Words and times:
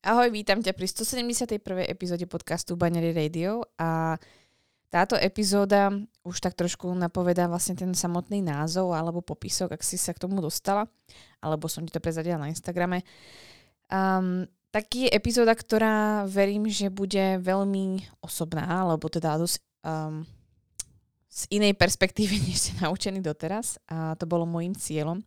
Ahoj, 0.00 0.32
vítam 0.32 0.64
ťa 0.64 0.72
pri 0.72 0.88
171. 0.88 1.60
epizóde 1.84 2.24
podcastu 2.24 2.72
Banery 2.72 3.12
Radio 3.12 3.68
a 3.76 4.16
táto 4.88 5.12
epizóda 5.12 5.92
už 6.24 6.40
tak 6.40 6.56
trošku 6.56 6.88
napovedá 6.96 7.44
vlastne 7.44 7.76
ten 7.76 7.92
samotný 7.92 8.40
názov 8.40 8.96
alebo 8.96 9.20
popisok, 9.20 9.76
ak 9.76 9.84
si 9.84 10.00
sa 10.00 10.16
k 10.16 10.24
tomu 10.24 10.40
dostala, 10.40 10.88
alebo 11.44 11.68
som 11.68 11.84
ti 11.84 11.92
to 11.92 12.00
prezadila 12.00 12.40
na 12.40 12.48
Instagrame. 12.48 13.04
Um, 13.92 14.48
taký 14.72 15.04
je 15.04 15.20
epizóda, 15.20 15.52
ktorá 15.52 16.24
verím, 16.24 16.72
že 16.72 16.88
bude 16.88 17.36
veľmi 17.36 18.00
osobná, 18.24 18.80
alebo 18.80 19.04
teda 19.12 19.36
dosť 19.36 19.60
um, 19.84 20.24
z 21.28 21.44
inej 21.60 21.76
perspektívy, 21.76 22.40
než 22.48 22.56
ste 22.56 22.72
naučení 22.80 23.20
doteraz 23.20 23.76
a 23.84 24.16
to 24.16 24.24
bolo 24.24 24.48
môjim 24.48 24.72
cieľom. 24.72 25.20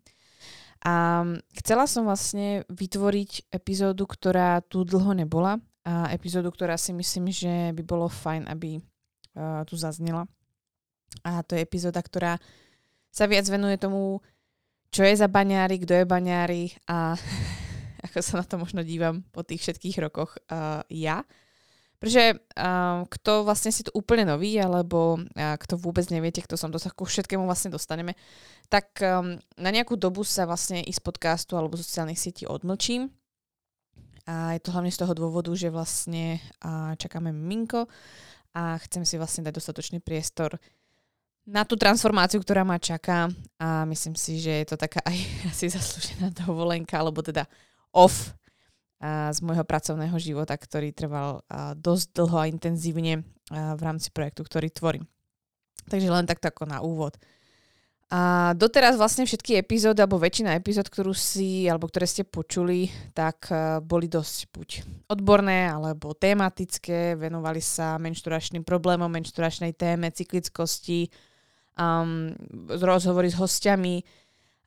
A 0.84 1.23
chcela 1.63 1.88
som 1.88 2.04
vlastne 2.04 2.68
vytvoriť 2.68 3.47
epizódu, 3.55 4.04
ktorá 4.04 4.59
tu 4.59 4.83
dlho 4.83 5.15
nebola 5.15 5.55
a 5.88 6.11
epizódu, 6.11 6.51
ktorá 6.51 6.75
si 6.75 6.92
myslím, 6.92 7.32
že 7.32 7.71
by 7.71 7.83
bolo 7.87 8.11
fajn, 8.11 8.51
aby 8.51 8.79
uh, 8.79 9.64
tu 9.64 9.79
zaznela. 9.79 10.28
A 11.23 11.39
to 11.43 11.56
je 11.56 11.64
epizóda, 11.64 12.04
ktorá 12.04 12.36
sa 13.07 13.32
viac 13.32 13.47
venuje 13.47 13.79
tomu, 13.79 14.19
čo 14.92 15.07
je 15.07 15.15
za 15.15 15.32
baňári, 15.32 15.79
kto 15.87 16.04
je 16.04 16.06
baňári 16.06 16.64
a 16.92 17.15
ako 18.11 18.20
sa 18.20 18.43
na 18.43 18.45
to 18.45 18.59
možno 18.59 18.84
dívam 18.84 19.23
po 19.31 19.47
tých 19.47 19.64
všetkých 19.64 20.04
rokoch 20.04 20.36
uh, 20.51 20.84
ja. 20.92 21.23
Pretože 22.04 22.36
uh, 22.36 23.07
kto 23.07 23.48
vlastne 23.48 23.71
si 23.71 23.88
tu 23.88 23.96
úplne 23.96 24.28
nový, 24.28 24.60
alebo 24.60 25.24
uh, 25.24 25.56
kto 25.56 25.80
vôbec 25.80 26.04
neviete, 26.12 26.43
kto 26.43 26.60
som, 26.60 26.68
to 26.68 26.76
sa 26.76 26.92
ku 26.92 27.07
všetkému 27.07 27.48
vlastne 27.48 27.71
dostaneme, 27.71 28.20
tak 28.68 29.00
um, 29.00 29.39
na 29.56 29.70
nejakú 29.71 29.96
dobu 29.96 30.28
sa 30.28 30.43
vlastne 30.43 30.84
i 30.84 30.92
z 30.92 31.00
podcastu 31.00 31.56
alebo 31.56 31.79
sociálnych 31.79 32.20
sietí 32.20 32.44
odmlčím. 32.44 33.08
A 34.28 34.52
je 34.52 34.59
to 34.59 34.76
hlavne 34.76 34.92
z 34.92 35.00
toho 35.00 35.16
dôvodu, 35.16 35.48
že 35.56 35.72
vlastne 35.72 36.44
uh, 36.59 36.92
čakáme 37.00 37.31
minko 37.31 37.88
a 38.52 38.76
chcem 38.84 39.08
si 39.08 39.16
vlastne 39.16 39.48
dať 39.48 39.64
dostatočný 39.64 40.04
priestor 40.04 40.60
na 41.48 41.64
tú 41.64 41.80
transformáciu, 41.80 42.44
ktorá 42.44 42.67
ma 42.67 42.84
čaká 42.84 43.32
a 43.64 43.88
myslím 43.88 44.20
si, 44.20 44.44
že 44.44 44.60
je 44.60 44.67
to 44.67 44.76
taká 44.76 45.00
aj 45.08 45.16
asi 45.56 45.72
zaslúžená 45.72 46.36
dovolenka, 46.36 47.00
alebo 47.00 47.23
teda 47.23 47.48
off 47.95 48.36
z 49.04 49.40
môjho 49.44 49.68
pracovného 49.68 50.16
života, 50.16 50.56
ktorý 50.56 50.96
trval 50.96 51.44
dosť 51.76 52.08
dlho 52.16 52.38
a 52.40 52.48
intenzívne 52.48 53.28
v 53.52 53.82
rámci 53.84 54.08
projektu, 54.16 54.48
ktorý 54.48 54.72
tvorím. 54.72 55.04
Takže 55.92 56.08
len 56.08 56.23
takto 56.23 56.48
ako 56.48 56.64
na 56.64 56.80
úvod. 56.80 57.20
A 58.14 58.54
doteraz 58.54 58.94
vlastne 58.94 59.26
všetky 59.26 59.58
epizódy, 59.58 60.00
alebo 60.00 60.22
väčšina 60.22 60.54
epizód, 60.54 60.86
ktorú 60.86 61.18
si, 61.18 61.66
alebo 61.66 61.90
ktoré 61.90 62.06
ste 62.06 62.23
počuli, 62.23 62.88
tak 63.12 63.50
boli 63.84 64.06
dosť 64.06 64.38
buď 64.54 64.70
odborné, 65.10 65.66
alebo 65.67 66.14
tematické, 66.14 67.17
venovali 67.17 67.58
sa 67.58 67.98
menšturačným 67.98 68.62
problémom, 68.62 69.10
menšturačnej 69.10 69.73
téme, 69.73 70.14
cyklickosti, 70.14 71.10
um, 71.73 72.32
rozhovory 72.70 73.34
s 73.34 73.36
hostiami, 73.36 74.06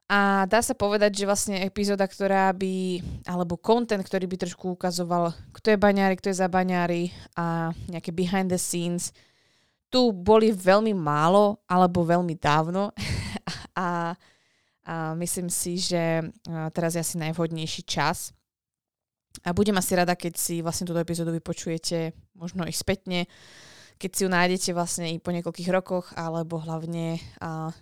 a 0.06 0.46
dá 0.46 0.62
sa 0.62 0.70
povedať, 0.78 1.18
že 1.18 1.26
vlastne 1.26 1.66
epizóda, 1.66 2.06
ktorá 2.06 2.54
by, 2.54 3.02
alebo 3.26 3.58
content, 3.58 4.06
ktorý 4.06 4.30
by 4.30 4.36
trošku 4.38 4.78
ukazoval, 4.78 5.34
kto 5.50 5.74
je 5.74 5.82
baňári, 5.82 6.14
kto 6.14 6.30
je 6.30 6.38
za 6.38 6.46
baňári 6.46 7.10
a 7.34 7.74
nejaké 7.90 8.14
behind 8.14 8.46
the 8.46 8.58
scenes, 8.58 9.10
tu 9.90 10.14
boli 10.14 10.54
veľmi 10.54 10.94
málo 10.94 11.58
alebo 11.66 12.06
veľmi 12.06 12.38
dávno 12.38 12.94
a, 13.74 14.14
a 14.86 14.94
myslím 15.18 15.50
si, 15.50 15.82
že 15.82 16.22
teraz 16.70 16.94
je 16.94 17.02
asi 17.02 17.18
najvhodnejší 17.18 17.82
čas. 17.82 18.30
A 19.42 19.50
budem 19.50 19.74
asi 19.74 19.98
rada, 19.98 20.14
keď 20.14 20.38
si 20.38 20.62
vlastne 20.62 20.86
túto 20.86 21.02
epizódu 21.02 21.34
vypočujete 21.34 22.14
možno 22.38 22.62
i 22.62 22.72
spätne, 22.72 23.26
keď 23.98 24.10
si 24.14 24.20
ju 24.22 24.30
nájdete 24.30 24.70
vlastne 24.70 25.10
i 25.10 25.18
po 25.18 25.34
niekoľkých 25.34 25.72
rokoch, 25.74 26.14
alebo 26.14 26.62
hlavne 26.62 27.18
a, 27.42 27.74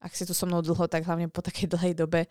ak 0.00 0.12
si 0.16 0.24
tu 0.24 0.32
so 0.32 0.48
mnou 0.48 0.64
dlho, 0.64 0.88
tak 0.88 1.04
hlavne 1.04 1.28
po 1.28 1.44
takej 1.44 1.68
dlhej 1.68 1.92
dobe 1.92 2.24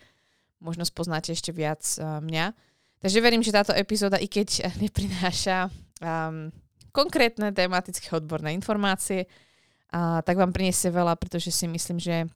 možno 0.60 0.84
spoznáte 0.84 1.32
ešte 1.32 1.54
viac 1.54 1.82
uh, 2.02 2.20
mňa. 2.20 2.52
Takže 3.00 3.24
verím, 3.24 3.46
že 3.46 3.56
táto 3.56 3.72
epizóda, 3.72 4.20
i 4.20 4.28
keď 4.28 4.76
neprináša 4.84 5.72
um, 6.04 6.52
konkrétne 6.92 7.54
tematické 7.56 8.12
odborné 8.12 8.52
informácie, 8.58 9.24
uh, 9.24 10.20
tak 10.26 10.36
vám 10.36 10.52
priniesie 10.52 10.92
veľa, 10.92 11.16
pretože 11.16 11.54
si 11.54 11.70
myslím, 11.70 12.02
že 12.02 12.28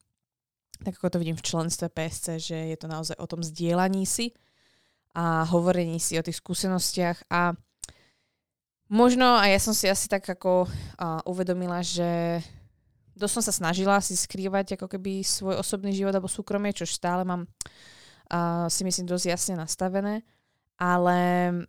tak 0.84 1.00
ako 1.00 1.16
to 1.16 1.22
vidím 1.22 1.38
v 1.40 1.48
členstve 1.48 1.88
PSC, 1.90 2.40
že 2.40 2.58
je 2.76 2.78
to 2.78 2.88
naozaj 2.92 3.16
o 3.18 3.28
tom 3.28 3.40
zdieľaní 3.40 4.04
si 4.04 4.36
a 5.16 5.46
hovorení 5.48 6.02
si 6.02 6.18
o 6.18 6.26
tých 6.26 6.42
skúsenostiach 6.42 7.30
a 7.30 7.54
možno, 8.90 9.38
a 9.38 9.48
ja 9.48 9.60
som 9.62 9.72
si 9.72 9.88
asi 9.88 10.10
tak 10.10 10.26
ako 10.26 10.68
uh, 10.68 11.22
uvedomila, 11.30 11.80
že 11.86 12.42
dosť 13.14 13.34
som 13.40 13.44
sa 13.46 13.54
snažila 13.54 14.02
si 14.02 14.18
skrývať 14.18 14.78
ako 14.78 14.90
keby 14.90 15.22
svoj 15.22 15.62
osobný 15.62 15.94
život 15.94 16.14
alebo 16.14 16.32
súkromie, 16.32 16.74
čo 16.74 16.86
stále 16.90 17.22
mám 17.24 17.46
uh, 17.46 18.66
si 18.70 18.82
myslím 18.84 19.06
dosť 19.10 19.26
jasne 19.30 19.56
nastavené, 19.58 20.26
ale 20.78 21.20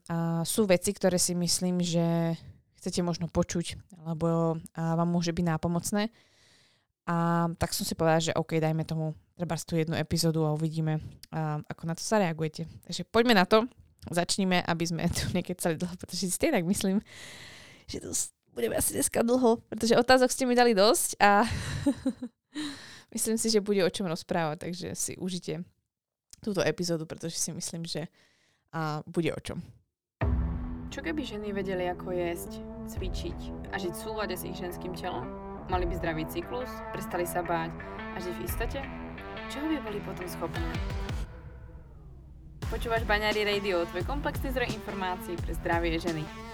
uh, 0.09 0.43
sú 0.43 0.65
veci, 0.65 0.91
ktoré 0.97 1.21
si 1.21 1.37
myslím, 1.37 1.85
že 1.85 2.37
chcete 2.81 3.01
možno 3.05 3.29
počuť, 3.29 3.77
alebo 4.05 4.57
uh, 4.57 4.95
vám 4.97 5.09
môže 5.09 5.33
byť 5.33 5.45
nápomocné. 5.45 6.09
A 7.05 7.49
tak 7.61 7.77
som 7.77 7.85
si 7.85 7.93
povedala, 7.93 8.25
že 8.25 8.33
OK, 8.33 8.57
dajme 8.57 8.81
tomu 8.89 9.13
treba 9.37 9.61
tú 9.61 9.77
jednu 9.77 9.93
epizódu 10.01 10.49
a 10.49 10.57
uvidíme, 10.57 11.05
uh, 11.33 11.61
ako 11.69 11.83
na 11.85 11.95
to 11.97 12.01
zareagujete. 12.01 12.65
Takže 12.89 13.05
poďme 13.13 13.37
na 13.37 13.45
to, 13.45 13.69
začníme, 14.09 14.65
aby 14.65 14.85
sme 14.85 15.09
tu 15.17 15.29
nekecali 15.33 15.77
dlho, 15.77 15.95
pretože 15.97 16.29
si 16.29 16.37
tak 16.37 16.65
myslím, 16.65 17.01
že 17.85 18.01
to 18.01 18.13
budeme 18.55 18.79
asi 18.79 18.95
dneska 18.95 19.27
dlho, 19.27 19.59
pretože 19.67 19.99
otázok 19.99 20.31
ste 20.31 20.47
mi 20.47 20.55
dali 20.55 20.73
dosť 20.73 21.19
a 21.19 21.43
myslím 23.15 23.37
si, 23.37 23.51
že 23.51 23.61
bude 23.61 23.83
o 23.83 23.91
čom 23.91 24.07
rozprávať, 24.07 24.71
takže 24.71 24.95
si 24.95 25.13
užite 25.19 25.67
túto 26.39 26.63
epizódu, 26.63 27.05
pretože 27.05 27.37
si 27.37 27.51
myslím, 27.51 27.83
že 27.85 28.07
a 28.75 29.07
bude 29.07 29.31
o 29.31 29.41
čom. 29.43 29.63
Čo 30.91 31.03
keby 31.03 31.23
ženy 31.23 31.55
vedeli, 31.55 31.87
ako 31.91 32.11
jesť, 32.11 32.59
cvičiť 32.91 33.71
a 33.71 33.79
žiť 33.79 33.93
v 33.95 34.03
súlade 34.03 34.35
s 34.35 34.47
ich 34.47 34.59
ženským 34.59 34.95
telom? 34.99 35.27
Mali 35.71 35.87
by 35.87 35.95
zdravý 35.99 36.27
cyklus, 36.27 36.71
prestali 36.91 37.23
sa 37.27 37.43
báť 37.43 37.71
a 38.15 38.19
žiť 38.19 38.35
v 38.35 38.45
istote? 38.47 38.81
Čoho 39.51 39.67
by 39.71 39.79
boli 39.83 39.99
potom 40.03 40.27
schopné? 40.27 40.71
Počúvaš 42.67 43.07
Baňári 43.07 43.47
Radio, 43.47 43.87
tvoj 43.87 44.03
komplexný 44.03 44.51
zdroj 44.51 44.75
informácií 44.75 45.39
pre 45.39 45.55
zdravie 45.55 45.99
ženy. 46.03 46.54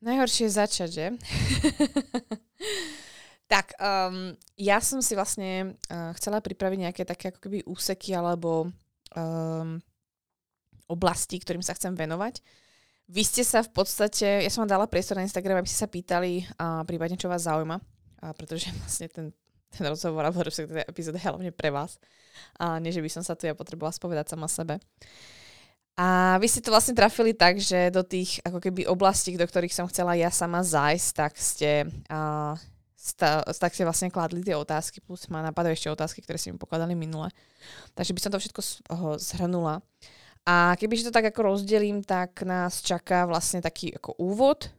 Najhoršie 0.00 0.48
je 0.48 0.56
začať, 0.56 0.88
že? 0.88 1.06
tak, 3.52 3.76
um, 3.76 4.32
ja 4.56 4.80
som 4.80 5.04
si 5.04 5.12
vlastne 5.12 5.76
uh, 5.92 6.16
chcela 6.16 6.40
pripraviť 6.40 6.78
nejaké 6.88 7.02
také 7.04 7.28
ako 7.28 7.40
keby 7.44 7.68
úseky 7.68 8.16
alebo 8.16 8.72
um, 9.12 9.76
oblasti, 10.88 11.36
ktorým 11.36 11.60
sa 11.60 11.76
chcem 11.76 11.92
venovať. 11.92 12.40
Vy 13.10 13.22
ste 13.26 13.42
sa 13.44 13.60
v 13.60 13.74
podstate, 13.76 14.40
ja 14.40 14.50
som 14.50 14.64
vám 14.64 14.78
dala 14.78 14.86
priestor 14.88 15.18
na 15.18 15.26
Instagram, 15.26 15.60
aby 15.60 15.68
ste 15.68 15.82
sa 15.82 15.90
pýtali 15.90 16.46
uh, 16.46 16.80
prípadne, 16.88 17.20
čo 17.20 17.28
vás 17.28 17.44
zaujíma, 17.44 17.76
uh, 17.76 18.32
pretože 18.32 18.72
vlastne 18.80 19.10
ten, 19.12 19.26
ten 19.68 19.84
rozhovor 19.84 20.24
alebo 20.24 20.40
teda 20.48 20.88
epizóda 20.88 21.20
je 21.20 21.28
hlavne 21.28 21.52
pre 21.52 21.68
vás. 21.68 22.00
A 22.56 22.80
nie, 22.80 22.94
že 22.94 23.04
by 23.04 23.10
som 23.12 23.20
sa 23.20 23.36
tu 23.36 23.44
ja 23.44 23.52
potrebovala 23.52 23.92
spovedať 23.92 24.32
sama 24.32 24.48
sebe. 24.48 24.80
A 26.00 26.40
vy 26.40 26.48
si 26.48 26.64
to 26.64 26.72
vlastne 26.72 26.96
trafili 26.96 27.36
tak, 27.36 27.60
že 27.60 27.92
do 27.92 28.00
tých 28.00 28.40
ako 28.40 28.56
keby 28.56 28.88
oblastí, 28.88 29.36
do 29.36 29.44
ktorých 29.44 29.76
som 29.76 29.84
chcela 29.84 30.16
ja 30.16 30.32
sama 30.32 30.64
zájsť, 30.64 31.08
tak 31.12 31.36
ste, 31.36 31.92
uh, 32.08 32.56
sta, 32.96 33.44
tak 33.44 33.76
ste 33.76 33.84
vlastne 33.84 34.08
kladli 34.08 34.40
tie 34.40 34.56
otázky, 34.56 35.04
plus 35.04 35.28
ma 35.28 35.44
napadajú 35.44 35.76
ešte 35.76 35.92
otázky, 35.92 36.24
ktoré 36.24 36.40
si 36.40 36.48
mi 36.48 36.56
pokladali 36.56 36.96
minule. 36.96 37.28
Takže 37.92 38.16
by 38.16 38.20
som 38.24 38.32
to 38.32 38.40
všetko 38.40 38.60
zhrnula. 39.20 39.84
A 40.48 40.72
keby 40.80 41.04
to 41.04 41.12
tak 41.12 41.36
ako 41.36 41.52
rozdelím, 41.52 42.00
tak 42.00 42.48
nás 42.48 42.80
čaká 42.80 43.28
vlastne 43.28 43.60
taký 43.60 43.92
ako 43.92 44.16
úvod, 44.16 44.72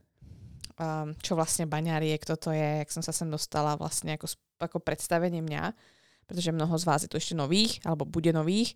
um, 0.82 1.14
čo 1.22 1.38
vlastne 1.38 1.70
baňár 1.70 2.02
je, 2.02 2.18
kto 2.18 2.34
to 2.34 2.50
je, 2.50 2.82
jak 2.82 2.90
som 2.90 3.06
sa 3.06 3.14
sem 3.14 3.30
dostala 3.30 3.78
vlastne 3.78 4.18
ako, 4.18 4.26
ako 4.58 4.82
predstavenie 4.82 5.46
mňa, 5.46 5.70
pretože 6.26 6.50
mnoho 6.50 6.74
z 6.82 6.84
vás 6.90 7.06
je 7.06 7.10
tu 7.14 7.22
ešte 7.22 7.38
nových, 7.38 7.78
alebo 7.86 8.10
bude 8.10 8.34
nových. 8.34 8.74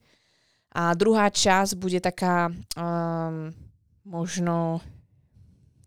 A 0.75 0.92
druhá 0.92 1.31
časť 1.31 1.80
bude 1.80 2.04
taká 2.04 2.51
um, 2.75 3.56
možno 4.04 4.83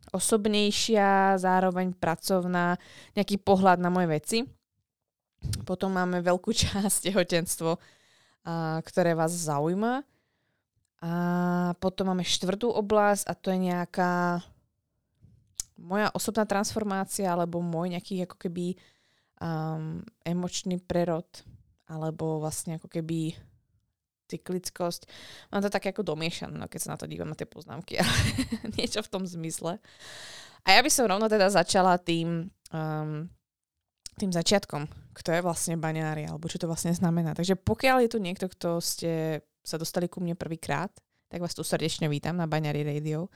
osobnejšia, 0.08 1.36
zároveň 1.36 1.92
pracovná, 1.92 2.80
nejaký 3.12 3.36
pohľad 3.36 3.84
na 3.84 3.92
moje 3.92 4.08
veci. 4.08 4.38
Potom 5.68 5.92
máme 5.92 6.24
veľkú 6.24 6.50
časť 6.64 7.12
tehotenstvo, 7.12 7.76
a, 7.76 8.80
ktoré 8.80 9.12
vás 9.12 9.36
zaujíma. 9.36 10.00
A 10.98 11.12
potom 11.78 12.10
máme 12.10 12.24
štvrtú 12.26 12.72
oblasť 12.72 13.30
a 13.30 13.36
to 13.36 13.54
je 13.54 13.70
nejaká 13.70 14.42
moja 15.78 16.10
osobná 16.10 16.42
transformácia 16.42 17.30
alebo 17.30 17.62
môj 17.62 17.94
nejaký 17.94 18.26
ako 18.26 18.34
keby 18.34 18.74
um, 19.38 20.02
emočný 20.26 20.82
prerod 20.82 21.28
alebo 21.86 22.42
vlastne 22.42 22.82
ako 22.82 22.90
keby 22.90 23.38
cyklickosť. 24.28 25.08
Mám 25.50 25.64
to 25.64 25.72
také 25.72 25.90
ako 25.90 26.04
domiešané, 26.04 26.54
no 26.54 26.68
keď 26.68 26.80
sa 26.84 26.92
na 26.94 26.98
to 27.00 27.08
dívam 27.08 27.32
na 27.32 27.36
tie 27.38 27.48
poznámky, 27.48 27.96
ale 28.02 28.12
niečo 28.76 29.00
v 29.00 29.12
tom 29.12 29.24
zmysle. 29.24 29.80
A 30.68 30.68
ja 30.76 30.80
by 30.84 30.90
som 30.92 31.08
rovno 31.08 31.26
teda 31.32 31.48
začala 31.48 31.96
tým, 31.96 32.52
um, 32.76 33.24
tým 34.20 34.30
začiatkom, 34.34 34.84
kto 35.16 35.28
je 35.32 35.40
vlastne 35.40 35.80
baňári, 35.80 36.28
alebo 36.28 36.50
čo 36.50 36.60
to 36.60 36.68
vlastne 36.68 36.92
znamená. 36.92 37.32
Takže 37.32 37.56
pokiaľ 37.56 38.04
je 38.04 38.10
tu 38.12 38.18
niekto, 38.20 38.46
kto 38.52 38.82
ste 38.84 39.40
sa 39.64 39.80
dostali 39.80 40.08
ku 40.10 40.20
mne 40.20 40.36
prvýkrát, 40.36 40.92
tak 41.28 41.44
vás 41.44 41.52
tu 41.52 41.60
srdečne 41.60 42.08
vítam 42.08 42.32
na 42.32 42.48
Baňári 42.48 42.80
Radio. 42.80 43.28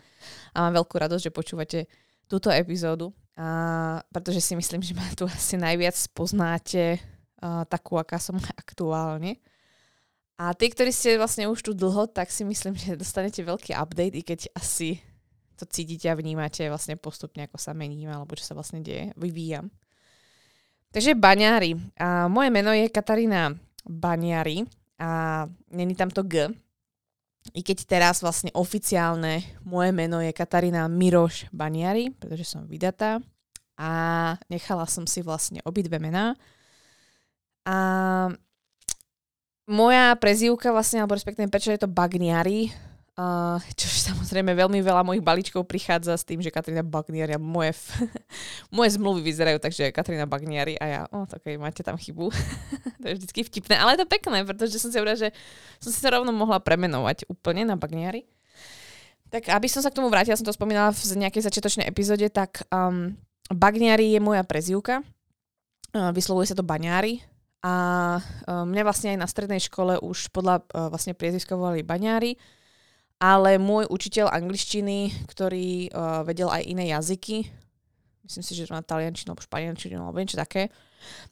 A 0.57 0.65
mám 0.65 0.81
veľkú 0.81 0.97
radosť, 0.97 1.29
že 1.29 1.33
počúvate 1.33 1.79
túto 2.25 2.49
epizódu, 2.49 3.13
a, 3.37 4.01
pretože 4.09 4.41
si 4.41 4.57
myslím, 4.57 4.81
že 4.81 4.97
ma 4.97 5.05
tu 5.13 5.29
asi 5.29 5.61
najviac 5.61 5.97
poznáte 6.17 6.97
a, 7.41 7.69
takú, 7.69 8.01
aká 8.01 8.17
som 8.17 8.41
aktuálne. 8.65 9.37
A 10.43 10.51
tí, 10.59 10.75
ktorí 10.75 10.91
ste 10.91 11.15
vlastne 11.23 11.47
už 11.47 11.63
tu 11.63 11.71
dlho, 11.71 12.11
tak 12.11 12.35
si 12.35 12.43
myslím, 12.43 12.75
že 12.83 12.99
dostanete 12.99 13.47
veľký 13.47 13.79
update, 13.79 14.19
i 14.19 14.23
keď 14.27 14.41
asi 14.59 14.99
to 15.55 15.63
cítite 15.71 16.11
a 16.11 16.19
vnímate 16.19 16.67
vlastne 16.67 16.99
postupne, 16.99 17.47
ako 17.47 17.63
sa 17.63 17.71
mením, 17.71 18.11
alebo 18.11 18.35
čo 18.35 18.43
sa 18.43 18.59
vlastne 18.59 18.83
deje, 18.83 19.15
vyvíjam. 19.15 19.71
Takže 20.91 21.15
baňári. 21.15 21.79
A 22.03 22.27
moje 22.27 22.51
meno 22.51 22.75
je 22.75 22.91
Katarína 22.91 23.55
Baňári 23.87 24.67
a 24.99 25.47
není 25.71 25.95
tam 25.95 26.11
to 26.11 26.27
G, 26.27 26.51
i 27.51 27.61
keď 27.63 27.79
teraz 27.91 28.23
vlastne 28.23 28.55
oficiálne 28.55 29.43
moje 29.67 29.91
meno 29.91 30.23
je 30.23 30.31
Katarína 30.31 30.87
Miroš 30.87 31.51
Baniari, 31.51 32.15
pretože 32.15 32.47
som 32.47 32.71
vydatá 32.71 33.19
a 33.75 33.91
nechala 34.47 34.87
som 34.87 35.11
si 35.11 35.27
vlastne 35.27 35.59
obidve 35.67 35.99
mená. 35.99 36.39
A 37.67 37.77
moja 39.67 40.15
prezývka 40.19 40.75
vlastne, 40.75 41.03
alebo 41.03 41.15
respektíve 41.15 41.51
prečo 41.51 41.71
je 41.71 41.81
to 41.83 41.91
Bagniari, 41.91 42.73
Uh, 43.13 43.61
čož 43.77 44.09
samozrejme 44.09 44.57
veľmi 44.57 44.81
veľa 44.81 45.05
mojich 45.05 45.21
balíčkov 45.21 45.69
prichádza 45.69 46.17
s 46.17 46.25
tým, 46.25 46.41
že 46.41 46.49
Katrina 46.49 46.81
Bagniari 46.81 47.37
a 47.37 47.41
moje, 47.41 47.77
f- 47.77 48.01
moje 48.77 48.97
zmluvy 48.97 49.21
vyzerajú 49.21 49.61
takže 49.61 49.93
Katrina 49.93 50.25
Bagniari 50.25 50.81
a 50.81 50.85
ja, 50.89 51.01
o, 51.13 51.29
tak 51.29 51.45
máte 51.61 51.85
tam 51.85 52.01
chybu. 52.01 52.33
to 53.05 53.05
je 53.05 53.21
vždycky 53.21 53.45
vtipné, 53.45 53.77
ale 53.77 53.93
je 53.93 54.01
to 54.01 54.09
pekné, 54.09 54.49
pretože 54.49 54.81
som 54.81 54.89
si 54.89 54.97
hovorila, 54.97 55.21
že 55.21 55.29
som 55.77 55.93
si 55.93 56.01
sa 56.01 56.09
rovno 56.09 56.33
mohla 56.33 56.57
premenovať 56.57 57.29
úplne 57.29 57.69
na 57.69 57.77
Bagniari. 57.77 58.25
Tak 59.29 59.53
aby 59.53 59.69
som 59.69 59.85
sa 59.85 59.93
k 59.93 60.01
tomu 60.01 60.09
vrátila, 60.09 60.41
som 60.41 60.49
to 60.49 60.57
spomínala 60.57 60.89
v 60.97 61.01
nejakej 61.21 61.53
začiatočnej 61.53 61.85
epizóde, 61.85 62.33
tak 62.33 62.65
um, 62.73 63.13
Bagniari 63.53 64.17
je 64.17 64.25
moja 64.25 64.41
prezývka. 64.41 65.05
Uh, 65.93 66.17
vyslovuje 66.17 66.49
sa 66.49 66.57
to 66.57 66.65
Baňári, 66.65 67.21
a 67.63 67.75
uh, 68.19 68.67
mňa 68.67 68.83
vlastne 68.83 69.15
aj 69.15 69.19
na 69.23 69.29
strednej 69.31 69.63
škole 69.63 70.03
už 70.03 70.35
podľa 70.35 70.67
uh, 70.75 70.91
vlastne 70.91 71.15
priezviska 71.15 71.55
volali 71.55 71.87
baňári 71.87 72.35
ale 73.23 73.55
môj 73.55 73.87
učiteľ 73.87 74.35
angličtiny, 74.35 75.31
ktorý 75.31 75.95
uh, 75.95 76.27
vedel 76.27 76.51
aj 76.51 76.67
iné 76.67 76.91
jazyky, 76.91 77.47
myslím 78.27 78.43
si, 78.43 78.53
že 78.59 78.67
to 78.67 78.75
na 78.75 78.83
taliančinu 78.83 79.31
alebo 79.31 79.47
španielčinu 79.47 80.03
alebo 80.03 80.19
niečo 80.19 80.35
také, 80.35 80.75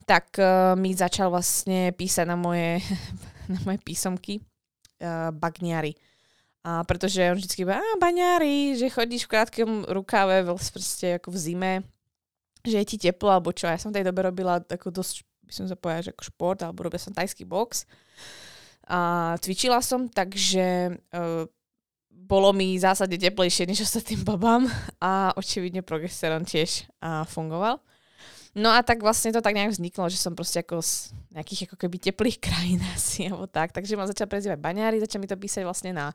tak 0.03 0.35
mi 0.79 0.91
začal 0.91 1.31
vlastne 1.31 1.95
písať 1.95 2.27
na 2.27 2.35
moje, 2.35 2.83
na 3.55 3.59
moje 3.63 3.79
písomky 3.83 4.43
bagniari. 5.35 5.95
A 6.67 6.85
pretože 6.85 7.25
on 7.25 7.39
vždycky 7.39 7.65
bude, 7.65 7.79
a 7.79 7.97
baňári, 7.97 8.77
že 8.77 8.93
chodíš 8.93 9.25
v 9.25 9.33
krátkom 9.33 9.71
rukáve, 9.89 10.45
proste 10.45 11.17
ako 11.17 11.33
v 11.33 11.39
zime, 11.39 11.73
že 12.61 12.85
je 12.85 12.87
ti 12.87 12.97
teplo 13.01 13.33
alebo 13.33 13.49
čo. 13.55 13.65
Ja 13.65 13.81
som 13.81 13.95
v 13.95 14.03
tej 14.03 14.05
dobe 14.13 14.21
robila 14.29 14.61
ako 14.61 14.93
dosť, 14.93 15.25
by 15.51 15.53
som 15.53 15.67
sa 15.67 15.75
že 15.99 16.15
ako 16.15 16.23
šport, 16.23 16.63
alebo 16.63 16.87
robila 16.87 17.03
som 17.03 17.11
tajský 17.11 17.43
box. 17.43 17.91
A 18.87 19.35
cvičila 19.43 19.83
som, 19.83 20.07
takže 20.07 20.99
uh, 21.15 21.47
bolo 22.31 22.55
mi 22.55 22.79
zásadne 22.79 23.19
teplejšie 23.19 23.67
než 23.67 23.83
ostatným 23.83 24.23
babám 24.23 24.71
a 25.03 25.35
očividne 25.35 25.83
progesterón 25.83 26.47
tiež 26.47 26.87
a, 27.03 27.27
fungoval. 27.27 27.83
No 28.55 28.71
a 28.71 28.83
tak 28.87 29.03
vlastne 29.03 29.35
to 29.35 29.43
tak 29.43 29.55
nejak 29.55 29.75
vzniklo, 29.75 30.07
že 30.07 30.19
som 30.19 30.39
proste 30.39 30.63
ako 30.63 30.79
z 30.79 31.11
nejakých 31.35 31.71
ako 31.71 31.77
keby 31.87 31.97
teplých 31.99 32.39
krajín 32.47 32.79
asi, 32.95 33.27
alebo 33.27 33.51
tak. 33.51 33.75
Takže 33.75 33.99
ma 33.99 34.07
začal 34.07 34.31
prezývať 34.31 34.63
baňári, 34.63 35.03
začal 35.03 35.19
mi 35.19 35.27
to 35.27 35.35
písať 35.35 35.67
vlastne 35.67 35.91
na 35.91 36.15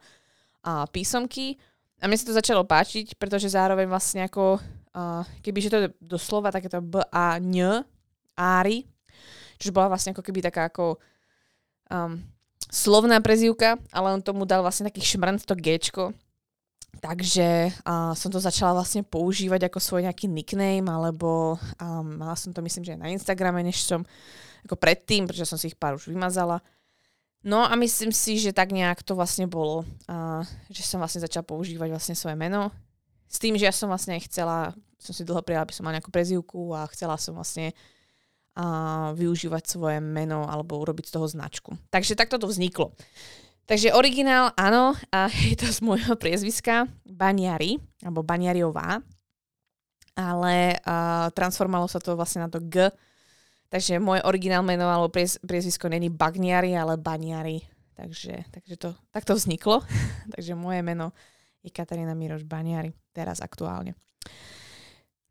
a, 0.64 0.88
písomky. 0.88 1.60
A 2.00 2.08
mne 2.08 2.16
sa 2.16 2.32
to 2.32 2.40
začalo 2.40 2.64
páčiť, 2.64 3.20
pretože 3.20 3.52
zároveň 3.52 3.92
vlastne 3.92 4.24
ako, 4.24 4.64
a, 4.96 5.28
kebyže 5.44 5.68
to 5.68 5.78
je 5.84 5.90
doslova 6.00 6.48
takéto 6.48 6.80
B 6.80 7.04
a 7.12 7.44
N, 7.44 7.84
ári, 8.40 8.88
čiže 9.58 9.76
bola 9.76 9.92
vlastne 9.92 10.12
ako 10.16 10.24
keby 10.24 10.40
taká 10.46 10.70
ako 10.70 10.98
um, 11.92 12.22
slovná 12.70 13.22
prezývka, 13.22 13.78
ale 13.94 14.14
on 14.14 14.22
tomu 14.22 14.44
dal 14.44 14.62
vlastne 14.66 14.90
taký 14.90 15.02
šmrnt 15.04 15.46
to 15.46 15.56
Gčko. 15.56 16.12
Takže 17.04 17.76
uh, 17.84 18.16
som 18.16 18.32
to 18.32 18.40
začala 18.40 18.72
vlastne 18.80 19.04
používať 19.04 19.68
ako 19.68 19.80
svoj 19.84 20.08
nejaký 20.08 20.32
nickname, 20.32 20.88
alebo 20.88 21.60
um, 21.78 22.24
mala 22.24 22.40
som 22.40 22.56
to 22.56 22.64
myslím, 22.64 22.88
že 22.88 22.94
aj 22.96 23.02
na 23.04 23.12
Instagrame, 23.12 23.60
než 23.62 23.84
som 23.84 24.08
ako 24.64 24.80
predtým, 24.80 25.28
pretože 25.28 25.46
som 25.46 25.60
si 25.60 25.70
ich 25.70 25.78
pár 25.78 26.00
už 26.00 26.08
vymazala. 26.08 26.64
No 27.46 27.62
a 27.62 27.78
myslím 27.78 28.10
si, 28.10 28.42
že 28.42 28.56
tak 28.56 28.74
nejak 28.74 29.06
to 29.06 29.14
vlastne 29.14 29.46
bolo, 29.46 29.86
uh, 30.10 30.42
že 30.72 30.82
som 30.82 30.98
vlastne 30.98 31.22
začala 31.22 31.46
používať 31.46 31.94
vlastne 31.94 32.16
svoje 32.18 32.34
meno. 32.34 32.74
S 33.30 33.38
tým, 33.38 33.60
že 33.60 33.68
ja 33.70 33.74
som 33.76 33.92
vlastne 33.92 34.18
chcela, 34.24 34.74
som 34.98 35.14
si 35.14 35.28
dlho 35.28 35.44
prijala, 35.44 35.68
aby 35.68 35.76
som 35.76 35.84
mala 35.86 36.00
nejakú 36.00 36.10
prezývku 36.10 36.74
a 36.74 36.90
chcela 36.96 37.20
som 37.20 37.38
vlastne 37.38 37.76
a 38.56 38.66
využívať 39.12 39.64
svoje 39.68 40.00
meno 40.00 40.48
alebo 40.48 40.80
urobiť 40.80 41.12
z 41.12 41.14
toho 41.20 41.28
značku. 41.28 41.76
Takže 41.92 42.16
takto 42.16 42.40
to 42.40 42.48
vzniklo. 42.48 42.96
Takže 43.66 43.98
originál, 43.98 44.54
áno, 44.54 44.94
a 45.10 45.28
je 45.52 45.58
to 45.58 45.68
z 45.68 45.82
môjho 45.82 46.16
priezviska 46.16 46.86
Baniari, 47.04 47.82
alebo 48.06 48.22
Baniariová, 48.22 49.02
ale 50.16 50.80
uh, 50.80 51.28
transformovalo 51.36 51.90
sa 51.92 52.00
to 52.00 52.16
vlastne 52.16 52.46
na 52.46 52.50
to 52.50 52.64
G, 52.64 52.88
takže 53.68 54.00
moje 54.00 54.24
originál 54.24 54.64
meno 54.64 54.88
alebo 54.88 55.12
priez, 55.12 55.36
priezvisko 55.44 55.92
není 55.92 56.08
Bagniari, 56.08 56.72
ale 56.78 56.96
Baniari. 56.96 57.60
Takže, 57.96 58.52
takže 58.52 58.76
to 58.76 58.90
takto 59.12 59.36
vzniklo. 59.36 59.84
takže 60.36 60.56
moje 60.56 60.84
meno 60.84 61.12
je 61.66 61.74
Katarína 61.74 62.14
Miroš 62.14 62.46
Baniari, 62.46 62.94
teraz 63.12 63.42
aktuálne. 63.42 63.98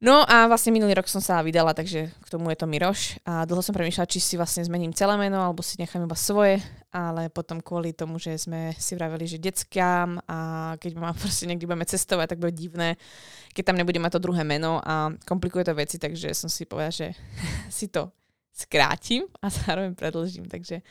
No 0.02 0.26
a 0.26 0.50
vlastne 0.50 0.74
minulý 0.74 0.98
rok 0.98 1.06
som 1.06 1.22
sa 1.22 1.38
vydala, 1.40 1.70
takže 1.70 2.10
k 2.10 2.26
tomu 2.28 2.50
je 2.50 2.58
to 2.58 2.66
Miroš. 2.66 3.22
A 3.22 3.46
dlho 3.46 3.62
som 3.62 3.70
premýšľala, 3.70 4.10
či 4.10 4.18
si 4.18 4.34
vlastne 4.34 4.66
zmením 4.66 4.90
celé 4.90 5.14
meno, 5.14 5.38
alebo 5.38 5.62
si 5.62 5.78
nechám 5.78 6.02
iba 6.02 6.18
svoje, 6.18 6.58
ale 6.90 7.30
potom 7.30 7.62
kvôli 7.62 7.94
tomu, 7.94 8.18
že 8.18 8.34
sme 8.34 8.74
si 8.74 8.98
vraveli, 8.98 9.24
že 9.24 9.38
detskám 9.38 10.18
a 10.26 10.38
keď 10.82 10.92
ma 10.98 11.14
proste 11.22 11.46
niekde 11.46 11.70
budeme 11.70 11.86
cestovať, 11.86 12.34
tak 12.34 12.42
bude 12.42 12.52
divné, 12.52 12.98
keď 13.54 13.70
tam 13.70 13.78
nebude 13.78 14.02
mať 14.02 14.18
to 14.18 14.24
druhé 14.28 14.42
meno 14.42 14.82
a 14.82 15.14
komplikuje 15.24 15.62
to 15.62 15.78
veci, 15.78 15.96
takže 15.96 16.34
som 16.34 16.50
si 16.50 16.66
povedala, 16.66 16.92
že 16.92 17.14
si 17.70 17.86
to 17.86 18.10
skrátim 18.54 19.26
a 19.42 19.50
zároveň 19.50 19.94
predlžím. 19.98 20.46
Takže 20.46 20.82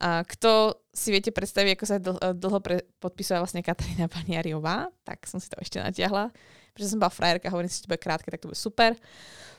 a 0.00 0.22
kto 0.26 0.78
si 0.92 1.10
viete 1.10 1.32
predstaviť, 1.34 1.70
ako 1.74 1.84
sa 1.86 1.96
dlho, 1.96 2.18
dlho 2.38 2.58
pre, 2.60 2.86
podpisuje 3.02 3.40
vlastne 3.40 3.64
Katarína 3.64 4.06
Paniariová, 4.06 4.90
tak 5.02 5.24
som 5.24 5.40
si 5.40 5.48
to 5.48 5.58
ešte 5.58 5.80
natiahla 5.82 6.28
pretože 6.72 6.94
som 6.94 7.00
bola 7.02 7.12
frajerka, 7.12 7.52
hovorím 7.52 7.70
si, 7.70 7.80
že 7.80 7.84
to 7.86 7.92
bude 7.92 8.02
krátke, 8.02 8.30
tak 8.30 8.40
to 8.40 8.50
bude 8.50 8.58
super. 8.58 8.94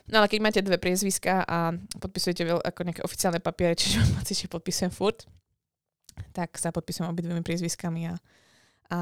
No 0.10 0.24
ale 0.24 0.28
keď 0.28 0.40
máte 0.42 0.62
dve 0.66 0.82
priezviska 0.82 1.46
a 1.46 1.72
podpisujete 2.02 2.44
ako 2.48 2.80
nejaké 2.84 3.02
oficiálne 3.06 3.40
papiere, 3.40 3.78
čiže 3.78 4.02
pocit, 4.18 4.36
že 4.36 4.52
podpisujem 4.52 4.92
furt, 4.92 5.30
tak 6.36 6.58
sa 6.58 6.74
podpisujem 6.74 7.08
obidvomi 7.08 7.46
priezviskami 7.46 8.12
a, 8.12 8.16
a 8.92 8.98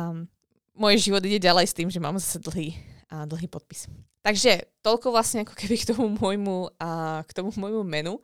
môj 0.77 0.95
život 0.99 1.23
ide 1.25 1.41
ďalej 1.41 1.65
s 1.71 1.75
tým, 1.75 1.89
že 1.89 1.99
mám 1.99 2.15
zase 2.19 2.39
dlhý, 2.39 2.77
a 3.09 3.25
dlhý 3.25 3.49
podpis. 3.49 3.89
Takže 4.21 4.69
toľko 4.85 5.15
vlastne 5.15 5.47
ako 5.47 5.55
keby 5.55 5.75
k 5.79 5.89
tomu 5.89 6.11
môjmu, 6.13 6.75
a, 6.77 7.21
k 7.25 7.31
tomu 7.33 7.49
môjmu 7.55 7.81
menu. 7.87 8.21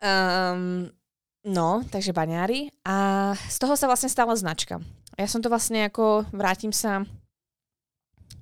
Um, 0.00 0.88
no, 1.44 1.84
takže 1.92 2.16
baňári. 2.16 2.72
A 2.86 3.36
z 3.36 3.56
toho 3.60 3.76
sa 3.76 3.84
vlastne 3.90 4.08
stala 4.08 4.32
značka. 4.32 4.80
Ja 5.20 5.28
som 5.28 5.44
to 5.44 5.52
vlastne 5.52 5.84
ako, 5.84 6.24
vrátim 6.32 6.72
sa 6.72 7.04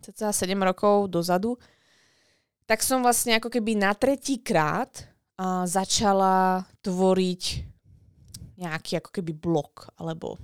cca 0.04 0.32
7 0.32 0.54
rokov 0.60 1.10
dozadu, 1.10 1.56
tak 2.68 2.84
som 2.84 3.00
vlastne 3.00 3.36
ako 3.40 3.48
keby 3.48 3.80
na 3.80 3.96
tretí 3.96 4.44
krát 4.44 4.92
uh, 5.40 5.64
začala 5.64 6.68
tvoriť 6.84 7.42
nejaký 8.58 8.98
ako 8.98 9.10
keby 9.14 9.32
blog, 9.32 9.88
alebo 9.96 10.36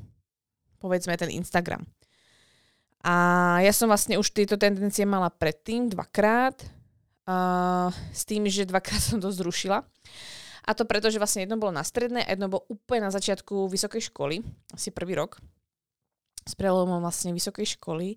povedzme 0.79 1.19
ten 1.19 1.35
Instagram. 1.35 1.83
A 3.05 3.13
ja 3.61 3.73
som 3.77 3.93
vlastne 3.93 4.17
už 4.17 4.33
tieto 4.33 4.57
tendencie 4.57 5.05
mala 5.05 5.29
predtým 5.29 5.93
dvakrát, 5.93 6.57
uh, 7.29 7.93
s 8.13 8.25
tým, 8.25 8.49
že 8.49 8.65
dvakrát 8.65 9.01
som 9.01 9.21
to 9.21 9.29
zrušila. 9.29 9.85
A 10.65 10.71
to 10.73 10.89
preto, 10.89 11.13
že 11.13 11.21
vlastne 11.21 11.45
jedno 11.45 11.61
bolo 11.61 11.77
na 11.77 11.85
stredné 11.85 12.25
a 12.25 12.33
jedno 12.33 12.49
bolo 12.49 12.65
úplne 12.73 13.05
na 13.05 13.13
začiatku 13.13 13.69
vysokej 13.69 14.09
školy, 14.09 14.41
asi 14.73 14.89
prvý 14.89 15.13
rok, 15.21 15.37
s 16.49 16.57
prelomom 16.57 17.05
vlastne 17.05 17.37
vysokej 17.37 17.77
školy. 17.77 18.17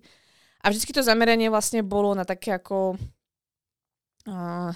A 0.62 0.70
vždycky 0.70 0.90
to 0.90 1.06
zameranie 1.06 1.46
vlastne 1.48 1.86
bolo 1.86 2.12
na 2.18 2.26
také 2.26 2.54
ako 2.56 2.98
uh, 4.26 4.70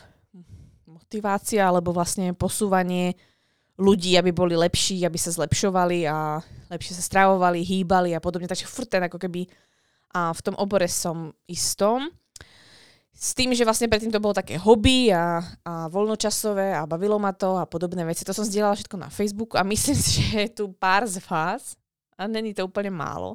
motivácia 0.86 1.66
alebo 1.66 1.90
vlastne 1.90 2.32
posúvanie 2.32 3.18
ľudí, 3.80 4.14
aby 4.14 4.30
boli 4.30 4.54
lepší, 4.54 5.02
aby 5.02 5.18
sa 5.18 5.34
zlepšovali 5.34 6.06
a 6.06 6.38
lepšie 6.70 6.94
sa 6.94 7.02
stravovali, 7.02 7.64
hýbali 7.64 8.14
a 8.14 8.22
podobne. 8.22 8.46
Takže 8.46 8.68
furt 8.68 8.86
ten 8.86 9.02
ako 9.02 9.18
keby 9.18 9.48
a 10.12 10.30
v 10.30 10.40
tom 10.44 10.54
obore 10.60 10.86
som 10.86 11.32
istom. 11.48 12.12
S 13.12 13.36
tým, 13.36 13.52
že 13.52 13.64
vlastne 13.64 13.88
predtým 13.92 14.12
to 14.12 14.20
bolo 14.20 14.32
také 14.32 14.56
hobby 14.56 15.12
a, 15.12 15.40
a 15.64 15.86
voľnočasové 15.92 16.72
a 16.72 16.88
bavilo 16.88 17.20
ma 17.20 17.32
to 17.32 17.60
a 17.60 17.68
podobné 17.68 18.04
veci. 18.08 18.24
To 18.24 18.32
som 18.32 18.44
zdieľala 18.44 18.76
všetko 18.76 18.96
na 18.96 19.08
Facebooku 19.12 19.54
a 19.56 19.64
myslím 19.64 19.96
si, 19.96 20.20
že 20.20 20.48
je 20.48 20.50
tu 20.62 20.64
pár 20.72 21.04
z 21.04 21.20
vás, 21.28 21.76
a 22.22 22.30
není 22.30 22.54
to 22.54 22.62
úplne 22.62 22.94
málo, 22.94 23.34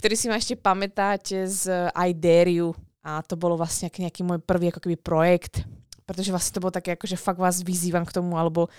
ktorí 0.00 0.16
si 0.16 0.32
ma 0.32 0.40
ešte 0.40 0.56
pamätáte 0.56 1.44
z 1.44 1.92
I 1.92 2.16
Dare 2.16 2.48
You. 2.48 2.72
A 3.04 3.20
to 3.20 3.36
bolo 3.36 3.60
vlastne 3.60 3.92
nejaký 3.92 4.24
môj 4.24 4.40
prvý 4.40 4.72
ako 4.72 4.80
keby 4.88 4.96
projekt, 4.96 5.60
pretože 6.08 6.32
vlastne 6.32 6.56
to 6.56 6.64
bolo 6.64 6.72
také, 6.72 6.96
ako 6.96 7.04
že 7.04 7.20
fakt 7.20 7.36
vás 7.36 7.60
vyzývam 7.60 8.08
k 8.08 8.16
tomu, 8.16 8.40
alebo 8.40 8.72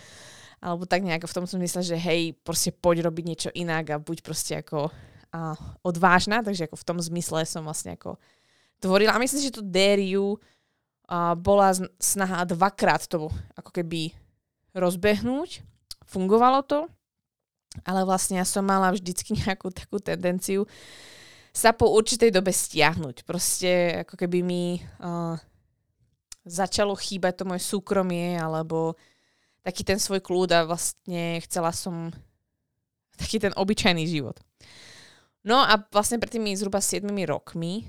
alebo 0.63 0.87
tak 0.87 1.05
nejako 1.05 1.29
v 1.29 1.35
tom 1.35 1.45
som 1.45 1.59
myslela, 1.61 1.85
že 1.85 1.99
hej, 1.99 2.33
proste 2.41 2.73
poď 2.73 3.05
robiť 3.05 3.23
niečo 3.27 3.49
inak 3.53 3.85
a 3.91 4.01
buď 4.01 4.17
proste 4.25 4.53
ako 4.65 4.89
a, 5.29 5.53
odvážna, 5.85 6.41
takže 6.41 6.65
ako 6.65 6.79
v 6.79 6.87
tom 6.87 6.97
zmysle 6.97 7.45
som 7.45 7.67
vlastne 7.67 7.93
ako 7.93 8.17
tvorila. 8.81 9.13
A 9.13 9.21
myslím 9.21 9.45
že 9.45 9.53
to 9.53 9.61
Dare 9.61 10.01
You 10.01 10.41
a, 11.05 11.37
bola 11.37 11.69
snaha 12.01 12.49
dvakrát 12.49 13.05
to 13.05 13.29
ako 13.53 13.69
keby 13.69 14.15
rozbehnúť. 14.73 15.61
Fungovalo 16.07 16.65
to, 16.65 16.89
ale 17.83 18.07
vlastne 18.07 18.39
ja 18.39 18.47
som 18.47 18.63
mala 18.63 18.93
vždycky 18.93 19.35
nejakú 19.43 19.73
takú 19.73 19.99
tendenciu 19.99 20.63
sa 21.55 21.71
po 21.71 21.87
určitej 21.91 22.35
dobe 22.35 22.51
stiahnuť. 22.51 23.23
Proste 23.23 24.03
ako 24.03 24.19
keby 24.19 24.43
mi 24.43 24.79
uh, 24.79 25.39
začalo 26.43 26.93
chýbať 26.99 27.41
to 27.41 27.43
moje 27.47 27.63
súkromie 27.63 28.35
alebo 28.35 28.99
taký 29.63 29.87
ten 29.87 29.97
svoj 29.97 30.19
kľud 30.21 30.51
a 30.51 30.67
vlastne 30.67 31.39
chcela 31.47 31.71
som 31.71 32.11
taký 33.21 33.39
ten 33.39 33.55
obyčajný 33.55 34.03
život. 34.05 34.37
No 35.45 35.61
a 35.61 35.77
vlastne 35.93 36.19
pred 36.19 36.33
tými 36.35 36.57
zhruba 36.57 36.81
7 36.81 37.05
rokmi, 37.29 37.85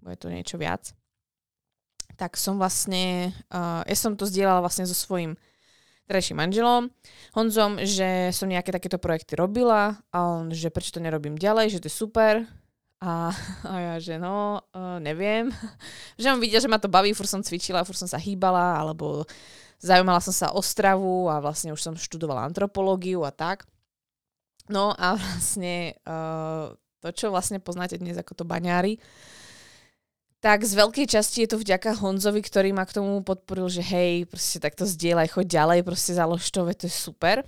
bude 0.00 0.16
to 0.16 0.30
niečo 0.30 0.56
viac, 0.56 0.94
tak 2.14 2.38
som 2.38 2.56
vlastne, 2.56 3.34
uh, 3.50 3.82
ja 3.82 3.96
som 3.98 4.14
to 4.14 4.24
zdieľala 4.24 4.62
vlastne 4.62 4.86
so 4.86 4.94
svojím 4.94 5.34
terajším 6.04 6.36
manželom, 6.36 6.92
Honzom, 7.32 7.80
že 7.80 8.30
som 8.30 8.50
nejaké 8.50 8.70
takéto 8.70 9.00
projekty 9.00 9.40
robila 9.40 9.98
a 10.12 10.18
on, 10.24 10.52
že 10.52 10.68
prečo 10.68 10.96
to 10.96 11.04
nerobím 11.04 11.34
ďalej, 11.34 11.78
že 11.78 11.80
to 11.80 11.88
je 11.88 11.96
super. 11.96 12.34
A, 13.04 13.32
a 13.70 13.74
ja, 13.80 13.94
že 14.00 14.20
no, 14.20 14.60
uh, 14.72 15.00
neviem. 15.00 15.48
že 16.20 16.30
on 16.32 16.40
videl, 16.40 16.60
že 16.60 16.68
ma 16.68 16.76
to 16.76 16.92
baví, 16.92 17.16
fur 17.16 17.28
som 17.28 17.40
cvičila, 17.40 17.84
fur 17.84 17.96
som 17.96 18.08
sa 18.08 18.20
hýbala, 18.20 18.76
alebo 18.80 19.24
Zaujímala 19.84 20.24
som 20.24 20.32
sa 20.32 20.48
o 20.56 20.64
stravu 20.64 21.28
a 21.28 21.44
vlastne 21.44 21.68
už 21.76 21.80
som 21.84 21.92
študovala 21.92 22.48
antropológiu 22.48 23.20
a 23.20 23.28
tak. 23.28 23.68
No 24.72 24.96
a 24.96 25.16
vlastne 25.20 26.00
uh, 26.08 26.72
to, 27.04 27.12
čo 27.12 27.28
vlastne 27.28 27.60
poznáte 27.60 28.00
dnes 28.00 28.16
ako 28.16 28.32
to 28.32 28.44
baňári, 28.48 28.96
tak 30.44 30.60
z 30.68 30.76
veľkej 30.76 31.08
časti 31.08 31.48
je 31.48 31.56
to 31.56 31.56
vďaka 31.56 31.96
Honzovi, 32.04 32.44
ktorý 32.44 32.76
ma 32.76 32.84
k 32.84 33.00
tomu 33.00 33.24
podporil, 33.24 33.64
že 33.72 33.80
hej, 33.80 34.28
proste 34.28 34.60
takto 34.60 34.84
zdieľaj, 34.84 35.32
choď 35.32 35.46
ďalej, 35.48 35.80
proste 35.88 36.12
založ 36.12 36.44
to, 36.52 36.68
to 36.76 36.84
je 36.84 36.92
super. 36.92 37.40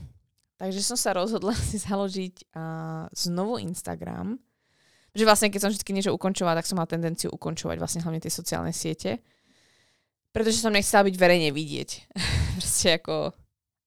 Takže 0.57 0.81
som 0.81 0.97
sa 0.97 1.13
rozhodla 1.13 1.53
si 1.69 1.77
založiť 1.77 2.57
uh, 2.57 3.13
znovu 3.13 3.61
Instagram. 3.61 4.41
Že 5.13 5.29
vlastne, 5.29 5.53
keď 5.53 5.61
som 5.61 5.71
vždy 5.73 5.93
niečo 5.93 6.17
ukončovala, 6.17 6.65
tak 6.65 6.69
som 6.69 6.81
mala 6.81 6.89
tendenciu 6.89 7.29
ukončovať 7.29 7.77
vlastne 7.77 8.01
hlavne 8.01 8.25
tie 8.25 8.33
sociálne 8.33 8.73
siete 8.73 9.21
pretože 10.37 10.61
som 10.61 10.69
nechcela 10.69 11.09
byť 11.09 11.17
verejne 11.17 11.49
vidieť. 11.49 12.13
Proste 12.61 13.01
ako... 13.01 13.33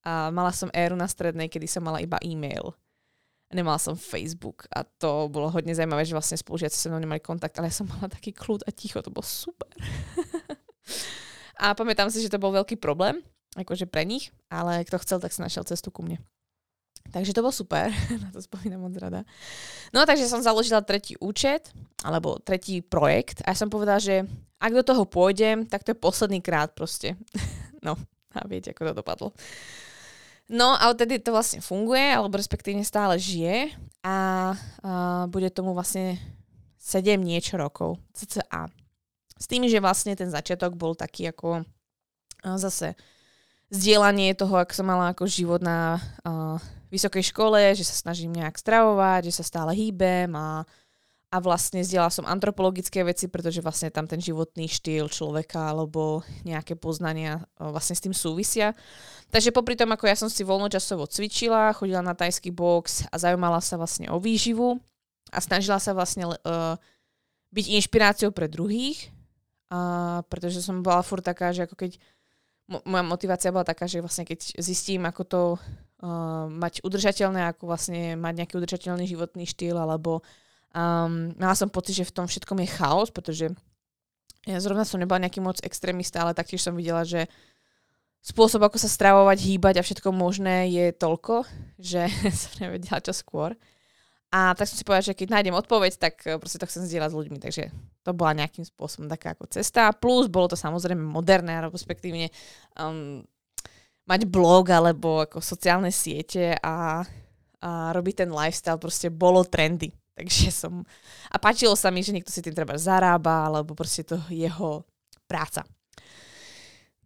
A 0.01 0.33
mala 0.33 0.49
som 0.49 0.73
éru 0.73 0.97
na 0.97 1.05
strednej, 1.05 1.45
kedy 1.45 1.69
som 1.69 1.85
mala 1.85 2.01
iba 2.01 2.17
e-mail. 2.25 2.73
Nemala 3.49 3.81
som 3.81 3.97
Facebook 3.97 4.69
a 4.69 4.85
to 4.85 5.25
bolo 5.25 5.49
hodne 5.49 5.73
zaujímavé, 5.73 6.05
že 6.05 6.13
vlastne 6.13 6.37
spolužiaci 6.37 6.77
so 6.77 6.93
mnou 6.93 7.01
nemali 7.01 7.17
kontakt, 7.17 7.57
ale 7.57 7.73
ja 7.73 7.81
som 7.81 7.89
mala 7.89 8.05
taký 8.05 8.29
kľud 8.29 8.61
a 8.65 8.69
ticho, 8.69 9.01
to 9.01 9.09
bolo 9.09 9.25
super. 9.25 9.73
a 11.63 11.73
pamätám 11.73 12.13
si, 12.13 12.21
že 12.21 12.29
to 12.29 12.37
bol 12.37 12.53
veľký 12.53 12.77
problém, 12.77 13.25
akože 13.57 13.89
pre 13.89 14.05
nich, 14.05 14.29
ale 14.53 14.85
kto 14.85 15.01
chcel, 15.01 15.17
tak 15.17 15.33
si 15.33 15.41
našiel 15.41 15.65
cestu 15.65 15.89
ku 15.89 16.05
mne. 16.05 16.21
Takže 17.09 17.33
to 17.33 17.41
bolo 17.41 17.49
super, 17.49 17.89
na 18.23 18.29
to 18.29 18.37
spomínam 18.37 18.85
moc 18.85 18.93
rada. 19.01 19.25
No 19.89 20.05
takže 20.05 20.29
som 20.29 20.45
založila 20.45 20.85
tretí 20.85 21.17
účet, 21.17 21.73
alebo 22.05 22.37
tretí 22.37 22.85
projekt 22.85 23.41
a 23.41 23.53
ja 23.53 23.57
som 23.57 23.73
povedala, 23.73 23.97
že 23.97 24.29
ak 24.61 24.71
do 24.77 24.83
toho 24.85 25.09
pôjdem, 25.09 25.65
tak 25.65 25.81
to 25.81 25.95
je 25.95 25.97
posledný 25.97 26.43
krát 26.43 26.69
proste. 26.77 27.17
no 27.85 27.97
a 28.35 28.45
viete, 28.45 28.69
ako 28.69 28.93
to 28.93 28.99
dopadlo. 29.01 29.27
No 30.49 30.73
a 30.73 30.89
odtedy 30.89 31.21
to 31.21 31.29
vlastne 31.29 31.61
funguje, 31.61 32.09
alebo 32.09 32.41
respektívne 32.41 32.81
stále 32.81 33.21
žije 33.21 33.69
a, 34.01 34.57
a 34.81 34.93
bude 35.29 35.53
tomu 35.53 35.77
vlastne 35.77 36.17
7 36.81 37.21
niečo 37.21 37.53
rokov, 37.53 38.01
cca. 38.17 38.65
S 39.37 39.45
tým, 39.45 39.69
že 39.69 39.77
vlastne 39.77 40.17
ten 40.17 40.33
začiatok 40.33 40.73
bol 40.73 40.97
taký 40.97 41.29
ako 41.29 41.63
zase 42.57 42.97
zdieľanie 43.69 44.33
toho, 44.33 44.57
ako 44.57 44.73
som 44.73 44.89
mala 44.89 45.13
ako 45.13 45.29
život 45.29 45.61
na 45.61 46.01
uh, 46.25 46.57
vysokej 46.89 47.29
škole, 47.29 47.77
že 47.77 47.85
sa 47.85 47.93
snažím 47.93 48.33
nejak 48.33 48.57
stravovať, 48.57 49.29
že 49.29 49.37
sa 49.37 49.45
stále 49.45 49.77
hýbem 49.77 50.33
a, 50.33 50.65
a 51.29 51.37
vlastne 51.37 51.85
zdieľala 51.85 52.09
som 52.09 52.25
antropologické 52.25 53.05
veci, 53.05 53.29
pretože 53.29 53.61
vlastne 53.61 53.93
tam 53.93 54.09
ten 54.09 54.17
životný 54.17 54.65
štýl 54.65 55.13
človeka 55.13 55.69
alebo 55.69 56.25
nejaké 56.41 56.73
poznania 56.73 57.45
uh, 57.61 57.69
vlastne 57.69 57.93
s 57.93 58.01
tým 58.01 58.17
súvisia. 58.17 58.73
Takže 59.29 59.53
popri 59.53 59.77
tom, 59.77 59.93
ako 59.93 60.09
ja 60.09 60.17
som 60.17 60.25
si 60.25 60.41
voľnočasovo 60.41 61.05
cvičila, 61.05 61.77
chodila 61.77 62.01
na 62.01 62.17
tajský 62.17 62.49
box 62.49 63.05
a 63.13 63.15
zaujímala 63.21 63.61
sa 63.61 63.77
vlastne 63.77 64.09
o 64.09 64.17
výživu 64.17 64.81
a 65.29 65.37
snažila 65.37 65.77
sa 65.77 65.93
vlastne 65.93 66.33
uh, 66.33 66.73
byť 67.53 67.65
inšpiráciou 67.77 68.33
pre 68.33 68.49
druhých, 68.49 69.13
uh, 69.69 70.25
pretože 70.33 70.65
som 70.65 70.81
bola 70.81 71.05
furt 71.05 71.21
taká, 71.21 71.53
že 71.53 71.69
ako 71.69 71.77
keď 71.77 72.01
moja 72.85 73.05
motivácia 73.05 73.53
bola 73.53 73.65
taká, 73.65 73.85
že 73.85 74.01
vlastne 74.01 74.25
keď 74.25 74.57
zistím, 74.61 75.05
ako 75.05 75.21
to 75.25 75.41
uh, 75.57 76.49
mať 76.49 76.81
udržateľné, 76.81 77.53
ako 77.53 77.69
vlastne 77.69 78.17
mať 78.17 78.33
nejaký 78.33 78.53
udržateľný 78.57 79.05
životný 79.05 79.45
štýl, 79.45 79.77
alebo 79.77 80.25
um, 80.73 81.33
mala 81.37 81.55
som 81.55 81.69
pocit, 81.71 81.97
že 81.97 82.07
v 82.07 82.15
tom 82.15 82.25
všetkom 82.25 82.57
je 82.63 82.69
chaos, 82.69 83.09
pretože 83.09 83.49
ja 84.47 84.57
zrovna 84.63 84.87
som 84.87 85.01
nebola 85.01 85.21
nejaký 85.21 85.43
moc 85.43 85.59
extrémista, 85.61 86.23
ale 86.23 86.37
taktiež 86.37 86.63
som 86.63 86.73
videla, 86.73 87.03
že 87.03 87.27
spôsob, 88.23 88.63
ako 88.63 88.77
sa 88.79 88.89
stravovať, 88.91 89.37
hýbať 89.39 89.75
a 89.79 89.85
všetko 89.85 90.09
možné 90.11 90.71
je 90.71 90.85
toľko, 90.95 91.43
že 91.79 92.07
som 92.41 92.51
nevedela 92.63 93.03
čo 93.03 93.11
skôr. 93.11 93.55
A 94.29 94.53
tak 94.53 94.69
som 94.69 94.77
si 94.77 94.85
povedala, 94.85 95.09
že 95.09 95.17
keď 95.17 95.27
nájdem 95.33 95.57
odpoveď, 95.57 95.91
tak 95.97 96.21
eh, 96.29 96.37
proste 96.37 96.61
to 96.61 96.69
chcem 96.69 96.85
zdieľať 96.85 97.09
s 97.09 97.17
ľuďmi. 97.17 97.37
Takže 97.41 97.63
to 98.05 98.11
bola 98.13 98.37
nejakým 98.37 98.61
spôsobom 98.61 99.09
taká 99.09 99.33
ako 99.33 99.49
cesta. 99.49 99.89
Plus 99.97 100.29
bolo 100.29 100.53
to 100.53 100.57
samozrejme 100.57 101.01
moderné, 101.01 101.65
respektívne 101.65 102.29
um, 102.77 103.25
mať 104.05 104.29
blog 104.29 104.69
alebo 104.69 105.25
ako 105.25 105.41
sociálne 105.41 105.89
siete 105.89 106.53
a, 106.61 107.01
a 107.61 107.69
robiť 107.93 108.25
ten 108.25 108.29
lifestyle 108.29 108.77
proste 108.77 109.09
bolo 109.09 109.41
trendy. 109.45 109.89
Takže 110.19 110.51
som... 110.51 110.83
A 111.31 111.39
páčilo 111.39 111.79
sa 111.79 111.87
mi, 111.87 112.03
že 112.03 112.11
niekto 112.11 112.27
si 112.27 112.43
tým 112.43 112.51
treba 112.51 112.75
zarába, 112.75 113.47
alebo 113.47 113.71
proste 113.71 114.03
to 114.03 114.19
jeho 114.27 114.83
práca. 115.31 115.63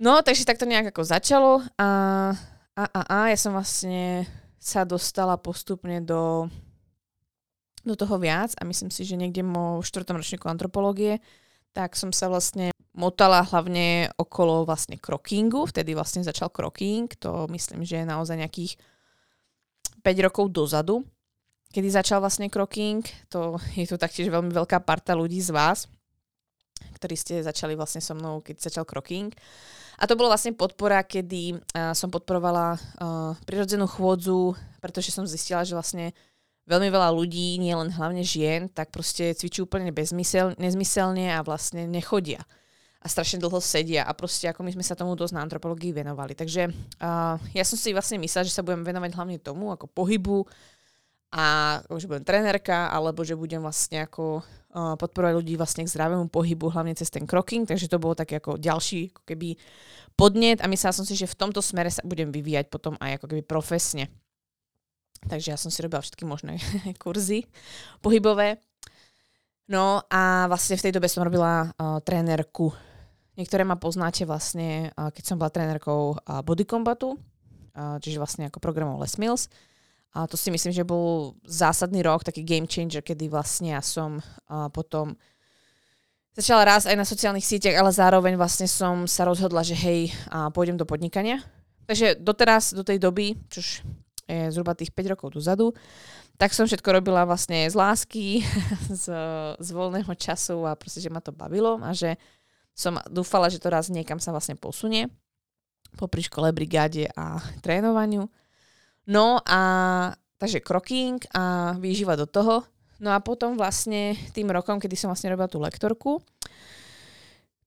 No, 0.01 0.25
takže 0.25 0.49
tak 0.49 0.57
to 0.57 0.65
nejak 0.65 0.89
ako 0.89 1.05
začalo 1.05 1.61
a, 1.77 1.89
a, 2.73 2.83
a, 2.89 3.01
a 3.05 3.17
ja 3.29 3.37
som 3.37 3.53
vlastne 3.53 4.25
sa 4.57 4.81
dostala 4.81 5.37
postupne 5.37 6.01
do 6.01 6.49
do 7.83 7.95
toho 7.99 8.15
viac 8.15 8.55
a 8.57 8.63
myslím 8.63 8.89
si, 8.89 9.03
že 9.03 9.19
niekde 9.19 9.43
mo 9.43 9.83
v 9.83 9.87
štvrtom 9.87 10.15
ročníku 10.15 10.47
antropológie, 10.47 11.19
tak 11.75 11.99
som 11.99 12.15
sa 12.15 12.31
vlastne 12.31 12.71
motala 12.95 13.43
hlavne 13.43 14.07
okolo 14.15 14.63
vlastne 14.63 14.95
krokingu, 14.95 15.67
vtedy 15.67 15.91
vlastne 15.91 16.23
začal 16.23 16.47
kroking, 16.47 17.11
to 17.19 17.45
myslím, 17.51 17.83
že 17.83 18.01
je 18.01 18.05
naozaj 18.07 18.39
nejakých 18.39 18.79
5 19.99 20.25
rokov 20.31 20.45
dozadu, 20.55 21.03
kedy 21.73 21.89
začal 21.89 22.21
vlastne 22.21 22.47
kroking, 22.53 23.01
to 23.33 23.57
je 23.73 23.89
tu 23.89 23.97
taktiež 23.97 24.29
veľmi 24.29 24.53
veľká 24.53 24.77
parta 24.85 25.17
ľudí 25.17 25.41
z 25.41 25.49
vás, 25.49 25.89
ktorí 27.01 27.17
ste 27.17 27.41
začali 27.41 27.73
vlastne 27.73 27.99
so 27.99 28.13
mnou, 28.13 28.45
keď 28.45 28.69
začal 28.69 28.85
kroking. 28.85 29.33
A 29.97 30.09
to 30.09 30.17
bolo 30.17 30.29
vlastne 30.29 30.53
podpora, 30.53 31.05
kedy 31.05 31.57
uh, 31.57 31.93
som 31.93 32.09
podporovala 32.09 32.77
uh, 32.77 32.79
prirodzenú 33.45 33.85
chôdzu, 33.85 34.57
pretože 34.81 35.13
som 35.13 35.25
zistila, 35.25 35.65
že 35.65 35.77
vlastne 35.77 36.13
veľmi 36.65 36.89
veľa 36.89 37.13
ľudí, 37.13 37.61
nielen 37.61 37.93
hlavne 37.93 38.25
žien, 38.25 38.71
tak 38.71 38.89
proste 38.89 39.35
cvičujú 39.37 39.69
úplne 39.69 39.93
bezmysel, 39.93 40.57
nezmyselne 40.57 41.33
a 41.35 41.45
vlastne 41.45 41.85
nechodia. 41.85 42.41
A 43.03 43.11
strašne 43.11 43.35
dlho 43.35 43.59
sedia 43.59 44.07
a 44.07 44.15
proste 44.15 44.47
ako 44.47 44.63
my 44.63 44.71
sme 44.71 44.85
sa 44.87 44.95
tomu 44.95 45.11
dosť 45.19 45.35
na 45.35 45.43
antropológii 45.43 45.91
venovali. 45.91 46.39
Takže 46.39 46.71
uh, 47.03 47.35
ja 47.51 47.63
som 47.67 47.75
si 47.75 47.91
vlastne 47.91 48.15
myslela, 48.17 48.47
že 48.47 48.55
sa 48.55 48.63
budem 48.63 48.81
venovať 48.87 49.11
hlavne 49.11 49.37
tomu, 49.43 49.75
ako 49.75 49.91
pohybu 49.91 50.47
a 51.33 51.81
že 51.97 52.05
budem 52.05 52.21
trenérka, 52.21 52.93
alebo 52.93 53.25
že 53.25 53.33
budem 53.33 53.57
vlastne 53.57 54.05
ako 54.05 54.45
uh, 54.45 54.93
podporovať 55.01 55.33
ľudí 55.33 55.57
vlastne 55.57 55.81
k 55.81 55.89
zdravému 55.89 56.29
pohybu, 56.29 56.69
hlavne 56.69 56.93
cez 56.93 57.09
ten 57.09 57.25
kroking, 57.25 57.65
takže 57.65 57.89
to 57.89 57.97
bolo 57.97 58.13
také 58.13 58.37
ako 58.37 58.61
ďalší 58.61 59.09
ako 59.09 59.21
keby 59.25 59.57
podnet 60.13 60.61
a 60.61 60.69
myslela 60.69 60.93
som 60.93 61.09
si, 61.09 61.17
že 61.17 61.25
v 61.25 61.33
tomto 61.33 61.57
smere 61.57 61.89
sa 61.89 62.05
budem 62.05 62.29
vyvíjať 62.29 62.69
potom 62.69 62.93
aj 63.01 63.17
ako 63.17 63.25
keby 63.33 63.41
profesne. 63.49 64.13
Takže 65.25 65.55
ja 65.55 65.57
som 65.57 65.73
si 65.73 65.81
robila 65.81 66.05
všetky 66.05 66.21
možné 66.21 66.61
kurzy 67.01 67.49
pohybové. 68.05 68.61
No 69.65 70.05
a 70.13 70.45
vlastne 70.45 70.77
v 70.77 70.85
tej 70.85 70.93
dobe 70.93 71.09
som 71.09 71.25
robila 71.25 71.73
uh, 71.73 71.97
trénerku. 72.05 72.69
Niektoré 73.41 73.65
ma 73.65 73.79
poznáte 73.79 74.27
vlastne, 74.29 74.93
uh, 74.93 75.09
keď 75.09 75.23
som 75.33 75.41
bola 75.41 75.49
trénerkou 75.49 76.13
uh, 76.13 76.45
body 76.45 76.67
uh, 76.69 77.17
čiže 77.97 78.21
vlastne 78.21 78.53
ako 78.53 78.61
programov 78.61 79.01
Les 79.01 79.17
Mills. 79.17 79.49
A 80.13 80.29
to 80.29 80.37
si 80.37 80.53
myslím, 80.53 80.69
že 80.69 80.85
bol 80.85 81.33
zásadný 81.41 82.05
rok, 82.05 82.21
taký 82.21 82.45
game 82.45 82.69
changer, 82.69 83.01
kedy 83.01 83.33
vlastne 83.33 83.73
ja 83.73 83.81
som 83.81 84.21
uh, 84.21 84.69
potom 84.69 85.17
začala 86.37 86.77
raz 86.77 86.85
aj 86.85 86.93
na 86.93 87.05
sociálnych 87.05 87.45
sieťach, 87.45 87.73
ale 87.73 87.89
zároveň 87.89 88.37
vlastne 88.37 88.69
som 88.69 89.09
sa 89.09 89.25
rozhodla, 89.25 89.65
že 89.65 89.73
hej, 89.73 90.13
uh, 90.29 90.53
pôjdem 90.53 90.77
do 90.77 90.85
podnikania. 90.85 91.41
Takže 91.89 92.21
doteraz, 92.21 92.77
do 92.77 92.85
tej 92.85 93.01
doby, 93.01 93.33
čož 93.49 93.81
je 94.29 94.53
zhruba 94.53 94.77
tých 94.77 94.93
5 94.93 95.13
rokov 95.17 95.33
dozadu, 95.33 95.73
tak 96.37 96.53
som 96.53 96.69
všetko 96.69 97.01
robila 97.01 97.25
vlastne 97.25 97.65
z 97.65 97.75
lásky, 97.75 98.45
z, 99.01 99.05
z 99.57 99.69
voľného 99.73 100.13
času 100.13 100.63
a 100.69 100.77
proste, 100.77 101.01
že 101.01 101.09
ma 101.09 101.19
to 101.19 101.33
bavilo 101.33 101.81
a 101.81 101.91
že 101.91 102.15
som 102.73 103.01
dúfala, 103.09 103.49
že 103.49 103.61
to 103.61 103.69
raz 103.69 103.89
niekam 103.89 104.17
sa 104.17 104.33
vlastne 104.33 104.57
posunie 104.57 105.09
popri 105.95 106.25
škole, 106.25 106.49
brigáde 106.49 107.09
a 107.13 107.37
trénovaniu. 107.61 108.27
No 109.07 109.39
a 109.43 109.61
takže 110.39 110.59
kroking 110.59 111.23
a 111.31 111.75
výživa 111.79 112.19
do 112.19 112.27
toho. 112.27 112.67
No 112.99 113.15
a 113.15 113.19
potom 113.23 113.55
vlastne 113.55 114.15
tým 114.35 114.51
rokom, 114.51 114.79
kedy 114.79 114.95
som 114.95 115.11
vlastne 115.11 115.31
robila 115.31 115.47
tú 115.47 115.59
lektorku, 115.59 116.23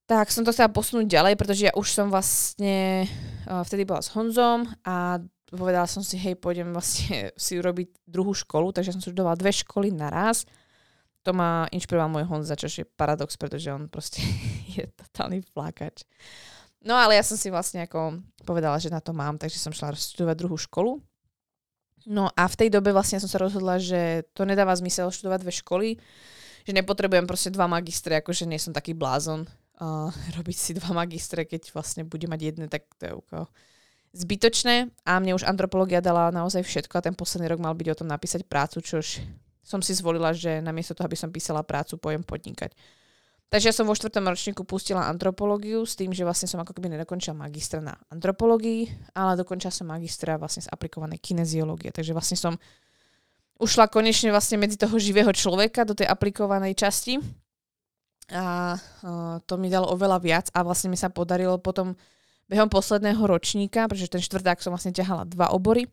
tak 0.06 0.30
som 0.30 0.46
to 0.46 0.54
chcela 0.54 0.70
posunúť 0.70 1.08
ďalej, 1.10 1.34
pretože 1.34 1.66
ja 1.66 1.72
už 1.74 1.88
som 1.90 2.06
vlastne 2.12 3.08
uh, 3.48 3.64
vtedy 3.66 3.82
bola 3.82 4.00
s 4.00 4.14
Honzom 4.14 4.70
a 4.86 5.18
povedala 5.50 5.90
som 5.90 6.04
si, 6.04 6.14
hej, 6.14 6.38
pôjdem 6.38 6.70
vlastne 6.70 7.30
si 7.44 7.58
urobiť 7.58 8.06
druhú 8.06 8.32
školu, 8.36 8.70
takže 8.70 8.94
som 8.94 9.02
študovala 9.02 9.40
dve 9.40 9.50
školy 9.50 9.90
naraz. 9.90 10.46
To 11.26 11.34
ma 11.34 11.66
inšpiroval 11.74 12.06
môj 12.06 12.24
Honza, 12.30 12.54
čo 12.54 12.70
je 12.70 12.86
paradox, 12.86 13.34
pretože 13.34 13.66
on 13.72 13.90
proste 13.90 14.22
je 14.78 14.86
totálny 14.94 15.42
flákač. 15.42 16.06
No 16.86 16.94
ale 16.94 17.18
ja 17.18 17.24
som 17.26 17.34
si 17.34 17.50
vlastne 17.50 17.82
ako 17.82 18.22
povedala, 18.46 18.78
že 18.78 18.94
na 18.94 19.02
to 19.02 19.10
mám, 19.10 19.42
takže 19.42 19.58
som 19.58 19.74
šla 19.74 19.96
študovať 19.96 20.36
druhú 20.38 20.54
školu. 20.54 21.02
No 22.06 22.30
a 22.38 22.46
v 22.46 22.54
tej 22.54 22.68
dobe 22.70 22.94
vlastne 22.94 23.18
som 23.18 23.26
sa 23.26 23.42
rozhodla, 23.42 23.82
že 23.82 24.22
to 24.30 24.46
nedáva 24.46 24.72
zmysel 24.78 25.10
študovať 25.10 25.42
dve 25.42 25.52
školy, 25.58 25.88
že 26.62 26.72
nepotrebujem 26.72 27.26
proste 27.26 27.50
dva 27.50 27.66
magistre, 27.66 28.22
akože 28.22 28.46
nie 28.46 28.62
som 28.62 28.70
taký 28.70 28.94
blázon 28.94 29.42
uh, 29.82 30.10
robiť 30.38 30.56
si 30.56 30.72
dva 30.78 30.94
magistre, 30.94 31.42
keď 31.42 31.74
vlastne 31.74 32.06
budem 32.06 32.30
mať 32.30 32.40
jedné, 32.42 32.66
tak 32.70 32.86
to 32.96 33.02
je 33.10 33.12
úplne 33.18 33.50
zbytočné 34.16 34.88
a 35.04 35.20
mne 35.20 35.36
už 35.36 35.44
antropológia 35.44 36.00
dala 36.00 36.32
naozaj 36.32 36.64
všetko 36.64 36.94
a 36.96 37.04
ten 37.04 37.12
posledný 37.12 37.52
rok 37.52 37.60
mal 37.60 37.76
byť 37.76 37.88
o 37.92 37.98
tom 38.00 38.08
napísať 38.08 38.48
prácu, 38.48 38.80
čož 38.80 39.20
som 39.60 39.84
si 39.84 39.92
zvolila, 39.92 40.32
že 40.32 40.64
namiesto 40.64 40.96
toho, 40.96 41.04
aby 41.04 41.18
som 41.18 41.28
písala 41.28 41.60
prácu, 41.60 42.00
pojem 42.00 42.24
podnikať. 42.24 42.72
Takže 43.46 43.70
ja 43.70 43.74
som 43.74 43.86
vo 43.86 43.94
štvrtom 43.94 44.26
ročníku 44.26 44.66
pustila 44.66 45.06
antropológiu 45.06 45.86
s 45.86 45.94
tým, 45.94 46.10
že 46.10 46.26
vlastne 46.26 46.50
som 46.50 46.58
ako 46.58 46.74
keby 46.74 46.98
nedokončila 46.98 47.46
magistra 47.46 47.78
na 47.78 47.94
antropológii, 48.10 49.14
ale 49.14 49.38
dokončila 49.38 49.70
som 49.70 49.86
magistra 49.86 50.34
vlastne 50.34 50.66
z 50.66 50.68
aplikovanej 50.74 51.22
kineziológie. 51.22 51.94
Takže 51.94 52.10
vlastne 52.10 52.34
som 52.34 52.58
ušla 53.62 53.86
konečne 53.86 54.34
vlastne 54.34 54.58
medzi 54.58 54.74
toho 54.74 54.98
živého 54.98 55.30
človeka 55.30 55.86
do 55.86 55.94
tej 55.94 56.10
aplikovanej 56.10 56.74
časti 56.74 57.22
a 58.34 58.74
uh, 58.74 59.38
to 59.46 59.54
mi 59.54 59.70
dalo 59.70 59.94
oveľa 59.94 60.18
viac 60.18 60.46
a 60.50 60.66
vlastne 60.66 60.90
mi 60.90 60.98
sa 60.98 61.06
podarilo 61.14 61.62
potom 61.62 61.94
behom 62.50 62.66
posledného 62.66 63.22
ročníka, 63.22 63.86
pretože 63.86 64.10
ten 64.10 64.22
štvrták 64.22 64.58
som 64.58 64.74
vlastne 64.74 64.90
ťahala 64.90 65.22
dva 65.30 65.54
obory 65.54 65.86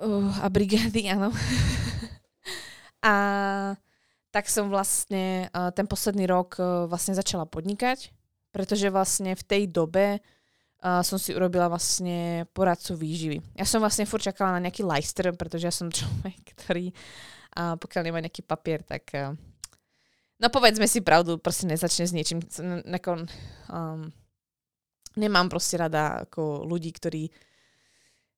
uh, 0.00 0.32
a 0.40 0.48
brigády, 0.48 1.12
áno. 1.12 1.28
a 3.04 3.14
tak 4.36 4.52
som 4.52 4.68
vlastne 4.68 5.48
uh, 5.48 5.72
ten 5.72 5.88
posledný 5.88 6.28
rok 6.28 6.60
uh, 6.60 6.84
vlastne 6.84 7.16
začala 7.16 7.48
podnikať, 7.48 8.12
pretože 8.52 8.92
vlastne 8.92 9.32
v 9.32 9.40
tej 9.48 9.62
dobe 9.72 10.20
uh, 10.20 11.00
som 11.00 11.16
si 11.16 11.32
urobila 11.32 11.72
vlastne 11.72 12.44
poradcu 12.52 13.00
výživy. 13.00 13.38
Ja 13.56 13.64
som 13.64 13.80
vlastne 13.80 14.04
furt 14.04 14.20
čakala 14.20 14.60
na 14.60 14.68
nejaký 14.68 14.84
lajster, 14.84 15.32
pretože 15.32 15.64
ja 15.64 15.72
som 15.72 15.88
človek, 15.88 16.36
ktorý 16.52 16.92
uh, 16.92 17.80
pokiaľ 17.80 18.02
nemá 18.04 18.20
nejaký 18.20 18.44
papier, 18.44 18.84
tak 18.84 19.08
uh, 19.16 19.32
no 20.36 20.52
povedzme 20.52 20.84
si 20.84 21.00
pravdu, 21.00 21.40
proste 21.40 21.64
nezačne 21.64 22.04
s 22.04 22.12
niečím, 22.12 22.44
nekon, 22.84 23.24
um, 23.72 24.12
nemám 25.16 25.48
proste 25.48 25.80
rada 25.80 26.28
ako 26.28 26.68
ľudí, 26.68 26.92
ktorí 26.92 27.32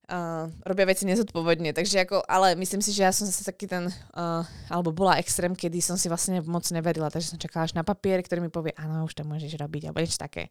uh, 0.08 0.48
robia 0.64 0.88
veci 0.88 1.04
nezodpovedne. 1.04 1.76
Takže 1.76 2.08
ako, 2.08 2.24
ale 2.24 2.56
myslím 2.56 2.80
si, 2.80 2.90
že 2.96 3.04
ja 3.04 3.12
som 3.12 3.28
zase 3.28 3.44
taký 3.44 3.68
ten, 3.68 3.88
uh, 3.88 4.42
alebo 4.72 4.90
bola 4.90 5.20
extrém, 5.20 5.52
kedy 5.52 5.78
som 5.84 6.00
si 6.00 6.08
vlastne 6.08 6.40
moc 6.44 6.64
neverila, 6.72 7.12
takže 7.12 7.36
som 7.36 7.38
čakala 7.38 7.68
až 7.68 7.76
na 7.76 7.84
papier, 7.84 8.24
ktorý 8.24 8.44
mi 8.44 8.50
povie, 8.50 8.72
áno, 8.74 9.04
už 9.04 9.14
to 9.14 9.22
môžeš 9.22 9.54
robiť, 9.60 9.88
alebo 9.88 10.00
niečo 10.00 10.18
také. 10.18 10.48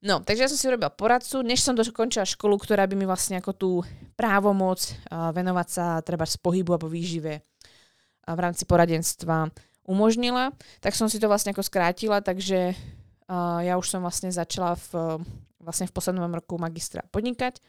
No, 0.00 0.24
takže 0.24 0.44
ja 0.44 0.50
som 0.50 0.56
si 0.56 0.66
urobila 0.66 0.88
poradcu, 0.88 1.44
než 1.44 1.60
som 1.60 1.76
dokončila 1.76 2.24
školu, 2.24 2.56
ktorá 2.56 2.88
by 2.88 2.96
mi 2.96 3.04
vlastne 3.04 3.36
ako 3.38 3.52
tú 3.52 3.70
právomoc 4.18 4.80
uh, 5.08 5.30
venovať 5.30 5.68
sa 5.68 5.84
treba 6.00 6.24
z 6.26 6.40
pohybu 6.40 6.76
alebo 6.76 6.88
výžive 6.90 7.40
uh, 7.40 8.32
v 8.34 8.40
rámci 8.40 8.64
poradenstva 8.64 9.52
umožnila, 9.84 10.54
tak 10.78 10.96
som 10.96 11.10
si 11.10 11.18
to 11.18 11.28
vlastne 11.28 11.50
ako 11.52 11.66
skrátila, 11.66 12.22
takže 12.22 12.72
uh, 12.72 13.60
ja 13.60 13.74
už 13.76 13.86
som 13.90 14.00
vlastne 14.00 14.30
začala 14.30 14.76
v 14.78 15.20
vlastne 15.60 15.84
v 15.86 15.92
poslednom 15.92 16.32
roku 16.32 16.56
magistra 16.56 17.04
podnikať. 17.12 17.60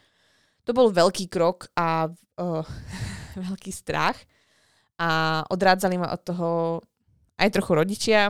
To 0.66 0.72
bol 0.72 0.94
veľký 0.94 1.28
krok 1.32 1.70
a 1.74 2.10
uh, 2.12 2.64
veľký 3.50 3.72
strach 3.74 4.18
a 5.02 5.42
odrádzali 5.50 5.98
ma 5.98 6.14
od 6.14 6.22
toho 6.22 6.50
aj 7.42 7.50
trochu 7.50 7.72
rodičia, 7.74 8.22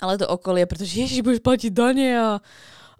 ale 0.00 0.16
to 0.16 0.24
okolie, 0.24 0.64
pretože 0.64 0.96
ježiš, 0.96 1.20
budeš 1.20 1.44
platiť 1.44 1.70
dane 1.76 2.08
a, 2.16 2.28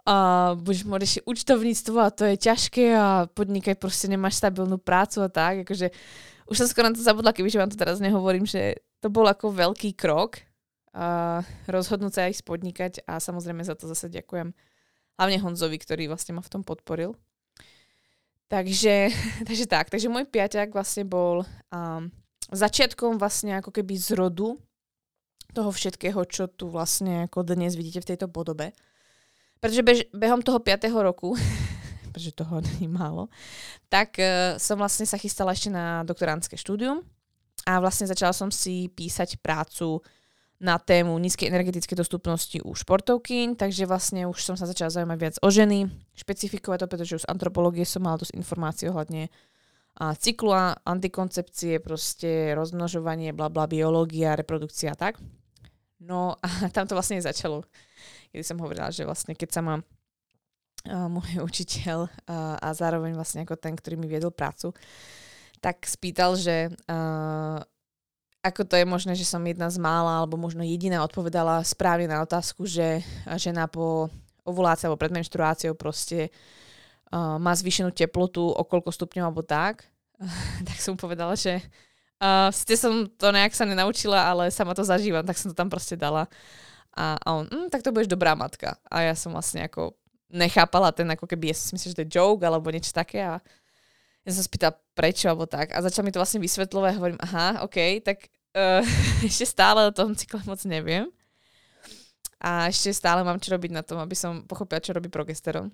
a 0.04 0.14
budeš 0.52 0.84
môžeš 0.84 1.24
účtovníctvo 1.24 1.96
a 1.96 2.12
to 2.12 2.28
je 2.28 2.36
ťažké 2.36 2.92
a 2.92 3.24
podnikaj 3.32 3.80
proste 3.80 4.12
nemáš 4.12 4.36
stabilnú 4.36 4.76
prácu 4.76 5.24
a 5.24 5.32
tak, 5.32 5.64
akože 5.64 5.88
už 6.48 6.56
som 6.60 6.68
skoro 6.68 6.92
na 6.92 6.96
to 6.96 7.00
zabudla, 7.00 7.32
keby 7.32 7.48
vám 7.56 7.72
to 7.72 7.80
teraz 7.80 8.04
nehovorím, 8.04 8.44
že 8.44 8.84
to 9.00 9.08
bol 9.08 9.24
ako 9.24 9.48
veľký 9.48 9.96
krok 9.96 10.44
a 10.92 11.40
rozhodnúť 11.70 12.12
sa 12.12 12.20
aj 12.28 12.40
spodnikať 12.44 12.92
a 13.08 13.16
samozrejme 13.20 13.64
za 13.64 13.76
to 13.78 13.88
zase 13.88 14.12
ďakujem 14.12 14.52
Hlavne 15.18 15.38
Honzovi, 15.42 15.82
ktorý 15.82 16.06
vlastne 16.06 16.38
ma 16.38 16.42
v 16.46 16.52
tom 16.52 16.62
podporil. 16.62 17.18
Takže, 18.48 19.12
takže 19.48 19.64
tak, 19.68 19.92
takže 19.92 20.08
môj 20.08 20.24
piaťak 20.24 20.72
vlastne 20.72 21.04
bol 21.04 21.44
um, 21.72 22.08
začiatkom 22.48 23.20
vlastne 23.20 23.60
ako 23.60 23.70
keby 23.70 23.94
zrodu 24.00 24.56
toho 25.52 25.70
všetkého, 25.72 26.20
čo 26.28 26.48
tu 26.48 26.68
vlastne 26.68 27.28
ako 27.28 27.44
dnes 27.44 27.76
vidíte 27.76 28.04
v 28.04 28.08
tejto 28.16 28.26
podobe. 28.28 28.72
Pretože 29.60 29.82
bež, 29.84 29.98
behom 30.16 30.40
toho 30.40 30.60
5. 30.60 30.88
roku, 30.96 31.36
pretože 32.12 32.32
toho 32.32 32.60
není 32.74 32.88
málo, 32.88 33.28
tak 33.92 34.16
uh, 34.16 34.56
som 34.56 34.80
vlastne 34.80 35.04
sa 35.04 35.20
chystala 35.20 35.52
ešte 35.52 35.68
na 35.68 36.02
doktorantské 36.08 36.56
štúdium 36.56 37.04
a 37.68 37.72
vlastne 37.84 38.08
začala 38.08 38.32
som 38.32 38.48
si 38.48 38.88
písať 38.88 39.44
prácu 39.44 40.00
na 40.58 40.74
tému 40.78 41.14
nízkej 41.22 41.54
energetickej 41.54 41.94
dostupnosti 41.94 42.58
u 42.66 42.74
športovky, 42.74 43.54
takže 43.54 43.86
vlastne 43.86 44.26
už 44.26 44.42
som 44.42 44.58
sa 44.58 44.66
začala 44.66 44.90
zaujímať 44.90 45.18
viac 45.18 45.36
o 45.38 45.48
ženy, 45.54 45.86
špecifikovať 46.18 46.78
to, 46.82 46.86
pretože 46.90 47.14
už 47.18 47.22
z 47.22 47.30
antropológie 47.30 47.86
som 47.86 48.02
mala 48.02 48.18
dosť 48.18 48.34
informácií 48.34 48.90
ohľadne 48.90 49.30
a 49.98 50.14
cyklu 50.14 50.54
a 50.54 50.78
antikoncepcie, 50.86 51.82
proste 51.82 52.54
rozmnožovanie, 52.54 53.34
bla 53.34 53.50
bla, 53.50 53.66
biológia, 53.66 54.38
reprodukcia 54.38 54.94
a 54.94 54.98
tak. 54.98 55.18
No 55.98 56.38
a 56.38 56.46
tam 56.74 56.86
to 56.86 56.94
vlastne 56.98 57.22
začalo, 57.22 57.62
kedy 58.34 58.42
som 58.42 58.58
hovorila, 58.58 58.90
že 58.90 59.06
vlastne 59.06 59.38
keď 59.38 59.50
sa 59.50 59.62
ma 59.62 59.74
môj 60.86 61.42
učiteľ 61.48 62.10
a, 62.26 62.58
a 62.58 62.68
zároveň 62.74 63.14
vlastne 63.14 63.42
ako 63.46 63.58
ten, 63.58 63.74
ktorý 63.74 63.94
mi 63.98 64.06
viedol 64.10 64.34
prácu, 64.34 64.74
tak 65.58 65.82
spýtal, 65.86 66.38
že 66.38 66.70
uh, 66.70 67.58
ako 68.42 68.62
to 68.64 68.74
je 68.78 68.86
možné, 68.86 69.12
že 69.18 69.26
som 69.26 69.42
jedna 69.42 69.66
z 69.68 69.82
mála, 69.82 70.22
alebo 70.22 70.38
možno 70.38 70.62
jediná 70.62 71.02
odpovedala 71.02 71.60
správne 71.66 72.06
na 72.06 72.22
otázku, 72.22 72.64
že 72.64 73.02
žena 73.36 73.66
po 73.66 74.08
ovulácii 74.46 74.88
alebo 74.88 75.00
pred 75.00 75.12
menštruáciou 75.12 75.76
proste 75.76 76.32
uh, 77.12 77.36
má 77.36 77.52
zvýšenú 77.52 77.92
teplotu 77.92 78.40
o 78.40 78.62
koľko 78.64 78.94
stupňov 78.94 79.24
alebo 79.26 79.42
tak, 79.44 79.84
tak 80.68 80.78
som 80.78 80.96
povedala, 80.96 81.36
že 81.36 81.60
Uh, 82.18 82.50
ste 82.50 82.74
som 82.74 83.06
to 83.14 83.30
nejak 83.30 83.54
sa 83.54 83.62
nenaučila, 83.62 84.18
ale 84.18 84.50
sama 84.50 84.74
to 84.74 84.82
zažívam, 84.82 85.22
tak 85.22 85.38
som 85.38 85.54
to 85.54 85.56
tam 85.56 85.70
proste 85.70 85.94
dala. 85.94 86.26
A, 86.90 87.14
a 87.14 87.28
on, 87.30 87.46
mm, 87.46 87.70
tak 87.70 87.86
to 87.86 87.94
budeš 87.94 88.10
dobrá 88.10 88.34
matka. 88.34 88.74
A 88.90 89.06
ja 89.06 89.14
som 89.14 89.30
vlastne 89.30 89.62
ako 89.62 89.94
nechápala 90.26 90.90
ten, 90.90 91.06
ako 91.06 91.30
keby, 91.30 91.54
ja 91.54 91.56
som 91.56 91.78
myslela, 91.78 91.94
že 91.94 91.98
to 92.02 92.04
je 92.04 92.14
joke, 92.18 92.42
alebo 92.42 92.74
niečo 92.74 92.90
také. 92.90 93.22
A 93.22 93.38
ja 94.28 94.36
som 94.36 94.44
spýtala, 94.44 94.76
prečo, 94.92 95.24
alebo 95.32 95.48
tak. 95.48 95.72
A 95.72 95.80
začal 95.80 96.04
mi 96.04 96.12
to 96.12 96.20
vlastne 96.20 96.44
vysvetľovať 96.44 96.90
a 96.92 96.98
hovorím, 97.00 97.20
aha, 97.24 97.64
OK, 97.64 98.04
tak 98.04 98.28
uh, 98.52 98.84
ešte 99.28 99.48
stále 99.48 99.88
o 99.88 99.92
tom 99.96 100.12
cykle 100.12 100.44
moc 100.44 100.60
neviem. 100.68 101.08
A 102.36 102.68
ešte 102.68 102.92
stále 102.92 103.24
mám 103.24 103.40
čo 103.40 103.56
robiť 103.56 103.72
na 103.72 103.80
tom, 103.80 103.96
aby 103.98 104.12
som 104.12 104.44
pochopila, 104.44 104.84
čo 104.84 104.92
robí 104.92 105.08
progesterón. 105.08 105.72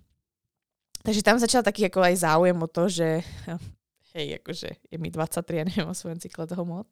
Takže 1.05 1.21
tam 1.21 1.37
začal 1.37 1.61
taký 1.61 1.91
ako 1.91 2.01
aj 2.01 2.25
záujem 2.25 2.57
o 2.57 2.69
to, 2.71 2.89
že 2.89 3.21
hej, 4.17 4.41
akože 4.41 4.71
je 4.89 4.97
mi 4.97 5.11
23 5.11 5.61
a 5.61 5.65
neviem 5.67 5.91
o 5.91 5.93
svojom 5.93 6.23
cykle 6.23 6.47
toho 6.47 6.63
moc. 6.65 6.87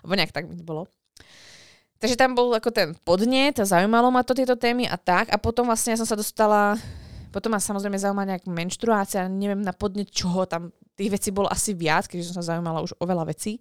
Alebo 0.00 0.14
nejak 0.14 0.32
tak 0.32 0.46
mi 0.46 0.56
to 0.56 0.64
bolo. 0.64 0.86
Takže 2.00 2.16
tam 2.16 2.32
bol 2.32 2.48
ako 2.56 2.72
ten 2.72 2.96
podnet 3.04 3.60
a 3.60 3.68
zaujímalo 3.68 4.08
ma 4.08 4.24
to 4.24 4.32
tieto 4.32 4.56
témy 4.56 4.88
a 4.88 4.96
tak. 4.96 5.28
A 5.28 5.36
potom 5.36 5.68
vlastne 5.68 5.92
ja 5.92 6.00
som 6.00 6.08
sa 6.08 6.16
dostala, 6.16 6.80
potom 7.28 7.52
ma 7.52 7.60
samozrejme 7.60 8.00
zaujímala 8.00 8.30
nejak 8.34 8.48
menštruácia, 8.48 9.28
neviem 9.28 9.60
na 9.60 9.76
podnet 9.76 10.08
čoho, 10.08 10.48
tam 10.48 10.72
tých 11.00 11.08
vecí 11.16 11.28
bolo 11.32 11.48
asi 11.48 11.72
viac, 11.72 12.04
keďže 12.04 12.30
som 12.30 12.44
sa 12.44 12.52
zaujímala 12.52 12.84
už 12.84 12.92
o 13.00 13.04
veľa 13.08 13.24
vecí. 13.32 13.56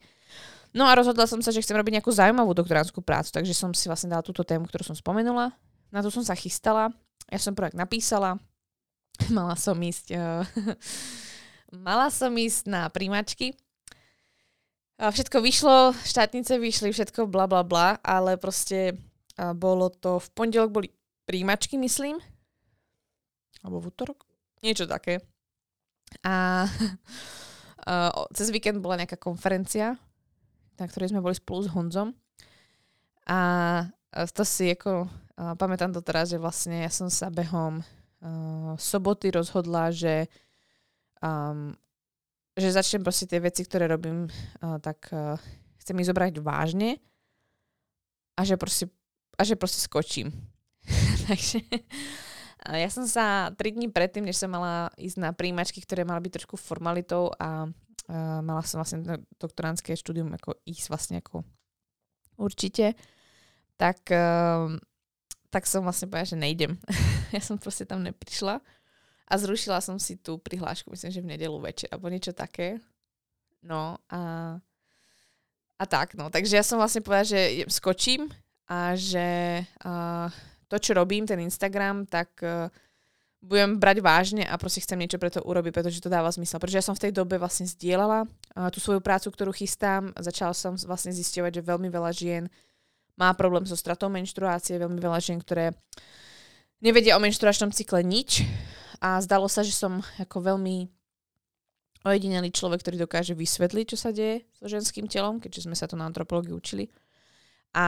No 0.75 0.85
a 0.85 0.93
rozhodla 0.93 1.23
som 1.25 1.39
sa, 1.39 1.55
že 1.55 1.63
chcem 1.63 1.79
robiť 1.79 1.97
nejakú 1.97 2.11
zaujímavú 2.11 2.51
doktoránskú 2.51 2.99
prácu, 2.99 3.31
takže 3.31 3.55
som 3.55 3.71
si 3.71 3.87
vlastne 3.87 4.11
dala 4.11 4.21
túto 4.21 4.43
tému, 4.43 4.67
ktorú 4.67 4.83
som 4.83 4.93
spomenula. 4.93 5.55
Na 5.89 6.03
to 6.03 6.11
som 6.13 6.21
sa 6.21 6.37
chystala, 6.37 6.93
ja 7.31 7.39
som 7.41 7.57
projekt 7.57 7.79
napísala, 7.79 8.37
mala 9.33 9.55
som 9.55 9.79
ísť 9.79 10.13
uh, 10.13 10.43
Mala 11.69 12.09
som 12.09 12.33
ísť 12.33 12.65
na 12.65 12.89
príjmačky. 12.89 13.53
Všetko 14.97 15.37
vyšlo, 15.37 15.93
štátnice 15.93 16.57
vyšli, 16.57 16.89
všetko 16.89 17.29
bla 17.29 17.45
bla 17.45 17.61
bla, 17.61 18.01
ale 18.01 18.41
proste 18.41 18.97
bolo 19.37 19.93
to, 19.93 20.17
v 20.17 20.27
pondelok 20.33 20.73
boli 20.73 20.89
príjmačky, 21.29 21.77
myslím. 21.77 22.17
Alebo 23.61 23.85
v 23.85 23.87
útorok? 23.93 24.25
Niečo 24.65 24.89
také. 24.89 25.21
A, 26.23 26.65
a 27.89 27.93
cez 28.35 28.49
víkend 28.49 28.81
bola 28.83 28.99
nejaká 29.01 29.17
konferencia, 29.17 29.97
na 30.79 30.85
ktorej 30.87 31.11
sme 31.11 31.23
boli 31.23 31.35
spolu 31.35 31.65
s 31.65 31.71
Honzom. 31.71 32.15
A 33.29 33.39
to 34.33 34.41
si 34.41 34.73
ako, 34.73 35.05
pamätám 35.59 35.93
to 35.93 36.01
teraz, 36.01 36.33
že 36.33 36.41
vlastne 36.41 36.81
ja 36.81 36.89
som 36.89 37.13
sa 37.13 37.29
behom 37.29 37.85
uh, 38.23 38.73
soboty 38.75 39.29
rozhodla, 39.29 39.93
že 39.93 40.25
um, 41.21 41.75
že 42.59 42.75
začnem 42.75 43.05
proste 43.05 43.29
tie 43.29 43.39
veci, 43.39 43.63
ktoré 43.63 43.87
robím, 43.87 44.27
uh, 44.27 44.77
tak 44.83 45.07
uh, 45.15 45.39
chcem 45.79 45.95
ich 46.01 46.09
zobrať 46.09 46.43
vážne 46.43 46.99
a 48.35 48.43
že 48.43 48.59
proste, 48.59 48.91
a 49.39 49.47
že 49.47 49.55
proste 49.55 49.79
skočím. 49.79 50.33
Takže 51.29 51.63
uh, 51.63 52.28
ja 52.67 52.89
som 52.91 53.07
sa 53.07 53.55
3 53.55 53.79
dní 53.79 53.87
predtým, 53.87 54.27
než 54.27 54.35
som 54.35 54.51
mala 54.51 54.91
ísť 54.99 55.17
na 55.19 55.31
príjmačky, 55.31 55.79
ktoré 55.79 56.03
mala 56.03 56.19
byť 56.19 56.43
trošku 56.43 56.59
formalitou 56.59 57.31
a 57.39 57.71
uh, 57.71 58.39
mala 58.43 58.59
som 58.67 58.83
vlastne 58.83 59.23
doktoránske 59.39 59.95
štúdium 59.95 60.35
ako 60.35 60.59
ísť 60.67 60.85
vlastne 60.91 61.15
ako 61.23 61.47
určite, 62.35 62.99
tak, 63.79 64.03
uh, 64.11 64.75
tak 65.47 65.63
som 65.63 65.87
vlastne 65.87 66.11
povedala, 66.11 66.35
že 66.35 66.37
nejdem. 66.39 66.75
ja 67.35 67.39
som 67.39 67.55
proste 67.55 67.87
tam 67.87 68.03
neprišla 68.03 68.59
a 69.29 69.33
zrušila 69.37 69.79
som 69.79 69.95
si 70.01 70.19
tú 70.19 70.41
prihlášku, 70.41 70.91
myslím, 70.91 71.11
že 71.13 71.23
v 71.23 71.31
nedelu 71.37 71.57
večer, 71.61 71.87
alebo 71.93 72.11
niečo 72.11 72.35
také. 72.35 72.81
No 73.63 73.99
a, 74.11 74.19
a 75.79 75.83
tak, 75.87 76.17
no. 76.19 76.27
Takže 76.27 76.59
ja 76.59 76.65
som 76.65 76.81
vlastne 76.81 77.05
povedala, 77.05 77.27
že 77.27 77.67
skočím 77.71 78.27
a 78.67 78.99
že 78.99 79.61
uh, 79.85 80.27
to, 80.69 80.77
čo 80.77 80.93
robím, 80.93 81.25
ten 81.25 81.41
Instagram, 81.41 82.05
tak 82.05 82.29
uh, 82.45 82.69
budem 83.41 83.81
brať 83.81 83.97
vážne 84.05 84.43
a 84.45 84.53
proste 84.55 84.85
chcem 84.85 85.01
niečo 85.01 85.17
pre 85.17 85.33
to 85.33 85.41
urobiť, 85.41 85.73
pretože 85.73 85.99
to 85.99 86.13
dáva 86.13 86.29
zmysel. 86.29 86.61
Pretože 86.61 86.79
ja 86.79 86.85
som 86.85 86.95
v 86.95 87.09
tej 87.09 87.11
dobe 87.17 87.41
vlastne 87.41 87.65
zdieľala 87.65 88.29
uh, 88.29 88.69
tú 88.69 88.77
svoju 88.77 89.01
prácu, 89.01 89.33
ktorú 89.33 89.51
chystám. 89.51 90.13
Začala 90.15 90.53
som 90.53 90.77
vlastne 90.85 91.09
zisťovať, 91.11 91.59
že 91.59 91.67
veľmi 91.67 91.89
veľa 91.89 92.11
žien 92.13 92.45
má 93.19 93.35
problém 93.35 93.67
so 93.67 93.75
stratou 93.75 94.07
menštruácie, 94.07 94.79
veľmi 94.79 94.95
veľa 94.95 95.19
žien, 95.19 95.43
ktoré 95.43 95.75
nevedia 96.79 97.19
o 97.19 97.23
menštruačnom 97.23 97.75
cykle 97.75 97.99
nič 97.99 98.47
a 99.03 99.19
zdalo 99.19 99.51
sa, 99.51 99.63
že 99.63 99.75
som 99.75 99.99
ako 100.15 100.39
veľmi 100.39 100.87
ojedinelý 102.07 102.55
človek, 102.55 102.79
ktorý 102.79 103.03
dokáže 103.03 103.35
vysvetliť, 103.35 103.85
čo 103.91 103.97
sa 103.99 104.15
deje 104.15 104.47
so 104.55 104.71
ženským 104.71 105.11
telom, 105.11 105.43
keďže 105.43 105.67
sme 105.67 105.75
sa 105.75 105.83
to 105.83 105.99
na 105.99 106.07
antropológii 106.07 106.55
učili. 106.55 106.87
A 107.69 107.85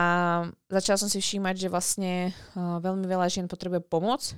začala 0.70 0.98
som 1.02 1.10
si 1.10 1.18
všímať, 1.18 1.56
že 1.58 1.74
vlastne 1.74 2.14
uh, 2.54 2.78
veľmi 2.78 3.06
veľa 3.10 3.28
žien 3.34 3.50
potrebuje 3.50 3.82
pomoc 3.90 4.38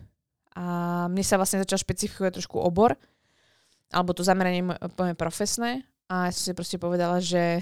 a 0.55 1.05
mne 1.11 1.25
sa 1.25 1.35
vlastne 1.35 1.59
začal 1.59 1.81
špecifikovať 1.81 2.39
trošku 2.39 2.61
obor, 2.61 2.95
alebo 3.91 4.15
to 4.15 4.23
zameranie 4.23 4.63
poviem 4.95 5.17
profesné 5.17 5.83
a 6.07 6.29
ja 6.29 6.31
som 6.31 6.43
si 6.47 6.53
proste 6.55 6.77
povedala, 6.79 7.19
že 7.19 7.59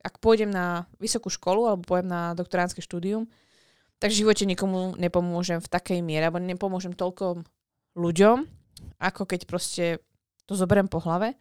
ak 0.00 0.20
pôjdem 0.20 0.48
na 0.48 0.88
vysokú 0.96 1.28
školu 1.28 1.68
alebo 1.68 1.84
pôjdem 1.84 2.08
na 2.08 2.32
doktoránske 2.32 2.80
štúdium, 2.80 3.28
tak 4.00 4.16
v 4.16 4.24
živote 4.24 4.48
nikomu 4.48 4.96
nepomôžem 4.96 5.60
v 5.60 5.68
takej 5.68 6.00
miere, 6.00 6.28
alebo 6.28 6.40
nepomôžem 6.40 6.96
toľko 6.96 7.44
ľuďom, 8.00 8.48
ako 8.96 9.28
keď 9.28 9.40
proste 9.44 9.84
to 10.48 10.56
zoberiem 10.56 10.88
po 10.88 11.04
hlave. 11.04 11.36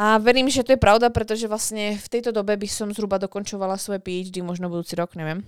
A 0.00 0.16
verím, 0.18 0.48
že 0.48 0.64
to 0.64 0.72
je 0.72 0.80
pravda, 0.80 1.12
pretože 1.12 1.44
vlastne 1.44 1.94
v 2.00 2.08
tejto 2.08 2.32
dobe 2.32 2.56
by 2.56 2.68
som 2.68 2.88
zhruba 2.90 3.20
dokončovala 3.20 3.76
svoje 3.76 4.00
PhD, 4.00 4.40
možno 4.40 4.72
budúci 4.72 4.96
rok, 4.96 5.12
neviem. 5.14 5.44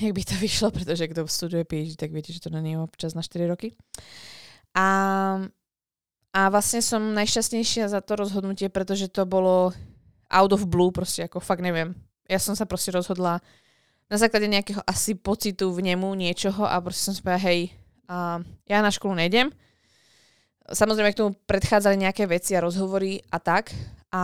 Jak 0.00 0.12
by 0.12 0.22
to 0.24 0.34
vyšlo, 0.46 0.68
pretože 0.72 1.08
kto 1.08 1.28
studuje 1.28 1.64
PhD, 1.64 1.96
tak 1.96 2.10
viete, 2.12 2.32
že 2.32 2.40
to 2.40 2.48
je 2.50 2.76
občas 2.80 3.12
na 3.12 3.22
4 3.22 3.46
roky. 3.46 3.76
A, 4.76 4.86
a 6.32 6.40
vlastne 6.52 6.80
som 6.84 7.00
najšťastnejšia 7.16 7.92
za 7.92 8.00
to 8.04 8.16
rozhodnutie, 8.16 8.68
pretože 8.68 9.08
to 9.08 9.24
bolo 9.24 9.72
out 10.28 10.52
of 10.52 10.66
blue, 10.66 10.92
proste 10.92 11.24
ako 11.24 11.40
fakt 11.40 11.64
neviem. 11.64 11.96
Ja 12.26 12.42
som 12.42 12.58
sa 12.58 12.66
proste 12.66 12.90
rozhodla 12.90 13.38
na 14.06 14.16
základe 14.18 14.46
nejakého 14.50 14.82
asi 14.86 15.14
pocitu 15.14 15.70
v 15.70 15.92
nemu 15.92 16.08
niečoho 16.14 16.66
a 16.66 16.78
proste 16.82 17.10
som 17.10 17.14
si 17.14 17.22
povedala, 17.22 17.46
hej, 17.46 17.60
a 18.06 18.38
ja 18.70 18.78
na 18.82 18.90
školu 18.90 19.18
nejdem. 19.18 19.50
Samozrejme 20.66 21.14
k 21.14 21.20
tomu 21.22 21.30
predchádzali 21.46 21.96
nejaké 21.98 22.26
veci 22.26 22.58
a 22.58 22.64
rozhovory 22.64 23.22
a 23.30 23.38
tak. 23.38 23.70
A 24.10 24.22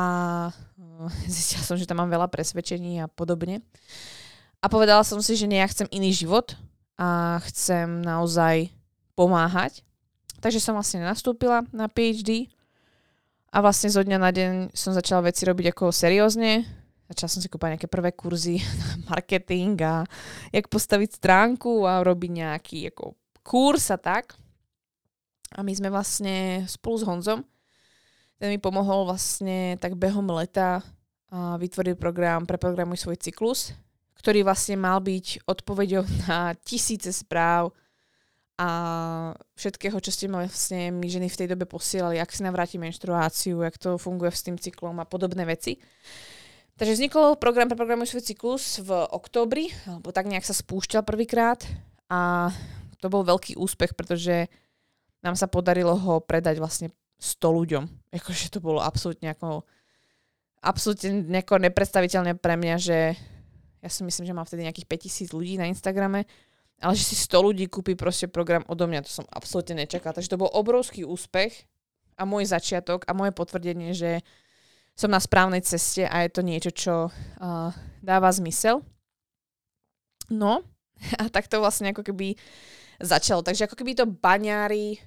uh, 0.50 1.10
zistila 1.30 1.62
som, 1.62 1.78
že 1.78 1.86
tam 1.86 2.02
mám 2.02 2.10
veľa 2.10 2.26
presvedčení 2.30 3.02
a 3.02 3.06
podobne. 3.06 3.62
A 4.62 4.70
povedala 4.70 5.02
som 5.02 5.18
si, 5.18 5.34
že 5.34 5.50
nie, 5.50 5.58
ja 5.58 5.70
chcem 5.70 5.90
iný 5.90 6.14
život 6.14 6.54
a 6.94 7.42
chcem 7.50 8.02
naozaj 8.02 8.70
pomáhať. 9.18 9.82
Takže 10.42 10.62
som 10.62 10.74
vlastne 10.74 11.02
nastúpila 11.02 11.66
na 11.70 11.86
PhD 11.86 12.50
a 13.52 13.60
vlastne 13.62 13.90
zo 13.92 14.02
dňa 14.02 14.18
na 14.18 14.30
deň 14.32 14.52
som 14.74 14.96
začala 14.96 15.30
veci 15.30 15.46
robiť 15.46 15.74
ako 15.74 15.94
seriózne. 15.94 16.64
Začala 17.12 17.30
som 17.30 17.40
si 17.44 17.52
kúpať 17.52 17.76
nejaké 17.76 17.88
prvé 17.90 18.10
kurzy 18.16 18.58
na 18.80 19.12
marketing 19.12 19.76
a 19.82 20.02
jak 20.50 20.66
postaviť 20.72 21.20
stránku 21.20 21.84
a 21.84 22.00
robiť 22.00 22.30
nejaký 22.32 22.78
ako 22.94 23.14
kurz 23.44 23.92
a 23.92 23.98
tak. 23.98 24.34
A 25.52 25.60
my 25.60 25.72
sme 25.72 25.92
vlastne 25.92 26.64
spolu 26.64 26.96
s 27.00 27.04
Honzom, 27.04 27.40
ten 28.42 28.50
mi 28.50 28.58
pomohol 28.58 29.06
vlastne 29.06 29.78
tak 29.78 29.94
behom 29.94 30.26
leta 30.34 30.82
a 31.32 31.54
vytvoriť 31.56 31.94
program 31.94 32.42
Preprogramuj 32.42 32.98
svoj 32.98 33.16
cyklus, 33.22 33.70
ktorý 34.18 34.42
vlastne 34.42 34.74
mal 34.74 34.98
byť 34.98 35.46
odpoveďou 35.46 36.02
na 36.26 36.52
tisíce 36.60 37.14
správ 37.14 37.70
a 38.58 38.68
všetkého, 39.56 39.96
čo 40.02 40.10
ste 40.12 40.26
vlastne 40.28 40.92
my 40.92 41.06
ženy 41.08 41.30
v 41.30 41.38
tej 41.38 41.48
dobe 41.54 41.64
posielali, 41.64 42.20
ak 42.20 42.34
si 42.34 42.44
navráti 42.44 42.76
menštruáciu, 42.76 43.64
jak 43.64 43.78
to 43.80 43.96
funguje 43.96 44.34
s 44.34 44.44
tým 44.44 44.58
cyklom 44.60 45.00
a 45.00 45.08
podobné 45.08 45.46
veci. 45.48 45.80
Takže 46.76 46.98
vznikol 46.98 47.38
program 47.38 47.70
Preprogramuj 47.70 48.10
svoj 48.10 48.26
cyklus 48.26 48.82
v 48.82 48.90
oktobri, 48.90 49.70
alebo 49.86 50.10
tak 50.10 50.26
nejak 50.26 50.42
sa 50.42 50.56
spúšťal 50.56 51.06
prvýkrát 51.06 51.62
a 52.10 52.50
to 52.98 53.06
bol 53.06 53.22
veľký 53.22 53.54
úspech, 53.54 53.94
pretože 53.94 54.50
nám 55.22 55.38
sa 55.38 55.46
podarilo 55.46 55.94
ho 55.94 56.18
predať 56.18 56.58
vlastne 56.58 56.90
100 57.22 57.38
ľuďom. 57.38 57.84
Akože 58.10 58.50
to 58.50 58.58
bolo 58.58 58.82
absolútne 58.82 59.30
ako, 59.30 59.62
absolútne 60.58 61.22
nejako 61.30 61.62
nepredstaviteľné 61.62 62.34
pre 62.38 62.58
mňa, 62.58 62.76
že 62.82 62.98
ja 63.82 63.90
si 63.90 64.02
myslím, 64.02 64.26
že 64.26 64.34
mám 64.34 64.46
vtedy 64.46 64.66
nejakých 64.66 64.90
5000 65.30 65.34
ľudí 65.34 65.54
na 65.58 65.70
Instagrame, 65.70 66.26
ale 66.82 66.94
že 66.98 67.14
si 67.14 67.16
100 67.18 67.46
ľudí 67.46 67.70
kúpi 67.70 67.94
proste 67.94 68.26
program 68.26 68.66
odo 68.66 68.90
mňa, 68.90 69.06
to 69.06 69.10
som 69.22 69.26
absolútne 69.30 69.78
nečakala. 69.78 70.18
Takže 70.18 70.34
to 70.34 70.42
bol 70.42 70.50
obrovský 70.50 71.06
úspech 71.06 71.70
a 72.18 72.26
môj 72.26 72.50
začiatok 72.50 73.06
a 73.06 73.14
moje 73.14 73.30
potvrdenie, 73.30 73.94
že 73.94 74.22
som 74.98 75.08
na 75.08 75.22
správnej 75.22 75.62
ceste 75.64 76.04
a 76.04 76.26
je 76.26 76.30
to 76.30 76.42
niečo, 76.44 76.70
čo 76.74 76.94
uh, 77.08 77.70
dáva 78.02 78.28
zmysel. 78.34 78.82
No 80.30 80.66
a 81.20 81.30
takto 81.30 81.62
vlastne 81.62 81.94
ako 81.94 82.02
keby 82.02 82.34
začalo. 83.02 83.42
Takže 83.42 83.66
ako 83.70 83.78
keby 83.78 83.92
to 83.98 84.06
baňári 84.06 84.98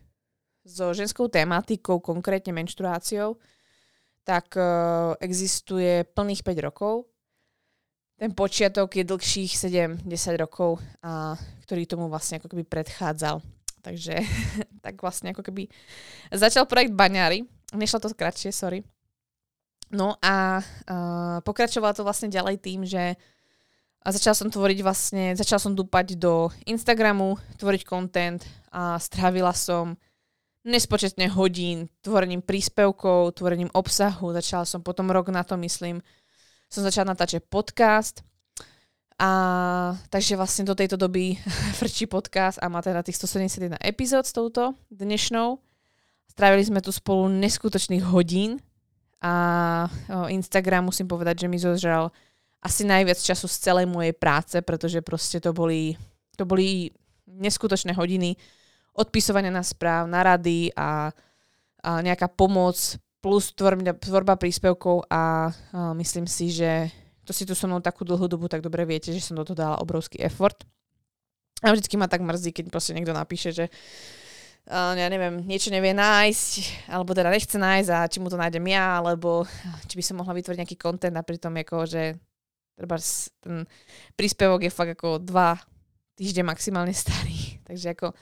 so 0.65 0.91
ženskou 0.97 1.30
tematikou, 1.30 2.01
konkrétne 2.01 2.51
menštruáciou, 2.58 3.38
tak 4.25 4.58
uh, 4.58 5.13
existuje 5.21 6.01
plných 6.17 6.41
5 6.41 6.65
rokov. 6.65 7.06
Ten 8.17 8.34
počiatok 8.34 8.97
je 8.97 9.04
dlhších 9.06 9.51
7-10 10.08 10.08
rokov, 10.39 10.80
a, 11.04 11.36
ktorý 11.67 11.84
tomu 11.84 12.08
vlastne 12.08 12.39
ako 12.39 12.47
keby 12.47 12.63
predchádzal. 12.63 13.43
Takže 13.84 14.23
tak 14.86 14.95
vlastne 15.04 15.36
ako 15.36 15.43
keby 15.43 15.67
začal 16.32 16.63
projekt 16.63 16.95
Baňári. 16.95 17.43
Nešlo 17.75 17.99
to 17.99 18.15
kratšie, 18.15 18.56
sorry. 18.56 18.88
No 19.91 20.15
a 20.23 20.63
uh, 20.63 21.43
pokračovalo 21.43 21.91
to 21.91 22.08
vlastne 22.08 22.32
ďalej 22.32 22.56
tým, 22.63 22.88
že 22.88 23.19
a 24.06 24.13
začala 24.13 24.38
som 24.38 24.54
tvoriť 24.54 24.80
vlastne, 24.86 25.34
začala 25.34 25.58
som 25.58 25.73
dúpať 25.73 26.15
do 26.15 26.47
Instagramu, 26.69 27.41
tvoriť 27.58 27.82
content 27.89 28.38
a 28.69 29.01
strávila 29.01 29.49
som 29.49 29.97
nespočetne 30.65 31.30
hodín 31.30 31.88
tvorením 32.01 32.41
príspevkov, 32.41 33.38
tvorením 33.38 33.69
obsahu. 33.71 34.34
Začala 34.34 34.65
som 34.65 34.82
potom 34.82 35.13
rok 35.13 35.30
na 35.30 35.45
to, 35.45 35.54
myslím, 35.62 36.01
som 36.67 36.82
začala 36.82 37.13
natáčať 37.13 37.45
podcast. 37.45 38.25
A 39.15 39.95
takže 40.12 40.36
vlastne 40.36 40.67
do 40.67 40.75
tejto 40.75 40.99
doby 40.99 41.39
frčí 41.80 42.10
podcast 42.10 42.60
a 42.60 42.67
má 42.67 42.82
teda 42.82 43.06
tých 43.06 43.21
171 43.21 43.80
epizód 43.80 44.25
s 44.28 44.34
touto 44.36 44.75
dnešnou. 44.91 45.62
Strávili 46.28 46.67
sme 46.67 46.84
tu 46.84 46.91
spolu 46.91 47.32
neskutočných 47.32 48.04
hodín 48.12 48.60
a 49.23 49.88
Instagram 50.28 50.91
musím 50.91 51.08
povedať, 51.08 51.45
že 51.45 51.47
mi 51.47 51.56
zožral 51.56 52.12
asi 52.60 52.84
najviac 52.84 53.15
času 53.15 53.47
z 53.47 53.58
celej 53.62 53.88
mojej 53.88 54.12
práce, 54.12 54.60
pretože 54.60 54.99
proste 54.99 55.39
to 55.39 55.56
boli, 55.56 55.95
to 56.36 56.43
boli 56.43 56.91
neskutočné 57.30 57.95
hodiny 57.95 58.36
odpisovania 58.95 59.51
na 59.51 59.62
správ, 59.62 60.08
na 60.08 60.23
rady 60.23 60.71
a, 60.73 61.12
a 61.84 61.91
nejaká 61.99 62.31
pomoc 62.31 62.79
plus 63.19 63.51
tvorba, 63.51 63.97
tvorba 63.97 64.34
príspevkov 64.39 65.10
a, 65.12 65.49
a 65.49 65.91
myslím 65.99 66.29
si, 66.29 66.53
že 66.53 66.88
to 67.25 67.34
si 67.34 67.43
tu 67.43 67.58
so 67.58 67.65
mnou 67.65 67.81
takú 67.81 68.05
dlhú 68.05 68.29
dobu 68.29 68.45
tak 68.45 68.62
dobre 68.62 68.86
viete, 68.86 69.10
že 69.10 69.19
som 69.19 69.36
do 69.36 69.43
toho 69.43 69.58
dala 69.58 69.81
obrovský 69.81 70.21
effort. 70.21 70.62
A 71.65 71.73
vždycky 71.73 71.97
ma 71.97 72.05
tak 72.05 72.21
mrzí, 72.21 72.53
keď 72.53 72.69
proste 72.69 72.93
niekto 72.93 73.15
napíše, 73.15 73.49
že 73.49 73.65
uh, 74.69 74.93
ja 74.93 75.08
neviem, 75.10 75.41
niečo 75.41 75.73
nevie 75.73 75.97
nájsť, 75.97 76.86
alebo 76.93 77.17
teda 77.17 77.34
nechce 77.34 77.58
nájsť 77.58 77.89
a 77.89 78.05
či 78.05 78.21
mu 78.21 78.29
to 78.29 78.38
nájdem 78.38 78.62
ja, 78.69 79.01
alebo 79.01 79.49
či 79.89 79.97
by 79.97 80.03
som 80.05 80.21
mohla 80.21 80.38
vytvoriť 80.38 80.60
nejaký 80.62 80.77
content 80.77 81.15
a 81.17 81.25
pritom 81.25 81.58
ako, 81.58 81.89
že 81.89 82.13
treba 82.77 83.01
ten 83.41 83.65
príspevok 84.13 84.67
je 84.67 84.71
fakt 84.71 84.93
ako 84.93 85.17
dva 85.23 85.58
týždne 86.13 86.45
maximálne 86.45 86.93
starý. 86.93 87.58
Takže 87.67 87.97
ako 87.97 88.13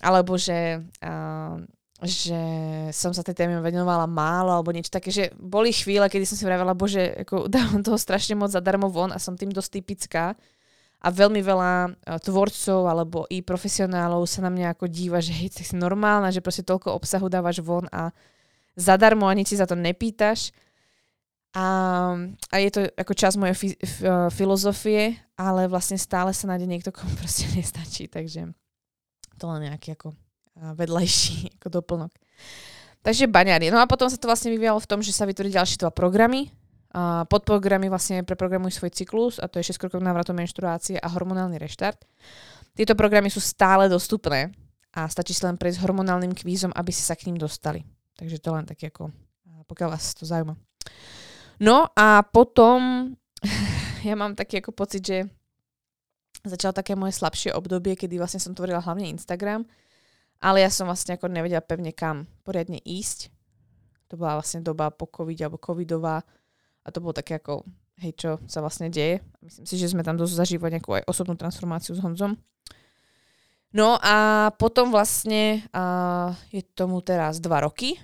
alebo 0.00 0.40
že, 0.40 0.80
uh, 1.04 1.56
že 2.04 2.40
som 2.96 3.12
sa 3.12 3.20
tej 3.20 3.36
téme 3.36 3.60
venovala 3.60 4.08
málo, 4.08 4.56
alebo 4.56 4.72
niečo 4.72 4.92
také, 4.92 5.12
že 5.12 5.32
boli 5.36 5.70
chvíle, 5.70 6.08
kedy 6.08 6.24
som 6.24 6.36
si 6.40 6.48
vravela, 6.48 6.72
bože, 6.72 7.24
ako 7.28 7.46
dávam 7.54 7.84
toho 7.84 8.00
strašne 8.00 8.34
moc 8.34 8.50
zadarmo 8.52 8.88
von 8.88 9.12
a 9.12 9.20
som 9.20 9.36
tým 9.36 9.52
dosť 9.52 9.70
typická. 9.80 10.34
A 11.00 11.08
veľmi 11.08 11.40
veľa 11.40 11.72
uh, 11.88 12.20
tvorcov 12.20 12.84
alebo 12.84 13.24
i 13.32 13.40
profesionálov 13.40 14.28
sa 14.28 14.44
na 14.44 14.52
mňa 14.52 14.76
ako 14.76 14.84
díva, 14.84 15.24
že 15.24 15.32
hej, 15.32 15.48
si 15.56 15.72
normálna, 15.72 16.28
že 16.28 16.44
proste 16.44 16.60
toľko 16.60 16.92
obsahu 16.92 17.32
dávaš 17.32 17.64
von 17.64 17.88
a 17.88 18.12
zadarmo 18.76 19.24
ani 19.24 19.48
si 19.48 19.56
za 19.56 19.64
to 19.64 19.76
nepýtaš. 19.80 20.52
A, 21.50 21.66
a 22.52 22.56
je 22.62 22.70
to 22.70 22.80
ako 22.94 23.12
čas 23.16 23.34
mojej 23.34 23.56
fi, 23.58 23.68
f, 23.74 24.06
filozofie, 24.30 25.18
ale 25.34 25.66
vlastne 25.66 25.98
stále 25.98 26.30
sa 26.30 26.46
nájde 26.46 26.68
niekto, 26.68 26.92
komu 26.92 27.10
proste 27.20 27.48
nestačí. 27.56 28.06
Takže 28.06 28.52
to 29.40 29.48
len 29.48 29.72
nejaký 29.72 29.96
ako 29.96 30.12
vedlejší 30.76 31.48
ako 31.58 31.80
doplnok. 31.80 32.12
Takže 33.00 33.32
baňári. 33.32 33.72
No 33.72 33.80
a 33.80 33.88
potom 33.88 34.12
sa 34.12 34.20
to 34.20 34.28
vlastne 34.28 34.52
vyvíjalo 34.52 34.76
v 34.76 34.90
tom, 34.90 35.00
že 35.00 35.16
sa 35.16 35.24
vytvorili 35.24 35.56
ďalšie 35.56 35.80
dva 35.80 35.88
programy. 35.88 36.52
A 36.90 37.22
podprogramy 37.24 37.86
vlastne 37.86 38.26
preprogramujú 38.26 38.82
svoj 38.82 38.90
cyklus 38.90 39.38
a 39.38 39.46
to 39.46 39.62
je 39.62 39.70
6 39.70 39.78
krokov 39.78 40.02
návratom 40.02 40.34
menštruácie 40.34 40.98
a 40.98 41.06
hormonálny 41.06 41.54
reštart. 41.54 42.02
Tieto 42.74 42.98
programy 42.98 43.30
sú 43.30 43.38
stále 43.38 43.86
dostupné 43.86 44.50
a 44.90 45.06
stačí 45.06 45.30
si 45.30 45.46
len 45.46 45.54
prejsť 45.54 45.86
hormonálnym 45.86 46.34
kvízom, 46.34 46.74
aby 46.74 46.90
si 46.90 47.06
sa 47.06 47.14
k 47.14 47.30
ním 47.30 47.38
dostali. 47.38 47.86
Takže 48.18 48.42
to 48.42 48.50
len 48.50 48.66
také 48.66 48.90
ako, 48.90 49.14
pokiaľ 49.70 49.88
vás 49.94 50.18
to 50.18 50.26
zaujíma. 50.26 50.58
No 51.62 51.94
a 51.94 52.26
potom 52.26 53.14
ja 54.08 54.14
mám 54.18 54.34
taký 54.34 54.58
ako 54.58 54.74
pocit, 54.74 55.06
že 55.06 55.30
začalo 56.44 56.72
také 56.72 56.96
moje 56.96 57.16
slabšie 57.16 57.52
obdobie, 57.52 57.96
kedy 57.96 58.16
vlastne 58.16 58.40
som 58.40 58.56
tvorila 58.56 58.80
hlavne 58.80 59.08
Instagram, 59.12 59.66
ale 60.40 60.64
ja 60.64 60.70
som 60.72 60.88
vlastne 60.88 61.20
ako 61.20 61.28
nevedela 61.28 61.60
pevne 61.60 61.92
kam 61.92 62.24
poriadne 62.42 62.80
ísť. 62.80 63.28
To 64.10 64.18
bola 64.18 64.40
vlastne 64.40 64.64
doba 64.64 64.90
po 64.90 65.06
covid 65.06 65.46
alebo 65.46 65.60
covidová 65.60 66.24
a 66.82 66.88
to 66.88 66.98
bolo 66.98 67.14
také 67.14 67.38
ako, 67.38 67.62
hej, 68.00 68.12
čo 68.16 68.30
sa 68.48 68.64
vlastne 68.64 68.88
deje. 68.90 69.20
Myslím 69.44 69.66
si, 69.68 69.76
že 69.76 69.92
sme 69.92 70.02
tam 70.02 70.16
dosť 70.16 70.34
zažívali 70.34 70.80
nejakú 70.80 70.96
aj 70.96 71.06
osobnú 71.06 71.36
transformáciu 71.36 71.94
s 71.94 72.02
Honzom. 72.02 72.34
No 73.70 73.94
a 74.02 74.50
potom 74.58 74.90
vlastne 74.90 75.62
uh, 75.70 76.34
je 76.50 76.64
tomu 76.74 76.98
teraz 77.06 77.38
dva 77.38 77.62
roky, 77.62 77.94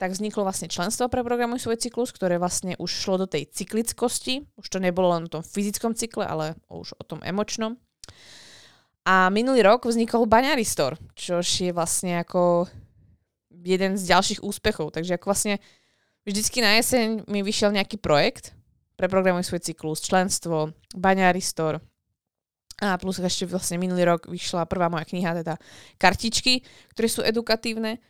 tak 0.00 0.16
vzniklo 0.16 0.48
vlastne 0.48 0.72
členstvo 0.72 1.12
pre 1.12 1.20
Programuj 1.20 1.60
svoj 1.60 1.76
cyklus, 1.76 2.08
ktoré 2.08 2.40
vlastne 2.40 2.72
už 2.80 2.88
šlo 2.88 3.20
do 3.20 3.26
tej 3.28 3.52
cyklickosti. 3.52 4.48
Už 4.56 4.72
to 4.72 4.80
nebolo 4.80 5.12
len 5.12 5.28
o 5.28 5.32
tom 5.32 5.44
fyzickom 5.44 5.92
cykle, 5.92 6.24
ale 6.24 6.56
už 6.72 6.96
o 6.96 7.04
tom 7.04 7.20
emočnom. 7.20 7.76
A 9.04 9.28
minulý 9.28 9.60
rok 9.60 9.84
vznikol 9.84 10.24
Baňary 10.24 10.64
Store, 10.64 10.96
čo 11.12 11.44
je 11.44 11.76
vlastne 11.76 12.16
ako 12.24 12.64
jeden 13.52 14.00
z 14.00 14.08
ďalších 14.08 14.40
úspechov. 14.40 14.96
Takže 14.96 15.20
ako 15.20 15.36
vlastne 15.36 15.60
vždycky 16.24 16.64
na 16.64 16.80
jeseň 16.80 17.28
mi 17.28 17.44
vyšiel 17.44 17.76
nejaký 17.76 18.00
projekt, 18.00 18.56
pre 18.96 19.08
Programuj 19.08 19.48
svoj 19.48 19.64
cyklus, 19.64 20.04
členstvo, 20.04 20.76
Store, 21.40 21.80
a 22.80 22.96
plus 22.96 23.20
ešte 23.20 23.44
vlastne 23.44 23.76
minulý 23.76 24.08
rok 24.08 24.24
vyšla 24.24 24.64
prvá 24.64 24.88
moja 24.88 25.04
kniha, 25.04 25.44
teda 25.44 25.60
kartičky, 26.00 26.64
ktoré 26.96 27.08
sú 27.12 27.20
edukatívne. 27.20 28.00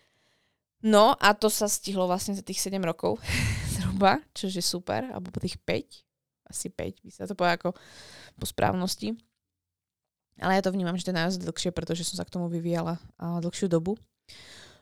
No 0.80 1.12
a 1.20 1.36
to 1.36 1.52
sa 1.52 1.68
stihlo 1.68 2.08
vlastne 2.08 2.32
za 2.32 2.40
tých 2.40 2.60
7 2.60 2.80
rokov 2.80 3.20
zhruba, 3.76 4.24
čo 4.32 4.48
je 4.48 4.64
super, 4.64 5.04
alebo 5.12 5.28
po 5.28 5.40
tých 5.40 5.60
5, 5.60 6.50
asi 6.50 6.66
5 6.72 7.04
by 7.04 7.10
sa 7.12 7.28
to 7.28 7.36
povedal 7.36 7.56
ako 7.56 7.70
po 8.40 8.44
správnosti. 8.48 9.12
Ale 10.40 10.56
ja 10.56 10.64
to 10.64 10.72
vnímam, 10.72 10.96
že 10.96 11.04
to 11.04 11.12
je 11.12 11.20
naozaj 11.20 11.40
dlhšie, 11.44 11.70
pretože 11.76 12.08
som 12.08 12.16
sa 12.16 12.24
k 12.24 12.32
tomu 12.32 12.48
vyvíjala 12.48 12.96
a, 13.20 13.44
dlhšiu 13.44 13.68
dobu. 13.68 14.00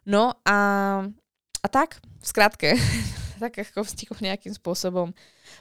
No 0.06 0.38
a, 0.46 0.58
a 1.58 1.66
tak, 1.66 1.98
v 1.98 2.26
skratke, 2.26 2.70
tak 3.42 3.58
ako 3.58 3.82
vznikol 3.82 4.22
nejakým 4.22 4.54
spôsobom 4.54 5.10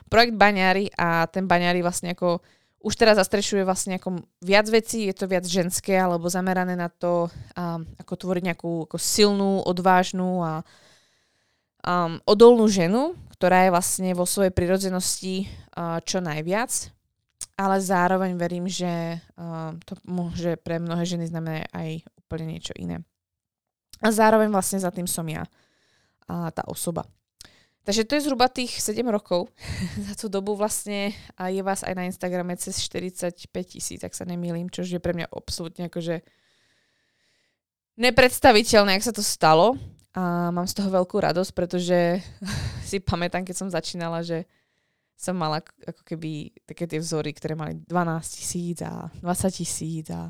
projekt 0.06 0.38
Baňári 0.38 0.94
a 0.94 1.26
ten 1.26 1.50
Baňári 1.50 1.82
vlastne 1.82 2.14
ako 2.14 2.38
už 2.78 2.94
teraz 2.94 3.18
zastrešuje 3.18 3.66
vlastne 3.66 3.98
ako 3.98 4.22
viac 4.38 4.70
vecí, 4.70 5.10
je 5.10 5.14
to 5.14 5.26
viac 5.26 5.42
ženské 5.42 5.98
alebo 5.98 6.30
zamerané 6.30 6.78
na 6.78 6.86
to, 6.86 7.26
um, 7.58 7.82
ako 7.98 8.14
tvoriť 8.14 8.54
nejakú 8.54 8.86
ako 8.86 8.98
silnú, 8.98 9.66
odvážnu 9.66 10.46
a 10.46 10.52
um, 11.82 12.22
odolnú 12.22 12.70
ženu, 12.70 13.18
ktorá 13.34 13.66
je 13.66 13.74
vlastne 13.74 14.10
vo 14.14 14.22
svojej 14.22 14.54
prirodzenosti 14.54 15.50
uh, 15.74 15.98
čo 16.06 16.22
najviac. 16.22 16.94
Ale 17.58 17.82
zároveň 17.82 18.38
verím, 18.38 18.70
že 18.70 19.18
uh, 19.18 19.74
to 19.82 19.98
môže 20.06 20.54
pre 20.62 20.78
mnohé 20.78 21.02
ženy 21.02 21.26
znamená 21.26 21.66
aj 21.74 22.06
úplne 22.14 22.54
niečo 22.54 22.70
iné. 22.78 23.02
A 23.98 24.14
zároveň 24.14 24.46
vlastne 24.54 24.78
za 24.78 24.94
tým 24.94 25.10
som 25.10 25.26
ja, 25.26 25.42
uh, 25.42 26.50
tá 26.54 26.62
osoba. 26.70 27.02
Takže 27.88 28.04
to 28.04 28.20
je 28.20 28.24
zhruba 28.28 28.52
tých 28.52 28.84
7 28.84 29.00
rokov. 29.08 29.48
Za 30.12 30.12
tú 30.12 30.28
dobu 30.28 30.52
vlastne 30.52 31.16
a 31.40 31.48
je 31.48 31.64
vás 31.64 31.80
aj 31.80 31.96
na 31.96 32.04
Instagrame 32.04 32.52
cez 32.60 32.84
45 32.84 33.48
tisíc, 33.64 34.04
ak 34.04 34.12
sa 34.12 34.28
nemýlim, 34.28 34.68
čo 34.68 34.84
je 34.84 35.00
pre 35.00 35.16
mňa 35.16 35.32
absolútne 35.32 35.88
akože 35.88 36.20
nepredstaviteľné, 37.96 38.92
ak 38.92 39.08
sa 39.08 39.16
to 39.16 39.24
stalo. 39.24 39.80
A 40.12 40.52
mám 40.52 40.68
z 40.68 40.76
toho 40.76 40.92
veľkú 40.92 41.16
radosť, 41.16 41.56
pretože 41.56 42.20
si 42.88 43.00
pamätám, 43.00 43.48
keď 43.48 43.56
som 43.56 43.72
začínala, 43.72 44.20
že 44.20 44.44
som 45.16 45.32
mala 45.32 45.64
ako 45.64 46.04
keby 46.04 46.52
také 46.68 46.84
tie 46.84 47.00
vzory, 47.00 47.32
ktoré 47.32 47.56
mali 47.56 47.80
12 47.88 48.36
tisíc 48.36 48.84
a 48.84 49.08
20 49.24 49.48
tisíc 49.64 50.06
a 50.12 50.28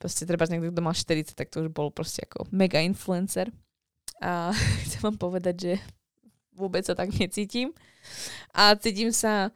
proste 0.00 0.24
treba 0.24 0.48
niekto, 0.48 0.72
kto 0.72 0.80
mal 0.80 0.96
40, 0.96 1.36
tak 1.36 1.52
to 1.52 1.68
už 1.68 1.68
bol 1.68 1.92
proste 1.92 2.24
ako 2.24 2.48
mega 2.48 2.80
influencer. 2.80 3.52
A 4.24 4.56
chcem 4.88 5.04
vám 5.04 5.20
povedať, 5.20 5.56
že 5.60 5.72
vôbec 6.58 6.82
sa 6.82 6.98
tak 6.98 7.14
necítim. 7.14 7.70
A 8.50 8.74
cítim 8.74 9.14
sa 9.14 9.54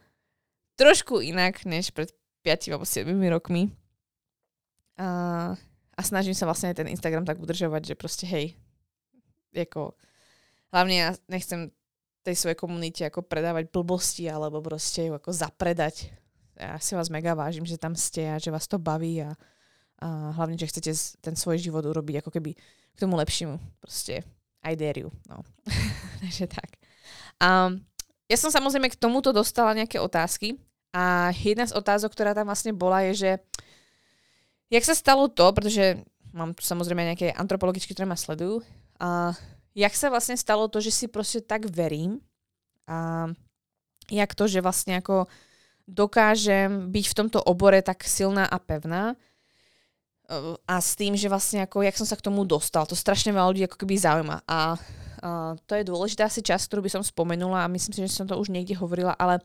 trošku 0.79 1.19
inak, 1.19 1.67
než 1.67 1.91
pred 1.91 2.07
5 2.47 2.71
alebo 2.71 2.87
7 2.87 3.11
rokmi. 3.27 3.67
A, 4.95 5.07
a 5.93 6.01
snažím 6.01 6.33
sa 6.33 6.47
vlastne 6.47 6.71
ten 6.71 6.87
Instagram 6.87 7.27
tak 7.27 7.43
udržovať, 7.43 7.93
že 7.93 7.99
proste 7.99 8.25
hej, 8.25 8.55
ako, 9.51 9.93
hlavne 10.71 10.95
ja 10.95 11.09
nechcem 11.27 11.69
tej 12.23 12.39
svojej 12.39 12.57
komunite 12.57 13.03
ako 13.03 13.27
predávať 13.27 13.67
blbosti 13.67 14.31
alebo 14.31 14.63
proste 14.63 15.11
ju 15.11 15.13
ako 15.13 15.35
zapredať. 15.35 16.07
Ja 16.55 16.79
si 16.79 16.95
vás 16.95 17.11
mega 17.11 17.35
vážim, 17.35 17.67
že 17.67 17.75
tam 17.75 17.97
ste 17.97 18.31
a 18.31 18.39
že 18.39 18.53
vás 18.53 18.69
to 18.69 18.79
baví 18.79 19.19
a, 19.19 19.35
a 19.99 20.31
hlavne, 20.39 20.55
že 20.55 20.69
chcete 20.71 21.19
ten 21.19 21.35
svoj 21.35 21.59
život 21.59 21.83
urobiť 21.83 22.23
ako 22.23 22.31
keby 22.31 22.55
k 22.93 22.97
tomu 23.01 23.19
lepšiemu. 23.19 23.59
Proste 23.83 24.23
I 24.63 24.79
dare. 24.79 25.11
No. 25.27 25.43
Takže 26.23 26.47
tak. 26.47 26.82
A 27.39 27.73
ja 28.29 28.37
som 28.37 28.49
samozrejme 28.49 28.89
k 28.89 28.99
tomuto 28.99 29.29
dostala 29.29 29.77
nejaké 29.77 30.01
otázky 30.01 30.57
a 30.93 31.33
jedna 31.33 31.69
z 31.69 31.73
otázok, 31.77 32.13
ktorá 32.13 32.37
tam 32.37 32.49
vlastne 32.49 32.73
bola, 32.73 33.05
je, 33.09 33.13
že 33.13 33.31
jak 34.73 34.83
sa 34.85 34.97
stalo 34.97 35.29
to, 35.29 35.45
pretože 35.53 36.01
mám 36.33 36.53
tu 36.57 36.65
samozrejme 36.65 37.13
nejaké 37.13 37.33
antropologičky, 37.33 37.93
ktoré 37.93 38.09
ma 38.09 38.17
sledujú, 38.17 38.65
a 39.01 39.33
jak 39.73 39.93
sa 39.97 40.13
vlastne 40.13 40.37
stalo 40.37 40.69
to, 40.69 40.81
že 40.81 40.93
si 40.93 41.05
proste 41.09 41.41
tak 41.41 41.65
verím 41.65 42.21
a 42.85 43.29
jak 44.09 44.31
to, 44.37 44.45
že 44.45 44.61
vlastne 44.61 45.01
ako 45.01 45.25
dokážem 45.89 46.93
byť 46.93 47.05
v 47.09 47.17
tomto 47.17 47.39
obore 47.43 47.81
tak 47.83 48.05
silná 48.07 48.47
a 48.47 48.57
pevná 48.61 49.17
a 50.65 50.75
s 50.79 50.95
tým, 50.95 51.19
že 51.19 51.27
vlastne 51.27 51.67
ako, 51.67 51.83
jak 51.83 51.99
som 51.99 52.07
sa 52.07 52.15
k 52.15 52.25
tomu 52.25 52.47
dostal, 52.47 52.87
to 52.87 52.95
strašne 52.95 53.35
veľa 53.35 53.49
ľudí 53.51 53.63
ako 53.67 53.77
keby 53.83 53.99
zaujíma. 53.99 54.37
A 54.47 54.79
To 55.55 55.71
je 55.71 55.87
dôležitá 55.87 56.27
asi 56.27 56.43
časť, 56.43 56.67
ktorú 56.67 56.83
by 56.83 56.91
som 56.99 57.03
spomenula 57.03 57.63
a 57.63 57.71
myslím 57.71 57.95
si, 57.95 58.03
že 58.03 58.11
som 58.11 58.27
to 58.27 58.35
už 58.35 58.51
niekde 58.51 58.75
hovorila, 58.75 59.15
ale 59.15 59.39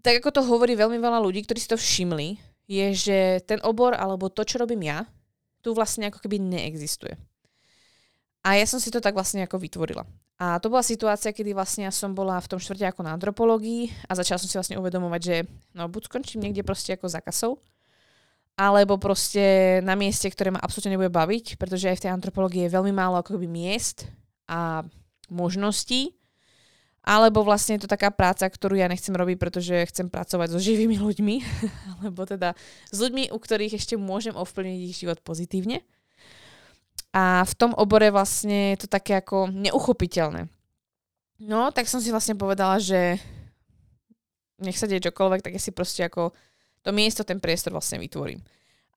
tak 0.00 0.24
ako 0.24 0.32
to 0.32 0.42
hovorí 0.48 0.72
veľmi 0.72 0.96
veľa 0.96 1.20
ľudí, 1.20 1.44
ktorí 1.44 1.60
si 1.60 1.68
to 1.68 1.76
všimli, 1.76 2.40
je, 2.66 2.86
že 2.96 3.18
ten 3.44 3.60
obor 3.60 3.92
alebo 3.92 4.32
to, 4.32 4.48
čo 4.48 4.64
robím 4.64 4.88
ja, 4.88 5.04
tu 5.60 5.76
vlastne 5.76 6.08
ako 6.08 6.24
keby 6.24 6.40
neexistuje. 6.40 7.14
A 8.42 8.58
ja 8.58 8.66
som 8.66 8.82
si 8.82 8.90
to 8.90 8.98
tak 8.98 9.14
vlastne 9.14 9.46
ako 9.46 9.60
vytvorila. 9.60 10.02
A 10.42 10.58
to 10.58 10.66
bola 10.66 10.82
situácia, 10.82 11.30
kedy 11.30 11.54
vlastne 11.54 11.86
ja 11.86 11.94
som 11.94 12.16
bola 12.18 12.42
v 12.42 12.50
tom 12.50 12.58
štvrte 12.58 12.90
ako 12.90 13.06
na 13.06 13.14
antropológii 13.14 13.94
a 14.10 14.18
začala 14.18 14.42
som 14.42 14.50
si 14.50 14.58
vlastne 14.58 14.80
uvedomovať, 14.82 15.20
že 15.22 15.36
no 15.78 15.86
buď 15.86 16.10
skončím 16.10 16.42
niekde 16.42 16.66
proste 16.66 16.98
ako 16.98 17.06
za 17.06 17.22
kasou, 17.22 17.62
alebo 18.56 19.00
proste 19.00 19.78
na 19.80 19.96
mieste, 19.96 20.28
ktoré 20.28 20.52
ma 20.52 20.60
absolútne 20.60 20.94
nebude 20.94 21.08
baviť, 21.08 21.56
pretože 21.56 21.88
aj 21.88 21.96
v 21.98 22.02
tej 22.04 22.14
antropológii 22.14 22.68
je 22.68 22.74
veľmi 22.74 22.92
málo 22.92 23.16
akoby 23.18 23.48
miest 23.48 24.08
a 24.44 24.84
možností, 25.32 26.12
alebo 27.02 27.42
vlastne 27.42 27.74
je 27.80 27.88
to 27.88 27.90
taká 27.90 28.14
práca, 28.14 28.46
ktorú 28.46 28.78
ja 28.78 28.86
nechcem 28.86 29.10
robiť, 29.10 29.36
pretože 29.40 29.90
chcem 29.90 30.06
pracovať 30.06 30.54
so 30.54 30.60
živými 30.62 31.00
ľuďmi, 31.00 31.36
alebo 31.98 32.22
teda 32.28 32.54
s 32.92 32.98
ľuďmi, 33.00 33.34
u 33.34 33.38
ktorých 33.40 33.74
ešte 33.74 33.98
môžem 33.98 34.36
ovplyvniť 34.36 34.80
ich 34.86 34.98
život 35.02 35.18
pozitívne. 35.24 35.82
A 37.12 37.44
v 37.44 37.52
tom 37.56 37.76
obore 37.76 38.08
vlastne 38.08 38.76
je 38.76 38.84
to 38.84 38.88
také 38.88 39.20
ako 39.20 39.52
neuchopiteľné. 39.52 40.48
No, 41.42 41.74
tak 41.74 41.90
som 41.90 41.98
si 41.98 42.14
vlastne 42.14 42.38
povedala, 42.38 42.78
že 42.78 43.18
nech 44.62 44.78
sa 44.78 44.86
deje 44.86 45.10
čokoľvek, 45.10 45.42
tak 45.42 45.52
ja 45.58 45.60
si 45.60 45.74
proste 45.74 46.06
ako 46.06 46.30
to 46.82 46.90
miesto, 46.90 47.22
ten 47.22 47.38
priestor 47.38 47.72
vlastne 47.74 48.02
vytvorím. 48.02 48.42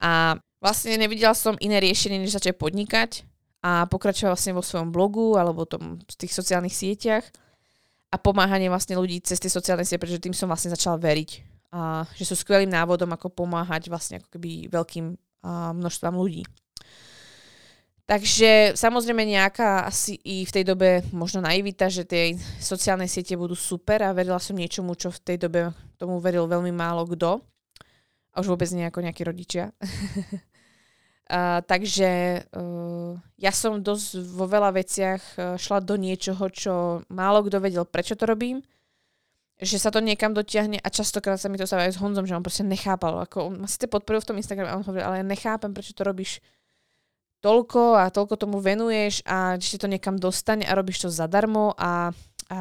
A 0.02 0.36
vlastne 0.60 0.98
nevidela 0.98 1.34
som 1.38 1.56
iné 1.62 1.80
riešenie, 1.80 2.20
než 2.20 2.36
začať 2.36 2.58
podnikať 2.58 3.24
a 3.66 3.90
pokračovať 3.90 4.30
vlastne 4.30 4.54
vo 4.54 4.66
svojom 4.66 4.90
blogu 4.94 5.38
alebo 5.38 5.66
tom, 5.66 6.02
v 6.02 6.16
tých 6.18 6.34
sociálnych 6.34 6.74
sieťach 6.74 7.26
a 8.14 8.16
pomáhanie 8.22 8.70
vlastne 8.70 8.98
ľudí 8.98 9.22
cez 9.26 9.42
tie 9.42 9.50
sociálne 9.50 9.86
siete, 9.86 10.02
pretože 10.02 10.22
tým 10.22 10.36
som 10.36 10.50
vlastne 10.50 10.74
začala 10.74 11.02
veriť. 11.02 11.30
A 11.76 12.08
že 12.16 12.24
sú 12.24 12.38
skvelým 12.38 12.72
návodom, 12.72 13.10
ako 13.12 13.34
pomáhať 13.34 13.92
vlastne 13.92 14.22
ako 14.22 14.32
keby 14.38 14.72
veľkým 14.72 15.06
a 15.46 15.76
množstvám 15.78 16.16
ľudí. 16.18 16.42
Takže 18.06 18.78
samozrejme 18.78 19.26
nejaká 19.26 19.90
asi 19.90 20.22
i 20.22 20.46
v 20.46 20.54
tej 20.54 20.62
dobe 20.62 21.02
možno 21.10 21.42
naivita, 21.42 21.90
že 21.90 22.06
tie 22.06 22.38
sociálne 22.62 23.10
siete 23.10 23.34
budú 23.34 23.58
super 23.58 24.06
a 24.06 24.14
verila 24.14 24.38
som 24.38 24.54
niečomu, 24.54 24.94
čo 24.94 25.10
v 25.10 25.22
tej 25.26 25.38
dobe 25.42 25.74
tomu 25.98 26.22
veril 26.22 26.46
veľmi 26.46 26.70
málo 26.70 27.10
kto. 27.10 27.42
A 28.36 28.44
už 28.44 28.52
vôbec 28.52 28.68
nie 28.76 28.84
ako 28.84 29.00
nejakí 29.00 29.24
rodičia. 29.24 29.72
uh, 31.32 31.64
takže 31.64 32.44
uh, 32.52 33.16
ja 33.40 33.52
som 33.56 33.80
dosť 33.80 34.20
vo 34.36 34.44
veľa 34.44 34.76
veciach 34.76 35.24
uh, 35.40 35.44
šla 35.56 35.80
do 35.80 35.96
niečoho, 35.96 36.44
čo 36.52 37.02
málo 37.08 37.48
kto 37.48 37.64
vedel, 37.64 37.88
prečo 37.88 38.20
to 38.20 38.28
robím. 38.28 38.60
Že 39.56 39.78
sa 39.80 39.88
to 39.88 40.04
niekam 40.04 40.36
dotiahne 40.36 40.84
a 40.84 40.88
častokrát 40.92 41.40
sa 41.40 41.48
mi 41.48 41.56
to 41.56 41.64
stáva 41.64 41.88
aj 41.88 41.96
s 41.96 42.02
Honzom, 42.04 42.28
že 42.28 42.36
on 42.36 42.44
proste 42.44 42.68
nechápal. 42.68 43.24
Ako 43.24 43.48
on 43.48 43.64
ma 43.64 43.72
síce 43.72 43.88
podporil 43.88 44.20
v 44.20 44.28
tom 44.28 44.36
Instagrame 44.36 44.68
a 44.68 44.76
on 44.76 44.84
hovoril, 44.84 45.08
ale 45.08 45.24
ja 45.24 45.26
nechápem, 45.26 45.72
prečo 45.72 45.96
to 45.96 46.04
robíš 46.04 46.44
toľko 47.40 47.96
a 47.96 48.12
toľko 48.12 48.36
tomu 48.36 48.58
venuješ 48.60 49.24
a 49.24 49.56
že 49.56 49.80
to 49.80 49.88
niekam 49.88 50.20
dostane 50.20 50.68
a 50.68 50.76
robíš 50.76 51.08
to 51.08 51.10
zadarmo 51.14 51.72
a, 51.80 52.12
a 52.52 52.60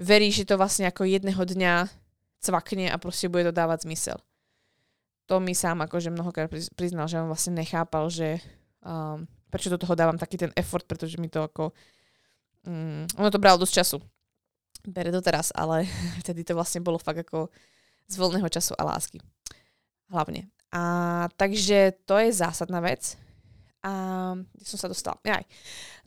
veríš, 0.00 0.46
že 0.46 0.54
to 0.54 0.56
vlastne 0.56 0.88
ako 0.88 1.04
jedného 1.04 1.42
dňa 1.42 1.90
cvakne 2.38 2.88
a 2.88 2.96
proste 2.96 3.26
bude 3.26 3.50
to 3.50 3.52
dávať 3.52 3.84
zmysel 3.84 4.22
to 5.24 5.40
mi 5.40 5.56
sám 5.56 5.80
akože 5.84 6.12
mnohokrát 6.12 6.52
priznal, 6.76 7.08
že 7.08 7.20
on 7.20 7.32
vlastne 7.32 7.56
nechápal, 7.56 8.12
že 8.12 8.40
um, 8.84 9.24
prečo 9.48 9.72
do 9.72 9.80
toho 9.80 9.96
dávam 9.96 10.20
taký 10.20 10.36
ten 10.36 10.52
effort, 10.58 10.84
pretože 10.84 11.16
mi 11.16 11.32
to 11.32 11.44
ako... 11.44 11.72
Um, 12.68 13.08
ono 13.16 13.28
to 13.32 13.40
bralo 13.40 13.56
dosť 13.56 13.74
času. 13.80 13.98
Bere 14.84 15.08
to 15.08 15.24
teraz, 15.24 15.48
ale 15.56 15.88
vtedy 16.24 16.44
to 16.44 16.52
vlastne 16.52 16.84
bolo 16.84 17.00
fakt 17.00 17.24
ako 17.24 17.48
z 18.04 18.14
voľného 18.20 18.48
času 18.52 18.76
a 18.76 18.84
lásky. 18.84 19.20
Hlavne. 20.12 20.52
A 20.74 20.82
takže 21.40 21.96
to 22.04 22.20
je 22.20 22.34
zásadná 22.34 22.84
vec. 22.84 23.16
A 23.84 23.92
kde 24.56 24.64
som 24.64 24.80
sa 24.80 24.88
dostala? 24.88 25.20
Aj. 25.28 25.44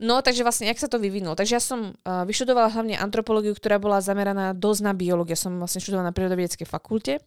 No, 0.02 0.18
takže 0.18 0.42
vlastne, 0.42 0.66
jak 0.66 0.82
sa 0.82 0.90
to 0.90 0.98
vyvinulo? 0.98 1.38
Takže 1.38 1.54
ja 1.58 1.62
som 1.62 1.94
uh, 1.94 2.26
vyštudovala 2.26 2.74
hlavne 2.74 2.98
antropológiu, 2.98 3.54
ktorá 3.54 3.78
bola 3.78 4.02
zameraná 4.02 4.50
dosť 4.50 4.80
na 4.82 4.92
biológiu. 4.94 5.38
Ja 5.38 5.46
som 5.46 5.62
vlastne 5.62 5.78
študovala 5.78 6.10
na 6.10 6.14
prírodovedeckej 6.14 6.66
fakulte 6.66 7.22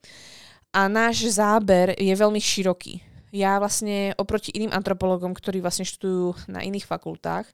a 0.71 0.87
náš 0.87 1.35
záber 1.35 1.95
je 1.99 2.11
veľmi 2.15 2.39
široký. 2.39 3.03
Ja 3.31 3.59
vlastne 3.59 4.11
oproti 4.19 4.51
iným 4.51 4.75
antropologom, 4.75 5.31
ktorí 5.31 5.63
vlastne 5.63 5.87
študujú 5.87 6.51
na 6.51 6.63
iných 6.63 6.83
fakultách, 6.83 7.47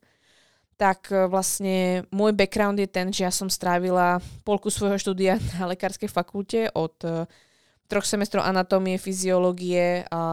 tak 0.77 1.09
e, 1.09 1.25
vlastne 1.25 2.05
môj 2.13 2.33
background 2.33 2.77
je 2.77 2.89
ten, 2.89 3.09
že 3.09 3.25
ja 3.25 3.33
som 3.33 3.49
strávila 3.49 4.21
polku 4.45 4.69
svojho 4.69 4.97
štúdia 5.01 5.41
na 5.57 5.69
lekárskej 5.69 6.09
fakulte 6.09 6.69
od 6.73 6.97
e, 7.05 7.25
troch 7.89 8.05
semestrov 8.05 8.45
anatómie, 8.45 9.01
fyziológie 9.01 10.05
a, 10.09 10.13
a 10.13 10.25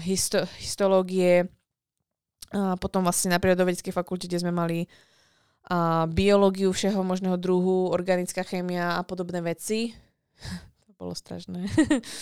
histo- 0.00 0.48
histológie. 0.60 1.48
A 2.54 2.78
potom 2.78 3.02
vlastne 3.02 3.34
na 3.34 3.42
prírodovedeckej 3.42 3.90
fakulte, 3.90 4.30
kde 4.30 4.40
sme 4.40 4.54
mali 4.54 4.86
a 5.64 6.04
biológiu 6.04 6.76
všeho 6.76 7.00
možného 7.00 7.40
druhu, 7.40 7.88
organická 7.88 8.44
chémia 8.44 9.00
a 9.00 9.02
podobné 9.02 9.40
veci 9.40 9.96
bolo 10.94 11.14
strašné. 11.14 11.66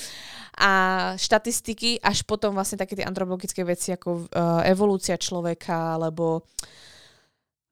a 0.68 0.72
štatistiky, 1.16 2.00
až 2.02 2.24
potom 2.28 2.52
vlastne 2.52 2.80
také 2.80 2.98
tie 2.98 3.08
antropologické 3.08 3.64
veci 3.64 3.92
ako 3.92 4.10
uh, 4.10 4.60
evolúcia 4.68 5.16
človeka, 5.16 5.96
alebo 5.96 6.44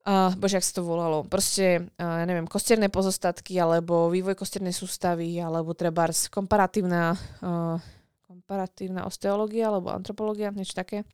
uh, 0.09 0.33
bože, 0.37 0.61
jak 0.61 0.67
sa 0.67 0.81
to 0.81 0.83
volalo, 0.85 1.25
proste, 1.29 1.93
uh, 2.01 2.17
ja 2.21 2.25
neviem, 2.25 2.49
kosterné 2.49 2.89
pozostatky, 2.89 3.61
alebo 3.61 4.09
vývoj 4.09 4.37
kosternej 4.37 4.73
sústavy, 4.73 5.37
alebo 5.41 5.77
treba 5.77 6.09
komparatívna, 6.33 7.13
uh, 7.45 7.77
komparatívna 8.25 9.05
osteológia, 9.05 9.69
alebo 9.69 9.93
antropológia, 9.93 10.53
niečo 10.53 10.77
také. 10.77 11.05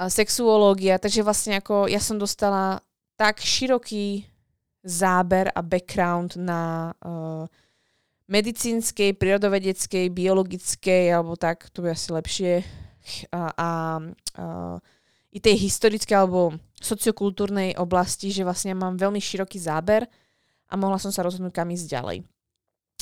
A 0.00 0.08
sexuológia, 0.08 0.96
takže 0.96 1.20
vlastne 1.20 1.60
ako 1.60 1.84
ja 1.86 2.00
som 2.00 2.16
dostala 2.16 2.80
tak 3.20 3.36
široký 3.36 4.24
záber 4.80 5.52
a 5.52 5.60
background 5.60 6.40
na 6.40 6.92
uh, 7.04 7.44
medicínskej, 8.30 9.18
prírodovedeckej, 9.18 10.06
biologickej, 10.14 11.04
alebo 11.10 11.34
tak, 11.34 11.66
to 11.74 11.82
by 11.82 11.90
asi 11.92 12.08
lepšie, 12.14 12.52
a, 13.34 13.42
a, 13.42 13.42
a 13.58 13.70
i 15.30 15.38
tej 15.38 15.56
historickej 15.66 16.14
alebo 16.14 16.54
sociokultúrnej 16.78 17.78
oblasti, 17.78 18.30
že 18.34 18.46
vlastne 18.46 18.74
mám 18.74 18.98
veľmi 18.98 19.18
široký 19.18 19.58
záber 19.58 20.06
a 20.70 20.74
mohla 20.78 20.98
som 20.98 21.10
sa 21.10 21.26
rozhodnúť, 21.26 21.54
kam 21.54 21.70
ísť 21.70 21.86
ďalej. 21.90 22.18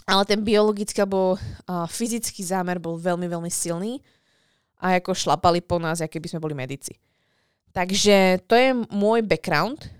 Ale 0.08 0.22
ten 0.24 0.40
biologický 0.40 1.04
alebo 1.04 1.36
a, 1.68 1.84
fyzický 1.84 2.40
zámer 2.40 2.80
bol 2.80 2.96
veľmi, 2.96 3.28
veľmi 3.28 3.52
silný 3.52 4.00
a 4.80 4.96
ako 4.96 5.12
šlapali 5.12 5.60
po 5.60 5.76
nás, 5.76 6.00
aké 6.00 6.16
by 6.20 6.28
sme 6.32 6.40
boli 6.40 6.56
medici. 6.56 6.96
Takže 7.76 8.48
to 8.48 8.56
je 8.56 8.72
môj 8.88 9.20
background, 9.28 9.97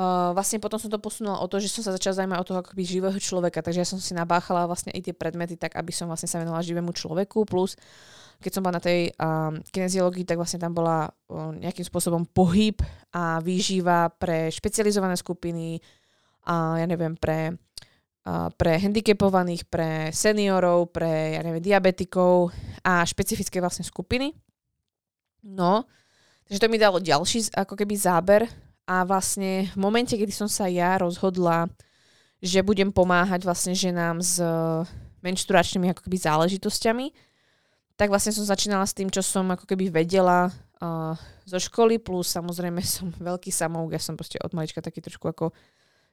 Uh, 0.00 0.32
vlastne 0.32 0.56
potom 0.56 0.80
som 0.80 0.88
to 0.88 0.96
posunula 0.96 1.44
o 1.44 1.46
to, 1.50 1.60
že 1.60 1.68
som 1.68 1.84
sa 1.84 1.92
začala 1.92 2.24
zaujímať 2.24 2.40
o 2.40 2.46
toho 2.48 2.58
akoby 2.64 2.88
živého 2.88 3.18
človeka, 3.20 3.60
takže 3.60 3.84
ja 3.84 3.88
som 3.88 4.00
si 4.00 4.16
nabáchala 4.16 4.64
vlastne 4.64 4.88
i 4.96 5.04
tie 5.04 5.12
predmety 5.12 5.60
tak, 5.60 5.76
aby 5.76 5.92
som 5.92 6.08
vlastne 6.08 6.24
sa 6.24 6.40
venovala 6.40 6.64
živému 6.64 6.88
človeku, 6.88 7.44
plus 7.44 7.76
keď 8.40 8.48
som 8.48 8.64
bola 8.64 8.80
na 8.80 8.84
tej 8.88 9.12
um, 9.20 9.60
kineziológii, 9.68 10.24
tak 10.24 10.40
vlastne 10.40 10.56
tam 10.56 10.72
bola 10.72 11.04
um, 11.28 11.52
nejakým 11.52 11.84
spôsobom 11.84 12.24
pohyb 12.32 12.80
a 13.12 13.44
výživa 13.44 14.08
pre 14.08 14.48
špecializované 14.48 15.20
skupiny, 15.20 15.84
a 16.48 16.80
ja 16.80 16.88
neviem, 16.88 17.12
pre, 17.20 17.52
uh, 18.24 18.48
pre 18.56 18.80
handicapovaných, 18.80 19.68
pre 19.68 20.08
seniorov, 20.16 20.96
pre, 20.96 21.36
ja 21.36 21.44
neviem, 21.44 21.60
diabetikov 21.60 22.56
a 22.80 23.04
špecifické 23.04 23.60
vlastne 23.60 23.84
skupiny. 23.84 24.32
No, 25.44 25.84
takže 26.48 26.64
to 26.64 26.72
mi 26.72 26.80
dalo 26.80 26.96
ďalší 27.04 27.52
ako 27.52 27.76
keby 27.76 28.00
záber 28.00 28.48
a 28.88 29.04
vlastne 29.04 29.68
v 29.72 29.78
momente, 29.78 30.16
kedy 30.16 30.32
som 30.32 30.48
sa 30.50 30.66
ja 30.66 30.98
rozhodla, 31.00 31.68
že 32.40 32.64
budem 32.64 32.88
pomáhať 32.88 33.44
vlastne 33.44 33.76
ženám 33.76 34.24
s 34.24 34.40
eh, 34.40 34.48
menšturačnými 35.20 35.92
ako 35.92 36.08
keby 36.08 36.16
záležitosťami, 36.16 37.06
tak 38.00 38.08
vlastne 38.08 38.32
som 38.32 38.48
začínala 38.48 38.88
s 38.88 38.96
tým, 38.96 39.12
čo 39.12 39.20
som 39.20 39.44
ako 39.52 39.68
keby 39.68 39.92
vedela 39.92 40.48
uh, 40.80 41.12
zo 41.44 41.60
školy, 41.60 42.00
plus 42.00 42.32
samozrejme 42.32 42.80
som 42.80 43.12
veľký 43.28 43.52
samouk, 43.52 43.92
ja 43.92 44.00
som 44.00 44.16
proste 44.16 44.40
od 44.40 44.56
malička 44.56 44.80
taký 44.80 45.04
trošku 45.04 45.28
ako 45.28 45.52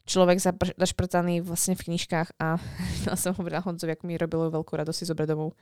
človek 0.03 0.39
zašprtaný 0.75 1.43
vlastne 1.43 1.79
v 1.79 1.87
knižkách 1.87 2.35
a 2.43 2.59
som 3.21 3.31
hovorila 3.39 3.63
Honzovi, 3.63 3.95
ako 3.95 4.03
mi 4.03 4.19
robilo 4.19 4.51
veľkú 4.51 4.75
radosť 4.75 4.99
si 4.99 5.05
zobrať 5.07 5.31
domov 5.31 5.55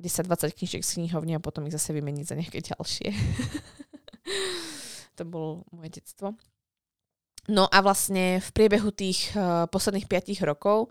10-20 0.00 0.56
knižiek 0.56 0.82
z 0.82 0.90
knihovne 1.00 1.36
a 1.36 1.44
potom 1.44 1.68
ich 1.68 1.76
zase 1.76 1.92
vymeniť 1.92 2.24
za 2.24 2.34
nejaké 2.34 2.64
ďalšie. 2.64 3.08
to 5.14 5.24
bolo 5.24 5.62
moje 5.70 6.00
detstvo. 6.02 6.34
No 7.46 7.68
a 7.68 7.78
vlastne 7.84 8.40
v 8.40 8.48
priebehu 8.56 8.90
tých 8.90 9.32
uh, 9.36 9.68
posledných 9.68 10.08
5 10.08 10.42
rokov 10.48 10.90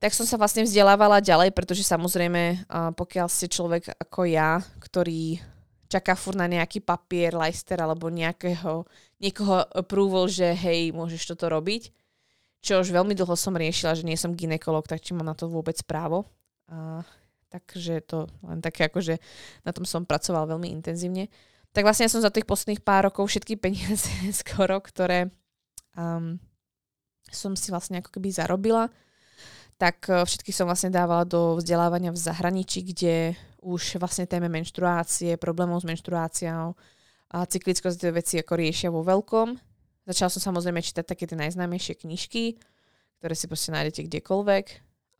tak 0.00 0.16
som 0.16 0.24
sa 0.24 0.40
vlastne 0.40 0.64
vzdelávala 0.64 1.20
ďalej, 1.20 1.52
pretože 1.52 1.84
samozrejme, 1.84 2.64
uh, 2.64 2.88
pokiaľ 2.96 3.28
ste 3.28 3.52
človek 3.52 3.92
ako 4.00 4.24
ja, 4.24 4.64
ktorý 4.80 5.36
čaká 5.92 6.16
fur 6.16 6.32
na 6.32 6.48
nejaký 6.48 6.80
papier, 6.80 7.36
lajster 7.36 7.76
alebo 7.84 8.08
nejakého, 8.08 8.88
niekoho 9.20 9.60
approval, 9.76 10.24
že 10.24 10.56
hej, 10.56 10.96
môžeš 10.96 11.36
toto 11.36 11.52
robiť, 11.52 11.92
čo 12.64 12.80
už 12.80 12.96
veľmi 12.96 13.12
dlho 13.12 13.36
som 13.36 13.52
riešila, 13.52 13.92
že 13.92 14.08
nie 14.08 14.16
som 14.16 14.32
ginekolog, 14.32 14.88
tak 14.88 15.04
či 15.04 15.12
mám 15.12 15.28
na 15.28 15.36
to 15.36 15.52
vôbec 15.52 15.76
právo. 15.84 16.24
Uh, 16.64 17.04
takže 17.52 18.00
to 18.00 18.24
len 18.40 18.64
také 18.64 18.88
ako, 18.88 19.04
že 19.04 19.20
na 19.68 19.76
tom 19.76 19.84
som 19.84 20.08
pracovala 20.08 20.56
veľmi 20.56 20.72
intenzívne. 20.80 21.28
Tak 21.70 21.86
vlastne 21.86 22.10
ja 22.10 22.12
som 22.12 22.22
za 22.22 22.34
tých 22.34 22.46
posledných 22.46 22.82
pár 22.82 23.06
rokov 23.10 23.30
všetky 23.30 23.54
peniaze 23.54 24.10
skoro, 24.42 24.82
ktoré 24.82 25.30
um, 25.94 26.38
som 27.30 27.54
si 27.54 27.70
vlastne 27.70 28.02
ako 28.02 28.18
keby 28.18 28.34
zarobila, 28.34 28.90
tak 29.80 30.10
e, 30.10 30.26
všetky 30.26 30.50
som 30.52 30.68
vlastne 30.68 30.92
dávala 30.92 31.24
do 31.24 31.56
vzdelávania 31.56 32.12
v 32.12 32.20
zahraničí, 32.20 32.84
kde 32.90 33.38
už 33.62 33.96
vlastne 34.02 34.26
téme 34.26 34.50
menštruácie, 34.50 35.40
problémov 35.40 35.80
s 35.80 35.88
menštruáciou 35.88 36.74
a 37.30 37.36
cyklickosť 37.46 38.10
veci 38.10 38.42
ako 38.42 38.52
riešia 38.58 38.90
vo 38.90 39.06
veľkom. 39.06 39.54
Začala 40.10 40.28
som 40.28 40.42
samozrejme 40.42 40.82
čítať 40.82 41.06
také 41.06 41.24
tie 41.24 41.38
najznámejšie 41.38 42.02
knižky, 42.02 42.58
ktoré 43.22 43.34
si 43.38 43.46
proste 43.46 43.70
nájdete 43.70 44.10
kdekoľvek. 44.10 44.66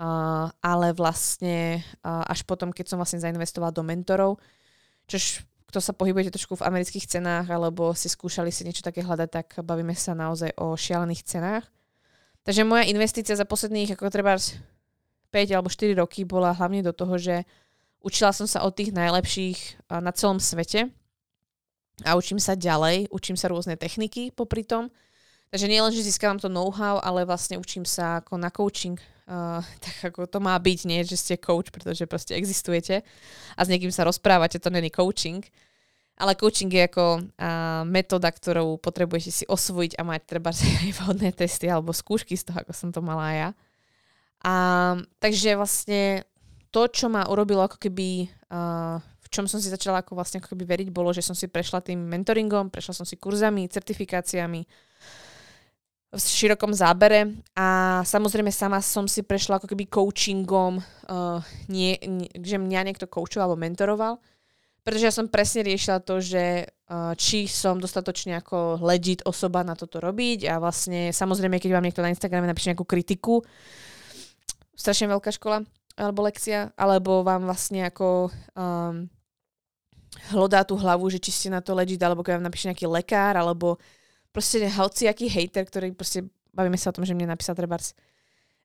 Uh, 0.00 0.48
ale 0.64 0.96
vlastne 0.96 1.84
uh, 2.00 2.24
až 2.24 2.48
potom, 2.48 2.72
keď 2.72 2.88
som 2.88 2.96
vlastne 2.96 3.20
zainvestovala 3.20 3.68
do 3.68 3.84
mentorov, 3.84 4.40
čož 5.04 5.44
kto 5.70 5.78
sa 5.78 5.94
pohybujete 5.94 6.34
trošku 6.34 6.58
v 6.58 6.66
amerických 6.66 7.06
cenách 7.06 7.46
alebo 7.46 7.94
si 7.94 8.10
skúšali 8.10 8.50
si 8.50 8.66
niečo 8.66 8.82
také 8.82 9.06
hľadať, 9.06 9.28
tak 9.30 9.46
bavíme 9.62 9.94
sa 9.94 10.18
naozaj 10.18 10.58
o 10.58 10.74
šialených 10.74 11.22
cenách. 11.22 11.64
Takže 12.42 12.66
moja 12.66 12.90
investícia 12.90 13.38
za 13.38 13.46
posledných 13.46 13.94
ako 13.94 14.10
treba 14.10 14.34
5 14.34 15.54
alebo 15.54 15.70
4 15.70 15.94
roky 15.94 16.26
bola 16.26 16.50
hlavne 16.50 16.82
do 16.82 16.90
toho, 16.90 17.14
že 17.14 17.46
učila 18.02 18.34
som 18.34 18.50
sa 18.50 18.66
od 18.66 18.74
tých 18.74 18.90
najlepších 18.90 19.86
na 20.02 20.10
celom 20.10 20.42
svete 20.42 20.90
a 22.02 22.16
učím 22.18 22.42
sa 22.42 22.58
ďalej, 22.58 23.12
učím 23.14 23.38
sa 23.38 23.46
rôzne 23.46 23.78
techniky 23.78 24.34
popri 24.34 24.66
tom. 24.66 24.90
Takže 25.54 25.66
nie 25.68 25.82
len, 25.82 25.92
že 25.92 26.06
získavam 26.06 26.40
to 26.40 26.48
know-how, 26.48 26.98
ale 27.02 27.26
vlastne 27.26 27.58
učím 27.60 27.84
sa 27.86 28.24
ako 28.24 28.40
na 28.40 28.48
coaching, 28.50 28.96
uh, 29.30 29.62
tak 29.84 30.12
ako 30.12 30.26
to 30.26 30.38
má 30.42 30.58
byť, 30.58 30.78
nie, 30.90 31.00
že 31.06 31.16
ste 31.16 31.40
coach, 31.40 31.70
pretože 31.70 32.04
proste 32.10 32.34
existujete 32.34 33.06
a 33.54 33.60
s 33.62 33.70
niekým 33.70 33.94
sa 33.94 34.02
rozprávate, 34.02 34.58
to 34.58 34.68
není 34.68 34.90
coaching. 34.90 35.46
Ale 36.20 36.36
coaching 36.36 36.68
je 36.68 36.84
ako 36.84 37.06
uh, 37.16 37.80
metóda, 37.88 38.28
ktorou 38.28 38.76
potrebujete 38.76 39.32
si 39.32 39.44
osvojiť 39.48 39.96
a 39.96 40.04
mať 40.04 40.20
treba 40.28 40.52
aj 40.84 40.90
vhodné 41.00 41.32
testy 41.32 41.70
alebo 41.70 41.96
skúšky 41.96 42.36
z 42.36 42.50
toho, 42.50 42.60
ako 42.60 42.72
som 42.76 42.92
to 42.92 43.00
mala 43.00 43.32
ja. 43.32 43.48
A, 44.40 44.96
takže 45.20 45.56
vlastne 45.56 46.24
to, 46.72 46.88
čo 46.88 47.08
ma 47.08 47.28
urobilo 47.28 47.64
ako 47.64 47.76
keby, 47.80 48.28
uh, 48.52 49.00
v 49.00 49.28
čom 49.32 49.44
som 49.48 49.60
si 49.60 49.72
začala 49.72 50.04
ako 50.04 50.16
vlastne 50.16 50.44
ako 50.44 50.56
keby 50.56 50.64
veriť, 50.64 50.88
bolo, 50.92 51.12
že 51.12 51.24
som 51.24 51.36
si 51.36 51.48
prešla 51.48 51.80
tým 51.84 52.00
mentoringom, 52.04 52.68
prešla 52.68 53.00
som 53.00 53.06
si 53.08 53.16
kurzami, 53.20 53.68
certifikáciami 53.68 54.64
v 56.10 56.18
širokom 56.18 56.74
zábere. 56.74 57.38
A 57.54 58.00
samozrejme 58.02 58.50
sama 58.50 58.82
som 58.82 59.06
si 59.06 59.22
prešla 59.22 59.62
ako 59.62 59.70
keby 59.70 59.86
coachingom, 59.86 60.82
uh, 60.82 61.38
nie, 61.70 61.94
nie, 62.02 62.26
že 62.34 62.58
mňa 62.58 62.90
niekto 62.90 63.06
coachoval 63.06 63.54
alebo 63.54 63.62
mentoroval. 63.62 64.14
Pretože 64.82 65.06
ja 65.06 65.14
som 65.14 65.30
presne 65.30 65.62
riešila 65.62 66.02
to, 66.02 66.18
že 66.18 66.66
uh, 66.66 67.14
či 67.14 67.46
som 67.46 67.78
dostatočne 67.78 68.40
ako 68.42 68.82
legit 68.82 69.22
osoba 69.22 69.62
na 69.62 69.78
toto 69.78 70.02
robiť. 70.02 70.50
A 70.50 70.58
vlastne 70.58 71.14
samozrejme, 71.14 71.62
keď 71.62 71.70
vám 71.78 71.86
niekto 71.86 72.02
na 72.02 72.10
Instagrame 72.10 72.50
napíše 72.50 72.74
nejakú 72.74 72.88
kritiku, 72.88 73.44
strašne 74.74 75.12
veľká 75.12 75.30
škola 75.36 75.62
alebo 76.00 76.24
lekcia, 76.24 76.72
alebo 76.80 77.20
vám 77.20 77.44
vlastne 77.44 77.84
ako 77.84 78.32
um, 78.56 79.04
hlodá 80.32 80.64
tú 80.64 80.80
hlavu, 80.80 81.12
že 81.12 81.20
či 81.20 81.28
ste 81.28 81.48
na 81.52 81.60
to 81.60 81.76
legit, 81.76 82.00
alebo 82.00 82.24
keď 82.24 82.40
vám 82.40 82.48
napíše 82.48 82.72
nejaký 82.72 82.88
lekár, 82.88 83.36
alebo 83.36 83.76
proste 84.30 84.66
aký 85.06 85.26
hater, 85.26 85.66
ktorý 85.66 85.94
proste, 85.94 86.26
bavíme 86.54 86.78
sa 86.78 86.90
o 86.90 86.96
tom, 86.96 87.06
že 87.06 87.14
mne 87.14 87.34
napísal 87.34 87.58
trebárs 87.58 87.94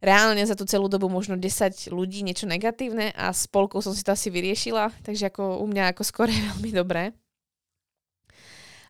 reálne 0.03 0.43
za 0.43 0.53
tú 0.53 0.67
celú 0.67 0.85
dobu 0.91 1.07
možno 1.07 1.39
10 1.39 1.89
ľudí 1.89 2.21
niečo 2.21 2.45
negatívne 2.45 3.09
a 3.15 3.31
s 3.31 3.47
polkou 3.47 3.79
som 3.79 3.95
si 3.95 4.03
to 4.03 4.13
asi 4.13 4.29
vyriešila, 4.29 4.91
takže 5.01 5.31
ako 5.31 5.63
u 5.63 5.65
mňa 5.65 5.95
ako 5.95 6.03
skôr 6.03 6.27
je 6.33 6.37
veľmi 6.37 6.71
dobré. 6.75 7.15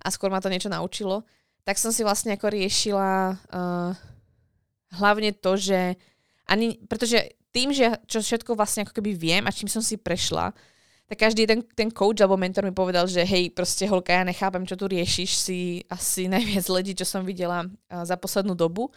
A 0.05 0.13
skôr 0.13 0.29
ma 0.29 0.43
to 0.43 0.53
niečo 0.53 0.69
naučilo. 0.69 1.25
Tak 1.65 1.81
som 1.81 1.89
si 1.89 2.05
vlastne 2.05 2.37
ako 2.37 2.53
riešila 2.53 3.33
uh, 3.33 3.91
hlavne 5.01 5.33
to, 5.33 5.57
že 5.57 5.97
ani, 6.45 6.77
pretože 6.85 7.33
tým, 7.49 7.73
že 7.73 7.89
čo 8.05 8.21
všetko 8.21 8.53
vlastne 8.53 8.85
ako 8.85 9.01
keby 9.01 9.17
viem 9.17 9.43
a 9.49 9.55
čím 9.55 9.65
som 9.65 9.81
si 9.81 9.97
prešla, 9.97 10.53
tak 11.05 11.17
každý 11.21 11.45
ten, 11.45 11.61
ten 11.61 11.89
coach 11.93 12.17
alebo 12.21 12.37
mentor 12.37 12.65
mi 12.65 12.73
povedal, 12.73 13.05
že 13.05 13.21
hej, 13.21 13.53
proste 13.53 13.85
holka, 13.85 14.09
ja 14.09 14.25
nechápem, 14.25 14.65
čo 14.65 14.73
tu 14.73 14.89
riešiš, 14.89 15.29
si 15.37 15.59
asi 15.85 16.25
najviac 16.25 16.65
ľudí, 16.65 16.97
čo 16.97 17.05
som 17.05 17.21
videla 17.21 17.69
za 17.89 18.17
poslednú 18.17 18.57
dobu 18.57 18.89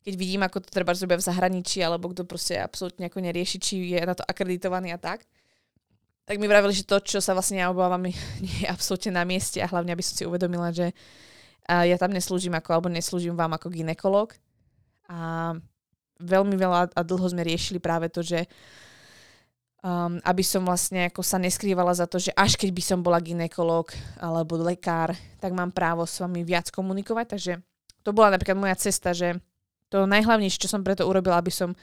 keď 0.00 0.14
vidím, 0.16 0.40
ako 0.40 0.64
to 0.64 0.72
treba 0.72 0.96
zrobiť 0.96 1.20
v 1.20 1.28
zahraničí, 1.28 1.78
alebo 1.84 2.08
kto 2.08 2.24
proste 2.24 2.56
absolútne 2.56 3.12
ako 3.12 3.20
nerieši, 3.20 3.56
či 3.60 3.74
je 3.92 4.00
na 4.00 4.16
to 4.16 4.24
akreditovaný 4.24 4.96
a 4.96 4.98
tak, 5.00 5.28
tak 6.24 6.40
mi 6.40 6.48
vravili, 6.48 6.72
že 6.72 6.88
to, 6.88 7.02
čo 7.04 7.18
sa 7.20 7.36
vlastne 7.36 7.60
ja 7.60 7.68
obávam, 7.68 8.00
nie 8.00 8.16
je 8.64 8.66
absolútne 8.70 9.12
na 9.12 9.28
mieste 9.28 9.60
a 9.60 9.68
hlavne, 9.68 9.92
aby 9.92 10.04
som 10.04 10.16
si 10.16 10.24
uvedomila, 10.24 10.72
že 10.72 10.96
ja 11.70 11.94
tam 12.00 12.10
neslúžim 12.10 12.50
ako, 12.56 12.70
alebo 12.74 12.88
neslúžim 12.90 13.36
vám 13.36 13.54
ako 13.54 13.70
ginekolog. 13.70 14.34
A 15.06 15.54
veľmi 16.18 16.56
veľa 16.58 16.90
a 16.90 17.00
dlho 17.06 17.26
sme 17.30 17.46
riešili 17.46 17.78
práve 17.78 18.10
to, 18.10 18.26
že 18.26 18.48
um, 19.80 20.20
aby 20.24 20.44
som 20.44 20.64
vlastne 20.64 21.08
ako 21.08 21.24
sa 21.24 21.40
neskrývala 21.40 21.92
za 21.96 22.04
to, 22.04 22.20
že 22.20 22.32
až 22.36 22.56
keď 22.56 22.70
by 22.72 22.82
som 22.84 22.98
bola 23.00 23.20
ginekolog 23.20 23.88
alebo 24.20 24.60
lekár, 24.60 25.16
tak 25.40 25.56
mám 25.56 25.72
právo 25.72 26.04
s 26.04 26.20
vami 26.20 26.44
viac 26.44 26.68
komunikovať. 26.68 27.26
Takže 27.26 27.52
to 28.04 28.10
bola 28.12 28.36
napríklad 28.36 28.56
moja 28.56 28.76
cesta, 28.76 29.16
že 29.16 29.40
to 29.90 30.06
najhlavnejšie, 30.06 30.62
čo 30.62 30.70
som 30.70 30.86
preto 30.86 31.04
urobila, 31.08 31.40
aby 31.40 31.50
som 31.50 31.74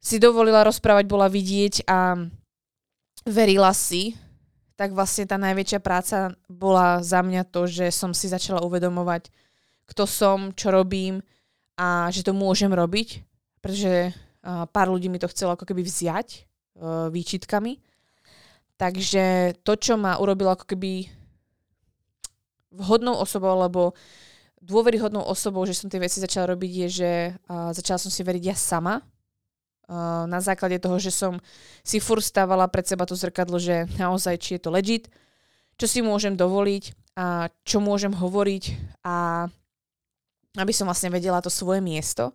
si 0.00 0.16
dovolila 0.16 0.64
rozprávať, 0.64 1.04
bola 1.06 1.28
vidieť 1.28 1.86
a 1.86 2.16
verila 3.28 3.70
si, 3.76 4.16
tak 4.80 4.96
vlastne 4.96 5.28
tá 5.28 5.36
najväčšia 5.36 5.80
práca 5.84 6.32
bola 6.48 7.04
za 7.04 7.20
mňa 7.20 7.52
to, 7.52 7.68
že 7.68 7.92
som 7.92 8.16
si 8.16 8.32
začala 8.32 8.64
uvedomovať, 8.64 9.28
kto 9.92 10.08
som, 10.08 10.38
čo 10.56 10.72
robím 10.72 11.20
a 11.76 12.08
že 12.08 12.24
to 12.24 12.32
môžem 12.32 12.72
robiť, 12.72 13.20
pretože 13.60 14.16
pár 14.72 14.88
ľudí 14.88 15.12
mi 15.12 15.20
to 15.20 15.28
chcelo 15.28 15.52
ako 15.52 15.68
keby 15.68 15.84
vziať 15.84 16.48
výčitkami. 17.12 17.76
Takže 18.80 19.54
to, 19.60 19.76
čo 19.76 20.00
ma 20.00 20.16
urobilo 20.16 20.56
ako 20.56 20.64
keby 20.64 21.12
vhodnou 22.72 23.18
osobou, 23.20 23.52
lebo 23.60 23.92
dôveryhodnou 24.60 25.20
osobou, 25.20 25.68
že 25.68 25.76
som 25.76 25.92
tie 25.92 26.00
veci 26.00 26.16
začala 26.16 26.56
robiť, 26.56 26.72
je, 26.86 26.88
že 26.88 27.10
uh, 27.32 27.76
začala 27.76 27.98
som 28.00 28.12
si 28.12 28.24
veriť 28.24 28.42
ja 28.48 28.56
sama. 28.56 29.04
Uh, 29.90 30.24
na 30.30 30.38
základe 30.38 30.78
toho, 30.78 30.96
že 31.02 31.10
som 31.10 31.36
si 31.82 31.98
fur 31.98 32.22
stávala 32.22 32.70
pred 32.70 32.86
seba 32.86 33.04
to 33.04 33.18
zrkadlo, 33.18 33.58
že 33.58 33.90
naozaj, 33.98 34.38
či 34.38 34.50
je 34.56 34.62
to 34.62 34.70
legit, 34.70 35.10
čo 35.80 35.90
si 35.90 36.00
môžem 36.04 36.38
dovoliť 36.38 37.16
a 37.18 37.50
čo 37.66 37.82
môžem 37.82 38.14
hovoriť 38.14 38.64
a 39.02 39.48
aby 40.56 40.72
som 40.72 40.86
vlastne 40.86 41.10
vedela 41.10 41.42
to 41.42 41.50
svoje 41.50 41.82
miesto, 41.82 42.32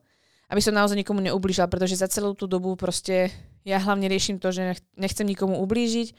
aby 0.52 0.60
som 0.60 0.76
naozaj 0.76 1.00
nikomu 1.00 1.24
neublížila, 1.24 1.72
pretože 1.72 2.00
za 2.02 2.12
celú 2.12 2.36
tú 2.36 2.46
dobu 2.46 2.76
proste 2.76 3.32
ja 3.66 3.82
hlavne 3.82 4.06
riešim 4.06 4.38
to, 4.38 4.54
že 4.54 4.78
nechcem 4.96 5.26
nikomu 5.26 5.58
ublížiť 5.66 6.14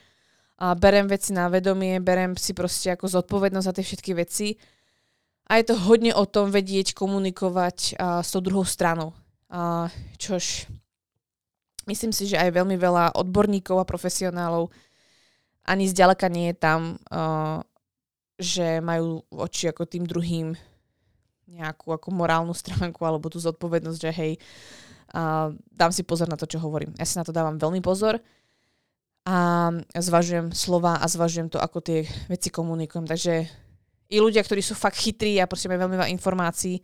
a 0.58 0.74
berem 0.74 1.06
veci 1.06 1.30
na 1.30 1.46
vedomie, 1.46 2.02
berem 2.02 2.34
si 2.34 2.50
proste 2.52 2.90
ako 2.90 3.06
zodpovednosť 3.06 3.66
za 3.70 3.72
tie 3.76 3.84
všetky 3.86 4.12
veci 4.18 4.48
a 5.46 5.62
je 5.62 5.64
to 5.70 5.78
hodne 5.78 6.10
o 6.10 6.26
tom 6.26 6.50
vedieť 6.50 6.92
komunikovať 6.98 7.94
uh, 7.94 8.20
s 8.20 8.34
tou 8.34 8.42
druhou 8.42 8.66
stranou. 8.66 9.14
Uh, 9.46 9.86
čož 10.18 10.66
myslím 11.86 12.10
si, 12.10 12.26
že 12.26 12.40
aj 12.40 12.50
veľmi 12.50 12.74
veľa 12.74 13.14
odborníkov 13.14 13.78
a 13.78 13.86
profesionálov 13.86 14.74
ani 15.66 15.86
zďaleka 15.86 16.26
nie 16.26 16.50
je 16.50 16.56
tam, 16.58 16.98
uh, 17.14 17.62
že 18.42 18.82
majú 18.82 19.22
oči 19.30 19.70
ako 19.70 19.86
tým 19.86 20.02
druhým 20.02 20.58
nejakú 21.46 21.94
ako 21.94 22.10
morálnu 22.10 22.50
stránku 22.52 23.06
alebo 23.06 23.30
tú 23.30 23.38
zodpovednosť, 23.38 23.98
že 24.02 24.10
hej, 24.10 24.32
uh, 25.16 25.48
dám 25.72 25.92
si 25.96 26.04
pozor 26.04 26.28
na 26.28 26.36
to, 26.36 26.44
čo 26.44 26.60
hovorím. 26.60 26.92
Ja 27.00 27.08
si 27.08 27.16
na 27.16 27.24
to 27.24 27.32
dávam 27.32 27.56
veľmi 27.56 27.80
pozor 27.80 28.20
a 29.26 29.74
zvažujem 29.90 30.54
slova 30.54 31.02
a 31.02 31.06
zvažujem 31.10 31.50
to, 31.50 31.58
ako 31.58 31.82
tie 31.82 32.06
veci 32.30 32.46
komunikujem. 32.46 33.10
Takže 33.10 33.34
i 34.06 34.16
ľudia, 34.22 34.38
ktorí 34.46 34.62
sú 34.62 34.78
fakt 34.78 35.02
chytrí 35.02 35.42
a 35.42 35.50
proste 35.50 35.66
majú 35.66 35.82
veľmi 35.82 35.98
veľa 35.98 36.12
informácií, 36.14 36.78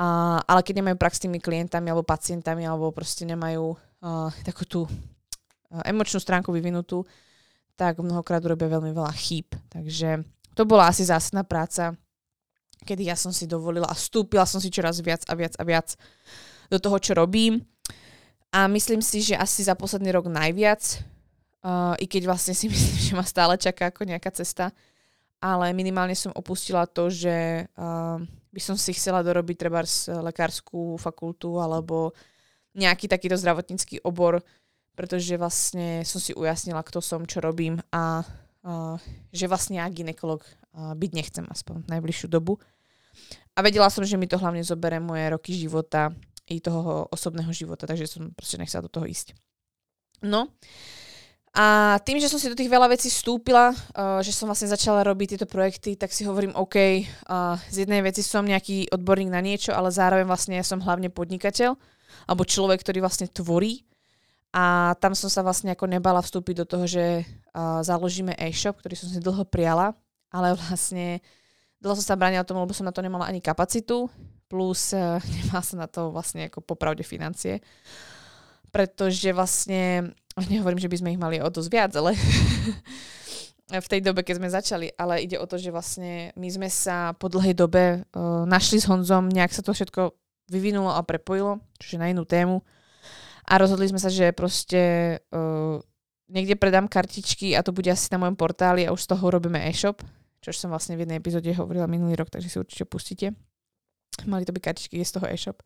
a, 0.00 0.40
ale 0.48 0.64
keď 0.64 0.80
nemajú 0.80 0.96
prax 0.96 1.20
s 1.20 1.24
tými 1.28 1.36
klientami 1.44 1.92
alebo 1.92 2.08
pacientami 2.08 2.64
alebo 2.64 2.88
proste 2.88 3.28
nemajú 3.28 3.76
uh, 3.76 4.32
takú 4.48 4.64
tú 4.64 4.80
uh, 4.88 5.84
emočnú 5.84 6.16
stránku 6.24 6.48
vyvinutú, 6.56 7.04
tak 7.76 8.00
mnohokrát 8.00 8.40
urobia 8.48 8.72
veľmi 8.72 8.96
veľa 8.96 9.12
chýb. 9.12 9.52
Takže 9.68 10.24
to 10.56 10.64
bola 10.64 10.88
asi 10.88 11.04
zásadná 11.04 11.44
práca, 11.44 11.92
kedy 12.88 13.12
ja 13.12 13.16
som 13.18 13.28
si 13.28 13.44
dovolila 13.44 13.84
a 13.84 13.94
vstúpila 13.94 14.48
som 14.48 14.56
si 14.56 14.72
čoraz 14.72 15.04
viac 15.04 15.20
a 15.28 15.36
viac 15.36 15.52
a 15.60 15.62
viac 15.68 16.00
do 16.68 16.78
toho, 16.78 16.96
čo 17.00 17.16
robím. 17.16 17.64
A 18.48 18.68
myslím 18.68 19.04
si, 19.04 19.20
že 19.20 19.36
asi 19.36 19.64
za 19.64 19.76
posledný 19.76 20.08
rok 20.12 20.28
najviac, 20.32 20.80
uh, 21.64 21.92
i 22.00 22.08
keď 22.08 22.28
vlastne 22.28 22.54
si 22.56 22.68
myslím, 22.72 22.96
že 22.96 23.12
ma 23.16 23.24
stále 23.24 23.60
čaká 23.60 23.92
ako 23.92 24.08
nejaká 24.08 24.32
cesta, 24.32 24.72
ale 25.38 25.70
minimálne 25.76 26.16
som 26.16 26.34
opustila 26.34 26.88
to, 26.88 27.12
že 27.12 27.68
uh, 27.76 28.18
by 28.50 28.60
som 28.60 28.74
si 28.74 28.96
chcela 28.96 29.22
dorobiť 29.22 29.56
treba 29.56 29.84
lekárskú 30.24 30.96
fakultu 30.98 31.60
alebo 31.60 32.16
nejaký 32.74 33.06
takýto 33.06 33.36
zdravotnícky 33.38 34.02
obor, 34.02 34.42
pretože 34.98 35.38
vlastne 35.38 36.02
som 36.02 36.18
si 36.18 36.34
ujasnila, 36.34 36.82
kto 36.82 36.98
som, 36.98 37.22
čo 37.22 37.38
robím 37.38 37.78
a 37.94 38.24
uh, 38.24 38.98
že 39.30 39.46
vlastne 39.46 39.78
ja 39.78 39.86
ginekolog 39.86 40.42
uh, 40.42 40.96
byť 40.96 41.10
nechcem 41.14 41.44
aspoň 41.46 41.86
v 41.86 41.90
najbližšiu 41.94 42.26
dobu. 42.26 42.58
A 43.54 43.62
vedela 43.62 43.90
som, 43.90 44.06
že 44.06 44.14
mi 44.14 44.30
to 44.30 44.38
hlavne 44.38 44.62
zoberie 44.62 45.02
moje 45.02 45.26
roky 45.30 45.50
života 45.54 46.14
i 46.48 46.58
toho 46.58 47.06
osobného 47.12 47.52
života, 47.52 47.84
takže 47.84 48.08
som 48.08 48.32
proste 48.32 48.56
nechcela 48.58 48.86
do 48.86 48.92
toho 48.92 49.04
ísť. 49.04 49.36
No, 50.24 50.50
a 51.58 51.98
tým, 52.04 52.20
že 52.20 52.28
som 52.28 52.36
si 52.36 52.46
do 52.46 52.58
tých 52.58 52.68
veľa 52.68 52.92
vecí 52.92 53.08
vstúpila, 53.08 53.72
uh, 53.72 54.20
že 54.20 54.30
som 54.30 54.46
vlastne 54.46 54.68
začala 54.68 55.02
robiť 55.02 55.34
tieto 55.34 55.48
projekty, 55.48 55.96
tak 55.96 56.12
si 56.12 56.28
hovorím, 56.28 56.52
OK, 56.54 56.76
uh, 56.76 57.56
z 57.72 57.82
jednej 57.82 58.04
veci 58.04 58.20
som 58.20 58.44
nejaký 58.44 58.92
odborník 58.92 59.32
na 59.32 59.40
niečo, 59.40 59.72
ale 59.72 59.88
zároveň 59.88 60.28
vlastne 60.28 60.60
ja 60.60 60.62
som 60.62 60.78
hlavne 60.78 61.08
podnikateľ, 61.08 61.74
alebo 62.28 62.42
človek, 62.44 62.84
ktorý 62.84 63.00
vlastne 63.00 63.26
tvorí 63.26 63.82
a 64.52 64.94
tam 65.02 65.18
som 65.18 65.26
sa 65.32 65.42
vlastne 65.42 65.72
ako 65.72 65.88
nebala 65.88 66.22
vstúpiť 66.22 66.62
do 66.62 66.66
toho, 66.68 66.84
že 66.86 67.24
uh, 67.24 67.80
založíme 67.82 68.36
e-shop, 68.38 68.78
ktorý 68.78 68.94
som 68.94 69.08
si 69.08 69.18
dlho 69.18 69.42
prijala, 69.48 69.96
ale 70.28 70.52
vlastne 70.54 71.24
dlho 71.80 71.96
som 71.98 72.14
sa 72.14 72.18
bránila 72.20 72.44
tomu, 72.44 72.62
lebo 72.62 72.76
som 72.76 72.86
na 72.86 72.94
to 72.94 73.02
nemala 73.02 73.26
ani 73.26 73.40
kapacitu, 73.40 74.06
plus 74.48 74.92
uh, 74.96 75.22
nemala 75.22 75.62
som 75.62 75.78
na 75.78 75.86
to 75.86 76.10
vlastne 76.10 76.48
ako 76.48 76.64
popravde 76.64 77.04
financie. 77.04 77.62
Pretože 78.68 79.30
vlastne, 79.30 80.12
nehovorím, 80.52 80.80
že 80.80 80.90
by 80.90 80.96
sme 80.98 81.12
ich 81.14 81.20
mali 81.20 81.38
o 81.38 81.48
dosť 81.48 81.68
viac, 81.70 81.92
ale 81.94 82.16
v 83.84 83.90
tej 83.92 84.00
dobe, 84.00 84.24
keď 84.24 84.34
sme 84.40 84.48
začali, 84.48 84.86
ale 84.96 85.22
ide 85.22 85.36
o 85.36 85.46
to, 85.46 85.60
že 85.60 85.68
vlastne 85.68 86.32
my 86.34 86.48
sme 86.48 86.68
sa 86.72 87.12
po 87.14 87.28
dlhej 87.28 87.54
dobe 87.54 88.02
uh, 88.02 88.48
našli 88.48 88.80
s 88.80 88.88
Honzom, 88.88 89.28
nejak 89.28 89.52
sa 89.52 89.60
to 89.60 89.76
všetko 89.76 90.16
vyvinulo 90.48 90.88
a 90.96 91.04
prepojilo, 91.04 91.60
čiže 91.76 92.00
na 92.00 92.08
inú 92.08 92.24
tému 92.24 92.64
a 93.48 93.52
rozhodli 93.56 93.88
sme 93.88 93.96
sa, 93.96 94.12
že 94.12 94.36
proste 94.36 95.16
uh, 95.32 95.80
niekde 96.28 96.60
predám 96.60 96.84
kartičky 96.84 97.56
a 97.56 97.64
to 97.64 97.72
bude 97.72 97.88
asi 97.88 98.12
na 98.12 98.20
mojom 98.20 98.36
portáli 98.36 98.84
a 98.84 98.92
už 98.92 99.08
z 99.08 99.10
toho 99.16 99.24
robíme 99.32 99.56
e-shop, 99.72 100.04
čo 100.44 100.52
som 100.52 100.68
vlastne 100.68 101.00
v 101.00 101.08
jednej 101.08 101.16
epizóde 101.16 101.48
hovorila 101.56 101.88
minulý 101.88 102.20
rok, 102.20 102.28
takže 102.28 102.52
si 102.52 102.60
určite 102.60 102.84
pustíte. 102.84 103.32
Mali 104.26 104.48
to 104.48 104.54
byť 104.56 104.62
kartičky 104.64 104.98
z 105.04 105.14
toho 105.14 105.26
e-shop. 105.28 105.60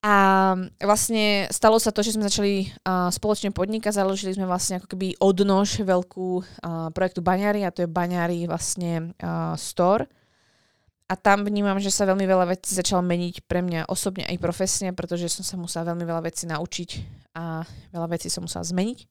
A 0.00 0.56
vlastne 0.80 1.44
stalo 1.52 1.76
sa 1.76 1.92
to, 1.92 2.00
že 2.00 2.16
sme 2.16 2.24
začali 2.24 2.72
uh, 2.88 3.12
spoločne 3.12 3.52
podnikať, 3.52 4.00
založili 4.00 4.32
sme 4.32 4.48
vlastne 4.48 4.80
ako 4.80 4.96
keby 4.96 5.20
odnož 5.20 5.84
veľkú 5.84 6.28
uh, 6.40 6.88
projektu 6.96 7.20
Baňári 7.20 7.68
a 7.68 7.74
to 7.74 7.84
je 7.84 7.92
Baňári 7.92 8.48
vlastne 8.48 9.12
uh, 9.20 9.52
store 9.60 10.08
a 11.10 11.18
tam 11.18 11.42
vnímam, 11.42 11.82
že 11.82 11.90
sa 11.90 12.06
veľmi 12.06 12.22
veľa 12.22 12.54
vecí 12.54 12.70
začalo 12.70 13.02
meniť 13.02 13.42
pre 13.50 13.66
mňa 13.66 13.90
osobne 13.90 14.22
aj 14.30 14.38
profesne, 14.38 14.94
pretože 14.94 15.26
som 15.26 15.42
sa 15.42 15.58
musela 15.58 15.90
veľmi 15.90 16.06
veľa 16.06 16.22
vecí 16.22 16.46
naučiť 16.46 16.90
a 17.34 17.66
veľa 17.90 18.08
vecí 18.14 18.30
som 18.30 18.46
musela 18.46 18.62
zmeniť. 18.62 19.10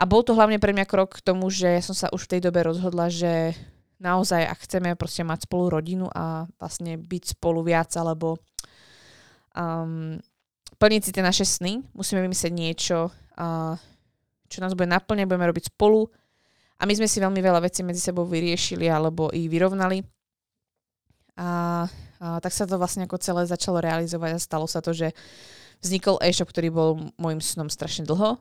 A 0.00 0.08
bol 0.08 0.24
to 0.24 0.32
hlavne 0.32 0.56
pre 0.56 0.72
mňa 0.72 0.88
krok 0.88 1.20
k 1.20 1.24
tomu, 1.28 1.52
že 1.52 1.84
som 1.84 1.92
sa 1.92 2.08
už 2.08 2.24
v 2.24 2.30
tej 2.32 2.40
dobe 2.48 2.64
rozhodla, 2.64 3.12
že 3.12 3.52
naozaj, 4.00 4.42
ak 4.48 4.64
chceme 4.64 4.96
proste 4.96 5.22
mať 5.22 5.44
spolu 5.44 5.68
rodinu 5.68 6.08
a 6.10 6.48
vlastne 6.56 6.96
byť 6.96 7.38
spolu 7.38 7.60
viac, 7.62 7.92
alebo 7.94 8.40
um, 9.54 10.16
plniť 10.80 11.02
si 11.04 11.10
tie 11.12 11.22
naše 11.22 11.44
sny, 11.44 11.84
musíme 11.92 12.24
vymyslieť 12.24 12.52
niečo, 12.52 13.12
uh, 13.12 13.76
čo 14.48 14.58
nás 14.64 14.72
bude 14.72 14.88
naplňať, 14.88 15.28
budeme 15.28 15.46
robiť 15.46 15.70
spolu. 15.70 16.08
A 16.80 16.88
my 16.88 16.96
sme 16.96 17.04
si 17.04 17.20
veľmi 17.20 17.44
veľa 17.44 17.60
vecí 17.60 17.84
medzi 17.84 18.00
sebou 18.00 18.24
vyriešili 18.24 18.88
alebo 18.88 19.28
i 19.36 19.52
vyrovnali 19.52 20.00
a, 21.40 21.84
a 22.20 22.36
tak 22.44 22.52
sa 22.52 22.68
to 22.68 22.76
vlastne 22.76 23.08
ako 23.08 23.16
celé 23.16 23.48
začalo 23.48 23.80
realizovať 23.80 24.36
a 24.36 24.42
stalo 24.42 24.68
sa 24.68 24.84
to, 24.84 24.92
že 24.92 25.16
vznikol 25.80 26.20
e-shop, 26.20 26.52
ktorý 26.52 26.68
bol 26.68 26.90
môjim 27.16 27.40
snom 27.40 27.72
strašne 27.72 28.04
dlho 28.04 28.36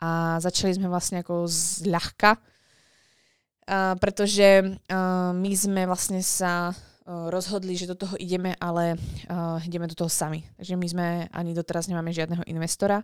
a 0.00 0.40
začali 0.40 0.72
sme 0.72 0.88
vlastne 0.88 1.20
ako 1.20 1.44
zľahka, 1.46 2.40
a, 3.72 3.96
pretože 3.96 4.76
my 5.32 5.52
sme 5.56 5.88
vlastne 5.88 6.20
sa 6.20 6.76
rozhodli, 7.08 7.74
že 7.74 7.88
do 7.88 7.98
toho 7.98 8.14
ideme, 8.14 8.54
ale 8.62 8.94
uh, 8.94 9.58
ideme 9.66 9.90
do 9.90 9.98
toho 9.98 10.06
sami. 10.06 10.46
Takže 10.54 10.78
my 10.78 10.86
sme 10.86 11.06
ani 11.34 11.50
doteraz 11.50 11.90
nemáme 11.90 12.14
žiadneho 12.14 12.46
investora. 12.46 13.02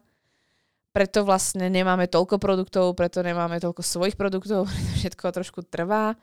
Preto 0.95 1.27
vlastne 1.27 1.67
nemáme 1.67 2.07
toľko 2.07 2.39
produktov, 2.39 2.95
preto 2.95 3.27
nemáme 3.27 3.59
toľko 3.59 3.83
svojich 3.83 4.15
produktov, 4.15 4.71
všetko 5.03 5.35
trošku 5.35 5.67
trvá. 5.67 6.15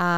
A 0.00 0.08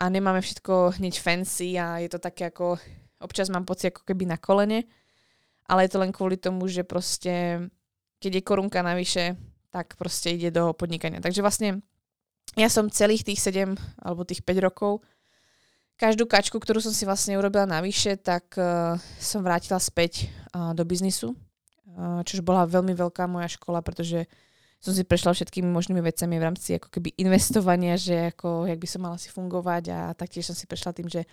a 0.00 0.08
nemáme 0.08 0.40
všetko 0.40 0.96
hneď 0.96 1.20
fancy 1.20 1.76
a 1.76 2.00
je 2.00 2.08
to 2.08 2.16
také 2.16 2.48
ako, 2.48 2.80
občas 3.20 3.52
mám 3.52 3.68
pocit 3.68 3.92
ako 3.92 4.08
keby 4.08 4.24
na 4.24 4.40
kolene, 4.40 4.88
ale 5.68 5.84
je 5.84 5.92
to 5.92 6.00
len 6.00 6.08
kvôli 6.08 6.40
tomu, 6.40 6.64
že 6.72 6.88
proste, 6.88 7.68
keď 8.16 8.40
je 8.40 8.42
korunka 8.48 8.80
navyše, 8.80 9.36
tak 9.68 10.00
proste 10.00 10.32
ide 10.32 10.48
do 10.48 10.72
podnikania. 10.72 11.20
Takže 11.20 11.44
vlastne 11.44 11.84
ja 12.58 12.66
som 12.66 12.90
celých 12.90 13.22
tých 13.22 13.38
7 13.38 13.78
alebo 14.02 14.26
tých 14.26 14.42
5 14.42 14.66
rokov 14.66 15.04
každú 16.00 16.24
kačku, 16.24 16.56
ktorú 16.56 16.80
som 16.80 16.96
si 16.96 17.04
vlastne 17.04 17.36
urobila 17.36 17.68
navyše, 17.68 18.16
tak 18.16 18.56
uh, 18.56 18.96
som 19.20 19.44
vrátila 19.44 19.76
späť 19.76 20.32
uh, 20.56 20.72
do 20.72 20.80
biznisu, 20.88 21.36
uh, 21.36 22.24
čož 22.24 22.40
bola 22.40 22.64
veľmi 22.64 22.96
veľká 22.96 23.28
moja 23.28 23.52
škola, 23.52 23.84
pretože 23.84 24.24
som 24.80 24.96
si 24.96 25.04
prešla 25.04 25.36
všetkými 25.36 25.68
možnými 25.68 26.00
vecami 26.00 26.40
v 26.40 26.46
rámci 26.48 26.80
ako 26.80 26.88
keby 26.88 27.12
investovania, 27.20 28.00
že 28.00 28.32
ako, 28.32 28.64
jak 28.64 28.80
by 28.80 28.88
som 28.88 29.00
mala 29.04 29.20
si 29.20 29.28
fungovať 29.28 29.92
a 29.92 29.98
taktiež 30.16 30.48
som 30.48 30.56
si 30.56 30.64
prešla 30.64 30.96
tým, 30.96 31.12
že 31.12 31.28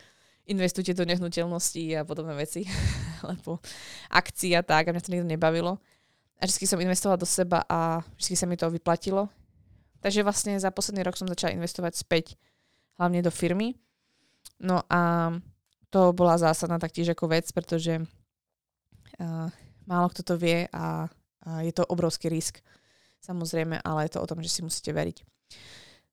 investujte 0.51 0.91
do 0.91 1.07
nehnuteľností 1.07 1.95
a 1.95 2.03
podobné 2.03 2.36
veci, 2.36 2.68
alebo 3.24 3.63
akcií 4.11 4.51
a 4.51 4.68
tak, 4.68 4.91
a 4.91 4.91
mňa 4.91 4.99
to 4.99 5.15
nikto 5.15 5.32
nebavilo. 5.32 5.80
A 6.38 6.45
vždy 6.45 6.68
som 6.68 6.84
investovala 6.84 7.15
do 7.15 7.26
seba 7.26 7.63
a 7.72 8.03
vždy 8.20 8.36
sa 8.36 8.45
mi 8.45 8.59
to 8.59 8.68
vyplatilo. 8.68 9.32
Takže 10.02 10.22
vlastne 10.22 10.60
za 10.62 10.70
posledný 10.70 11.02
rok 11.04 11.18
som 11.18 11.30
začala 11.30 11.58
investovať 11.58 11.93
späť, 11.98 12.26
hlavne 12.98 13.22
do 13.22 13.34
firmy. 13.34 13.78
No 14.62 14.82
a 14.89 15.32
to 15.93 16.12
bola 16.12 16.41
zásadná 16.41 16.82
taktiež 16.82 17.14
ako 17.14 17.32
vec, 17.32 17.45
pretože 17.54 18.02
uh, 18.02 19.48
málo 19.86 20.08
kto 20.12 20.22
to 20.34 20.36
vie 20.36 20.68
a, 20.74 21.08
a 21.45 21.50
je 21.64 21.72
to 21.74 21.86
obrovský 21.88 22.28
risk 22.28 22.60
samozrejme, 23.22 23.82
ale 23.82 24.08
je 24.08 24.18
to 24.18 24.24
o 24.24 24.30
tom, 24.30 24.39
že 24.39 24.52
si 24.52 24.62
musíte 24.62 24.93
veriť. 24.93 25.24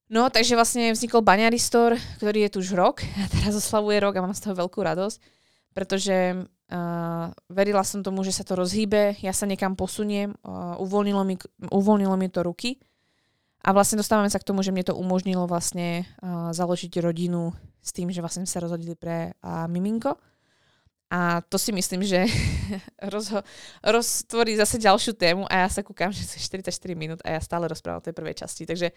No, 0.05 0.29
takže 0.29 0.53
vlastne 0.53 0.93
vznikol 0.93 1.25
Baňary 1.25 1.57
Store, 1.57 1.97
ktorý 2.21 2.45
je 2.45 2.51
tu 2.53 2.57
už 2.61 2.77
rok 2.77 3.01
a 3.21 3.25
teraz 3.29 3.57
oslavuje 3.57 3.97
rok 4.01 4.13
a 4.17 4.23
mám 4.25 4.37
z 4.37 4.45
toho 4.45 4.55
veľkú 4.57 4.79
radosť, 4.81 5.17
pretože 5.73 6.45
uh, 6.45 7.27
verila 7.49 7.83
som 7.83 8.05
tomu, 8.05 8.21
že 8.21 8.35
sa 8.35 8.45
to 8.45 8.55
rozhýbe, 8.55 9.17
ja 9.19 9.33
sa 9.33 9.49
niekam 9.49 9.73
posuniem, 9.73 10.37
uh, 10.45 10.77
uvoľnilo, 10.79 11.23
mi, 11.25 11.35
uvoľnilo 11.67 12.15
mi 12.15 12.27
to 12.29 12.45
ruky 12.45 12.77
a 13.65 13.73
vlastne 13.73 13.97
dostávame 13.97 14.29
sa 14.29 14.37
k 14.37 14.45
tomu, 14.45 14.61
že 14.61 14.69
mne 14.69 14.85
to 14.85 14.93
umožnilo 14.93 15.49
vlastne 15.49 16.05
uh, 16.21 16.53
založiť 16.53 17.01
rodinu 17.01 17.49
s 17.81 17.89
tým, 17.89 18.13
že 18.13 18.21
vlastne 18.21 18.45
sa 18.45 18.61
rozhodili 18.61 18.93
pre 18.93 19.33
uh, 19.41 19.65
miminko. 19.65 20.13
A 21.09 21.41
to 21.49 21.57
si 21.57 21.73
myslím, 21.73 22.05
že 22.05 22.29
rozho- 23.13 23.41
roztvorí 23.81 24.53
zase 24.53 24.77
ďalšiu 24.77 25.17
tému 25.17 25.49
a 25.49 25.65
ja 25.65 25.67
sa 25.73 25.81
kúkam, 25.81 26.13
že 26.13 26.29
to 26.29 26.37
je 26.37 26.45
44 26.45 26.93
minút 26.93 27.25
a 27.25 27.33
ja 27.33 27.41
stále 27.41 27.65
rozprávam 27.65 28.01
o 28.01 28.05
tej 28.05 28.13
prvej 28.13 28.37
časti. 28.37 28.69
Takže 28.69 28.93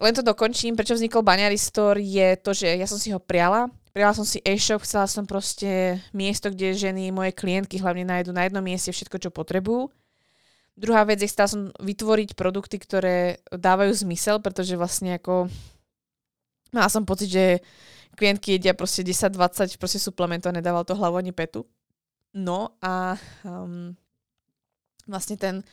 len 0.00 0.12
to 0.12 0.24
dokončím. 0.24 0.72
Prečo 0.76 0.96
vznikol 0.96 1.24
Baňary 1.24 1.60
Store 1.60 2.00
je 2.00 2.36
to, 2.40 2.56
že 2.56 2.68
ja 2.80 2.88
som 2.88 2.96
si 2.96 3.12
ho 3.12 3.20
priala. 3.20 3.68
Priala 3.92 4.12
som 4.12 4.28
si 4.28 4.44
e-shop, 4.44 4.84
chcela 4.84 5.08
som 5.08 5.24
proste 5.24 6.00
miesto, 6.16 6.52
kde 6.52 6.76
ženy, 6.76 7.12
moje 7.12 7.32
klientky 7.32 7.80
hlavne 7.80 8.08
nájdu 8.08 8.32
na 8.32 8.44
jednom 8.44 8.60
mieste 8.60 8.92
všetko, 8.92 9.16
čo 9.16 9.30
potrebujú. 9.32 9.88
Druhá 10.76 11.08
vec 11.08 11.24
je, 11.24 11.32
chcela 11.32 11.48
som 11.48 11.62
vytvoriť 11.80 12.36
produkty, 12.36 12.76
ktoré 12.76 13.40
dávajú 13.48 13.96
zmysel, 13.96 14.44
pretože 14.44 14.76
vlastne 14.76 15.16
ako 15.16 15.48
mala 16.76 16.92
som 16.92 17.08
pocit, 17.08 17.32
že 17.32 17.64
klientky 18.16 18.56
jedia 18.60 18.76
proste 18.76 19.00
10-20 19.00 19.80
proste 19.80 19.96
suplementov 19.96 20.52
a 20.52 20.58
nedával 20.60 20.84
to 20.84 20.92
hlavu 20.92 21.16
ani 21.16 21.32
petu. 21.32 21.64
No 22.36 22.76
a 22.84 23.16
um, 23.48 23.96
vlastne 25.08 25.40
ten 25.40 25.64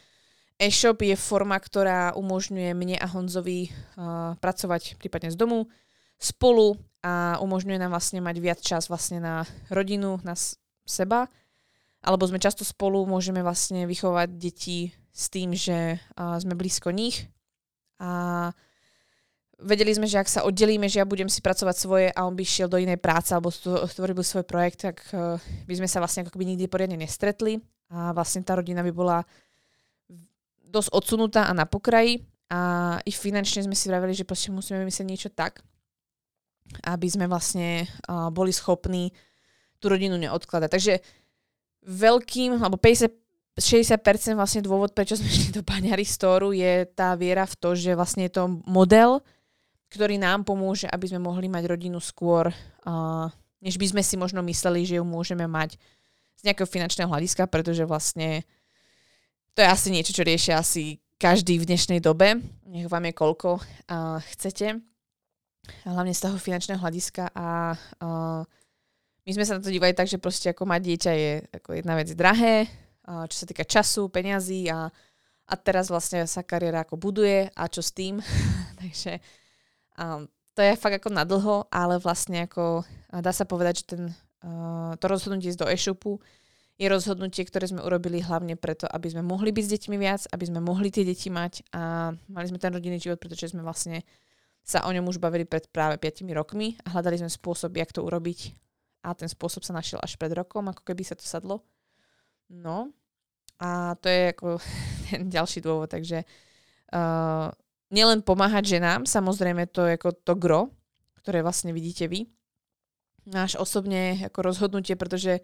e-shop 0.56 1.04
je 1.04 1.20
forma, 1.20 1.60
ktorá 1.60 2.16
umožňuje 2.16 2.72
mne 2.72 2.96
a 2.96 3.08
Honzovi 3.12 3.68
uh, 3.68 4.40
pracovať 4.40 4.96
prípadne 4.96 5.36
z 5.36 5.40
domu 5.40 5.68
spolu 6.16 6.80
a 7.04 7.36
umožňuje 7.44 7.76
nám 7.84 7.92
vlastne 7.92 8.24
mať 8.24 8.36
viac 8.40 8.60
čas 8.64 8.88
vlastne 8.88 9.20
na 9.20 9.44
rodinu, 9.68 10.24
na 10.24 10.40
seba. 10.88 11.28
Alebo 12.04 12.28
sme 12.28 12.44
často 12.44 12.68
spolu, 12.68 13.08
môžeme 13.08 13.40
vlastne 13.40 13.88
vychovať 13.88 14.30
deti 14.36 14.92
s 15.10 15.32
tým, 15.32 15.56
že 15.56 16.04
sme 16.14 16.54
blízko 16.54 16.92
nich. 16.92 17.32
A 18.04 18.52
vedeli 19.64 19.96
sme, 19.96 20.04
že 20.04 20.20
ak 20.20 20.28
sa 20.28 20.44
oddelíme, 20.44 20.92
že 20.92 21.00
ja 21.00 21.08
budem 21.08 21.32
si 21.32 21.40
pracovať 21.40 21.76
svoje 21.80 22.08
a 22.12 22.28
on 22.28 22.36
by 22.36 22.44
šiel 22.44 22.68
do 22.68 22.76
inej 22.76 23.00
práce 23.00 23.32
alebo 23.32 23.48
stvoril 23.56 24.20
svoj 24.20 24.44
projekt, 24.44 24.84
tak 24.84 25.00
uh, 25.16 25.40
by 25.64 25.74
sme 25.80 25.88
sa 25.88 26.04
vlastne 26.04 26.28
ako 26.28 26.36
keby 26.36 26.52
nikdy 26.52 26.68
poriadne 26.68 27.00
nestretli. 27.00 27.64
A 27.88 28.12
vlastne 28.12 28.44
tá 28.44 28.60
rodina 28.60 28.84
by 28.84 28.92
bola 28.92 29.24
dosť 30.68 30.90
odsunutá 30.92 31.48
a 31.48 31.56
na 31.56 31.64
pokraji. 31.64 32.20
A 32.52 33.00
i 33.08 33.12
finančne 33.16 33.64
sme 33.64 33.78
si 33.78 33.88
vraveli, 33.88 34.12
že 34.12 34.28
proste 34.28 34.52
musíme 34.52 34.84
vymyslieť 34.84 35.08
niečo 35.08 35.30
tak, 35.32 35.64
aby 36.84 37.08
sme 37.08 37.32
vlastne 37.32 37.88
boli 38.36 38.52
schopní 38.52 39.14
tú 39.80 39.88
rodinu 39.88 40.20
neodkladať. 40.20 40.70
Takže 40.70 40.94
veľkým, 41.86 42.60
alebo 42.60 42.80
50 42.80 43.24
60% 43.54 44.34
vlastne 44.34 44.66
dôvod, 44.66 44.98
prečo 44.98 45.14
sme 45.14 45.30
šli 45.34 45.54
do 45.54 45.62
Baňary 45.62 46.06
Storu 46.06 46.50
je 46.54 46.90
tá 46.90 47.14
viera 47.14 47.46
v 47.46 47.54
to, 47.54 47.78
že 47.78 47.94
vlastne 47.94 48.26
je 48.26 48.34
to 48.34 48.50
model, 48.66 49.22
ktorý 49.94 50.18
nám 50.18 50.42
pomôže, 50.42 50.90
aby 50.90 51.06
sme 51.06 51.22
mohli 51.22 51.46
mať 51.46 51.70
rodinu 51.70 52.02
skôr, 52.02 52.50
uh, 52.50 53.30
než 53.62 53.78
by 53.78 53.94
sme 53.94 54.02
si 54.02 54.18
možno 54.18 54.42
mysleli, 54.42 54.90
že 54.90 54.98
ju 54.98 55.06
môžeme 55.06 55.46
mať 55.46 55.78
z 56.42 56.42
nejakého 56.50 56.66
finančného 56.66 57.06
hľadiska, 57.06 57.46
pretože 57.46 57.86
vlastne 57.86 58.42
to 59.54 59.62
je 59.62 59.70
asi 59.70 59.94
niečo, 59.94 60.18
čo 60.18 60.26
riešia 60.26 60.58
asi 60.58 60.98
každý 61.22 61.62
v 61.62 61.70
dnešnej 61.70 62.02
dobe. 62.02 62.42
Nech 62.66 62.90
vám 62.90 63.06
je 63.06 63.14
koľko 63.14 63.62
uh, 63.62 64.18
chcete. 64.34 64.82
Hlavne 65.86 66.12
z 66.12 66.24
toho 66.26 66.42
finančného 66.42 66.82
hľadiska 66.82 67.30
a 67.38 67.78
uh, 67.78 68.42
my 69.24 69.32
sme 69.32 69.44
sa 69.48 69.56
na 69.56 69.64
to 69.64 69.72
dívali 69.72 69.96
tak, 69.96 70.12
že 70.12 70.20
proste 70.20 70.52
ako 70.52 70.68
mať 70.68 70.82
dieťa 70.84 71.12
je 71.16 71.32
ako 71.62 71.70
jedna 71.80 71.94
vec 71.96 72.12
drahé, 72.12 72.68
čo 73.04 73.36
sa 73.36 73.46
týka 73.48 73.64
času, 73.64 74.12
peňazí 74.12 74.68
a, 74.68 74.92
a 75.48 75.54
teraz 75.60 75.88
vlastne 75.88 76.28
sa 76.28 76.44
kariéra 76.44 76.84
ako 76.84 77.00
buduje 77.00 77.48
a 77.52 77.64
čo 77.72 77.80
s 77.80 77.96
tým. 77.96 78.20
Takže 78.80 79.24
um, 80.00 80.28
to 80.54 80.60
je 80.62 80.80
fakt 80.80 81.00
ako 81.00 81.10
nadlho, 81.10 81.56
ale 81.72 81.98
vlastne 82.04 82.46
ako 82.46 82.84
dá 83.24 83.32
sa 83.32 83.48
povedať, 83.48 83.84
že 83.84 83.86
ten, 83.96 84.04
to 85.00 85.06
rozhodnutie 85.08 85.50
z 85.50 85.60
do 85.60 85.68
e-shopu 85.72 86.20
je 86.78 86.90
rozhodnutie, 86.90 87.46
ktoré 87.46 87.70
sme 87.70 87.86
urobili 87.86 88.18
hlavne 88.18 88.58
preto, 88.58 88.90
aby 88.90 89.14
sme 89.14 89.22
mohli 89.22 89.54
byť 89.54 89.64
s 89.64 89.74
deťmi 89.78 89.98
viac, 90.02 90.22
aby 90.34 90.46
sme 90.50 90.60
mohli 90.60 90.90
tie 90.90 91.06
deti 91.06 91.30
mať 91.30 91.70
a 91.70 92.12
mali 92.34 92.46
sme 92.50 92.58
ten 92.58 92.74
rodinný 92.74 92.98
život, 92.98 93.22
pretože 93.22 93.54
sme 93.54 93.62
vlastne 93.62 94.02
sa 94.66 94.82
o 94.88 94.90
ňom 94.90 95.06
už 95.06 95.22
bavili 95.22 95.46
pred 95.46 95.70
práve 95.70 96.02
5 96.02 96.26
rokmi 96.34 96.80
a 96.82 96.98
hľadali 96.98 97.22
sme 97.22 97.30
spôsob, 97.30 97.78
jak 97.78 97.94
to 97.94 98.02
urobiť 98.02 98.58
a 99.04 99.12
ten 99.14 99.28
spôsob 99.28 99.68
sa 99.68 99.76
našiel 99.76 100.00
až 100.00 100.16
pred 100.16 100.32
rokom, 100.32 100.72
ako 100.72 100.82
keby 100.88 101.04
sa 101.04 101.20
to 101.20 101.28
sadlo. 101.28 101.62
No 102.48 102.96
a 103.60 104.00
to 104.00 104.08
je 104.08 104.32
ako 104.32 104.48
ten 105.12 105.28
ďalší 105.28 105.60
dôvod, 105.60 105.92
takže 105.92 106.24
uh, 106.24 107.48
nielen 107.94 108.26
pomáhať 108.26 108.80
ženám, 108.80 109.06
samozrejme 109.06 109.70
to 109.70 109.86
je 109.86 110.00
ako 110.00 110.10
to 110.24 110.34
gro, 110.40 110.62
ktoré 111.22 111.46
vlastne 111.46 111.76
vidíte 111.76 112.10
vy. 112.10 112.26
Náš 113.24 113.56
osobne 113.56 114.20
ako 114.28 114.40
rozhodnutie, 114.44 115.00
pretože 115.00 115.40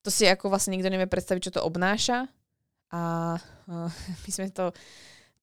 to 0.00 0.08
si 0.08 0.24
ako 0.24 0.48
vlastne 0.48 0.72
nikto 0.72 0.88
nevie 0.88 1.10
predstaviť, 1.10 1.50
čo 1.50 1.54
to 1.60 1.66
obnáša. 1.66 2.30
A 2.94 3.34
uh, 3.40 3.90
my 4.24 4.30
sme 4.30 4.48
to 4.54 4.70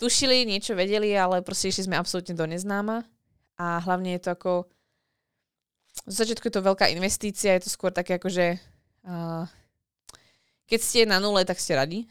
tušili, 0.01 0.47
niečo 0.47 0.73
vedeli, 0.73 1.13
ale 1.13 1.45
proste 1.45 1.69
išli 1.69 1.85
sme 1.85 1.99
absolútne 1.99 2.33
do 2.33 2.47
neznáma. 2.47 3.05
A 3.59 3.77
hlavne 3.83 4.17
je 4.17 4.21
to 4.23 4.31
ako... 4.33 4.53
V 5.93 6.13
začiatku 6.13 6.49
je 6.49 6.55
to 6.57 6.65
veľká 6.65 6.89
investícia, 6.89 7.53
je 7.55 7.69
to 7.69 7.71
skôr 7.71 7.93
také 7.93 8.17
ako, 8.17 8.29
že 8.33 8.57
uh, 9.05 9.45
keď 10.65 10.79
ste 10.81 10.99
na 11.05 11.21
nule, 11.21 11.45
tak 11.45 11.61
ste 11.61 11.77
radi. 11.77 12.09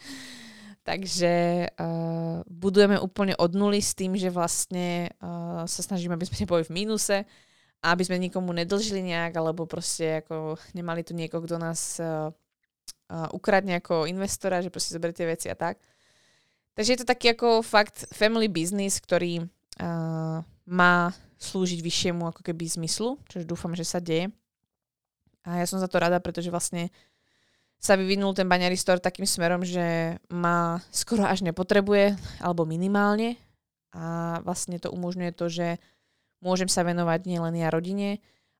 Takže 0.88 1.68
uh, 1.78 2.42
budujeme 2.48 2.98
úplne 2.98 3.36
od 3.38 3.54
nuly 3.54 3.78
s 3.78 3.94
tým, 3.94 4.18
že 4.18 4.32
vlastne 4.32 5.12
uh, 5.22 5.62
sa 5.68 5.80
snažíme, 5.84 6.16
aby 6.16 6.26
sme 6.26 6.42
neboli 6.42 6.62
v 6.66 6.74
mínuse 6.74 7.28
aby 7.82 8.02
sme 8.02 8.18
nikomu 8.18 8.50
nedlžili 8.50 9.06
nejak, 9.06 9.38
alebo 9.38 9.62
proste 9.70 10.22
ako 10.24 10.58
nemali 10.74 11.06
tu 11.06 11.14
niekoho, 11.14 11.46
kto 11.46 11.62
nás 11.62 12.02
uh, 12.02 12.34
uh, 13.10 13.28
ukradne 13.30 13.78
ako 13.78 14.10
investora, 14.10 14.58
že 14.58 14.72
proste 14.72 14.98
zoberie 14.98 15.14
tie 15.14 15.30
veci 15.30 15.46
a 15.46 15.54
tak. 15.54 15.78
Takže 16.74 16.94
je 16.94 17.00
to 17.02 17.10
taký 17.10 17.34
ako 17.34 17.62
fakt 17.62 18.10
family 18.10 18.50
business, 18.50 18.98
ktorý 18.98 19.46
uh, 19.46 20.42
má 20.66 20.94
slúžiť 21.38 21.80
vyššiemu 21.80 22.26
ako 22.28 22.42
keby 22.42 22.66
zmyslu, 22.66 23.16
čo 23.30 23.46
dúfam, 23.46 23.72
že 23.72 23.86
sa 23.86 24.02
deje. 24.02 24.30
A 25.46 25.62
ja 25.62 25.66
som 25.66 25.78
za 25.78 25.86
to 25.86 26.02
rada, 26.02 26.18
pretože 26.18 26.50
vlastne 26.50 26.90
sa 27.78 27.94
vyvinul 27.94 28.34
ten 28.34 28.50
baňary 28.50 28.74
store 28.74 28.98
takým 28.98 29.24
smerom, 29.24 29.62
že 29.62 30.18
ma 30.28 30.82
skoro 30.90 31.22
až 31.22 31.46
nepotrebuje, 31.46 32.18
alebo 32.42 32.66
minimálne. 32.66 33.38
A 33.94 34.38
vlastne 34.42 34.82
to 34.82 34.90
umožňuje 34.90 35.32
to, 35.32 35.46
že 35.46 35.66
môžem 36.42 36.66
sa 36.66 36.82
venovať 36.82 37.24
nielen 37.24 37.54
ja 37.54 37.70
rodine, 37.70 38.18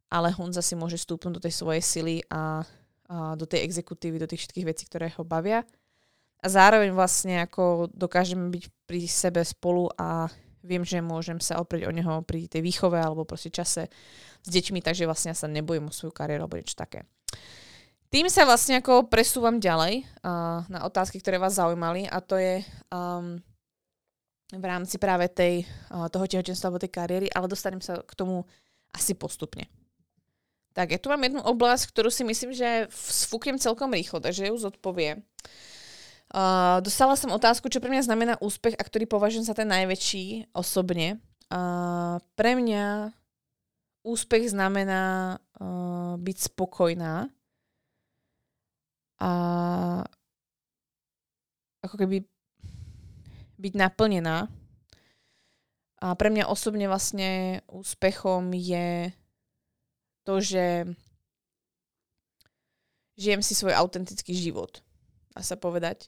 ale 0.08 0.32
Honza 0.32 0.62
si 0.62 0.78
môže 0.78 0.96
stúpnuť 0.96 1.32
do 1.34 1.42
tej 1.44 1.52
svojej 1.52 1.82
sily 1.84 2.16
a, 2.30 2.62
a 3.10 3.34
do 3.34 3.44
tej 3.44 3.66
exekutívy, 3.66 4.22
do 4.22 4.30
tých 4.30 4.46
všetkých 4.46 4.68
vecí, 4.70 4.86
ktoré 4.88 5.12
ho 5.18 5.26
bavia. 5.26 5.66
A 6.38 6.46
zároveň 6.46 6.94
vlastne 6.94 7.42
ako 7.42 7.90
dokážeme 7.90 8.46
byť 8.48 8.64
pri 8.86 9.02
sebe 9.10 9.42
spolu 9.42 9.90
a 9.98 10.30
viem, 10.68 10.84
že 10.84 11.00
môžem 11.00 11.40
sa 11.40 11.56
oprieť 11.56 11.88
o 11.88 11.96
neho 11.96 12.20
pri 12.28 12.44
tej 12.44 12.60
výchove 12.60 13.00
alebo 13.00 13.24
proste 13.24 13.48
čase 13.48 13.88
s 14.44 14.48
deťmi, 14.52 14.84
takže 14.84 15.08
vlastne 15.08 15.32
ja 15.32 15.36
sa 15.40 15.48
nebojím 15.48 15.88
o 15.88 15.96
svoju 15.96 16.12
kariéru 16.12 16.44
alebo 16.44 16.60
niečo 16.60 16.76
také. 16.76 17.08
Tým 18.08 18.28
sa 18.32 18.48
vlastne 18.48 18.80
ako 18.80 19.08
presúvam 19.08 19.60
ďalej 19.60 20.04
uh, 20.04 20.64
na 20.68 20.84
otázky, 20.84 21.20
ktoré 21.20 21.36
vás 21.36 21.56
zaujímali 21.60 22.08
a 22.08 22.20
to 22.24 22.40
je 22.40 22.64
um, 22.88 23.36
v 24.48 24.64
rámci 24.64 24.96
práve 24.96 25.28
tej, 25.28 25.68
uh, 25.92 26.08
toho 26.08 26.24
tehotenstva 26.24 26.72
alebo 26.72 26.80
tej 26.80 26.92
kariéry, 26.92 27.28
ale 27.28 27.52
dostanem 27.52 27.84
sa 27.84 28.00
k 28.00 28.12
tomu 28.16 28.48
asi 28.96 29.12
postupne. 29.12 29.68
Tak, 30.72 30.94
ja 30.94 31.00
tu 31.02 31.12
mám 31.12 31.20
jednu 31.20 31.42
oblasť, 31.42 31.90
ktorú 31.90 32.08
si 32.08 32.24
myslím, 32.24 32.56
že 32.56 32.88
sfúknem 32.94 33.60
celkom 33.60 33.92
rýchlo, 33.92 34.24
takže 34.24 34.48
ju 34.48 34.56
zodpoviem. 34.56 35.20
Uh, 36.28 36.84
dostala 36.84 37.16
som 37.16 37.32
otázku, 37.32 37.72
čo 37.72 37.80
pre 37.80 37.88
mňa 37.88 38.04
znamená 38.04 38.34
úspech 38.44 38.76
a 38.76 38.84
ktorý 38.84 39.08
považujem 39.08 39.48
za 39.48 39.56
ten 39.56 39.64
najväčší 39.64 40.52
osobne. 40.52 41.24
Uh, 41.48 42.20
pre 42.36 42.52
mňa 42.52 43.16
úspech 44.04 44.52
znamená 44.52 45.36
uh, 45.40 46.20
byť 46.20 46.36
spokojná 46.52 47.32
a 49.18 49.32
ako 51.80 51.96
keby 51.96 52.28
byť 53.56 53.72
naplnená. 53.74 54.52
A 55.98 56.14
pre 56.14 56.28
mňa 56.30 56.46
osobne 56.46 56.86
vlastne 56.86 57.58
úspechom 57.66 58.52
je 58.54 59.10
to, 60.22 60.44
že 60.44 60.86
žijem 63.18 63.42
si 63.42 63.56
svoj 63.56 63.74
autentický 63.74 64.30
život, 64.30 64.84
dá 65.34 65.42
sa 65.42 65.58
povedať, 65.58 66.06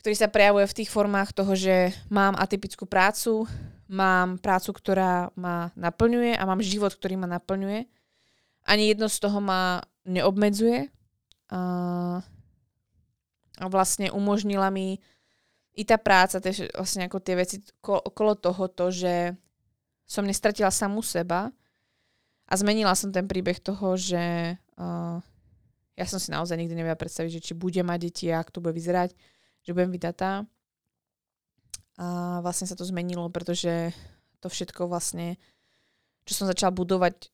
ktorý 0.00 0.16
sa 0.16 0.32
prejavuje 0.32 0.64
v 0.64 0.76
tých 0.80 0.90
formách 0.90 1.36
toho, 1.36 1.52
že 1.52 1.92
mám 2.08 2.32
atypickú 2.40 2.88
prácu, 2.88 3.44
mám 3.84 4.40
prácu, 4.40 4.72
ktorá 4.72 5.28
ma 5.36 5.76
naplňuje 5.76 6.40
a 6.40 6.48
mám 6.48 6.64
život, 6.64 6.96
ktorý 6.96 7.20
ma 7.20 7.28
naplňuje. 7.28 7.84
Ani 8.64 8.88
jedno 8.88 9.12
z 9.12 9.20
toho 9.20 9.44
ma 9.44 9.84
neobmedzuje, 10.08 10.88
a, 11.50 11.60
a 13.58 13.64
vlastne 13.66 14.08
umožnila 14.14 14.70
mi 14.70 15.02
i 15.74 15.82
tá 15.82 15.98
práca, 15.98 16.38
tie, 16.38 16.70
vlastne 16.72 17.10
ako 17.10 17.18
tie 17.18 17.34
veci 17.34 17.56
okolo 17.82 18.38
toho, 18.38 18.70
to, 18.70 18.86
že 18.94 19.34
som 20.06 20.26
nestratila 20.26 20.70
samú 20.70 21.02
seba 21.02 21.50
a 22.46 22.52
zmenila 22.54 22.94
som 22.94 23.10
ten 23.14 23.26
príbeh 23.26 23.58
toho, 23.62 23.94
že 23.94 24.54
uh, 24.58 25.18
ja 25.94 26.06
som 26.06 26.18
si 26.18 26.30
naozaj 26.34 26.58
nikdy 26.58 26.74
nevedela 26.74 26.98
predstaviť, 26.98 27.30
že 27.38 27.44
či 27.50 27.52
budem 27.54 27.86
mať 27.86 27.98
deti 28.00 28.26
a 28.30 28.42
ako 28.42 28.50
to 28.58 28.62
bude 28.62 28.74
vyzerať, 28.74 29.14
že 29.64 29.74
budem 29.74 29.92
vydatá. 29.92 30.44
A 32.00 32.40
vlastne 32.40 32.64
sa 32.64 32.76
to 32.76 32.86
zmenilo, 32.88 33.28
pretože 33.28 33.92
to 34.40 34.48
všetko 34.48 34.88
vlastne, 34.88 35.36
čo 36.24 36.32
som 36.32 36.48
začala 36.48 36.72
budovať 36.72 37.28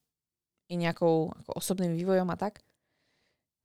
i 0.66 0.74
nejakou 0.74 1.30
ako 1.30 1.50
osobným 1.54 1.94
vývojom 1.94 2.26
a 2.26 2.36
tak, 2.36 2.66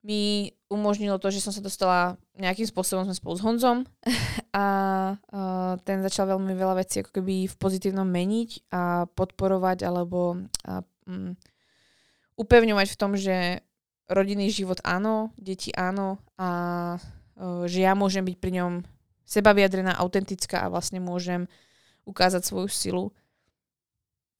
mi 0.01 0.49
umožnilo 0.65 1.21
to, 1.21 1.29
že 1.29 1.45
som 1.45 1.53
sa 1.53 1.61
dostala 1.61 2.17
nejakým 2.33 2.65
spôsobom 2.65 3.05
sme 3.05 3.13
spolu 3.13 3.35
s 3.37 3.45
Honzom 3.45 3.77
a 4.57 4.65
uh, 5.13 5.73
ten 5.85 6.01
začal 6.01 6.33
veľmi 6.33 6.57
veľa 6.57 6.81
vecí 6.81 7.05
ako 7.05 7.21
keby 7.21 7.45
v 7.45 7.55
pozitívnom 7.57 8.05
meniť 8.09 8.73
a 8.73 9.05
podporovať 9.13 9.85
alebo 9.85 10.41
a, 10.65 10.81
um, 11.05 11.37
upevňovať 12.33 12.87
v 12.89 12.99
tom, 12.99 13.13
že 13.13 13.61
rodinný 14.09 14.49
život 14.49 14.81
áno, 14.81 15.29
deti 15.37 15.69
áno 15.77 16.17
a 16.35 16.97
že 17.41 17.79
ja 17.81 17.97
môžem 17.97 18.21
byť 18.21 18.37
pri 18.37 18.51
ňom 18.61 18.71
seba 19.25 19.55
vyjadrená, 19.55 19.97
autentická 19.97 20.67
a 20.67 20.71
vlastne 20.71 21.01
môžem 21.01 21.49
ukázať 22.05 22.45
svoju 22.45 22.69
silu. 22.69 23.05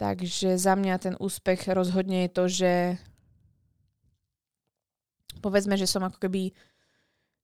Takže 0.01 0.57
za 0.57 0.73
mňa 0.73 0.95
ten 0.97 1.15
úspech 1.21 1.69
rozhodne 1.69 2.25
je 2.25 2.31
to, 2.33 2.43
že 2.49 2.73
povedzme, 5.41 5.77
že 5.77 5.89
som 5.89 6.01
ako 6.05 6.17
keby 6.21 6.53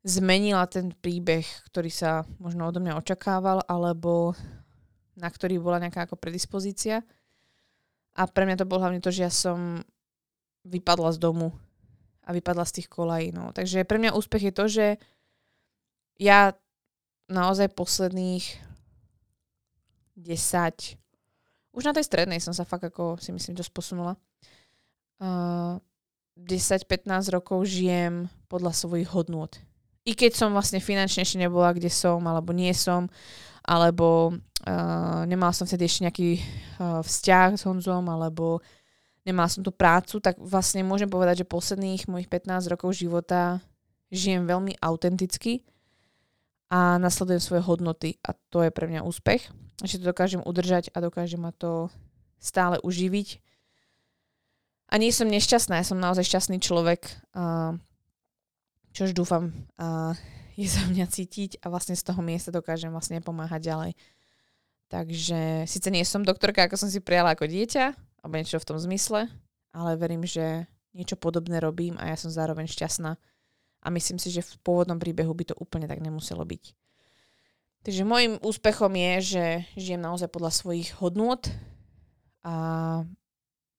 zmenila 0.05 0.65
ten 0.69 0.93
príbeh, 0.93 1.45
ktorý 1.69 1.89
sa 1.93 2.25
možno 2.41 2.69
odo 2.69 2.81
mňa 2.81 2.97
očakával, 2.97 3.61
alebo 3.65 4.33
na 5.17 5.29
ktorý 5.29 5.57
bola 5.57 5.81
nejaká 5.81 6.05
ako 6.05 6.17
predispozícia. 6.17 7.01
A 8.17 8.25
pre 8.25 8.45
mňa 8.49 8.61
to 8.61 8.69
bolo 8.69 8.85
hlavne 8.85 9.01
to, 9.01 9.13
že 9.13 9.25
ja 9.25 9.33
som 9.33 9.81
vypadla 10.65 11.13
z 11.13 11.21
domu 11.21 11.53
a 12.25 12.33
vypadla 12.33 12.65
z 12.65 12.81
tých 12.81 12.87
kolají. 12.89 13.29
No. 13.33 13.53
Takže 13.53 13.85
pre 13.85 14.01
mňa 14.01 14.17
úspech 14.17 14.49
je 14.49 14.53
to, 14.53 14.65
že 14.65 14.85
ja 16.17 16.53
naozaj 17.29 17.73
posledných 17.73 18.45
10, 20.17 20.97
už 21.77 21.83
na 21.85 21.93
tej 21.93 22.09
strednej 22.09 22.41
som 22.41 22.57
sa 22.57 22.65
fakt 22.65 22.89
ako 22.89 23.21
si 23.21 23.29
myslím 23.29 23.53
dosť 23.53 23.69
posunula. 23.69 24.17
Uh, 25.21 25.77
10-15 26.37 27.33
rokov 27.33 27.69
žijem 27.69 28.29
podľa 28.49 28.73
svojich 28.73 29.09
hodnôt. 29.13 29.49
I 30.05 30.17
keď 30.17 30.37
som 30.37 30.53
vlastne 30.53 30.81
finančne 30.81 31.25
ešte 31.25 31.41
nebola, 31.41 31.73
kde 31.73 31.89
som, 31.89 32.21
alebo 32.25 32.49
nie 32.53 32.73
som, 32.73 33.09
alebo 33.61 34.33
uh, 34.33 35.21
nemala 35.29 35.53
som 35.53 35.69
vtedy 35.69 35.85
ešte 35.85 36.03
nejaký 36.09 36.29
uh, 36.37 37.01
vzťah 37.05 37.49
s 37.57 37.65
Honzom, 37.65 38.05
alebo 38.09 38.61
nemala 39.21 39.51
som 39.51 39.61
tú 39.61 39.73
prácu, 39.73 40.17
tak 40.17 40.39
vlastne 40.39 40.81
môžem 40.81 41.09
povedať, 41.09 41.43
že 41.43 41.51
posledných 41.51 42.07
mojich 42.09 42.29
15 42.31 42.73
rokov 42.73 42.95
života 42.95 43.59
žijem 44.07 44.47
veľmi 44.47 44.79
autenticky 44.79 45.61
a 46.67 46.99
nasledujem 46.99 47.39
svoje 47.39 47.61
hodnoty 47.63 48.19
a 48.23 48.35
to 48.51 48.63
je 48.63 48.71
pre 48.71 48.87
mňa 48.91 49.07
úspech 49.07 49.47
že 49.85 50.01
to 50.01 50.09
dokážem 50.09 50.41
udržať 50.41 50.89
a 50.89 51.03
dokážem 51.03 51.37
ma 51.37 51.53
to 51.53 51.93
stále 52.41 52.81
uživiť. 52.81 53.37
A 54.89 54.97
nie 54.97 55.13
som 55.13 55.29
nešťastná, 55.29 55.77
ja 55.77 55.85
som 55.85 56.01
naozaj 56.01 56.25
šťastný 56.25 56.57
človek, 56.63 57.05
čož 58.95 59.11
dúfam 59.13 59.53
je 60.57 60.65
za 60.65 60.81
mňa 60.89 61.05
cítiť 61.05 61.61
a 61.61 61.69
vlastne 61.69 61.93
z 61.93 62.01
toho 62.01 62.23
miesta 62.25 62.49
dokážem 62.49 62.89
vlastne 62.89 63.21
pomáhať 63.21 63.69
ďalej. 63.69 63.91
Takže 64.87 65.67
síce 65.67 65.91
nie 65.91 66.01
som 66.07 66.23
doktorka, 66.23 66.65
ako 66.65 66.79
som 66.79 66.89
si 66.89 67.03
prijala 67.03 67.35
ako 67.35 67.45
dieťa, 67.45 67.85
alebo 68.23 68.33
niečo 68.39 68.57
v 68.57 68.67
tom 68.73 68.79
zmysle, 68.79 69.27
ale 69.75 69.99
verím, 69.99 70.23
že 70.23 70.65
niečo 70.95 71.19
podobné 71.19 71.59
robím 71.61 71.99
a 71.99 72.09
ja 72.09 72.17
som 72.17 72.31
zároveň 72.31 72.65
šťastná. 72.65 73.19
A 73.87 73.93
myslím 73.95 74.19
si, 74.19 74.27
že 74.27 74.43
v 74.43 74.59
pôvodnom 74.67 74.99
príbehu 74.99 75.31
by 75.31 75.55
to 75.55 75.55
úplne 75.55 75.87
tak 75.87 76.03
nemuselo 76.03 76.43
byť. 76.43 76.75
Takže 77.87 78.03
môjim 78.03 78.35
úspechom 78.43 78.91
je, 78.91 79.13
že 79.23 79.43
žijem 79.79 80.03
naozaj 80.03 80.27
podľa 80.27 80.51
svojich 80.51 80.91
hodnôt 80.99 81.39
a 82.43 82.55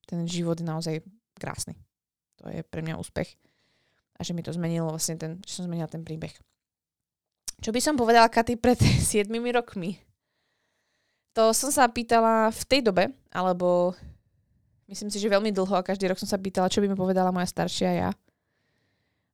ten 0.08 0.24
život 0.24 0.56
je 0.56 0.64
naozaj 0.64 1.04
krásny. 1.36 1.76
To 2.40 2.48
je 2.48 2.64
pre 2.64 2.80
mňa 2.80 2.96
úspech. 2.96 3.36
A 4.16 4.24
že 4.24 4.32
mi 4.32 4.40
to 4.40 4.48
zmenilo 4.56 4.88
vlastne 4.88 5.20
ten, 5.20 5.44
že 5.44 5.60
som 5.60 5.68
zmenila 5.68 5.92
ten 5.92 6.00
príbeh. 6.00 6.32
Čo 7.60 7.68
by 7.68 7.80
som 7.84 8.00
povedala 8.00 8.32
Katy 8.32 8.56
pred 8.56 8.80
7 9.12 9.28
rokmi? 9.28 10.00
To 11.36 11.52
som 11.52 11.68
sa 11.68 11.84
pýtala 11.84 12.48
v 12.48 12.62
tej 12.64 12.80
dobe, 12.80 13.12
alebo 13.28 13.92
myslím 14.88 15.12
si, 15.12 15.20
že 15.20 15.28
veľmi 15.28 15.52
dlho 15.52 15.76
a 15.76 15.84
každý 15.84 16.08
rok 16.08 16.16
som 16.16 16.26
sa 16.26 16.40
pýtala, 16.40 16.72
čo 16.72 16.80
by 16.80 16.88
mi 16.88 16.96
povedala 16.96 17.28
moja 17.28 17.46
staršia 17.46 17.90
ja. 17.92 18.10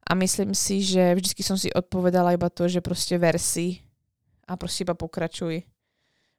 A 0.04 0.12
myslím 0.14 0.52
si, 0.52 0.84
že 0.84 1.16
vždy 1.16 1.40
som 1.40 1.56
si 1.56 1.72
odpovedala 1.72 2.36
iba 2.36 2.52
to, 2.52 2.68
že 2.68 2.84
proste 2.84 3.16
ver 3.16 3.40
si 3.40 3.80
a 4.44 4.52
proste 4.60 4.84
iba 4.84 4.92
pokračuj 4.92 5.64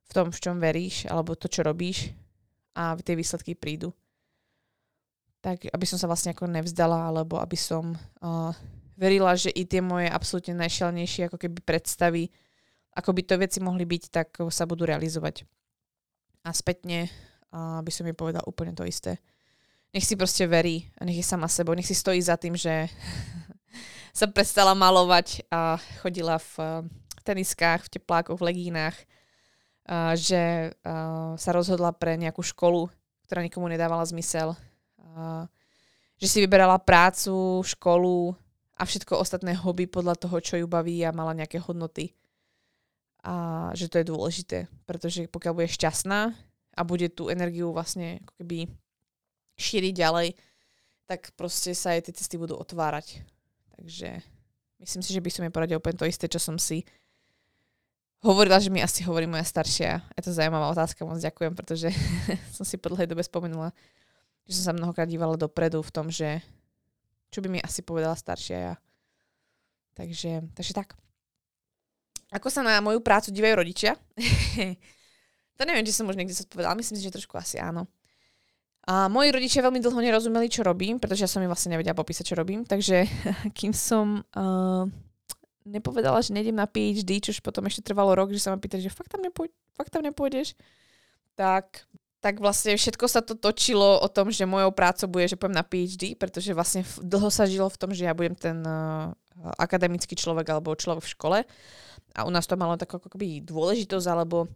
v 0.05 0.11
tom, 0.13 0.29
v 0.29 0.37
čom 0.37 0.61
veríš, 0.61 1.09
alebo 1.09 1.33
to, 1.33 1.49
čo 1.49 1.65
robíš 1.65 2.13
a 2.77 2.93
tie 2.99 3.17
výsledky 3.17 3.57
prídu. 3.57 3.89
Tak, 5.41 5.65
aby 5.73 5.85
som 5.85 5.97
sa 5.97 6.05
vlastne 6.05 6.33
ako 6.33 6.45
nevzdala, 6.45 7.09
alebo 7.09 7.41
aby 7.41 7.57
som 7.57 7.97
uh, 8.21 8.53
verila, 8.97 9.33
že 9.33 9.49
i 9.49 9.65
tie 9.65 9.81
moje 9.81 10.09
absolútne 10.09 10.53
najšialnejšie 10.61 11.29
ako 11.29 11.37
keby 11.41 11.59
predstavy, 11.65 12.29
ako 12.93 13.09
by 13.17 13.21
to 13.25 13.35
veci 13.41 13.59
mohli 13.61 13.85
byť, 13.85 14.03
tak 14.13 14.27
sa 14.49 14.69
budú 14.69 14.85
realizovať. 14.85 15.45
A 16.45 16.53
spätne 16.53 17.09
uh, 17.49 17.81
by 17.81 17.91
som 17.93 18.05
jej 18.05 18.13
povedal 18.13 18.45
úplne 18.45 18.77
to 18.77 18.85
isté. 18.85 19.17
Nech 19.89 20.05
si 20.05 20.19
proste 20.19 20.45
verí 20.45 20.85
a 20.99 21.07
nech 21.07 21.17
je 21.17 21.25
sama 21.25 21.47
sebou, 21.47 21.73
nech 21.73 21.87
si 21.87 21.95
stojí 21.95 22.19
za 22.19 22.35
tým, 22.35 22.53
že 22.53 22.91
sa 24.15 24.31
prestala 24.31 24.71
malovať 24.71 25.43
a 25.51 25.75
chodila 25.99 26.39
v 26.39 26.87
teniskách, 27.27 27.91
v 27.91 27.99
teplákoch, 27.99 28.39
v 28.39 28.47
legínach, 28.47 28.95
že 30.15 30.71
uh, 30.71 31.35
sa 31.35 31.49
rozhodla 31.51 31.91
pre 31.91 32.15
nejakú 32.15 32.39
školu, 32.39 32.87
ktorá 33.27 33.43
nikomu 33.43 33.67
nedávala 33.67 34.07
zmysel, 34.07 34.55
že 36.15 36.27
si 36.31 36.39
vyberala 36.39 36.79
prácu, 36.79 37.59
školu 37.65 38.31
a 38.75 38.83
všetko 38.87 39.19
ostatné 39.19 39.51
hobby 39.55 39.87
podľa 39.89 40.15
toho, 40.15 40.37
čo 40.39 40.55
ju 40.59 40.67
baví 40.67 41.03
a 41.03 41.15
mala 41.15 41.35
nejaké 41.35 41.59
hodnoty. 41.59 42.15
A 43.25 43.69
že 43.73 43.89
to 43.89 43.99
je 43.99 44.09
dôležité, 44.09 44.57
pretože 44.85 45.25
pokiaľ 45.27 45.53
bude 45.57 45.69
šťastná 45.71 46.31
a 46.77 46.81
bude 46.85 47.09
tú 47.09 47.33
energiu 47.33 47.73
vlastne 47.73 48.21
ako 48.21 48.33
keby 48.37 48.57
šíriť 49.57 49.93
ďalej, 49.97 50.27
tak 51.09 51.33
proste 51.33 51.73
sa 51.73 51.97
aj 51.97 52.09
tie 52.09 52.13
cesty 52.13 52.37
budú 52.37 52.53
otvárať. 52.57 53.25
Takže 53.75 54.23
myslím 54.79 55.01
si, 55.03 55.11
že 55.11 55.23
by 55.23 55.29
som 55.31 55.43
jej 55.43 55.53
poradil 55.53 55.77
úplne 55.77 55.99
to 55.99 56.07
isté, 56.07 56.31
čo 56.31 56.39
som 56.39 56.55
si 56.55 56.87
hovorila, 58.25 58.57
že 58.57 58.73
mi 58.73 58.81
asi 58.81 59.05
hovorí 59.05 59.29
moja 59.29 59.45
staršia. 59.45 60.01
Je 60.17 60.23
to 60.25 60.33
zaujímavá 60.33 60.71
otázka, 60.73 61.05
moc 61.05 61.21
ďakujem, 61.21 61.53
pretože 61.53 61.93
som 62.55 62.65
si 62.65 62.79
po 62.81 62.89
dlhej 62.89 63.05
dobe 63.05 63.21
spomenula, 63.21 63.69
že 64.49 64.57
som 64.57 64.71
sa 64.71 64.73
mnohokrát 64.73 65.05
dívala 65.05 65.37
dopredu 65.37 65.85
v 65.85 65.93
tom, 65.93 66.09
že 66.09 66.41
čo 67.29 67.43
by 67.43 67.47
mi 67.51 67.59
asi 67.61 67.85
povedala 67.85 68.17
staršia 68.17 68.57
ja. 68.57 68.75
Takže, 69.95 70.51
takže 70.55 70.73
tak. 70.75 70.95
Ako 72.35 72.51
sa 72.51 72.65
na 72.65 72.83
moju 72.83 72.99
prácu 72.99 73.31
dívajú 73.31 73.63
rodičia? 73.63 73.95
to 75.57 75.61
neviem, 75.63 75.87
či 75.87 75.95
som 75.95 76.07
už 76.09 76.19
niekde 76.19 76.35
sa 76.35 76.43
povedala, 76.47 76.75
myslím 76.75 76.99
si, 76.99 77.05
že 77.05 77.15
trošku 77.15 77.37
asi 77.39 77.61
áno. 77.61 77.87
A 78.85 79.09
moji 79.09 79.33
rodičia 79.33 79.65
veľmi 79.65 79.81
dlho 79.81 79.97
nerozumeli, 79.97 80.45
čo 80.45 80.61
robím, 80.61 81.01
pretože 81.01 81.25
ja 81.25 81.29
som 81.29 81.41
im 81.41 81.49
vlastne 81.49 81.73
nevedela 81.73 81.97
popísať, 81.97 82.21
čo 82.21 82.35
robím. 82.37 82.61
Takže 82.61 83.09
kým 83.57 83.73
som 83.73 84.21
uh, 84.21 84.85
nepovedala, 85.65 86.21
že 86.21 86.37
nejdem 86.37 86.53
na 86.53 86.69
PhD, 86.69 87.17
čož 87.17 87.41
potom 87.41 87.65
ešte 87.65 87.81
trvalo 87.81 88.13
rok, 88.13 88.29
že 88.29 88.41
sa 88.41 88.53
ma 88.53 88.61
pýtali, 88.61 88.85
že 88.85 88.93
fakt 88.93 89.09
tam, 89.09 89.25
nepôj- 89.25 89.53
fakt 89.73 89.89
tam 89.89 90.05
nepôjdeš, 90.05 90.53
tak, 91.33 91.89
tak 92.21 92.37
vlastne 92.37 92.77
všetko 92.77 93.05
sa 93.09 93.25
to 93.25 93.33
točilo 93.33 93.97
o 93.97 94.07
tom, 94.07 94.29
že 94.29 94.45
mojou 94.45 94.69
prácou 94.69 95.09
bude, 95.09 95.25
že 95.25 95.35
pôjdem 95.35 95.57
na 95.57 95.65
PhD, 95.65 96.13
pretože 96.13 96.53
vlastne 96.53 96.85
dlho 97.01 97.33
sa 97.33 97.49
žilo 97.49 97.65
v 97.73 97.79
tom, 97.81 97.89
že 97.89 98.05
ja 98.05 98.13
budem 98.13 98.37
ten 98.37 98.61
uh, 98.61 99.09
akademický 99.57 100.13
človek 100.13 100.45
alebo 100.53 100.77
človek 100.77 101.01
v 101.01 101.13
škole 101.17 101.39
a 102.15 102.19
u 102.23 102.31
nás 102.31 102.47
to 102.47 102.55
malo 102.55 102.79
takú 102.79 103.01
ako 103.01 103.19
dôležitosť 103.19 104.07
alebo 104.07 104.47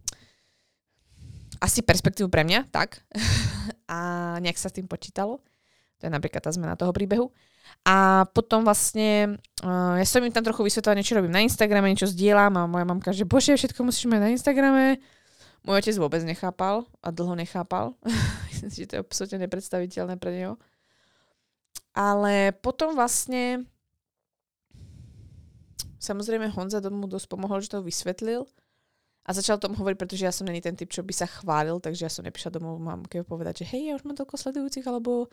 asi 1.60 1.84
perspektívu 1.84 2.32
pre 2.32 2.42
mňa, 2.42 2.72
tak. 2.72 3.04
a 3.92 3.98
nejak 4.40 4.56
sa 4.56 4.72
s 4.72 4.76
tým 4.80 4.88
počítalo. 4.88 5.44
To 6.00 6.08
je 6.08 6.12
napríklad 6.12 6.40
tá 6.40 6.48
zmena 6.48 6.74
toho 6.74 6.90
príbehu. 6.96 7.28
A 7.84 8.26
potom 8.32 8.64
vlastne, 8.64 9.40
uh, 9.62 9.94
ja 10.00 10.06
som 10.08 10.24
im 10.24 10.32
tam 10.32 10.42
trochu 10.42 10.64
vysvetlila, 10.64 10.98
niečo 10.98 11.16
robím 11.16 11.32
na 11.32 11.44
Instagrame, 11.44 11.92
niečo 11.92 12.10
zdieľam 12.10 12.56
a 12.56 12.68
moja 12.68 12.84
mamka, 12.88 13.12
že 13.12 13.28
bože, 13.28 13.54
všetko 13.54 13.84
musíš 13.84 14.08
mať 14.08 14.20
na 14.20 14.32
Instagrame. 14.32 14.98
Môj 15.60 15.84
otec 15.84 15.96
vôbec 16.00 16.24
nechápal 16.24 16.88
a 17.04 17.08
dlho 17.12 17.36
nechápal. 17.36 17.92
Myslím 18.48 18.70
si, 18.72 18.78
že 18.84 18.88
to 18.88 18.94
je 18.96 19.04
absolútne 19.04 19.38
nepredstaviteľné 19.44 20.16
pre 20.16 20.32
neho. 20.32 20.54
Ale 21.92 22.56
potom 22.64 22.96
vlastne 22.96 23.68
samozrejme 26.00 26.48
Honza 26.56 26.80
mu 26.88 27.04
dosť 27.04 27.28
pomohol, 27.28 27.60
že 27.60 27.76
to 27.76 27.84
vysvetlil 27.84 28.48
a 29.30 29.36
začal 29.36 29.62
tom 29.62 29.78
hovoriť, 29.78 29.94
pretože 29.94 30.26
ja 30.26 30.34
som 30.34 30.42
není 30.42 30.58
ten 30.58 30.74
typ, 30.74 30.90
čo 30.90 31.06
by 31.06 31.14
sa 31.14 31.30
chválil, 31.30 31.78
takže 31.78 32.02
ja 32.02 32.10
som 32.10 32.26
nepíšla 32.26 32.58
domov 32.58 32.82
mamke 32.82 33.22
povedať, 33.22 33.62
že 33.62 33.78
hej, 33.78 33.82
ja 33.86 33.92
už 33.94 34.02
mám 34.02 34.18
toľko 34.18 34.34
sledujúcich, 34.34 34.82
alebo 34.90 35.30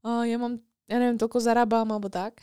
uh, 0.00 0.24
ja 0.24 0.40
mám 0.40 0.64
ja 0.88 1.00
neviem, 1.00 1.16
toľko 1.16 1.40
zarábam 1.40 1.88
alebo 1.88 2.12
tak. 2.12 2.40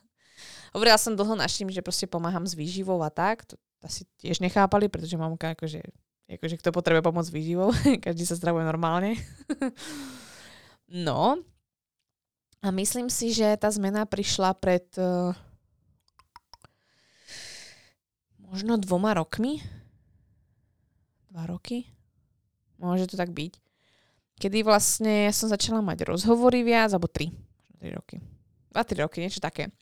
Hovorila 0.76 1.00
som 1.00 1.16
dlho 1.16 1.34
našim, 1.34 1.72
že 1.72 1.82
proste 1.82 2.06
pomáham 2.06 2.44
s 2.44 2.54
výživou 2.54 3.00
a 3.00 3.10
tak. 3.10 3.48
To 3.48 3.56
asi 3.82 4.04
tiež 4.20 4.44
nechápali, 4.44 4.92
pretože 4.92 5.16
mamka 5.16 5.56
akože, 5.56 5.80
akože 6.28 6.56
kto 6.60 6.70
potrebuje 6.70 7.02
pomoc 7.02 7.24
s 7.24 7.34
výživou, 7.34 7.72
každý 8.04 8.28
sa 8.28 8.36
zdravuje 8.36 8.68
normálne. 8.68 9.16
no. 11.08 11.40
A 12.60 12.68
myslím 12.76 13.08
si, 13.08 13.32
že 13.32 13.56
tá 13.56 13.72
zmena 13.72 14.04
prišla 14.04 14.52
pred 14.60 14.84
uh, 15.00 15.32
možno 18.36 18.76
dvoma 18.76 19.16
rokmi. 19.16 19.64
Dva 21.40 21.56
roky? 21.56 21.88
Môže 22.76 23.08
to 23.08 23.16
tak 23.16 23.32
byť. 23.32 23.56
Kedy 24.36 24.60
vlastne 24.60 25.24
ja 25.24 25.32
som 25.32 25.48
začala 25.48 25.80
mať 25.80 26.04
rozhovory 26.04 26.60
viac, 26.60 26.92
alebo 26.92 27.08
tri 27.08 27.32
3 27.80 27.96
roky. 27.96 28.20
2-3 28.76 29.08
roky, 29.08 29.24
niečo 29.24 29.40
také. 29.40 29.72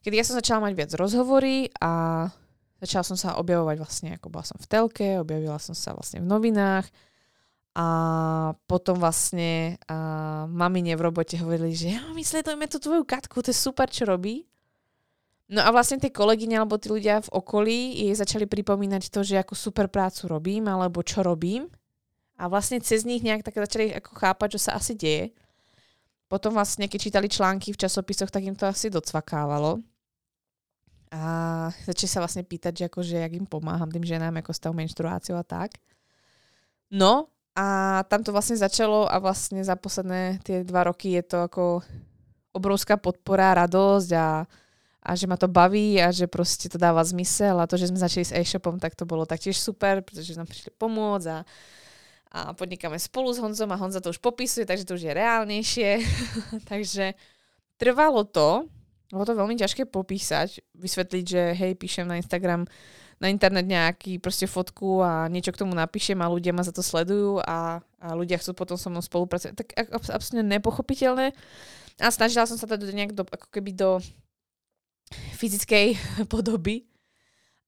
Kedy 0.00 0.16
ja 0.16 0.24
som 0.24 0.40
začala 0.40 0.64
mať 0.64 0.72
viac 0.72 0.90
rozhovory 0.96 1.68
a 1.76 2.24
začala 2.80 3.04
som 3.04 3.20
sa 3.20 3.36
objavovať 3.36 3.76
vlastne, 3.76 4.08
ako 4.16 4.32
bola 4.32 4.48
som 4.48 4.56
v 4.56 4.64
telke, 4.64 5.20
objavila 5.20 5.60
som 5.60 5.76
sa 5.76 5.92
vlastne 5.92 6.24
v 6.24 6.30
novinách 6.32 6.88
a 7.76 7.86
potom 8.64 8.96
vlastne 8.96 9.76
a 9.92 10.48
mamine 10.48 10.96
v 10.96 11.04
robote 11.04 11.36
hovorili, 11.36 11.76
že 11.76 12.00
ja, 12.00 12.02
my 12.16 12.24
sledujeme 12.24 12.64
tú 12.64 12.80
tvoju 12.80 13.04
Katku, 13.04 13.44
to 13.44 13.52
je 13.52 13.60
super, 13.60 13.92
čo 13.92 14.08
robí. 14.08 14.47
No 15.48 15.64
a 15.64 15.72
vlastne 15.72 15.96
tie 15.96 16.12
kolegyne 16.12 16.60
alebo 16.60 16.76
tí 16.76 16.92
ľudia 16.92 17.24
v 17.24 17.32
okolí 17.32 18.04
jej 18.04 18.12
začali 18.12 18.44
pripomínať 18.44 19.08
to, 19.08 19.24
že 19.24 19.40
ako 19.40 19.56
super 19.56 19.88
prácu 19.88 20.28
robím 20.28 20.68
alebo 20.68 21.00
čo 21.00 21.24
robím. 21.24 21.72
A 22.36 22.52
vlastne 22.52 22.78
cez 22.84 23.08
nich 23.08 23.24
nejak 23.24 23.42
tak 23.42 23.56
začali 23.56 23.96
ako 23.96 24.12
chápať, 24.12 24.48
čo 24.54 24.60
sa 24.68 24.76
asi 24.76 24.92
deje. 24.92 25.32
Potom 26.28 26.52
vlastne, 26.52 26.84
keď 26.84 27.00
čítali 27.00 27.26
články 27.32 27.72
v 27.72 27.80
časopisoch, 27.80 28.28
tak 28.28 28.44
im 28.44 28.52
to 28.52 28.68
asi 28.68 28.92
docvakávalo. 28.92 29.80
A 31.08 31.22
začali 31.88 32.08
sa 32.12 32.20
vlastne 32.20 32.44
pýtať, 32.44 32.84
že 32.84 32.84
akože, 32.92 33.16
jak 33.16 33.32
im 33.32 33.48
pomáham 33.48 33.88
tým 33.88 34.04
ženám, 34.04 34.44
ako 34.44 34.52
s 34.52 34.60
tou 34.60 34.76
menštruáciou 34.76 35.40
a 35.40 35.44
tak. 35.48 35.80
No 36.92 37.32
a 37.56 38.00
tam 38.12 38.20
to 38.20 38.36
vlastne 38.36 38.60
začalo 38.60 39.08
a 39.08 39.16
vlastne 39.16 39.64
za 39.64 39.74
posledné 39.74 40.44
tie 40.44 40.60
dva 40.68 40.92
roky 40.92 41.16
je 41.16 41.24
to 41.24 41.38
ako 41.48 41.80
obrovská 42.52 43.00
podpora, 43.00 43.56
radosť 43.64 44.10
a 44.12 44.44
a 45.02 45.14
že 45.14 45.30
ma 45.30 45.38
to 45.38 45.46
baví 45.46 45.96
a 46.02 46.10
že 46.10 46.26
proste 46.26 46.66
to 46.66 46.76
dáva 46.76 47.00
zmysel 47.06 47.62
a 47.62 47.70
to, 47.70 47.78
že 47.78 47.88
sme 47.88 48.02
začali 48.02 48.24
s 48.26 48.34
e-shopom, 48.34 48.82
tak 48.82 48.98
to 48.98 49.06
bolo 49.06 49.22
taktiež 49.22 49.54
super, 49.54 50.02
pretože 50.02 50.34
nám 50.34 50.50
prišli 50.50 50.74
pomôcť 50.74 51.26
a, 51.30 51.38
a 52.34 52.38
podnikáme 52.52 52.98
spolu 52.98 53.30
s 53.30 53.38
Honzom 53.38 53.70
a 53.70 53.78
Honza 53.78 54.02
to 54.02 54.10
už 54.10 54.18
popisuje, 54.18 54.66
takže 54.66 54.84
to 54.84 54.98
už 54.98 55.06
je 55.06 55.12
reálnejšie. 55.14 55.90
takže 56.70 57.14
trvalo 57.78 58.26
to, 58.26 58.66
bolo 59.08 59.24
to 59.24 59.38
veľmi 59.38 59.56
ťažké 59.56 59.86
popísať, 59.88 60.60
vysvetliť, 60.76 61.24
že 61.24 61.42
hej, 61.56 61.72
píšem 61.78 62.04
na 62.04 62.18
Instagram, 62.18 62.66
na 63.18 63.32
internet 63.32 63.66
nejaký 63.66 64.20
proste 64.22 64.46
fotku 64.46 65.02
a 65.02 65.26
niečo 65.26 65.50
k 65.50 65.62
tomu 65.64 65.74
napíšem 65.74 66.18
a 66.22 66.30
ľudia 66.30 66.54
ma 66.54 66.62
za 66.62 66.70
to 66.70 66.84
sledujú 66.84 67.42
a, 67.42 67.80
a 67.80 68.08
ľudia 68.14 68.38
chcú 68.38 68.54
potom 68.54 68.78
so 68.78 68.90
mnou 68.90 69.02
spolupracovať. 69.02 69.54
Tak 69.58 69.68
absolútne 69.90 70.46
nepochopiteľné. 70.46 71.34
A 71.98 72.08
snažila 72.14 72.46
som 72.46 72.54
sa 72.54 72.70
to 72.70 72.78
nejak 72.78 73.10
do, 73.10 73.26
ako 73.26 73.50
keby 73.50 73.74
do 73.74 73.98
fyzickej 75.12 75.96
podoby, 76.32 76.88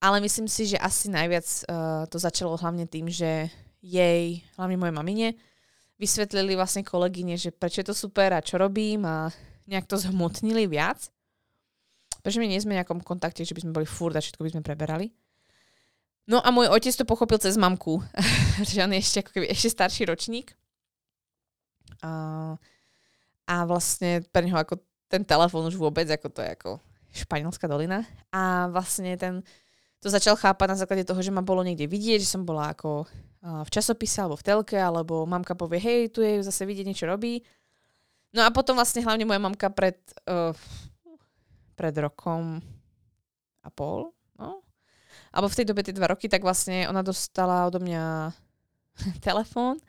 ale 0.01 0.17
myslím 0.25 0.49
si, 0.49 0.65
že 0.73 0.81
asi 0.81 1.13
najviac 1.13 1.45
uh, 1.69 2.03
to 2.09 2.17
začalo 2.17 2.57
hlavne 2.57 2.89
tým, 2.89 3.05
že 3.05 3.53
jej, 3.81 4.41
hlavne 4.57 4.77
moje 4.77 4.93
mamine, 4.93 5.27
vysvetlili 6.01 6.57
vlastne 6.57 6.81
kolegyne, 6.81 7.37
že 7.37 7.53
prečo 7.53 7.85
je 7.85 7.93
to 7.93 7.95
super 7.97 8.33
a 8.33 8.41
čo 8.41 8.57
robím 8.57 9.05
a 9.05 9.29
nejak 9.69 9.85
to 9.85 10.01
zhmotnili 10.01 10.65
viac. 10.65 11.13
Prečo 12.25 12.41
my 12.41 12.49
nie 12.49 12.61
sme 12.61 12.73
v 12.73 12.81
nejakom 12.81 13.01
kontakte, 13.05 13.45
že 13.45 13.53
by 13.53 13.61
sme 13.61 13.77
boli 13.77 13.85
furt 13.85 14.17
a 14.17 14.21
všetko 14.21 14.41
by 14.41 14.51
sme 14.57 14.65
preberali. 14.65 15.13
No 16.29 16.41
a 16.41 16.49
môj 16.53 16.69
otec 16.69 16.93
to 16.93 17.05
pochopil 17.05 17.37
cez 17.37 17.57
mamku, 17.57 18.01
že 18.69 18.81
on 18.81 18.93
je 18.93 19.01
ešte, 19.01 19.17
ako 19.25 19.31
keby, 19.37 19.45
ešte 19.49 19.69
starší 19.73 20.09
ročník. 20.09 20.53
A, 22.01 22.57
a 23.45 23.55
vlastne 23.69 24.25
pre 24.33 24.45
neho 24.45 24.57
ako 24.57 24.81
ten 25.05 25.21
telefón 25.21 25.69
už 25.69 25.77
vôbec, 25.77 26.09
ako 26.09 26.27
to 26.33 26.41
je 26.41 26.49
ako 26.49 26.71
Španielská 27.11 27.67
dolina. 27.67 28.07
A 28.31 28.71
vlastne 28.71 29.15
ten, 29.19 29.43
to 29.99 30.07
začal 30.07 30.39
chápať 30.39 30.67
na 30.71 30.79
základe 30.79 31.03
toho, 31.03 31.19
že 31.19 31.31
ma 31.31 31.43
bolo 31.43 31.61
niekde 31.61 31.85
vidieť, 31.85 32.23
že 32.23 32.31
som 32.31 32.47
bola 32.47 32.71
ako 32.71 33.05
v 33.41 33.69
časopise 33.73 34.21
alebo 34.21 34.37
v 34.37 34.45
telke, 34.45 34.77
alebo 34.77 35.25
mamka 35.25 35.57
povie, 35.57 35.81
hej, 35.81 36.01
tu 36.13 36.21
je 36.21 36.45
zase 36.45 36.61
vidieť 36.61 36.85
niečo 36.85 37.09
robí. 37.09 37.41
No 38.31 38.45
a 38.45 38.53
potom 38.53 38.77
vlastne 38.77 39.01
hlavne 39.01 39.25
moja 39.25 39.41
mamka 39.41 39.67
pred, 39.73 39.97
uh, 40.29 40.53
pred 41.73 41.91
rokom 41.97 42.61
a 43.65 43.69
pol, 43.73 44.13
no, 44.37 44.61
alebo 45.33 45.49
v 45.49 45.57
tej 45.57 45.65
dobe 45.67 45.81
tie 45.81 45.95
dva 45.95 46.13
roky, 46.13 46.29
tak 46.29 46.45
vlastne 46.45 46.85
ona 46.85 47.01
dostala 47.01 47.65
odo 47.65 47.81
mňa 47.81 48.29
telefón. 49.25 49.81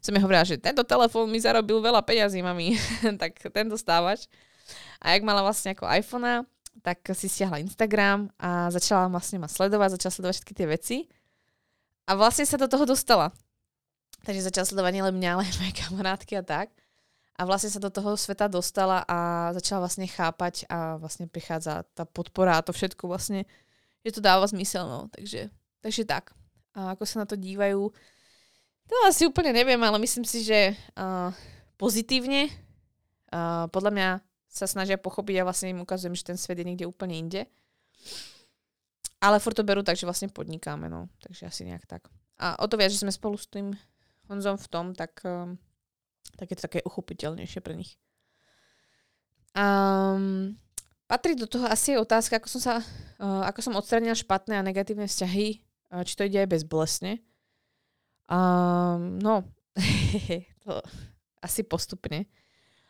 Som 0.00 0.16
mi 0.16 0.22
hovorila, 0.24 0.48
že 0.48 0.56
tento 0.56 0.80
telefón 0.86 1.28
mi 1.28 1.38
zarobil 1.38 1.84
veľa 1.84 2.00
peňazí, 2.00 2.40
mami, 2.40 2.80
tak 3.22 3.36
ten 3.52 3.68
dostávaš. 3.68 4.32
A 5.04 5.12
jak 5.12 5.28
mala 5.28 5.44
vlastne 5.44 5.76
ako 5.76 5.84
iPhone, 5.92 6.48
tak 6.82 7.04
si 7.14 7.28
stiahla 7.30 7.62
Instagram 7.62 8.32
a 8.40 8.72
začala 8.72 9.06
vlastne 9.12 9.38
ma 9.38 9.48
sledovať, 9.48 10.00
začala 10.00 10.12
sledovať 10.18 10.34
všetky 10.40 10.54
tie 10.56 10.66
veci. 10.66 10.96
A 12.04 12.18
vlastne 12.18 12.44
sa 12.44 12.60
do 12.60 12.68
toho 12.68 12.84
dostala. 12.84 13.32
Takže 14.24 14.48
začala 14.48 14.68
sledovať 14.68 14.92
nielen 14.92 15.14
mňa, 15.16 15.30
ale 15.36 15.42
aj 15.46 15.54
moje 15.60 15.74
kamarátky 15.84 16.32
a 16.40 16.44
tak. 16.44 16.68
A 17.34 17.42
vlastne 17.44 17.70
sa 17.72 17.82
do 17.82 17.90
toho 17.90 18.14
sveta 18.14 18.46
dostala 18.46 19.02
a 19.04 19.50
začala 19.56 19.88
vlastne 19.88 20.06
chápať 20.06 20.70
a 20.70 20.96
vlastne 21.02 21.26
prichádza 21.26 21.82
tá 21.96 22.06
podpora 22.06 22.60
a 22.60 22.64
to 22.64 22.70
všetko 22.70 23.10
vlastne, 23.10 23.42
že 24.06 24.14
to 24.14 24.20
dáva 24.22 24.46
zmysel, 24.46 24.86
no. 24.86 25.10
Takže, 25.10 25.50
takže 25.82 26.02
tak. 26.06 26.30
A 26.78 26.94
ako 26.94 27.02
sa 27.02 27.22
na 27.22 27.26
to 27.26 27.34
dívajú, 27.34 27.90
to 28.84 28.94
asi 29.08 29.24
úplne 29.24 29.56
neviem, 29.56 29.80
ale 29.80 29.96
myslím 30.04 30.28
si, 30.28 30.44
že 30.44 30.76
uh, 30.96 31.32
pozitívne. 31.80 32.52
Uh, 33.32 33.66
podľa 33.72 33.90
mňa 33.90 34.08
sa 34.54 34.70
snažia 34.70 34.94
pochopiť 34.94 35.42
a 35.42 35.46
vlastne 35.50 35.74
im 35.74 35.82
ukazujem, 35.82 36.14
že 36.14 36.30
ten 36.30 36.38
svet 36.38 36.62
je 36.62 36.66
niekde 36.66 36.86
úplne 36.86 37.18
inde. 37.18 37.42
Ale 39.18 39.42
furt 39.42 39.58
to 39.58 39.66
berú 39.66 39.82
tak, 39.82 39.98
že 39.98 40.06
vlastne 40.06 40.30
podnikáme, 40.30 40.86
no. 40.86 41.10
Takže 41.18 41.50
asi 41.50 41.66
nejak 41.66 41.90
tak. 41.90 42.06
A 42.38 42.54
o 42.62 42.66
to 42.70 42.78
viac, 42.78 42.94
že 42.94 43.02
sme 43.02 43.10
spolu 43.10 43.34
s 43.34 43.50
tým 43.50 43.74
Honzom 44.30 44.54
v 44.54 44.68
tom, 44.70 44.86
tak, 44.94 45.18
um, 45.26 45.58
tak 46.38 46.54
je 46.54 46.56
to 46.56 46.66
také 46.70 46.78
uchopiteľnejšie 46.86 47.60
pre 47.60 47.74
nich. 47.74 47.98
Um, 49.58 50.54
patrí 51.10 51.34
do 51.34 51.50
toho 51.50 51.66
asi 51.66 51.98
otázka, 51.98 52.38
ako 52.38 52.48
som 52.48 52.62
sa, 52.62 52.74
uh, 53.18 53.42
ako 53.50 53.58
som 53.58 53.74
odstranila 53.74 54.14
špatné 54.14 54.54
a 54.54 54.66
negatívne 54.66 55.10
vzťahy, 55.10 55.60
uh, 55.90 56.02
či 56.06 56.14
to 56.14 56.26
ide 56.30 56.46
aj 56.46 56.52
bezbolesne. 56.54 57.18
Um, 58.30 59.18
no, 59.18 59.44
to 60.62 60.78
asi 61.42 61.66
postupne. 61.66 62.30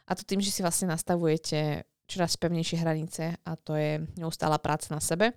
A 0.04 0.12
to 0.12 0.22
tým, 0.22 0.40
že 0.40 0.52
si 0.52 0.60
vlastne 0.60 0.92
nastavujete 0.92 1.88
čoraz 2.04 2.36
pevnejšie 2.36 2.76
hranice 2.84 3.40
a 3.40 3.50
to 3.56 3.72
je 3.76 4.04
neustála 4.20 4.60
práca 4.60 4.92
na 4.92 5.00
sebe. 5.00 5.32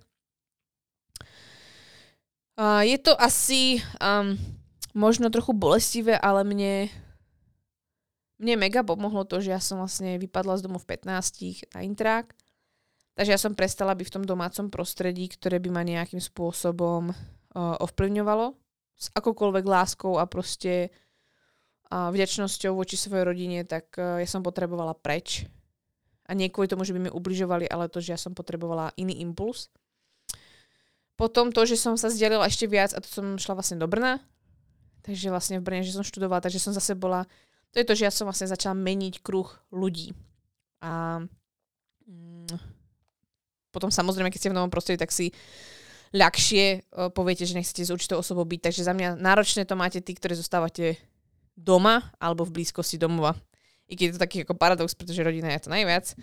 Uh, 2.58 2.82
je 2.82 2.98
to 2.98 3.14
asi 3.16 3.78
um, 4.02 4.34
možno 4.92 5.30
trochu 5.30 5.54
bolestivé, 5.54 6.18
ale 6.18 6.42
mne, 6.42 6.90
mne 8.42 8.54
mega 8.58 8.82
pomohlo 8.82 9.22
to, 9.22 9.38
že 9.38 9.54
ja 9.54 9.62
som 9.62 9.78
vlastne 9.78 10.18
vypadla 10.18 10.58
z 10.58 10.66
domu 10.66 10.82
v 10.82 10.88
15 10.90 11.70
na 11.72 11.80
intrák. 11.86 12.34
Takže 13.14 13.30
ja 13.34 13.38
som 13.38 13.54
prestala 13.54 13.94
byť 13.94 14.06
v 14.10 14.14
tom 14.14 14.24
domácom 14.26 14.66
prostredí, 14.70 15.30
ktoré 15.30 15.58
by 15.62 15.70
ma 15.70 15.82
nejakým 15.86 16.22
spôsobom 16.22 17.10
uh, 17.10 17.74
ovplyvňovalo 17.78 18.54
s 18.98 19.06
akoukoľvek 19.14 19.64
láskou 19.66 20.18
a 20.18 20.26
proste 20.26 20.90
vďačnosťou 21.88 22.76
voči 22.76 23.00
svojej 23.00 23.24
rodine, 23.24 23.64
tak 23.64 23.96
uh, 23.96 24.20
ja 24.20 24.28
som 24.28 24.44
potrebovala 24.44 24.92
preč. 24.92 25.48
A 26.28 26.36
nie 26.36 26.52
kvôli 26.52 26.68
tomu, 26.68 26.84
že 26.84 26.92
by 26.92 27.08
mi 27.08 27.10
ubližovali, 27.10 27.64
ale 27.64 27.88
to, 27.88 28.04
že 28.04 28.12
ja 28.12 28.20
som 28.20 28.36
potrebovala 28.36 28.92
iný 29.00 29.24
impuls. 29.24 29.72
Potom 31.16 31.48
to, 31.50 31.64
že 31.64 31.80
som 31.80 31.96
sa 31.96 32.12
zdelila 32.12 32.44
ešte 32.44 32.68
viac 32.68 32.92
a 32.92 33.00
to 33.00 33.08
som 33.08 33.40
šla 33.40 33.56
vlastne 33.56 33.80
do 33.80 33.88
Brna. 33.88 34.20
Takže 35.02 35.32
vlastne 35.32 35.56
v 35.58 35.64
Brne, 35.64 35.82
že 35.82 35.96
som 35.96 36.04
študovala, 36.04 36.44
takže 36.44 36.60
som 36.60 36.76
zase 36.76 36.92
bola... 36.92 37.24
To 37.72 37.80
je 37.80 37.88
to, 37.88 37.96
že 37.96 38.06
ja 38.06 38.12
som 38.12 38.28
vlastne 38.28 38.44
začala 38.44 38.76
meniť 38.76 39.24
kruh 39.24 39.48
ľudí. 39.72 40.12
A 40.84 41.24
mm, 42.04 42.52
potom 43.72 43.88
samozrejme, 43.88 44.28
keď 44.28 44.40
ste 44.40 44.52
v 44.52 44.58
novom 44.60 44.70
prostredí, 44.70 45.00
tak 45.00 45.10
si 45.10 45.32
ľahšie 46.12 46.92
uh, 46.92 47.08
poviete, 47.08 47.48
že 47.48 47.56
nechcete 47.56 47.88
s 47.88 47.92
určitou 47.92 48.20
osobou 48.20 48.44
byť. 48.44 48.60
Takže 48.68 48.84
za 48.84 48.92
mňa 48.92 49.16
náročné 49.16 49.64
to 49.64 49.80
máte 49.80 50.04
tí, 50.04 50.12
ktorí 50.12 50.36
zostávate 50.36 51.00
doma 51.58 52.14
alebo 52.22 52.46
v 52.46 52.62
blízkosti 52.62 52.94
domova. 52.94 53.34
I 53.90 53.98
keď 53.98 54.04
je 54.06 54.14
to 54.14 54.22
taký 54.22 54.38
ako 54.46 54.54
paradox, 54.54 54.94
pretože 54.94 55.24
rodina 55.26 55.50
je 55.50 55.66
to 55.66 55.74
najviac. 55.74 56.14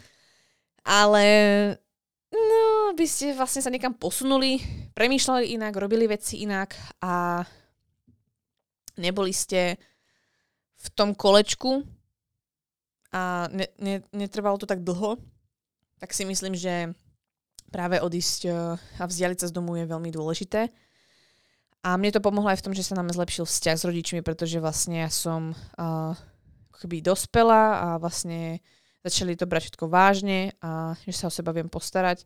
Ale 0.88 1.26
no, 2.32 2.94
by 2.96 3.06
ste 3.10 3.36
vlastne 3.36 3.60
sa 3.60 3.74
niekam 3.74 3.98
posunuli, 3.98 4.64
premýšľali 4.96 5.60
inak, 5.60 5.74
robili 5.76 6.08
veci 6.08 6.46
inak 6.46 6.78
a 7.04 7.44
neboli 8.96 9.36
ste 9.36 9.76
v 10.80 10.88
tom 10.94 11.18
kolečku 11.18 11.84
a 13.12 13.50
ne, 13.50 13.68
ne, 13.82 14.06
netrvalo 14.14 14.62
to 14.62 14.70
tak 14.70 14.86
dlho, 14.86 15.18
tak 15.98 16.14
si 16.14 16.28
myslím, 16.28 16.54
že 16.54 16.94
práve 17.74 18.00
odísť 18.00 18.40
eh, 18.48 18.78
a 19.02 19.04
vzdialiť 19.04 19.38
sa 19.42 19.50
z 19.50 19.56
domu 19.56 19.76
je 19.76 19.90
veľmi 19.90 20.12
dôležité. 20.14 20.70
A 21.86 22.02
mne 22.02 22.10
to 22.10 22.26
pomohlo 22.26 22.50
aj 22.50 22.60
v 22.60 22.66
tom, 22.66 22.74
že 22.74 22.82
sa 22.82 22.98
nám 22.98 23.14
zlepšil 23.14 23.46
vzťah 23.46 23.78
s 23.78 23.86
rodičmi, 23.86 24.26
pretože 24.26 24.58
vlastne 24.58 25.06
ja 25.06 25.12
som 25.14 25.54
uh, 25.78 26.18
keby 26.82 27.06
dospela 27.06 27.78
a 27.78 27.88
vlastne 28.02 28.58
začali 29.06 29.38
to 29.38 29.46
brať 29.46 29.70
všetko 29.70 29.86
vážne 29.86 30.58
a 30.66 30.98
že 31.06 31.14
sa 31.14 31.30
o 31.30 31.32
seba 31.34 31.54
viem 31.54 31.70
postarať. 31.70 32.26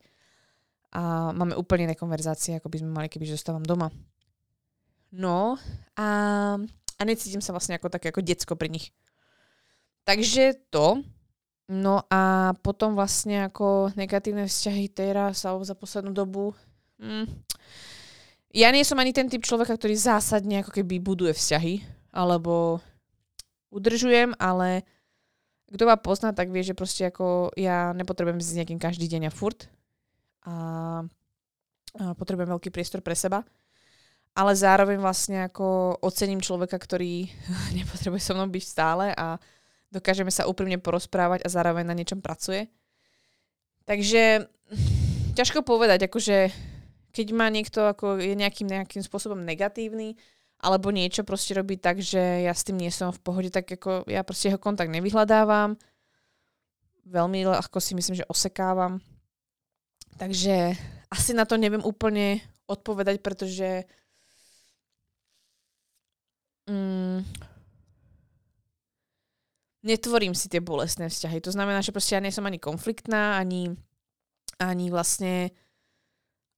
A 0.96 1.36
máme 1.36 1.60
úplne 1.60 1.92
iné 1.92 1.96
konverzácie, 2.00 2.56
ako 2.56 2.72
by 2.72 2.78
sme 2.80 2.92
mali, 2.96 3.08
keby 3.12 3.28
zostávam 3.28 3.62
doma. 3.62 3.92
No 5.12 5.60
a, 6.00 6.08
a 6.96 7.02
necítim 7.04 7.44
sa 7.44 7.52
vlastne 7.52 7.76
ako 7.76 7.92
také 7.92 8.16
ako 8.16 8.24
decko 8.24 8.56
pri 8.56 8.72
nich. 8.72 8.96
Takže 10.08 10.56
to. 10.72 11.04
No 11.70 12.02
a 12.10 12.56
potom 12.66 12.98
vlastne 12.98 13.46
ako 13.46 13.94
negatívne 13.94 14.50
vzťahy 14.50 14.90
teraz 14.90 15.46
alebo 15.46 15.62
za 15.62 15.78
poslednú 15.78 16.16
dobu 16.16 16.58
mm, 16.98 17.30
ja 18.50 18.74
nie 18.74 18.82
som 18.82 18.98
ani 18.98 19.14
ten 19.14 19.30
typ 19.30 19.46
človeka, 19.46 19.78
ktorý 19.78 19.94
zásadne 19.94 20.66
ako 20.66 20.82
keby 20.82 20.98
buduje 20.98 21.38
vzťahy, 21.38 21.86
alebo 22.10 22.82
udržujem, 23.70 24.34
ale 24.42 24.82
kto 25.70 25.86
ma 25.86 26.02
pozná, 26.02 26.34
tak 26.34 26.50
vie, 26.50 26.66
že 26.66 26.74
proste 26.74 27.06
ako 27.06 27.54
ja 27.54 27.94
nepotrebujem 27.94 28.42
s 28.42 28.58
nejakým 28.58 28.82
každý 28.82 29.06
deň 29.06 29.30
a 29.30 29.32
furt. 29.34 29.70
A, 30.50 30.54
a 32.02 32.14
potrebujem 32.18 32.50
veľký 32.50 32.74
priestor 32.74 33.06
pre 33.06 33.14
seba. 33.14 33.46
Ale 34.34 34.58
zároveň 34.58 34.98
vlastne 34.98 35.46
ako 35.46 36.00
ocením 36.02 36.42
človeka, 36.42 36.82
ktorý 36.82 37.30
nepotrebuje 37.78 38.22
so 38.22 38.34
mnou 38.34 38.50
byť 38.50 38.66
stále 38.66 39.14
a 39.14 39.38
dokážeme 39.94 40.34
sa 40.34 40.50
úprimne 40.50 40.82
porozprávať 40.82 41.46
a 41.46 41.54
zároveň 41.54 41.86
na 41.86 41.94
niečom 41.94 42.18
pracuje. 42.18 42.66
Takže 43.86 44.50
ťažko 45.38 45.66
povedať, 45.66 46.10
akože 46.10 46.50
keď 47.20 47.36
má 47.36 47.52
niekto 47.52 47.84
ako 47.84 48.24
je 48.24 48.32
nejakým, 48.32 48.72
nejakým 48.72 49.04
spôsobom 49.04 49.44
negatívny, 49.44 50.16
alebo 50.64 50.88
niečo 50.88 51.28
proste 51.28 51.52
robí 51.52 51.76
tak, 51.76 52.00
že 52.00 52.48
ja 52.48 52.56
s 52.56 52.64
tým 52.64 52.80
nie 52.80 52.88
som 52.88 53.12
v 53.12 53.20
pohode, 53.20 53.52
tak 53.52 53.68
ako 53.68 54.08
ja 54.08 54.24
proste 54.24 54.48
jeho 54.48 54.56
kontakt 54.56 54.88
nevyhľadávam. 54.88 55.76
Veľmi 57.04 57.44
ľahko 57.44 57.84
si 57.84 57.92
myslím, 58.00 58.24
že 58.24 58.30
osekávam. 58.32 59.04
Takže 60.16 60.80
asi 61.12 61.36
na 61.36 61.44
to 61.44 61.60
neviem 61.60 61.84
úplne 61.84 62.40
odpovedať, 62.72 63.20
pretože 63.20 63.84
mm, 66.72 67.20
netvorím 69.84 70.32
si 70.40 70.48
tie 70.48 70.64
bolestné 70.64 71.12
vzťahy. 71.12 71.44
To 71.44 71.52
znamená, 71.52 71.84
že 71.84 71.92
proste 71.92 72.16
ja 72.16 72.24
nie 72.24 72.32
som 72.32 72.48
ani 72.48 72.64
konfliktná, 72.64 73.36
ani, 73.36 73.76
ani 74.56 74.88
vlastne 74.88 75.52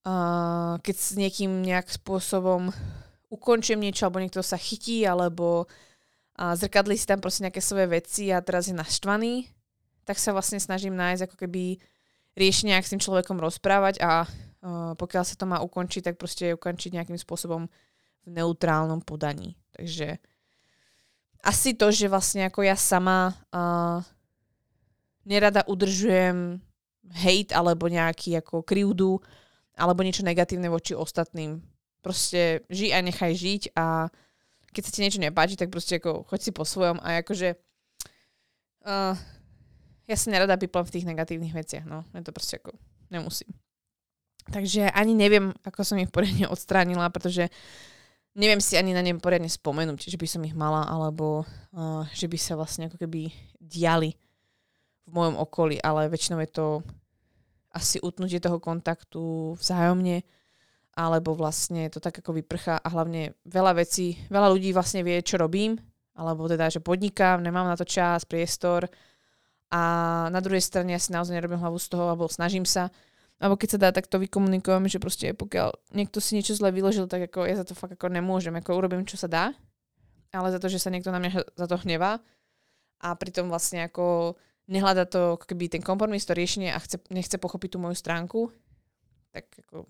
uh, 0.05 0.77
keď 0.81 0.95
s 0.95 1.13
niekým 1.17 1.61
nejak 1.61 1.89
spôsobom 1.89 2.73
ukončím 3.31 3.79
niečo, 3.79 4.05
alebo 4.05 4.19
niekto 4.19 4.43
sa 4.43 4.59
chytí, 4.59 5.07
alebo 5.07 5.65
a 6.41 6.57
zrkadli 6.57 6.97
si 6.97 7.05
tam 7.05 7.21
proste 7.21 7.45
nejaké 7.45 7.61
svoje 7.61 7.85
veci 7.85 8.33
a 8.33 8.41
teraz 8.41 8.65
je 8.65 8.73
naštvaný, 8.73 9.45
tak 10.09 10.17
sa 10.17 10.33
vlastne 10.33 10.57
snažím 10.57 10.97
nájsť 10.97 11.29
ako 11.29 11.35
keby 11.37 11.77
riešenie, 12.33 12.73
ak 12.73 12.87
s 12.87 12.97
tým 12.97 13.03
človekom 13.03 13.37
rozprávať 13.37 14.01
a 14.01 14.25
uh, 14.25 14.97
pokiaľ 14.97 15.23
sa 15.27 15.37
to 15.37 15.45
má 15.45 15.61
ukončiť, 15.61 16.01
tak 16.09 16.15
proste 16.17 16.57
ukončiť 16.57 16.97
nejakým 16.97 17.19
spôsobom 17.19 17.69
v 18.25 18.29
neutrálnom 18.33 19.05
podaní. 19.05 19.53
Takže 19.77 20.17
asi 21.45 21.77
to, 21.77 21.93
že 21.93 22.09
vlastne 22.09 22.49
ako 22.49 22.65
ja 22.65 22.73
sama 22.73 23.37
uh, 23.53 24.01
nerada 25.21 25.61
udržujem 25.69 26.57
hate 27.11 27.53
alebo 27.53 27.85
nejaký 27.85 28.41
ako 28.41 28.65
krivdu 28.65 29.21
alebo 29.82 30.05
niečo 30.05 30.21
negatívne 30.21 30.69
voči 30.69 30.93
ostatným 30.93 31.65
proste 32.05 32.61
žij 32.69 32.93
a 32.93 32.99
nechaj 33.01 33.34
žiť 33.34 33.61
a 33.73 34.09
keď 34.71 34.82
sa 34.86 34.91
ti 34.93 35.03
niečo 35.03 35.19
nepáči, 35.19 35.57
tak 35.57 35.73
proste 35.73 35.97
ako 35.97 36.23
choď 36.29 36.39
si 36.39 36.51
po 36.53 36.63
svojom 36.63 36.97
a 37.01 37.19
akože 37.19 37.57
uh, 38.88 39.13
ja 40.07 40.15
sa 40.15 40.27
nerada 40.32 40.55
piplam 40.55 40.86
v 40.88 40.93
tých 40.93 41.07
negatívnych 41.07 41.53
veciach, 41.53 41.86
no. 41.86 42.07
Ja 42.15 42.21
to 42.23 42.32
proste 42.36 42.59
ako 42.59 42.75
nemusím. 43.11 43.51
Takže 44.49 44.89
ani 44.89 45.13
neviem, 45.13 45.53
ako 45.61 45.86
som 45.86 46.01
ich 46.01 46.09
poriadne 46.09 46.49
odstránila, 46.49 47.11
pretože 47.13 47.51
neviem 48.34 48.63
si 48.63 48.79
ani 48.79 48.95
na 48.95 49.03
ne 49.03 49.13
poriadne 49.19 49.51
spomenúť, 49.51 50.07
že 50.09 50.17
by 50.17 50.27
som 50.27 50.41
ich 50.47 50.55
mala, 50.55 50.88
alebo 50.88 51.43
uh, 51.75 52.07
že 52.15 52.25
by 52.32 52.38
sa 52.39 52.57
vlastne 52.57 52.88
ako 52.88 52.97
keby 52.97 53.29
diali 53.59 54.15
v 55.05 55.11
mojom 55.11 55.36
okolí, 55.38 55.77
ale 55.84 56.09
väčšinou 56.09 56.39
je 56.41 56.51
to 56.51 56.65
asi 57.72 57.97
utnutie 58.03 58.43
toho 58.43 58.59
kontaktu 58.59 59.55
vzájomne, 59.55 60.24
alebo 60.95 61.36
vlastne 61.36 61.88
to 61.88 62.03
tak 62.03 62.19
ako 62.19 62.36
vyprchá 62.36 62.76
a 62.76 62.88
hlavne 62.91 63.32
veľa 63.47 63.80
vecí, 63.80 64.19
veľa 64.28 64.51
ľudí 64.51 64.76
vlastne 64.76 65.07
vie, 65.07 65.24
čo 65.24 65.39
robím, 65.39 65.80
alebo 66.19 66.51
teda, 66.51 66.67
že 66.67 66.84
podnikám, 66.84 67.39
nemám 67.39 67.72
na 67.72 67.80
to 67.80 67.88
čas, 67.88 68.28
priestor. 68.28 68.91
A 69.72 69.82
na 70.28 70.43
druhej 70.43 70.59
strane 70.59 70.91
ja 70.91 70.99
si 70.99 71.15
naozaj 71.15 71.32
nerobím 71.32 71.63
hlavu 71.63 71.80
z 71.80 71.88
toho, 71.88 72.11
alebo 72.11 72.28
snažím 72.28 72.67
sa, 72.67 72.91
alebo 73.39 73.55
keď 73.55 73.69
sa 73.74 73.80
dá, 73.80 73.89
tak 73.95 74.11
to 74.11 74.19
vykomunikujem, 74.19 74.86
že 74.91 74.99
proste 74.99 75.32
pokiaľ 75.32 75.95
niekto 75.95 76.19
si 76.19 76.36
niečo 76.36 76.53
zle 76.53 76.69
vyložil, 76.69 77.07
tak 77.07 77.32
ako 77.32 77.47
ja 77.47 77.55
za 77.57 77.65
to 77.65 77.74
fakt 77.74 77.95
ako 77.95 78.11
nemôžem, 78.11 78.53
ako 78.53 78.78
urobím, 78.78 79.07
čo 79.07 79.15
sa 79.15 79.32
dá, 79.32 79.45
ale 80.36 80.47
za 80.51 80.59
to, 80.59 80.67
že 80.67 80.78
sa 80.78 80.91
niekto 80.91 81.09
na 81.09 81.17
mňa 81.17 81.55
za 81.55 81.65
to 81.65 81.80
hnevá. 81.82 82.19
A 83.01 83.17
pritom 83.17 83.49
vlastne 83.49 83.89
ako 83.89 84.38
nehľada 84.72 85.03
to 85.03 85.36
keby 85.43 85.67
ten 85.67 85.84
kompromis, 85.84 86.24
to 86.24 86.32
riešenie 86.32 86.72
a 86.72 86.80
chce, 86.80 87.03
nechce 87.11 87.36
pochopiť 87.36 87.76
tú 87.76 87.78
moju 87.84 87.95
stránku, 87.99 88.49
tak 89.36 89.51
ako 89.67 89.86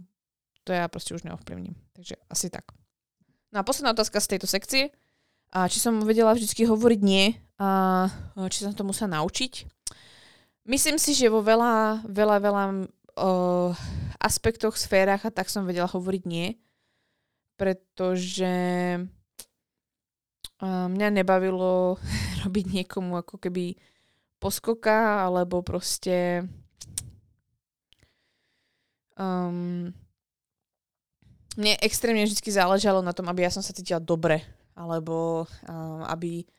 to 0.65 0.73
ja 0.73 0.89
proste 0.89 1.13
už 1.13 1.25
neovplyvním. 1.25 1.77
Takže 1.93 2.17
asi 2.29 2.49
tak. 2.49 2.73
No 3.53 3.61
a 3.61 3.67
posledná 3.67 3.93
otázka 3.93 4.17
z 4.21 4.37
tejto 4.37 4.47
sekcie. 4.49 4.83
A 5.51 5.67
či 5.67 5.83
som 5.83 5.99
vedela 6.07 6.31
vždy 6.31 6.63
hovoriť 6.63 6.99
nie 7.03 7.35
a 7.59 8.07
či 8.47 8.63
som 8.63 8.71
to 8.71 8.87
musela 8.87 9.19
naučiť. 9.19 9.67
Myslím 10.63 10.95
si, 10.95 11.11
že 11.11 11.27
vo 11.27 11.43
veľa, 11.43 12.07
veľa, 12.07 12.37
veľa 12.39 12.63
uh, 13.19 13.75
aspektoch, 14.21 14.79
sférach 14.79 15.27
a 15.27 15.33
tak 15.33 15.51
som 15.51 15.67
vedela 15.67 15.91
hovoriť 15.91 16.23
nie, 16.23 16.55
pretože 17.59 18.55
uh, 20.63 20.87
mňa 20.87 21.07
nebavilo 21.19 21.99
robiť 22.47 22.65
niekomu 22.71 23.19
ako 23.19 23.35
keby 23.41 23.75
poskoka, 24.41 25.21
alebo 25.21 25.61
proste 25.61 26.41
um, 29.13 29.93
mne 31.53 31.73
extrémne 31.85 32.25
vždy 32.25 32.41
záležalo 32.41 33.05
na 33.05 33.13
tom, 33.13 33.29
aby 33.29 33.45
ja 33.45 33.53
som 33.53 33.61
sa 33.61 33.69
cítila 33.69 34.01
dobre, 34.01 34.41
alebo 34.73 35.45
uh, 35.45 36.01
aby 36.09 36.49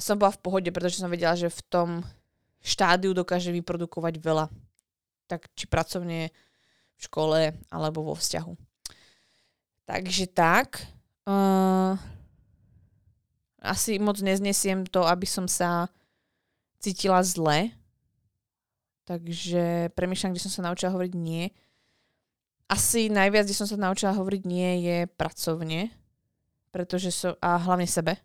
som 0.00 0.16
bola 0.16 0.32
v 0.32 0.40
pohode, 0.40 0.70
pretože 0.72 0.96
som 0.96 1.12
vedela, 1.12 1.36
že 1.36 1.52
v 1.52 1.62
tom 1.68 1.88
štádiu 2.64 3.12
dokáže 3.12 3.52
vyprodukovať 3.52 4.16
veľa. 4.16 4.48
Tak 5.28 5.52
či 5.52 5.68
pracovne, 5.68 6.32
v 6.96 7.00
škole, 7.04 7.40
alebo 7.68 8.00
vo 8.00 8.14
vzťahu. 8.16 8.54
Takže 9.84 10.24
tak. 10.32 10.86
Uh, 11.26 11.98
asi 13.62 13.98
moc 13.98 14.18
neznesiem 14.18 14.86
to, 14.86 15.06
aby 15.06 15.26
som 15.26 15.46
sa 15.46 15.86
cítila 16.82 17.22
zle. 17.22 17.70
Takže 19.06 19.94
premýšľam, 19.94 20.34
kde 20.34 20.44
som 20.44 20.52
sa 20.52 20.66
naučila 20.66 20.90
hovoriť 20.90 21.14
nie 21.14 21.54
asi 22.72 23.12
najviac, 23.12 23.44
kde 23.44 23.56
som 23.56 23.68
sa 23.68 23.76
naučila 23.76 24.16
hovoriť 24.16 24.42
nie, 24.48 24.70
je 24.80 24.98
pracovne. 25.12 25.92
Pretože 26.72 27.12
som, 27.12 27.36
a 27.44 27.60
hlavne 27.60 27.84
sebe. 27.84 28.16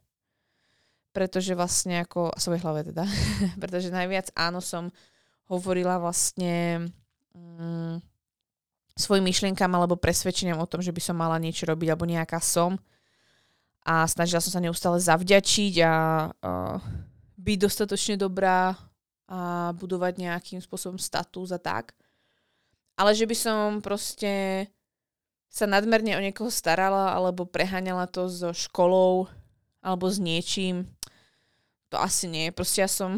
Pretože 1.12 1.51
vlastne 1.51 2.08
ako, 2.08 2.32
a 2.32 2.39
svojej 2.39 2.64
hlave 2.64 2.88
teda, 2.88 3.03
pretože 3.62 3.91
najviac 3.91 4.32
áno 4.39 4.64
som 4.64 4.88
hovorila 5.51 5.99
vlastne 5.99 6.88
mm, 7.36 7.99
svojim 8.95 9.28
myšlienkam 9.28 9.72
alebo 9.76 9.99
presvedčeniam 9.99 10.64
o 10.64 10.70
tom, 10.70 10.80
že 10.80 10.95
by 10.95 11.01
som 11.03 11.20
mala 11.20 11.36
niečo 11.43 11.68
robiť 11.68 11.88
alebo 11.91 12.08
nejaká 12.08 12.39
som. 12.39 12.80
A 13.84 14.08
snažila 14.08 14.39
som 14.39 14.51
sa 14.51 14.64
neustále 14.64 14.99
zavďačiť 14.99 15.74
a, 15.84 15.88
a 15.88 16.51
byť 17.48 17.58
dostatočne 17.64 18.20
dobrá 18.20 18.76
a 19.28 19.72
budovať 19.76 20.20
nejakým 20.20 20.60
spôsobom 20.60 21.00
status 21.00 21.56
a 21.56 21.60
tak. 21.60 21.95
Ale 23.00 23.16
že 23.16 23.24
by 23.24 23.36
som 23.36 23.80
proste 23.80 24.66
sa 25.48 25.64
nadmerne 25.64 26.16
o 26.16 26.24
niekoho 26.24 26.52
starala 26.52 27.16
alebo 27.16 27.48
preháňala 27.48 28.08
to 28.12 28.28
so 28.28 28.52
školou 28.52 29.32
alebo 29.80 30.12
s 30.12 30.20
niečím, 30.20 30.88
to 31.88 31.95
asi 31.95 32.28
nie. 32.28 32.52
Proste 32.52 32.84
ja 32.84 32.89
som 32.91 33.16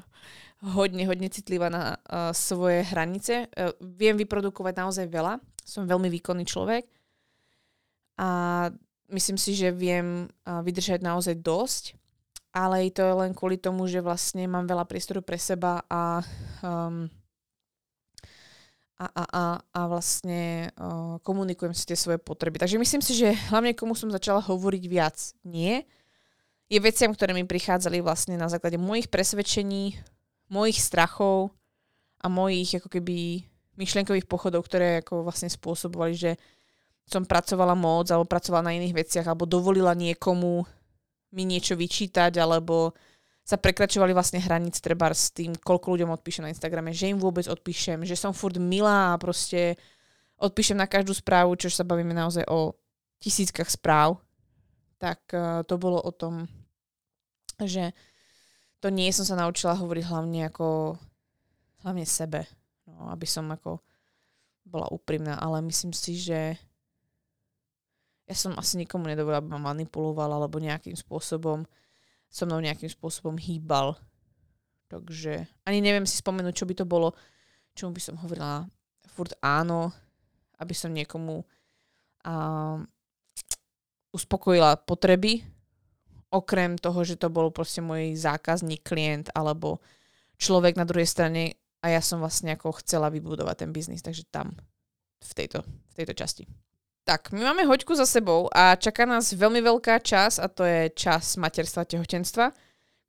hodne, 0.78 1.02
hodne 1.10 1.26
citlivá 1.26 1.66
na 1.66 1.98
uh, 1.98 2.30
svoje 2.30 2.86
hranice. 2.86 3.50
Uh, 3.50 3.74
viem 3.82 4.14
vyprodukovať 4.14 4.74
naozaj 4.78 5.06
veľa. 5.10 5.42
Som 5.66 5.90
veľmi 5.90 6.06
výkonný 6.06 6.46
človek. 6.46 6.86
A 8.22 8.28
myslím 9.10 9.36
si, 9.36 9.58
že 9.58 9.74
viem 9.74 10.30
uh, 10.46 10.62
vydržať 10.62 11.02
naozaj 11.02 11.34
dosť. 11.42 11.98
Ale 12.56 12.88
to 12.88 13.04
je 13.04 13.12
len 13.12 13.36
kvôli 13.36 13.60
tomu, 13.60 13.84
že 13.84 14.00
vlastne 14.00 14.48
mám 14.48 14.64
veľa 14.64 14.88
priestoru 14.88 15.20
pre 15.20 15.36
seba 15.36 15.84
a 15.92 16.24
um, 16.64 17.04
a, 18.96 19.06
a, 19.12 19.24
a, 19.28 19.44
a 19.60 19.80
vlastne 19.92 20.72
uh, 20.80 21.20
komunikujem 21.20 21.76
si 21.76 21.84
tie 21.84 22.00
svoje 22.00 22.16
potreby. 22.16 22.56
Takže 22.56 22.80
myslím 22.80 23.04
si, 23.04 23.12
že 23.12 23.36
hlavne 23.52 23.76
komu 23.76 23.92
som 23.92 24.08
začala 24.08 24.40
hovoriť 24.40 24.84
viac 24.88 25.36
nie, 25.44 25.84
je 26.66 26.78
veciam, 26.82 27.14
ktoré 27.14 27.30
mi 27.30 27.46
prichádzali 27.46 28.02
vlastne 28.02 28.34
na 28.34 28.50
základe 28.50 28.80
mojich 28.80 29.06
presvedčení, 29.06 29.94
mojich 30.50 30.82
strachov 30.82 31.54
a 32.18 32.26
mojich 32.26 32.82
ako 32.82 32.90
keby 32.90 33.46
myšlienkových 33.78 34.26
pochodov, 34.26 34.66
ktoré 34.66 35.04
ako 35.04 35.22
vlastne 35.22 35.46
spôsobovali, 35.52 36.14
že 36.16 36.32
som 37.06 37.22
pracovala 37.22 37.78
moc 37.78 38.10
alebo 38.10 38.26
pracovala 38.26 38.72
na 38.72 38.76
iných 38.82 38.96
veciach 38.96 39.26
alebo 39.30 39.46
dovolila 39.46 39.94
niekomu 39.94 40.66
mi 41.34 41.48
niečo 41.48 41.74
vyčítať 41.74 42.38
alebo 42.38 42.94
sa 43.46 43.54
prekračovali 43.54 44.10
vlastne 44.10 44.42
hranice 44.42 44.82
treba 44.82 45.06
s 45.14 45.30
tým, 45.30 45.54
koľko 45.54 45.94
ľuďom 45.94 46.10
odpíšem 46.18 46.42
na 46.42 46.50
Instagrame, 46.50 46.90
že 46.90 47.14
im 47.14 47.22
vôbec 47.22 47.46
odpíšem, 47.46 48.02
že 48.02 48.18
som 48.18 48.34
furt 48.34 48.58
milá 48.58 49.14
a 49.14 49.20
proste 49.22 49.78
odpíšem 50.42 50.74
na 50.74 50.90
každú 50.90 51.14
správu, 51.14 51.54
čo 51.54 51.70
sa 51.70 51.86
bavíme 51.86 52.10
naozaj 52.10 52.42
o 52.50 52.74
tisíckach 53.22 53.70
správ, 53.70 54.18
tak 54.98 55.22
uh, 55.30 55.62
to 55.62 55.78
bolo 55.78 56.02
o 56.02 56.10
tom, 56.10 56.50
že 57.62 57.94
to 58.82 58.90
nie 58.90 59.14
som 59.14 59.22
sa 59.22 59.38
naučila 59.38 59.78
hovoriť 59.78 60.04
hlavne 60.10 60.50
ako 60.50 60.98
hlavne 61.86 62.02
sebe, 62.02 62.50
no, 62.90 63.14
aby 63.14 63.24
som 63.30 63.46
ako 63.46 63.78
bola 64.66 64.90
úprimná, 64.90 65.38
ale 65.38 65.62
myslím 65.70 65.94
si, 65.94 66.18
že 66.18 66.58
ja 68.26 68.34
som 68.34 68.58
asi 68.58 68.74
nikomu 68.82 69.06
nedovolila, 69.06 69.38
aby 69.38 69.50
ma 69.54 69.70
manipuloval 69.70 70.26
alebo 70.26 70.58
nejakým 70.58 70.98
spôsobom 70.98 71.62
so 72.26 72.42
mnou 72.44 72.58
nejakým 72.58 72.90
spôsobom 72.90 73.38
hýbal. 73.38 73.94
Takže 74.90 75.46
ani 75.66 75.78
neviem 75.78 76.06
si 76.06 76.18
spomenúť, 76.18 76.54
čo 76.54 76.66
by 76.66 76.74
to 76.74 76.86
bolo, 76.86 77.14
čomu 77.74 77.94
by 77.94 78.02
som 78.02 78.18
hovorila 78.18 78.66
furt 79.06 79.34
áno, 79.42 79.94
aby 80.58 80.74
som 80.74 80.94
niekomu 80.94 81.42
uh, 81.42 82.78
uspokojila 84.14 84.78
potreby, 84.82 85.42
okrem 86.30 86.76
toho, 86.76 87.00
že 87.06 87.18
to 87.18 87.30
bol 87.30 87.50
proste 87.54 87.82
môj 87.82 88.18
zákazník, 88.18 88.82
klient 88.82 89.30
alebo 89.34 89.78
človek 90.36 90.74
na 90.74 90.84
druhej 90.84 91.06
strane 91.06 91.56
a 91.80 91.94
ja 91.94 92.02
som 92.02 92.18
vlastne 92.18 92.52
ako 92.54 92.82
chcela 92.82 93.08
vybudovať 93.12 93.56
ten 93.62 93.70
biznis, 93.70 94.02
takže 94.02 94.26
tam 94.28 94.54
v 95.22 95.32
tejto, 95.32 95.62
v 95.64 95.94
tejto 95.94 96.14
časti. 96.14 96.44
Tak, 97.06 97.30
my 97.30 97.38
máme 97.38 97.62
hoďku 97.70 97.94
za 97.94 98.02
sebou 98.02 98.50
a 98.50 98.74
čaká 98.74 99.06
nás 99.06 99.30
veľmi 99.30 99.62
veľká 99.62 100.02
čas 100.02 100.42
a 100.42 100.50
to 100.50 100.66
je 100.66 100.90
čas 100.90 101.38
materstva 101.38 101.86
tehotenstva, 101.86 102.50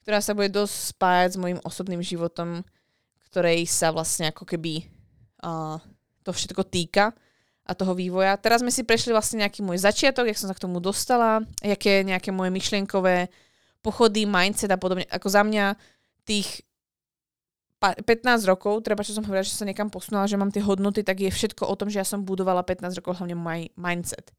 ktorá 0.06 0.22
sa 0.22 0.38
bude 0.38 0.54
dosť 0.54 0.94
spájať 0.94 1.30
s 1.34 1.42
môjim 1.42 1.58
osobným 1.66 2.06
životom, 2.06 2.62
ktorej 3.26 3.66
sa 3.66 3.90
vlastne 3.90 4.30
ako 4.30 4.46
keby 4.46 4.86
uh, 5.42 5.82
to 6.22 6.30
všetko 6.30 6.62
týka 6.70 7.10
a 7.66 7.72
toho 7.74 7.98
vývoja. 7.98 8.38
Teraz 8.38 8.62
sme 8.62 8.70
si 8.70 8.86
prešli 8.86 9.18
vlastne 9.18 9.42
nejaký 9.42 9.66
môj 9.66 9.82
začiatok, 9.82 10.30
jak 10.30 10.38
som 10.38 10.46
sa 10.46 10.54
k 10.54 10.62
tomu 10.70 10.78
dostala, 10.78 11.42
aké 11.66 12.06
nejaké 12.06 12.30
moje 12.30 12.54
myšlienkové 12.54 13.34
pochody, 13.82 14.30
mindset 14.30 14.70
a 14.70 14.78
podobne. 14.78 15.10
Ako 15.10 15.26
za 15.26 15.42
mňa 15.42 15.74
tých 16.22 16.67
15 17.78 18.50
rokov, 18.50 18.82
treba 18.82 19.06
čo 19.06 19.14
som 19.14 19.22
hovorila, 19.22 19.46
že 19.46 19.54
sa 19.54 19.62
niekam 19.62 19.94
posunula, 19.94 20.26
že 20.26 20.40
mám 20.40 20.50
tie 20.50 20.66
hodnoty, 20.66 21.06
tak 21.06 21.22
je 21.22 21.30
všetko 21.30 21.70
o 21.70 21.76
tom, 21.78 21.94
že 21.94 22.02
ja 22.02 22.08
som 22.08 22.26
budovala 22.26 22.66
15 22.66 22.98
rokov 22.98 23.22
hlavne 23.22 23.38
môj 23.38 23.70
mindset. 23.78 24.34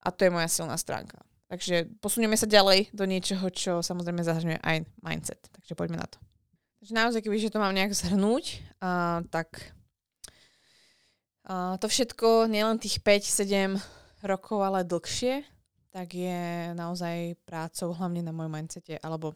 A 0.00 0.08
to 0.08 0.24
je 0.24 0.32
moja 0.32 0.48
silná 0.48 0.80
stránka. 0.80 1.20
Takže 1.52 1.90
posunieme 2.00 2.40
sa 2.40 2.48
ďalej 2.48 2.88
do 2.96 3.04
niečoho, 3.04 3.44
čo 3.52 3.84
samozrejme 3.84 4.24
zahrňuje 4.24 4.62
aj 4.64 4.76
mindset. 5.04 5.40
Takže 5.52 5.76
poďme 5.76 6.00
na 6.00 6.08
to. 6.08 6.16
Takže 6.80 6.92
naozaj, 6.96 7.20
keby 7.20 7.52
to 7.52 7.60
mám 7.60 7.76
nejak 7.76 7.92
zhrnúť, 7.92 8.44
uh, 8.80 9.20
tak 9.28 9.76
uh, 11.44 11.76
to 11.76 11.92
všetko, 11.92 12.48
nielen 12.48 12.80
tých 12.80 13.04
5-7 13.04 13.76
rokov, 14.24 14.64
ale 14.64 14.88
dlhšie, 14.88 15.44
tak 15.92 16.14
je 16.14 16.72
naozaj 16.72 17.36
prácou 17.44 17.92
hlavne 17.92 18.22
na 18.22 18.32
mojom 18.32 18.54
mindsete 18.54 18.96
alebo 19.02 19.34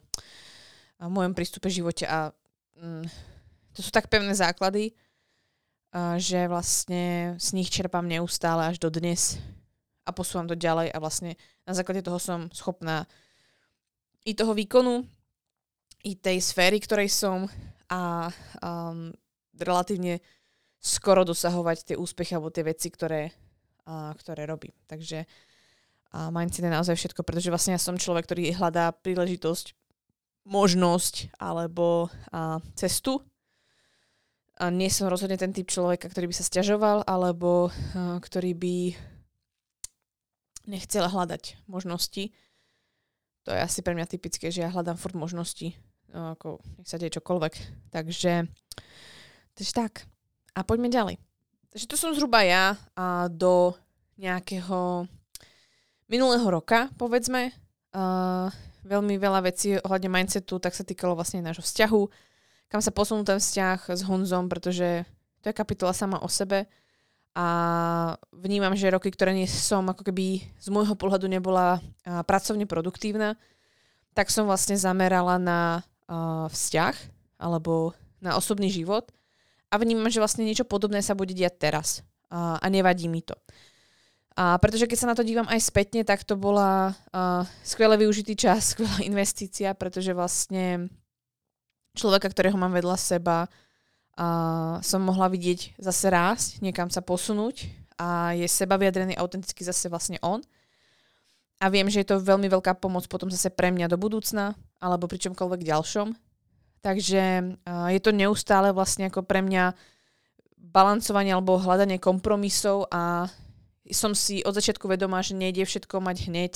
v 0.95 1.11
mojom 1.11 1.35
prístupe 1.35 1.67
živote 1.67 2.07
a 2.07 2.31
mm, 2.79 3.05
to 3.75 3.79
sú 3.83 3.91
tak 3.91 4.07
pevné 4.07 4.31
základy, 4.31 4.95
že 6.19 6.51
vlastne 6.51 7.35
z 7.39 7.47
nich 7.55 7.71
čerpám 7.71 8.03
neustále 8.03 8.67
až 8.67 8.83
do 8.83 8.91
dnes 8.91 9.39
a 10.03 10.11
posúvam 10.11 10.45
to 10.45 10.53
ďalej 10.53 10.91
a 10.91 10.97
vlastne 10.99 11.39
na 11.63 11.73
základe 11.73 12.03
toho 12.03 12.19
som 12.19 12.51
schopná 12.51 13.07
i 14.27 14.35
toho 14.35 14.51
výkonu, 14.51 15.07
i 16.05 16.13
tej 16.13 16.37
sféry, 16.43 16.77
ktorej 16.83 17.09
som 17.09 17.49
a 17.89 18.29
um, 18.61 19.09
relatívne 19.57 20.21
skoro 20.77 21.25
dosahovať 21.25 21.93
tie 21.93 21.95
úspechy 21.97 22.37
alebo 22.37 22.53
tie 22.53 22.61
veci, 22.65 22.93
ktoré, 22.93 23.33
uh, 23.89 24.13
ktoré 24.13 24.45
robím. 24.45 24.73
Takže 24.85 25.25
uh, 25.25 26.29
mindset 26.29 26.65
je 26.65 26.75
naozaj 26.75 26.95
všetko, 26.97 27.21
pretože 27.25 27.49
vlastne 27.49 27.73
ja 27.73 27.81
som 27.81 27.97
človek, 27.97 28.29
ktorý 28.29 28.53
hľadá 28.53 28.93
príležitosť 28.93 29.73
možnosť 30.45 31.35
alebo 31.41 32.07
a, 32.31 32.61
cestu. 32.77 33.21
A 34.55 34.71
nie 34.71 34.87
som 34.87 35.11
rozhodne 35.11 35.35
ten 35.35 35.51
typ 35.51 35.67
človeka, 35.67 36.07
ktorý 36.07 36.31
by 36.31 36.35
sa 36.37 36.47
stiažoval 36.47 37.03
alebo 37.03 37.69
a, 37.69 38.21
ktorý 38.21 38.53
by 38.55 38.77
nechcel 40.65 41.05
hľadať 41.05 41.65
možnosti. 41.69 42.33
To 43.45 43.53
je 43.53 43.61
asi 43.61 43.85
pre 43.85 43.93
mňa 43.93 44.09
typické, 44.09 44.49
že 44.49 44.65
ja 44.65 44.73
hľadám 44.73 44.97
furt 44.97 45.13
možnosti. 45.13 45.77
No, 46.09 46.33
ako 46.33 46.63
nech 46.81 46.89
sa 46.89 46.97
deje 46.97 47.17
čokoľvek. 47.21 47.53
Takže, 47.93 48.49
takže 49.53 49.73
tak. 49.73 50.09
A 50.57 50.65
poďme 50.65 50.89
ďalej. 50.89 51.21
Takže 51.69 51.85
to 51.91 51.95
som 51.99 52.15
zhruba 52.15 52.41
ja 52.41 52.79
a 52.95 53.27
do 53.27 53.75
nejakého 54.15 55.05
minulého 56.07 56.47
roka, 56.47 56.89
povedzme. 56.95 57.51
Uh, 57.91 58.47
veľmi 58.85 59.17
veľa 59.17 59.41
vecí 59.43 59.75
ohľadne 59.81 60.07
mindsetu, 60.07 60.61
tak 60.61 60.77
sa 60.77 60.85
týkalo 60.85 61.17
vlastne 61.17 61.41
nášho 61.41 61.65
vzťahu, 61.65 62.01
kam 62.69 62.81
sa 62.81 62.93
posunul 62.93 63.25
ten 63.25 63.41
vzťah 63.41 63.79
s 63.89 64.01
Honzom, 64.05 64.45
pretože 64.45 65.03
to 65.41 65.49
je 65.49 65.57
kapitola 65.57 65.93
sama 65.93 66.21
o 66.21 66.29
sebe. 66.29 66.69
A 67.35 67.47
vnímam, 68.31 68.71
že 68.79 68.87
roky, 68.93 69.11
ktoré 69.11 69.35
nie 69.35 69.43
som 69.43 69.83
ako 69.91 70.07
keby 70.07 70.39
z 70.55 70.67
môjho 70.71 70.95
pohľadu 70.95 71.27
nebola 71.27 71.83
pracovne 72.23 72.63
produktívna, 72.63 73.35
tak 74.15 74.31
som 74.31 74.47
vlastne 74.47 74.79
zamerala 74.79 75.35
na 75.35 75.83
vzťah 76.47 76.95
alebo 77.35 77.91
na 78.23 78.39
osobný 78.39 78.71
život. 78.71 79.11
A 79.67 79.75
vnímam, 79.75 80.07
že 80.07 80.23
vlastne 80.23 80.47
niečo 80.47 80.63
podobné 80.63 81.03
sa 81.03 81.11
bude 81.11 81.35
diať 81.35 81.59
teraz. 81.59 81.87
A 82.31 82.63
nevadí 82.71 83.11
mi 83.11 83.19
to. 83.19 83.35
A 84.35 84.59
pretože 84.59 84.83
keď 84.83 84.97
sa 84.99 85.09
na 85.11 85.15
to 85.15 85.23
dívam 85.23 85.47
aj 85.47 85.63
spätne, 85.63 86.03
tak 86.03 86.27
to 86.27 86.35
bola 86.35 86.91
uh, 86.91 87.47
skvelé 87.63 87.95
využitý 88.03 88.35
čas, 88.35 88.67
skvelá 88.75 88.99
investícia, 89.07 89.71
pretože 89.71 90.11
vlastne 90.11 90.91
človeka, 91.95 92.27
ktorého 92.27 92.59
mám 92.59 92.75
vedľa 92.75 92.99
seba, 92.99 93.47
uh, 93.47 94.83
som 94.83 94.99
mohla 94.99 95.31
vidieť 95.31 95.79
zase 95.79 96.11
rásť, 96.11 96.59
niekam 96.59 96.91
sa 96.91 96.99
posunúť 96.99 97.71
a 97.95 98.35
je 98.35 98.43
seba 98.51 98.75
vyjadrený 98.75 99.15
autenticky 99.15 99.63
zase 99.63 99.87
vlastne 99.87 100.19
on. 100.19 100.43
A 101.63 101.71
viem, 101.71 101.87
že 101.87 102.03
je 102.03 102.11
to 102.11 102.19
veľmi 102.19 102.51
veľká 102.51 102.75
pomoc 102.83 103.07
potom 103.07 103.31
zase 103.31 103.47
pre 103.47 103.71
mňa 103.71 103.87
do 103.87 103.95
budúcna 103.95 104.59
alebo 104.83 105.07
pri 105.07 105.23
čomkoľvek 105.23 105.63
ďalšom. 105.63 106.11
Takže 106.83 107.23
uh, 107.63 107.87
je 107.87 107.99
to 108.03 108.11
neustále 108.11 108.75
vlastne 108.75 109.07
ako 109.07 109.23
pre 109.23 109.39
mňa 109.39 109.71
balancovanie 110.59 111.31
alebo 111.31 111.55
hľadanie 111.55 112.03
kompromisov 112.03 112.91
a 112.91 113.31
som 113.91 114.17
si 114.17 114.41
od 114.41 114.55
začiatku 114.55 114.87
vedomá, 114.89 115.21
že 115.21 115.37
nejde 115.37 115.65
všetko 115.65 116.01
mať 116.01 116.17
hneď 116.29 116.53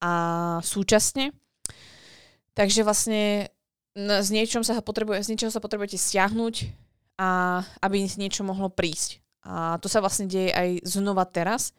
a 0.00 0.12
súčasne. 0.62 1.34
Takže 2.54 2.86
vlastne 2.86 3.52
z, 3.98 4.28
niečom 4.30 4.62
sa 4.62 4.78
potrebuje, 4.78 5.26
z 5.26 5.28
niečoho 5.34 5.50
sa 5.50 5.62
potrebujete 5.62 5.98
stiahnuť 5.98 6.54
a 7.18 7.60
aby 7.82 8.06
niečo 8.06 8.46
mohlo 8.46 8.70
prísť. 8.70 9.18
A 9.42 9.78
to 9.82 9.90
sa 9.90 9.98
vlastne 9.98 10.30
deje 10.30 10.54
aj 10.54 10.86
znova 10.86 11.26
teraz, 11.26 11.74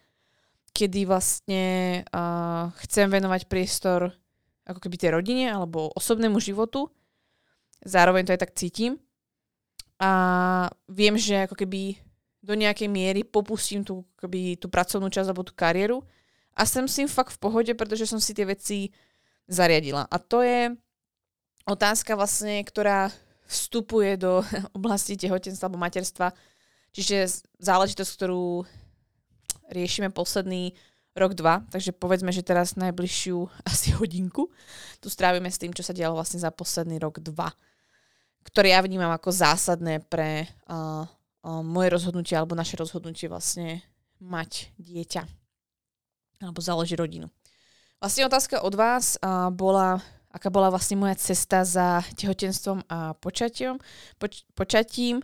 kedy 0.76 1.08
vlastne 1.08 1.64
uh, 2.12 2.72
chcem 2.86 3.08
venovať 3.08 3.48
priestor 3.48 4.12
ako 4.68 4.80
keby 4.84 4.96
tej 5.00 5.12
rodine 5.18 5.50
alebo 5.50 5.90
osobnému 5.96 6.38
životu. 6.38 6.92
Zároveň 7.82 8.28
to 8.28 8.34
aj 8.36 8.42
tak 8.44 8.56
cítim. 8.56 9.00
A 10.00 10.12
viem, 10.88 11.20
že 11.20 11.48
ako 11.48 11.56
keby 11.60 12.00
do 12.40 12.54
nejakej 12.56 12.88
miery 12.88 13.22
popustím 13.28 13.84
tú, 13.84 14.08
keby, 14.16 14.56
tú 14.56 14.72
pracovnú 14.72 15.12
časť 15.12 15.28
alebo 15.28 15.44
tú 15.44 15.52
kariéru 15.52 16.00
a 16.56 16.64
som 16.64 16.88
si 16.88 17.08
fakt 17.08 17.36
v 17.36 17.42
pohode, 17.42 17.72
pretože 17.76 18.08
som 18.08 18.20
si 18.20 18.32
tie 18.36 18.48
veci 18.48 18.92
zariadila. 19.48 20.08
A 20.08 20.18
to 20.20 20.44
je 20.44 20.72
otázka 21.68 22.16
vlastne, 22.16 22.64
ktorá 22.64 23.12
vstupuje 23.50 24.20
do 24.20 24.44
oblasti 24.78 25.16
tehotenstva 25.20 25.68
alebo 25.68 25.82
materstva. 25.82 26.32
Čiže 26.90 27.46
záležitosť, 27.62 28.12
ktorú 28.18 28.66
riešime 29.70 30.10
posledný 30.10 30.74
rok, 31.14 31.38
dva. 31.38 31.62
Takže 31.70 31.94
povedzme, 31.94 32.34
že 32.34 32.46
teraz 32.46 32.80
najbližšiu 32.80 33.38
asi 33.72 33.94
hodinku 33.98 34.48
tu 35.00 35.08
strávime 35.08 35.52
s 35.52 35.60
tým, 35.60 35.76
čo 35.76 35.84
sa 35.84 35.96
dialo 35.96 36.16
vlastne 36.16 36.40
za 36.40 36.52
posledný 36.52 37.00
rok, 37.00 37.20
dva. 37.20 37.52
Ktoré 38.44 38.72
ja 38.72 38.80
vnímam 38.80 39.12
ako 39.12 39.36
zásadné 39.36 40.00
pre 40.08 40.48
uh, 40.72 41.04
moje 41.44 41.90
rozhodnutie 41.90 42.36
alebo 42.36 42.58
naše 42.58 42.76
rozhodnutie 42.76 43.32
vlastne 43.32 43.80
mať 44.20 44.76
dieťa 44.76 45.24
alebo 46.40 46.60
založiť 46.60 46.96
rodinu. 47.00 47.28
Vlastne 48.00 48.28
otázka 48.32 48.64
od 48.64 48.76
vás 48.80 49.20
uh, 49.20 49.52
bola, 49.52 50.00
aká 50.32 50.48
bola 50.48 50.72
vlastne 50.72 50.96
moja 50.96 51.20
cesta 51.20 51.68
za 51.68 52.00
tehotenstvom 52.16 52.88
a 52.88 53.12
počatím. 53.20 53.76
Poč- 54.16 54.48
počatím. 54.56 55.20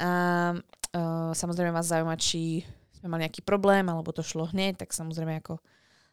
A, 0.00 0.56
uh, 0.56 1.30
samozrejme 1.36 1.68
vás 1.68 1.92
zaujíma, 1.92 2.16
či 2.16 2.64
sme 2.96 3.12
mali 3.12 3.28
nejaký 3.28 3.44
problém, 3.44 3.84
alebo 3.92 4.08
to 4.08 4.24
šlo 4.24 4.48
hneď, 4.48 4.80
tak 4.80 4.96
samozrejme 4.96 5.44
ako 5.44 5.60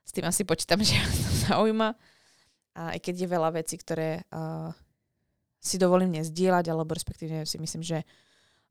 s 0.04 0.12
tým 0.12 0.28
asi 0.28 0.44
počítam, 0.44 0.84
že 0.88 1.00
vás 1.00 1.16
to 1.16 1.32
zaujíma. 1.48 1.96
A 2.76 2.82
aj 2.96 3.00
keď 3.00 3.16
je 3.24 3.34
veľa 3.40 3.50
vecí, 3.56 3.80
ktoré 3.80 4.28
uh, 4.36 4.76
si 5.64 5.80
dovolím 5.80 6.20
nezdieľať, 6.20 6.76
alebo 6.76 6.92
respektíve 6.92 7.48
si 7.48 7.56
myslím, 7.56 7.88
že 7.88 8.04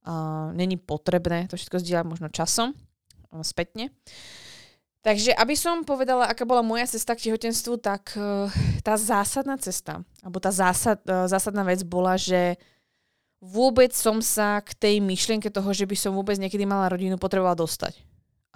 uh, 0.09 0.49
není 0.57 0.81
potrebné 0.81 1.45
to 1.53 1.61
všetko 1.61 1.85
zdieľať 1.85 2.07
možno 2.09 2.33
časom, 2.33 2.73
uh, 2.73 3.45
spätne. 3.45 3.93
Takže 5.05 5.37
aby 5.37 5.55
som 5.55 5.85
povedala, 5.85 6.27
aká 6.27 6.49
bola 6.49 6.65
moja 6.65 6.89
cesta 6.89 7.13
k 7.13 7.29
tehotenstvu, 7.29 7.77
tak 7.79 8.17
uh, 8.17 8.49
tá 8.81 8.97
zásadná 8.97 9.61
cesta, 9.61 10.01
alebo 10.25 10.41
tá 10.41 10.49
zásad, 10.49 11.05
zásadná 11.05 11.63
vec 11.69 11.85
bola, 11.85 12.17
že 12.17 12.57
vôbec 13.39 13.95
som 13.95 14.19
sa 14.19 14.59
k 14.65 14.75
tej 14.75 14.95
myšlienke 14.99 15.53
toho, 15.53 15.71
že 15.71 15.87
by 15.87 15.95
som 15.95 16.17
vôbec 16.17 16.35
niekedy 16.41 16.67
mala 16.67 16.91
rodinu, 16.91 17.15
potrebovala 17.21 17.55
dostať. 17.55 18.03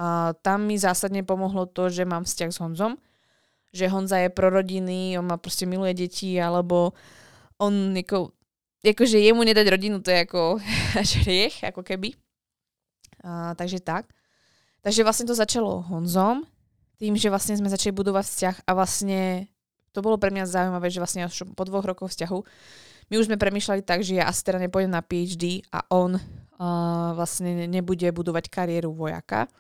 A 0.01 0.35
tam 0.43 0.67
mi 0.67 0.75
zásadne 0.75 1.23
pomohlo 1.23 1.71
to, 1.71 1.87
že 1.87 2.03
mám 2.03 2.27
vzťah 2.27 2.51
s 2.51 2.59
Honzom, 2.59 2.99
že 3.71 3.87
Honza 3.89 4.19
je 4.21 4.35
prorodinný, 4.35 5.17
on 5.17 5.31
ma 5.31 5.39
proste 5.39 5.65
miluje 5.65 5.95
deti, 5.95 6.35
alebo 6.37 6.93
on 7.63 7.95
ako, 7.95 8.35
akože 8.83 9.23
jemu 9.23 9.39
nedať 9.47 9.67
rodinu, 9.71 10.03
to 10.03 10.11
je 10.11 10.27
ako 10.27 10.59
až 11.01 11.23
hriech, 11.23 11.63
ako 11.63 11.87
keby. 11.87 12.19
A, 13.23 13.55
takže 13.55 13.79
tak. 13.79 14.11
Takže 14.83 15.07
vlastne 15.07 15.31
to 15.31 15.39
začalo 15.39 15.87
Honzom, 15.87 16.43
tým, 16.99 17.15
že 17.15 17.31
vlastne 17.31 17.55
sme 17.55 17.71
začali 17.71 17.95
budovať 17.95 18.25
vzťah 18.27 18.57
a 18.67 18.71
vlastne 18.75 19.47
to 19.95 20.03
bolo 20.03 20.19
pre 20.19 20.35
mňa 20.35 20.51
zaujímavé, 20.51 20.91
že 20.91 20.99
vlastne 20.99 21.29
až 21.29 21.47
po 21.55 21.63
dvoch 21.63 21.87
rokoch 21.87 22.11
vzťahu 22.11 22.39
my 23.13 23.21
už 23.21 23.29
sme 23.29 23.37
premýšľali 23.37 23.85
tak, 23.85 24.01
že 24.01 24.17
ja 24.17 24.25
asi 24.25 24.41
teda 24.41 24.57
nepôjdem 24.57 24.89
na 24.89 25.05
PhD 25.05 25.61
a 25.69 25.85
on 25.93 26.17
uh, 26.17 26.23
vlastne 27.13 27.69
nebude 27.69 28.09
budovať 28.09 28.49
kariéru 28.49 28.89
vojaka, 28.89 29.53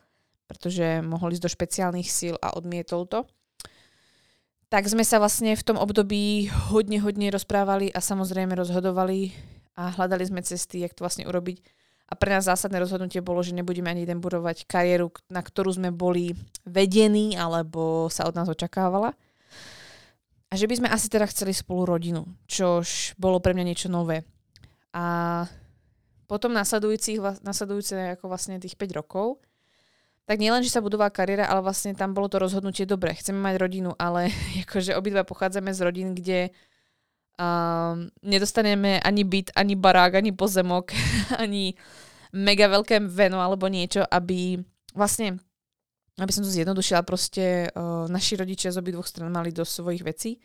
pretože 0.49 1.05
mohol 1.05 1.37
ísť 1.37 1.45
do 1.45 1.53
špeciálnych 1.53 2.09
síl 2.09 2.35
a 2.41 2.57
odmietol 2.57 3.05
to. 3.05 3.29
Tak 4.73 4.89
sme 4.89 5.05
sa 5.05 5.21
vlastne 5.21 5.53
v 5.53 5.67
tom 5.69 5.77
období 5.77 6.49
hodne, 6.73 6.97
hodne 7.05 7.29
rozprávali 7.29 7.93
a 7.93 8.01
samozrejme 8.01 8.57
rozhodovali 8.57 9.37
a 9.77 9.93
hľadali 9.93 10.25
sme 10.25 10.41
cesty, 10.41 10.81
jak 10.81 10.97
to 10.97 11.05
vlastne 11.05 11.29
urobiť 11.29 11.61
a 12.13 12.13
pre 12.13 12.29
nás 12.29 12.45
zásadné 12.45 12.77
rozhodnutie 12.77 13.25
bolo, 13.25 13.41
že 13.41 13.57
nebudeme 13.57 13.89
ani 13.89 14.05
jeden 14.05 14.21
budovať 14.21 14.69
kariéru, 14.69 15.09
na 15.33 15.41
ktorú 15.41 15.73
sme 15.73 15.89
boli 15.89 16.37
vedení 16.69 17.41
alebo 17.41 18.13
sa 18.13 18.29
od 18.29 18.37
nás 18.37 18.53
očakávala. 18.53 19.17
A 20.49 20.61
že 20.61 20.69
by 20.69 20.85
sme 20.85 20.93
asi 20.93 21.09
teda 21.09 21.25
chceli 21.33 21.57
spolu 21.57 21.89
rodinu, 21.89 22.29
čož 22.45 23.17
bolo 23.17 23.41
pre 23.41 23.57
mňa 23.57 23.65
niečo 23.65 23.89
nové. 23.89 24.29
A 24.93 25.49
potom 26.29 26.53
nasledujúcich, 26.53 27.41
nasledujúce 27.41 28.21
ako 28.21 28.29
vlastne 28.29 28.61
tých 28.61 28.77
5 28.77 29.01
rokov, 29.01 29.41
tak 30.27 30.39
nielen, 30.39 30.63
že 30.63 30.71
sa 30.71 30.85
budovala 30.85 31.11
kariéra, 31.11 31.51
ale 31.51 31.61
vlastne 31.61 31.93
tam 31.93 32.15
bolo 32.15 32.31
to 32.31 32.39
rozhodnutie, 32.39 32.87
dobre, 32.87 33.13
chceme 33.19 33.39
mať 33.43 33.55
rodinu, 33.59 33.91
ale 33.99 34.31
akože 34.67 34.95
obidva 34.95 35.27
pochádzame 35.27 35.75
z 35.75 35.81
rodín, 35.83 36.09
kde 36.15 36.51
Um, 37.41 38.13
nedostaneme 38.23 39.01
ani 39.01 39.25
byt, 39.25 39.57
ani 39.57 39.73
barák, 39.73 40.15
ani 40.15 40.37
pozemok, 40.37 40.93
ani 41.43 41.73
mega 42.37 42.69
veľké 42.69 43.01
veno 43.09 43.41
alebo 43.41 43.73
niečo, 43.73 44.05
aby 44.05 44.61
vlastne, 44.93 45.41
aby 46.21 46.29
som 46.29 46.45
to 46.45 46.53
zjednodušila, 46.53 47.01
proste 47.09 47.73
uh, 47.73 48.05
naši 48.13 48.37
rodičia 48.37 48.69
z 48.69 48.79
obidvoch 48.79 49.09
stran 49.09 49.33
mali 49.33 49.49
do 49.49 49.65
svojich 49.65 50.05
vecí 50.05 50.45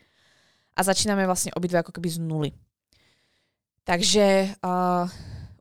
a 0.74 0.80
začíname 0.80 1.28
vlastne 1.28 1.52
obidve 1.52 1.84
ako 1.84 1.92
keby 1.92 2.08
z 2.08 2.18
nuly. 2.24 2.50
Takže 3.84 4.56
uh, 4.64 5.12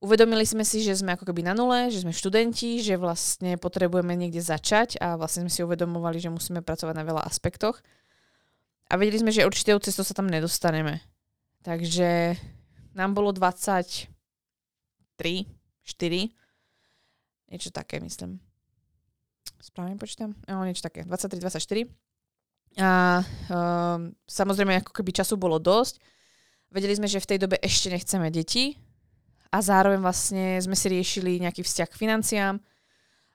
uvedomili 0.08 0.48
sme 0.48 0.64
si, 0.64 0.80
že 0.80 0.96
sme 0.96 1.20
ako 1.20 1.28
keby 1.28 1.44
na 1.44 1.52
nule, 1.52 1.92
že 1.92 2.08
sme 2.08 2.16
študenti, 2.16 2.80
že 2.80 2.96
vlastne 2.96 3.60
potrebujeme 3.60 4.16
niekde 4.16 4.40
začať 4.40 4.96
a 5.04 5.20
vlastne 5.20 5.44
sme 5.44 5.52
si 5.52 5.68
uvedomovali, 5.68 6.24
že 6.24 6.32
musíme 6.32 6.64
pracovať 6.64 6.96
na 6.96 7.04
veľa 7.04 7.28
aspektoch. 7.28 7.84
A 8.88 8.96
vedeli 8.96 9.20
sme, 9.20 9.36
že 9.36 9.44
určitou 9.44 9.76
cestou 9.84 10.08
sa 10.08 10.16
tam 10.16 10.32
nedostaneme. 10.32 11.04
Takže 11.68 12.40
nám 12.96 13.12
bolo 13.12 13.36
23, 13.36 14.08
4, 15.20 17.52
niečo 17.52 17.76
také, 17.76 18.00
myslím. 18.00 18.40
Správne 19.60 20.00
počítam? 20.00 20.32
No, 20.48 20.64
niečo 20.64 20.88
také, 20.88 21.04
23, 21.04 21.44
24. 21.44 21.84
A 22.80 23.20
um, 23.52 24.16
samozrejme, 24.24 24.80
ako 24.80 24.96
keby 24.96 25.12
času 25.12 25.36
bolo 25.36 25.60
dosť. 25.60 26.00
Vedeli 26.72 26.96
sme, 26.96 27.12
že 27.12 27.20
v 27.20 27.36
tej 27.36 27.40
dobe 27.44 27.60
ešte 27.60 27.92
nechceme 27.92 28.32
deti 28.32 28.87
a 29.48 29.58
zároveň 29.64 30.00
vlastne 30.04 30.60
sme 30.60 30.76
si 30.76 30.88
riešili 30.92 31.42
nejaký 31.44 31.64
vzťah 31.64 31.90
k 31.90 32.00
financiám, 32.00 32.56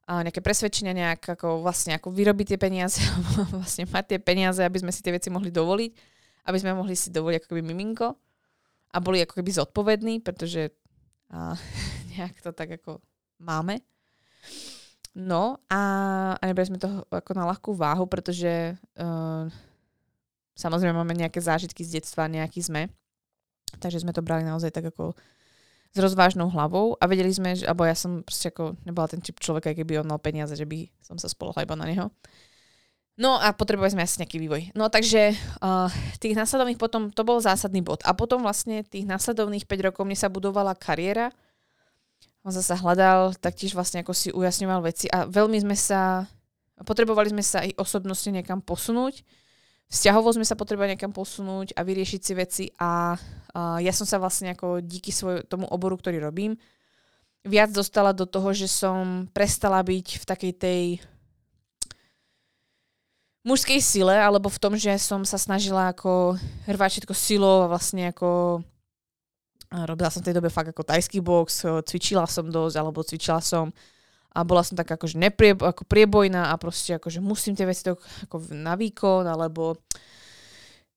a 0.03 0.27
nejaké 0.27 0.43
presvedčenia, 0.43 0.99
nejak 0.99 1.39
ako 1.39 1.63
vlastne 1.63 1.95
ako 1.95 2.11
vyrobiť 2.11 2.55
tie 2.55 2.59
peniaze, 2.59 2.99
vlastne 3.55 3.87
mať 3.87 4.05
tie 4.15 4.19
peniaze, 4.19 4.59
aby 4.59 4.83
sme 4.83 4.91
si 4.91 4.99
tie 4.99 5.15
veci 5.15 5.31
mohli 5.31 5.55
dovoliť 5.55 6.13
aby 6.47 6.59
sme 6.59 6.75
mohli 6.75 6.99
si 6.99 7.15
dovoliť 7.15 7.37
ako 7.39 7.49
keby 7.55 7.63
miminko 7.63 8.19
a 8.93 8.97
boli 8.99 9.23
ako 9.23 9.39
keby 9.39 9.51
zodpovední, 9.55 10.15
pretože 10.21 10.75
a, 11.31 11.55
nejak 12.15 12.43
to 12.43 12.51
tak 12.51 12.83
ako 12.83 12.99
máme. 13.39 13.79
No 15.13 15.61
a, 15.69 15.83
a 16.41 16.43
nebrali 16.49 16.73
sme 16.73 16.81
to 16.81 17.05
ako 17.13 17.33
na 17.37 17.45
ľahkú 17.45 17.77
váhu, 17.77 18.09
pretože 18.09 18.75
uh, 18.97 19.45
samozrejme 20.57 20.97
máme 20.97 21.13
nejaké 21.13 21.37
zážitky 21.37 21.85
z 21.85 22.01
detstva, 22.01 22.33
nejaký 22.33 22.65
sme. 22.65 22.89
Takže 23.77 24.01
sme 24.05 24.17
to 24.17 24.25
brali 24.25 24.41
naozaj 24.41 24.73
tak 24.73 24.89
ako 24.89 25.13
s 25.93 25.99
rozvážnou 26.01 26.49
hlavou 26.49 26.97
a 26.97 27.05
vedeli 27.05 27.29
sme, 27.29 27.53
že, 27.53 27.69
alebo 27.69 27.85
ja 27.85 27.93
som 27.93 28.25
proste 28.25 28.49
ako 28.49 28.81
nebola 28.89 29.13
ten 29.13 29.21
typ 29.21 29.37
človeka, 29.37 29.77
keby 29.77 30.01
on 30.01 30.09
mal 30.09 30.17
peniaze, 30.17 30.57
že 30.57 30.65
by 30.65 30.89
som 31.05 31.21
sa 31.21 31.29
spolohla 31.29 31.69
iba 31.69 31.77
na 31.77 31.85
neho. 31.85 32.09
No 33.21 33.37
a 33.37 33.53
potrebovali 33.53 33.93
sme 33.93 34.09
asi 34.09 34.25
nejaký 34.25 34.41
vývoj. 34.41 34.63
No 34.73 34.89
takže 34.89 35.37
uh, 35.61 35.93
tých 36.17 36.33
následovných 36.33 36.81
potom, 36.81 37.13
to 37.13 37.29
bol 37.29 37.45
zásadný 37.45 37.85
bod. 37.85 38.01
A 38.09 38.17
potom 38.17 38.41
vlastne 38.41 38.89
tých 38.89 39.05
následovných 39.05 39.69
5 39.69 39.93
rokov 39.93 40.09
mne 40.09 40.17
sa 40.17 40.33
budovala 40.33 40.73
kariéra. 40.73 41.29
On 42.41 42.49
zase 42.49 42.73
hľadal, 42.73 43.37
taktiež 43.37 43.77
vlastne 43.77 44.01
ako 44.01 44.17
si 44.17 44.33
ujasňoval 44.33 44.81
veci 44.89 45.13
a 45.13 45.29
veľmi 45.29 45.61
sme 45.61 45.77
sa, 45.77 46.25
potrebovali 46.89 47.37
sme 47.37 47.45
sa 47.45 47.63
aj 47.69 47.77
osobnostne 47.77 48.41
niekam 48.41 48.65
posunúť. 48.65 49.21
Vzťahovo 49.93 50.33
sme 50.33 50.49
sa 50.49 50.57
potrebovali 50.57 50.97
niekam 50.97 51.13
posunúť 51.13 51.77
a 51.77 51.85
vyriešiť 51.85 52.21
si 52.25 52.33
veci 52.33 52.65
a 52.81 53.13
uh, 53.13 53.77
ja 53.77 53.93
som 53.93 54.09
sa 54.09 54.17
vlastne 54.17 54.57
ako 54.57 54.81
díky 54.81 55.13
svoj, 55.13 55.45
tomu 55.45 55.69
oboru, 55.69 56.01
ktorý 56.01 56.17
robím, 56.17 56.57
viac 57.45 57.69
dostala 57.77 58.17
do 58.17 58.25
toho, 58.25 58.57
že 58.57 58.73
som 58.73 59.29
prestala 59.37 59.85
byť 59.85 60.07
v 60.17 60.25
takej 60.25 60.53
tej 60.57 60.83
mužskej 63.45 63.85
sile, 63.85 64.17
alebo 64.17 64.49
v 64.49 64.61
tom, 64.63 64.81
že 64.81 64.97
som 64.97 65.29
sa 65.29 65.37
snažila 65.37 65.93
ako 65.93 66.41
hrvať 66.65 66.91
všetko 67.03 67.13
silou 67.13 67.67
a 67.67 67.71
vlastne 67.71 68.09
ako 68.09 68.63
robila 69.73 70.09
som 70.09 70.25
v 70.25 70.31
tej 70.31 70.37
dobe 70.41 70.49
fakt 70.49 70.71
ako 70.73 70.89
tajský 70.89 71.21
box, 71.21 71.67
cvičila 71.85 72.25
som 72.25 72.49
dosť, 72.49 72.77
alebo 72.79 73.05
cvičila 73.05 73.43
som 73.43 73.75
a 74.33 74.41
bola 74.49 74.65
som 74.65 74.75
tak 74.75 74.89
akože 74.89 75.21
neprie, 75.21 75.53
ako 75.53 75.85
priebojná 75.85 76.49
a 76.51 76.55
proste 76.57 76.97
akože 76.97 77.21
musím 77.21 77.53
tie 77.53 77.69
veci 77.69 77.85
to 77.85 78.01
ako 78.29 78.49
na 78.57 78.73
výkon, 78.73 79.29
alebo 79.29 79.77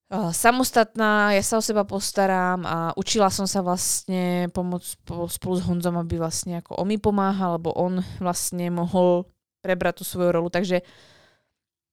uh, 0.10 0.32
samostatná, 0.32 1.36
ja 1.36 1.44
sa 1.44 1.60
o 1.60 1.64
seba 1.64 1.84
postaram 1.84 2.64
a 2.64 2.96
učila 2.96 3.28
som 3.28 3.44
sa 3.44 3.60
vlastne 3.60 4.48
pomôcť 4.56 4.88
spolu 5.28 5.56
s 5.60 5.64
Honzom, 5.68 6.00
aby 6.00 6.16
vlastne 6.16 6.64
ako 6.64 6.80
on 6.80 6.88
mi 6.88 6.96
pomáhal, 6.96 7.60
alebo 7.60 7.76
on 7.76 8.00
vlastne 8.24 8.72
mohol 8.72 9.28
prebrať 9.60 10.00
tú 10.00 10.04
svoju 10.08 10.32
rolu, 10.32 10.48
takže 10.48 10.80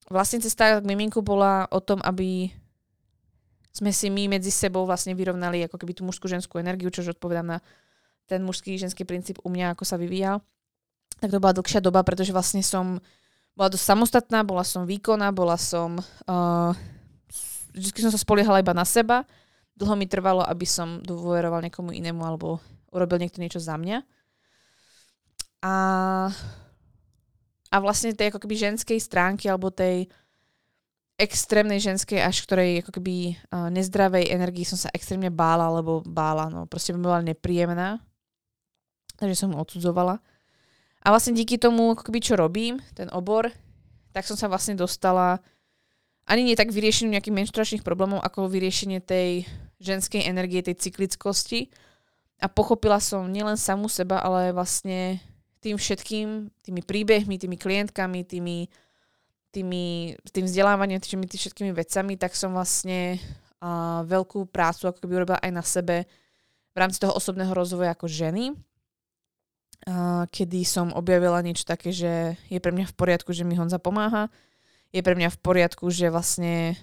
vlastne 0.06 0.38
cesta 0.44 0.78
k 0.78 0.86
miminku 0.86 1.24
bola 1.24 1.66
o 1.72 1.82
tom, 1.82 1.98
aby 2.06 2.52
sme 3.72 3.88
si 3.88 4.12
my 4.12 4.28
medzi 4.28 4.52
sebou 4.52 4.84
vlastne 4.84 5.16
vyrovnali 5.16 5.64
ako 5.64 5.80
keby 5.80 5.96
tú 5.96 6.04
mužskú 6.04 6.28
ženskú 6.28 6.60
energiu, 6.60 6.92
čo 6.92 7.00
odpovedám 7.08 7.56
na 7.56 7.58
ten 8.28 8.44
mužský 8.44 8.76
ženský 8.76 9.08
princíp 9.08 9.40
u 9.42 9.48
mňa, 9.48 9.72
ako 9.72 9.88
sa 9.88 9.96
vyvíjal. 9.96 10.44
Tak 11.22 11.30
to 11.30 11.38
bola 11.38 11.54
dlhšia 11.54 11.78
doba, 11.78 12.02
pretože 12.02 12.34
vlastne 12.34 12.66
som 12.66 12.98
bola 13.54 13.70
dosť 13.70 13.94
samostatná, 13.94 14.42
bola 14.42 14.66
som 14.66 14.82
výkonná, 14.82 15.30
bola 15.30 15.54
som... 15.54 16.02
Uh, 16.26 16.74
vždy 17.72 18.10
som 18.10 18.12
sa 18.12 18.18
spoliehala 18.18 18.58
iba 18.58 18.74
na 18.74 18.82
seba. 18.82 19.22
Dlho 19.78 19.94
mi 19.94 20.10
trvalo, 20.10 20.42
aby 20.42 20.66
som 20.66 20.98
dôveroval 21.00 21.62
niekomu 21.62 21.94
inému 21.94 22.20
alebo 22.26 22.58
urobil 22.90 23.22
niekto 23.22 23.38
niečo 23.38 23.62
za 23.62 23.78
mňa. 23.78 24.02
A 25.62 25.74
a 27.72 27.76
vlastne 27.80 28.12
tej 28.12 28.28
ako 28.28 28.44
keby 28.44 28.54
ženskej 28.68 29.00
stránky 29.00 29.48
alebo 29.48 29.72
tej 29.72 30.04
extrémnej 31.16 31.80
ženskej 31.80 32.20
až 32.20 32.44
ktorej 32.44 32.84
ako 32.84 33.00
keby 33.00 33.32
uh, 33.48 33.72
nezdravej 33.72 34.28
energii 34.28 34.68
som 34.68 34.76
sa 34.76 34.92
extrémne 34.92 35.32
bála, 35.32 35.72
alebo 35.72 36.04
bála, 36.04 36.52
no 36.52 36.68
proste 36.68 36.92
by 36.92 37.00
bola 37.00 37.20
nepríjemná. 37.24 37.96
Takže 39.16 39.38
som 39.38 39.54
mu 39.54 39.60
odsudzovala. 39.62 40.20
A 41.02 41.10
vlastne 41.10 41.34
díky 41.34 41.58
tomu, 41.58 41.98
ako 41.98 42.14
čo 42.22 42.38
robím, 42.38 42.78
ten 42.94 43.10
obor, 43.10 43.50
tak 44.14 44.22
som 44.22 44.38
sa 44.38 44.46
vlastne 44.46 44.78
dostala 44.78 45.42
ani 46.22 46.46
nie 46.46 46.54
tak 46.54 46.70
vyriešeniu 46.70 47.18
nejakých 47.18 47.34
menštruačných 47.34 47.82
problémov, 47.82 48.22
ako 48.22 48.46
vyriešenie 48.46 49.02
tej 49.02 49.42
ženskej 49.82 50.22
energie, 50.22 50.62
tej 50.62 50.78
cyklickosti. 50.78 51.66
A 52.38 52.46
pochopila 52.46 53.02
som 53.02 53.26
nielen 53.26 53.58
samú 53.58 53.90
seba, 53.90 54.22
ale 54.22 54.54
vlastne 54.54 55.18
tým 55.62 55.78
všetkým, 55.78 56.50
tými 56.62 56.82
príbehmi, 56.82 57.38
tými 57.38 57.58
klientkami, 57.58 58.22
tými, 58.26 58.66
tými, 59.50 60.14
tým 60.30 60.44
vzdelávaním, 60.46 61.02
tými, 61.02 61.26
tými 61.26 61.40
všetkými 61.42 61.72
vecami, 61.74 62.14
tak 62.18 62.34
som 62.34 62.54
vlastne 62.54 63.18
uh, 63.62 64.02
veľkú 64.06 64.50
prácu 64.50 64.90
ako 64.90 64.98
keby 65.02 65.22
urobila 65.22 65.38
aj 65.38 65.52
na 65.54 65.62
sebe 65.62 66.06
v 66.72 66.76
rámci 66.78 66.98
toho 66.98 67.14
osobného 67.14 67.50
rozvoja 67.54 67.94
ako 67.94 68.10
ženy. 68.10 68.54
Kedy 70.30 70.62
som 70.62 70.94
objavila 70.94 71.42
niečo 71.42 71.66
také, 71.66 71.90
že 71.90 72.38
je 72.46 72.58
pre 72.62 72.70
mňa 72.70 72.86
v 72.90 72.94
poriadku, 72.94 73.34
že 73.34 73.42
mi 73.42 73.58
Honza 73.58 73.82
pomáha. 73.82 74.30
Je 74.94 75.02
pre 75.02 75.18
mňa 75.18 75.32
v 75.34 75.38
poriadku, 75.42 75.90
že 75.90 76.12
vlastne 76.12 76.78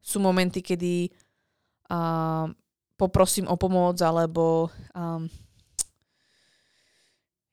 sú 0.00 0.20
momenty, 0.20 0.60
kedy 0.60 1.08
uh, 1.88 2.48
poprosím 3.00 3.48
o 3.48 3.56
pomoc, 3.56 3.96
alebo 4.04 4.68
um, 4.92 5.24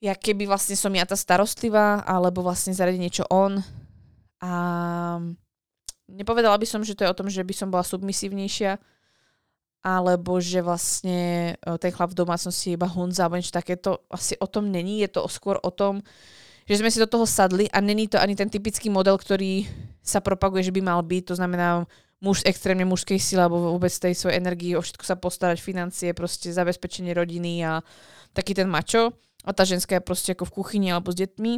ja 0.03 0.13
keby 0.15 0.43
vlastne 0.49 0.75
som 0.75 0.91
ja 0.91 1.07
tá 1.07 1.15
starostlivá, 1.15 2.03
alebo 2.03 2.43
vlastne 2.43 2.75
zaradí 2.75 2.99
niečo 2.99 3.23
on. 3.31 3.63
A 4.43 4.51
nepovedala 6.11 6.59
by 6.59 6.67
som, 6.67 6.83
že 6.83 6.95
to 6.95 7.07
je 7.07 7.11
o 7.11 7.17
tom, 7.17 7.31
že 7.31 7.43
by 7.43 7.53
som 7.55 7.71
bola 7.71 7.87
submisívnejšia, 7.87 8.79
alebo 9.85 10.41
že 10.41 10.59
vlastne 10.59 11.53
e, 11.55 11.77
ten 11.77 11.91
chlap 11.93 12.11
v 12.11 12.19
domácnosti 12.23 12.73
je 12.73 12.77
iba 12.77 12.89
Honza, 12.89 13.25
alebo 13.25 13.39
niečo 13.39 13.55
takéto. 13.55 14.03
Asi 14.11 14.35
o 14.41 14.47
tom 14.49 14.69
není, 14.73 15.01
je 15.05 15.09
to 15.13 15.29
skôr 15.31 15.57
o 15.61 15.71
tom, 15.71 16.01
že 16.67 16.83
sme 16.83 16.91
si 16.91 16.99
do 16.99 17.07
toho 17.07 17.23
sadli 17.23 17.71
a 17.71 17.79
není 17.79 18.11
to 18.11 18.19
ani 18.19 18.35
ten 18.35 18.51
typický 18.51 18.91
model, 18.91 19.15
ktorý 19.15 19.63
sa 20.03 20.19
propaguje, 20.19 20.67
že 20.67 20.75
by 20.75 20.81
mal 20.83 20.99
byť. 20.99 21.23
To 21.31 21.35
znamená, 21.39 21.87
muž 22.19 22.43
extrémne 22.43 22.83
mužskej 22.83 23.21
sily 23.21 23.41
alebo 23.45 23.71
vôbec 23.71 23.93
tej 23.93 24.17
svojej 24.17 24.41
energii, 24.41 24.75
o 24.75 24.83
všetko 24.83 25.03
sa 25.05 25.15
postarať, 25.15 25.63
financie, 25.63 26.11
proste 26.11 26.51
zabezpečenie 26.51 27.15
rodiny 27.15 27.63
a 27.63 27.79
taký 28.35 28.57
ten 28.57 28.67
mačo. 28.67 29.15
A 29.47 29.55
tá 29.55 29.63
ženská 29.63 30.01
je 30.01 30.03
proste 30.03 30.35
ako 30.35 30.49
v 30.51 30.55
kuchyni 30.59 30.91
alebo 30.91 31.13
s 31.13 31.19
deťmi. 31.23 31.53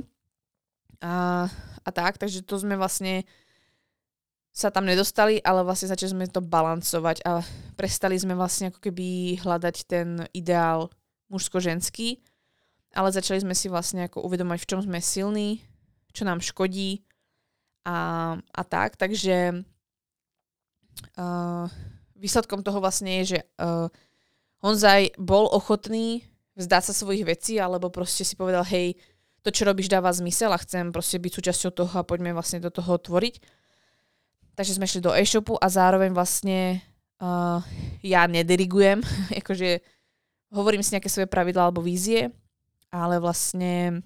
A, 1.02 1.48
a 1.82 1.90
tak, 1.90 2.22
takže 2.22 2.46
to 2.46 2.60
sme 2.60 2.78
vlastne 2.78 3.26
sa 4.50 4.74
tam 4.74 4.84
nedostali, 4.86 5.40
ale 5.40 5.64
vlastne 5.64 5.94
začali 5.94 6.10
sme 6.12 6.26
to 6.28 6.42
balancovať 6.44 7.24
a 7.24 7.40
prestali 7.80 8.18
sme 8.18 8.36
vlastne 8.36 8.74
ako 8.74 8.82
keby 8.82 9.40
hľadať 9.40 9.76
ten 9.88 10.26
ideál 10.36 10.90
mužsko-ženský, 11.30 12.20
ale 12.98 13.14
začali 13.14 13.40
sme 13.46 13.54
si 13.54 13.70
vlastne 13.70 14.10
ako 14.10 14.26
uvedomať, 14.26 14.66
v 14.66 14.70
čom 14.70 14.80
sme 14.82 15.00
silní, 15.00 15.62
čo 16.12 16.26
nám 16.26 16.42
škodí 16.42 17.06
a, 17.86 18.36
a 18.36 18.62
tak, 18.66 18.98
takže 18.98 19.62
uh, 21.16 21.66
výsledkom 22.18 22.66
toho 22.66 22.82
vlastne 22.82 23.22
je, 23.24 23.38
že 23.38 23.40
uh, 23.62 23.88
Honzaj 24.60 25.16
bol 25.16 25.48
ochotný 25.48 26.28
vzdať 26.60 26.92
sa 26.92 26.94
svojich 26.94 27.24
vecí, 27.24 27.56
alebo 27.56 27.88
proste 27.88 28.28
si 28.28 28.36
povedal, 28.36 28.68
hej, 28.68 29.00
to, 29.40 29.56
čo 29.56 29.64
robíš, 29.64 29.88
dáva 29.88 30.12
zmysel 30.12 30.52
a 30.52 30.60
chcem 30.60 30.92
proste 30.92 31.16
byť 31.16 31.32
súčasťou 31.32 31.72
toho 31.72 31.96
a 31.96 32.04
poďme 32.04 32.36
vlastne 32.36 32.60
do 32.60 32.68
toho 32.68 33.00
tvoriť. 33.00 33.40
Takže 34.60 34.76
sme 34.76 34.92
šli 34.92 35.00
do 35.00 35.16
e-shopu 35.16 35.56
a 35.56 35.72
zároveň 35.72 36.12
vlastne 36.12 36.84
uh, 37.24 37.64
ja 38.04 38.28
nedirigujem, 38.28 39.00
akože 39.40 39.80
hovorím 40.52 40.84
si 40.84 40.92
nejaké 40.92 41.08
svoje 41.08 41.32
pravidlá 41.32 41.72
alebo 41.72 41.80
vízie, 41.80 42.28
ale 42.92 43.24
vlastne 43.24 44.04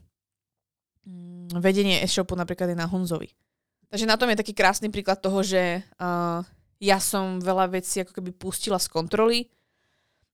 um, 1.10 1.50
vedenie 1.58 2.06
e-shopu 2.06 2.38
napríklad 2.38 2.70
je 2.70 2.78
na 2.78 2.86
Honzovi. 2.86 3.34
Takže 3.90 4.06
na 4.06 4.14
tom 4.14 4.30
je 4.30 4.38
taký 4.38 4.54
krásny 4.54 4.94
príklad 4.94 5.26
toho, 5.26 5.42
že 5.42 5.82
uh, 5.98 6.46
ja 6.78 7.02
som 7.02 7.42
veľa 7.42 7.74
vecí 7.74 8.06
ako 8.06 8.14
keby 8.14 8.30
pustila 8.38 8.78
z 8.78 8.94
kontroly 8.94 9.50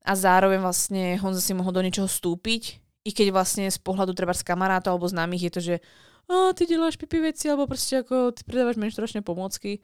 a 0.03 0.19
zároveň 0.19 0.59
vlastne 0.59 1.15
Honza 1.23 1.39
si 1.39 1.55
mohol 1.55 1.71
do 1.71 1.79
niečoho 1.79 2.11
stúpiť, 2.11 2.75
i 3.07 3.15
keď 3.15 3.31
vlastne 3.31 3.71
z 3.71 3.79
pohľadu 3.79 4.11
treba 4.11 4.35
z 4.35 4.43
kamarátov 4.43 4.99
alebo 4.99 5.07
známych 5.07 5.47
je 5.47 5.51
to, 5.55 5.61
že 5.63 5.75
oh, 6.27 6.51
ty 6.51 6.67
deláš 6.67 6.99
pipi 6.99 7.23
veci 7.23 7.47
alebo 7.47 7.71
proste 7.71 8.03
ako 8.03 8.35
ty 8.35 8.43
predávaš 8.43 8.75
menštruačné 8.75 9.23
pomôcky. 9.23 9.79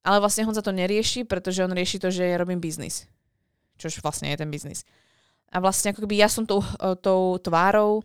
Ale 0.00 0.18
vlastne 0.18 0.48
Honza 0.48 0.64
to 0.64 0.72
nerieši, 0.72 1.28
pretože 1.28 1.60
on 1.60 1.76
rieši 1.76 2.00
to, 2.00 2.08
že 2.08 2.24
ja 2.24 2.40
robím 2.40 2.60
biznis. 2.60 3.04
Čož 3.76 4.00
vlastne 4.00 4.32
je 4.32 4.40
ten 4.40 4.48
biznis. 4.48 4.88
A 5.52 5.60
vlastne 5.60 5.92
ako 5.92 6.08
keby 6.08 6.20
ja 6.20 6.28
som 6.30 6.48
tou, 6.48 6.62
tou 7.04 7.36
tvárou, 7.42 8.00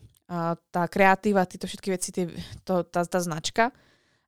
tá 0.74 0.84
kreatíva, 0.90 1.46
tieto 1.46 1.70
všetky 1.70 1.90
veci, 1.94 2.10
tie, 2.10 2.26
to, 2.66 2.82
tá, 2.84 3.06
tá 3.06 3.20
značka 3.22 3.70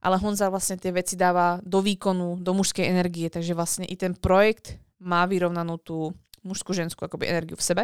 ale 0.02 0.15
Honza 0.22 0.49
vlastne 0.53 0.77
tie 0.77 0.94
veci 0.94 1.18
dáva 1.18 1.57
do 1.65 1.81
výkonu, 1.81 2.38
do 2.41 2.52
mužskej 2.53 2.85
energie, 2.85 3.27
takže 3.34 3.57
vlastne 3.57 3.85
i 3.85 3.98
ten 3.98 4.14
projekt 4.14 4.77
má 5.02 5.26
vyrovnanú 5.26 5.81
tú 5.81 6.14
mužskú, 6.45 6.73
ženskú 6.73 7.06
akoby 7.06 7.30
energiu 7.30 7.57
v 7.57 7.65
sebe. 7.65 7.84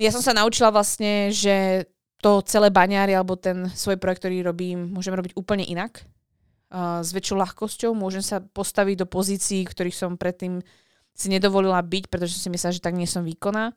Ja 0.00 0.10
som 0.10 0.24
sa 0.24 0.34
naučila 0.34 0.72
vlastne, 0.74 1.30
že 1.30 1.86
to 2.18 2.40
celé 2.48 2.72
baňári 2.72 3.12
alebo 3.12 3.36
ten 3.36 3.68
svoj 3.76 4.00
projekt, 4.00 4.24
ktorý 4.24 4.42
robím, 4.42 4.90
môžem 4.90 5.12
robiť 5.12 5.36
úplne 5.36 5.62
inak. 5.62 6.02
S 6.74 7.14
väčšou 7.14 7.38
ľahkosťou 7.38 7.94
môžem 7.94 8.18
sa 8.18 8.42
postaviť 8.42 9.04
do 9.04 9.06
pozícií, 9.06 9.62
ktorých 9.62 9.94
som 9.94 10.18
predtým 10.18 10.58
si 11.14 11.30
nedovolila 11.30 11.78
byť, 11.78 12.10
pretože 12.10 12.34
si 12.34 12.50
myslela, 12.50 12.74
že 12.74 12.82
tak 12.82 12.98
nie 12.98 13.06
som 13.06 13.22
výkonná. 13.22 13.70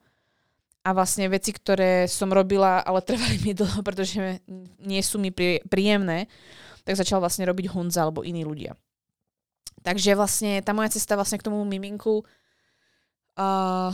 A 0.82 0.90
vlastne 0.98 1.30
veci, 1.30 1.53
ktoré 1.53 2.10
som 2.10 2.34
robila, 2.34 2.82
ale 2.82 3.06
trvali 3.06 3.38
mi 3.45 3.53
dlho, 3.53 3.86
pretože 3.86 4.41
nie 4.82 5.02
sú 5.06 5.22
mi 5.22 5.30
príjemné, 5.61 6.26
tak 6.82 6.98
začal 6.98 7.22
vlastne 7.22 7.45
robiť 7.45 7.69
Honza 7.69 8.02
alebo 8.02 8.26
iní 8.26 8.41
ľudia. 8.41 8.74
Takže 9.86 10.18
vlastne 10.18 10.57
tá 10.65 10.74
moja 10.74 10.98
cesta 10.98 11.14
vlastne 11.14 11.38
k 11.38 11.45
tomu 11.45 11.61
miminku 11.61 12.26
uh, 13.38 13.91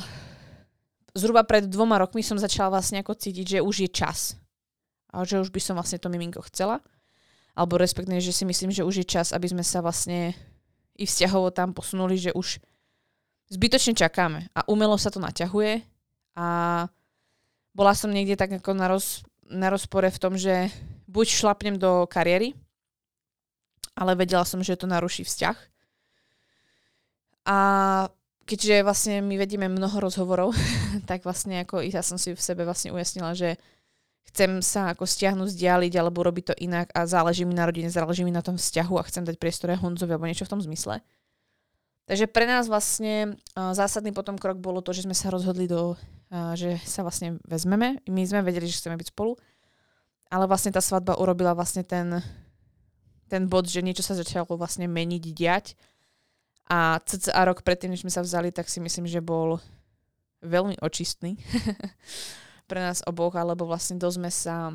zhruba 1.11 1.43
pred 1.43 1.67
dvoma 1.67 1.99
rokmi 1.99 2.23
som 2.23 2.39
začala 2.39 2.79
vlastne 2.79 3.03
ako 3.03 3.19
cítiť, 3.19 3.59
že 3.59 3.65
už 3.65 3.75
je 3.83 3.89
čas. 3.91 4.39
A 5.13 5.21
že 5.27 5.43
už 5.43 5.51
by 5.51 5.61
som 5.61 5.75
vlastne 5.77 6.01
to 6.01 6.09
miminko 6.09 6.41
chcela. 6.49 6.81
Alebo 7.53 7.77
respektíve, 7.77 8.17
že 8.17 8.33
si 8.33 8.43
myslím, 8.49 8.73
že 8.73 8.85
už 8.85 9.05
je 9.05 9.07
čas, 9.07 9.29
aby 9.29 9.45
sme 9.45 9.61
sa 9.61 9.85
vlastne 9.85 10.33
i 10.97 11.05
vzťahovo 11.05 11.53
tam 11.53 11.73
posunuli, 11.73 12.17
že 12.17 12.33
už 12.33 12.57
zbytočne 13.53 13.93
čakáme. 13.93 14.49
A 14.57 14.65
umelo 14.65 14.97
sa 14.97 15.13
to 15.13 15.21
naťahuje. 15.21 15.85
A 16.33 16.47
bola 17.73 17.93
som 17.93 18.09
niekde 18.09 18.37
tak 18.37 18.53
ako 18.57 18.73
na, 18.73 18.89
roz, 18.89 19.21
na 19.45 19.69
rozpore 19.69 20.09
v 20.09 20.21
tom, 20.21 20.33
že 20.33 20.73
buď 21.09 21.27
šlapnem 21.29 21.75
do 21.77 22.09
kariéry, 22.09 22.57
ale 23.93 24.17
vedela 24.17 24.45
som, 24.45 24.61
že 24.65 24.77
to 24.77 24.89
naruší 24.89 25.21
vzťah. 25.25 25.57
A 27.45 27.57
keďže 28.49 28.85
vlastne 28.85 29.15
my 29.21 29.35
vedíme 29.37 29.69
mnoho 29.69 30.01
rozhovorov, 30.01 30.57
tak 31.09 31.21
vlastne 31.21 31.61
ako 31.61 31.85
ja 31.85 32.01
som 32.01 32.17
si 32.17 32.33
v 32.33 32.41
sebe 32.41 32.65
vlastne 32.65 32.89
ujasnila, 32.89 33.37
že 33.37 33.61
chcem 34.31 34.63
sa 34.63 34.95
ako 34.95 35.03
stiahnuť, 35.03 35.49
zdialiť 35.51 35.93
alebo 35.99 36.23
robiť 36.23 36.53
to 36.53 36.55
inak 36.63 36.89
a 36.95 37.03
záleží 37.03 37.43
mi 37.43 37.57
na 37.57 37.67
rodine, 37.67 37.91
záleží 37.91 38.23
mi 38.23 38.31
na 38.31 38.45
tom 38.45 38.55
vzťahu 38.55 38.95
a 38.99 39.07
chcem 39.07 39.27
dať 39.27 39.35
priestor 39.41 39.75
Honzovi 39.75 40.15
alebo 40.15 40.29
niečo 40.29 40.47
v 40.47 40.53
tom 40.57 40.61
zmysle. 40.63 41.03
Takže 42.03 42.27
pre 42.27 42.43
nás 42.43 42.67
vlastne 42.67 43.39
uh, 43.55 43.71
zásadný 43.71 44.11
potom 44.11 44.35
krok 44.35 44.59
bolo 44.59 44.83
to, 44.83 44.91
že 44.91 45.07
sme 45.07 45.15
sa 45.15 45.31
rozhodli 45.31 45.71
do, 45.71 45.95
uh, 45.95 46.51
že 46.51 46.75
sa 46.83 46.99
vlastne 46.99 47.39
vezmeme. 47.47 48.03
My 48.11 48.27
sme 48.27 48.43
vedeli, 48.43 48.67
že 48.67 48.75
chceme 48.75 48.99
byť 48.99 49.15
spolu, 49.15 49.39
ale 50.27 50.43
vlastne 50.51 50.75
tá 50.75 50.83
svadba 50.83 51.15
urobila 51.15 51.55
vlastne 51.55 51.87
ten 51.87 52.19
ten 53.33 53.49
bod, 53.49 53.65
že 53.65 53.81
niečo 53.81 54.05
sa 54.05 54.13
začalo 54.13 54.45
vlastne 54.53 54.85
meniť, 54.85 55.23
diať. 55.33 55.73
A 56.69 57.01
cca 57.01 57.33
rok 57.49 57.65
predtým, 57.65 57.89
než 57.89 58.05
sme 58.05 58.13
sa 58.13 58.21
vzali, 58.21 58.53
tak 58.53 58.69
si 58.69 58.77
myslím, 58.77 59.09
že 59.09 59.25
bol 59.25 59.57
veľmi 60.45 60.77
očistný 60.85 61.41
pre 62.73 62.81
nás 62.81 63.05
oboch, 63.05 63.37
alebo 63.37 63.69
vlastne 63.69 64.01
dosť 64.01 64.17
sme 64.17 64.31
sa 64.33 64.73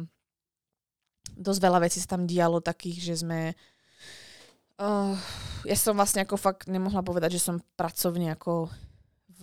dosť 1.34 1.60
veľa 1.66 1.82
vecí 1.82 1.98
sa 1.98 2.14
tam 2.14 2.30
dialo 2.30 2.62
takých, 2.62 3.10
že 3.10 3.14
sme 3.26 3.58
uh, 4.78 5.18
ja 5.66 5.74
som 5.74 5.98
vlastne 5.98 6.22
ako 6.22 6.38
fakt 6.38 6.70
nemohla 6.70 7.02
povedať, 7.02 7.34
že 7.34 7.42
som 7.50 7.58
pracovne 7.74 8.30
ako 8.38 8.70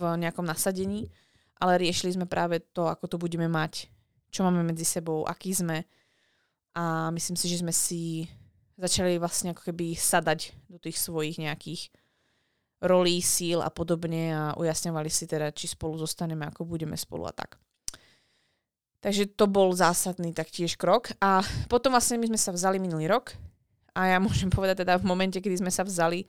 nejakom 0.24 0.48
nasadení, 0.48 1.12
ale 1.60 1.84
riešili 1.84 2.16
sme 2.16 2.24
práve 2.24 2.64
to, 2.72 2.88
ako 2.88 3.04
to 3.04 3.16
budeme 3.20 3.44
mať, 3.44 3.92
čo 4.32 4.40
máme 4.40 4.64
medzi 4.64 4.88
sebou, 4.88 5.28
aký 5.28 5.52
sme 5.52 5.84
a 6.72 7.12
myslím 7.12 7.36
si, 7.36 7.52
že 7.52 7.60
sme 7.60 7.76
si 7.76 8.24
začali 8.80 9.20
vlastne 9.20 9.52
ako 9.52 9.68
keby 9.68 9.96
sadať 9.96 10.56
do 10.72 10.80
tých 10.80 10.96
svojich 10.96 11.40
nejakých 11.40 11.92
rolí, 12.84 13.20
síl 13.24 13.64
a 13.64 13.72
podobne 13.72 14.32
a 14.32 14.42
ujasňovali 14.56 15.08
si 15.08 15.24
teda, 15.24 15.52
či 15.52 15.68
spolu 15.68 15.96
zostaneme, 15.96 16.44
ako 16.48 16.68
budeme 16.68 16.96
spolu 16.96 17.24
a 17.24 17.32
tak. 17.32 17.56
Takže 19.00 19.28
to 19.36 19.46
bol 19.46 19.70
zásadný 19.76 20.32
taktiež 20.32 20.74
krok. 20.74 21.12
A 21.20 21.44
potom 21.70 21.94
vlastne 21.94 22.18
my 22.18 22.32
sme 22.32 22.40
sa 22.40 22.50
vzali 22.50 22.80
minulý 22.80 23.06
rok 23.06 23.36
a 23.96 24.12
ja 24.12 24.18
môžem 24.26 24.48
povedať 24.48 24.82
teda 24.84 25.00
v 25.00 25.08
momente, 25.08 25.38
kedy 25.40 25.60
sme 25.60 25.72
sa 25.72 25.84
vzali, 25.86 26.24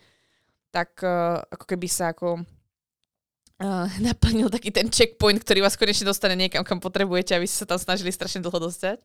tak 0.72 1.00
uh, 1.02 1.42
ako 1.48 1.66
keby 1.66 1.88
sa 1.88 2.12
ako 2.12 2.44
uh, 2.44 3.88
naplnil 4.04 4.52
taký 4.52 4.70
ten 4.70 4.92
checkpoint, 4.92 5.40
ktorý 5.42 5.64
vás 5.64 5.80
konečne 5.80 6.06
dostane 6.06 6.36
niekam, 6.36 6.62
kam 6.68 6.84
potrebujete, 6.84 7.34
aby 7.34 7.48
ste 7.48 7.64
sa 7.64 7.68
tam 7.68 7.80
snažili 7.80 8.12
strašne 8.12 8.44
dlho 8.44 8.60
dostať 8.60 9.00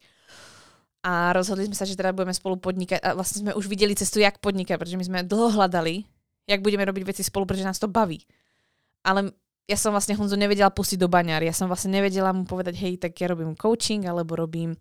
a 1.02 1.34
rozhodli 1.34 1.66
sme 1.66 1.74
sa, 1.74 1.82
že 1.82 1.98
teda 1.98 2.14
budeme 2.14 2.30
spolu 2.30 2.54
podnikať 2.62 3.02
a 3.02 3.18
vlastne 3.18 3.42
sme 3.42 3.52
už 3.58 3.66
videli 3.66 3.98
cestu, 3.98 4.22
jak 4.22 4.38
podnikať, 4.38 4.78
pretože 4.78 4.98
my 4.98 5.06
sme 5.06 5.26
dlho 5.26 5.50
hľadali, 5.50 6.06
jak 6.46 6.62
budeme 6.62 6.86
robiť 6.86 7.02
veci 7.10 7.22
spolu, 7.26 7.42
pretože 7.42 7.66
nás 7.66 7.82
to 7.82 7.90
baví. 7.90 8.22
Ale 9.02 9.34
ja 9.66 9.78
som 9.78 9.94
vlastne 9.94 10.18
Honzo 10.18 10.34
nevedela 10.34 10.68
pustiť 10.68 10.98
do 10.98 11.08
baňári, 11.08 11.46
ja 11.48 11.54
som 11.54 11.70
vlastne 11.70 11.94
nevedela 11.94 12.34
mu 12.34 12.42
povedať, 12.42 12.74
hej, 12.82 12.98
tak 12.98 13.14
ja 13.18 13.30
robím 13.30 13.54
coaching 13.54 14.04
alebo 14.06 14.34
robím 14.34 14.74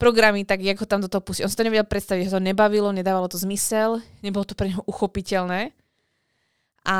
programy, 0.00 0.46
tak 0.46 0.62
ako 0.62 0.86
tam 0.86 1.02
do 1.04 1.10
toho 1.10 1.20
pustiť. 1.20 1.44
On 1.44 1.50
si 1.50 1.58
to 1.58 1.66
nevedel 1.66 1.84
predstaviť, 1.84 2.30
že 2.30 2.34
to 2.34 2.42
nebavilo, 2.42 2.94
nedávalo 2.94 3.26
to 3.28 3.36
zmysel, 3.36 3.98
nebolo 4.22 4.46
to 4.46 4.54
pre 4.54 4.70
neho 4.70 4.82
uchopiteľné 4.86 5.74
a 6.86 6.96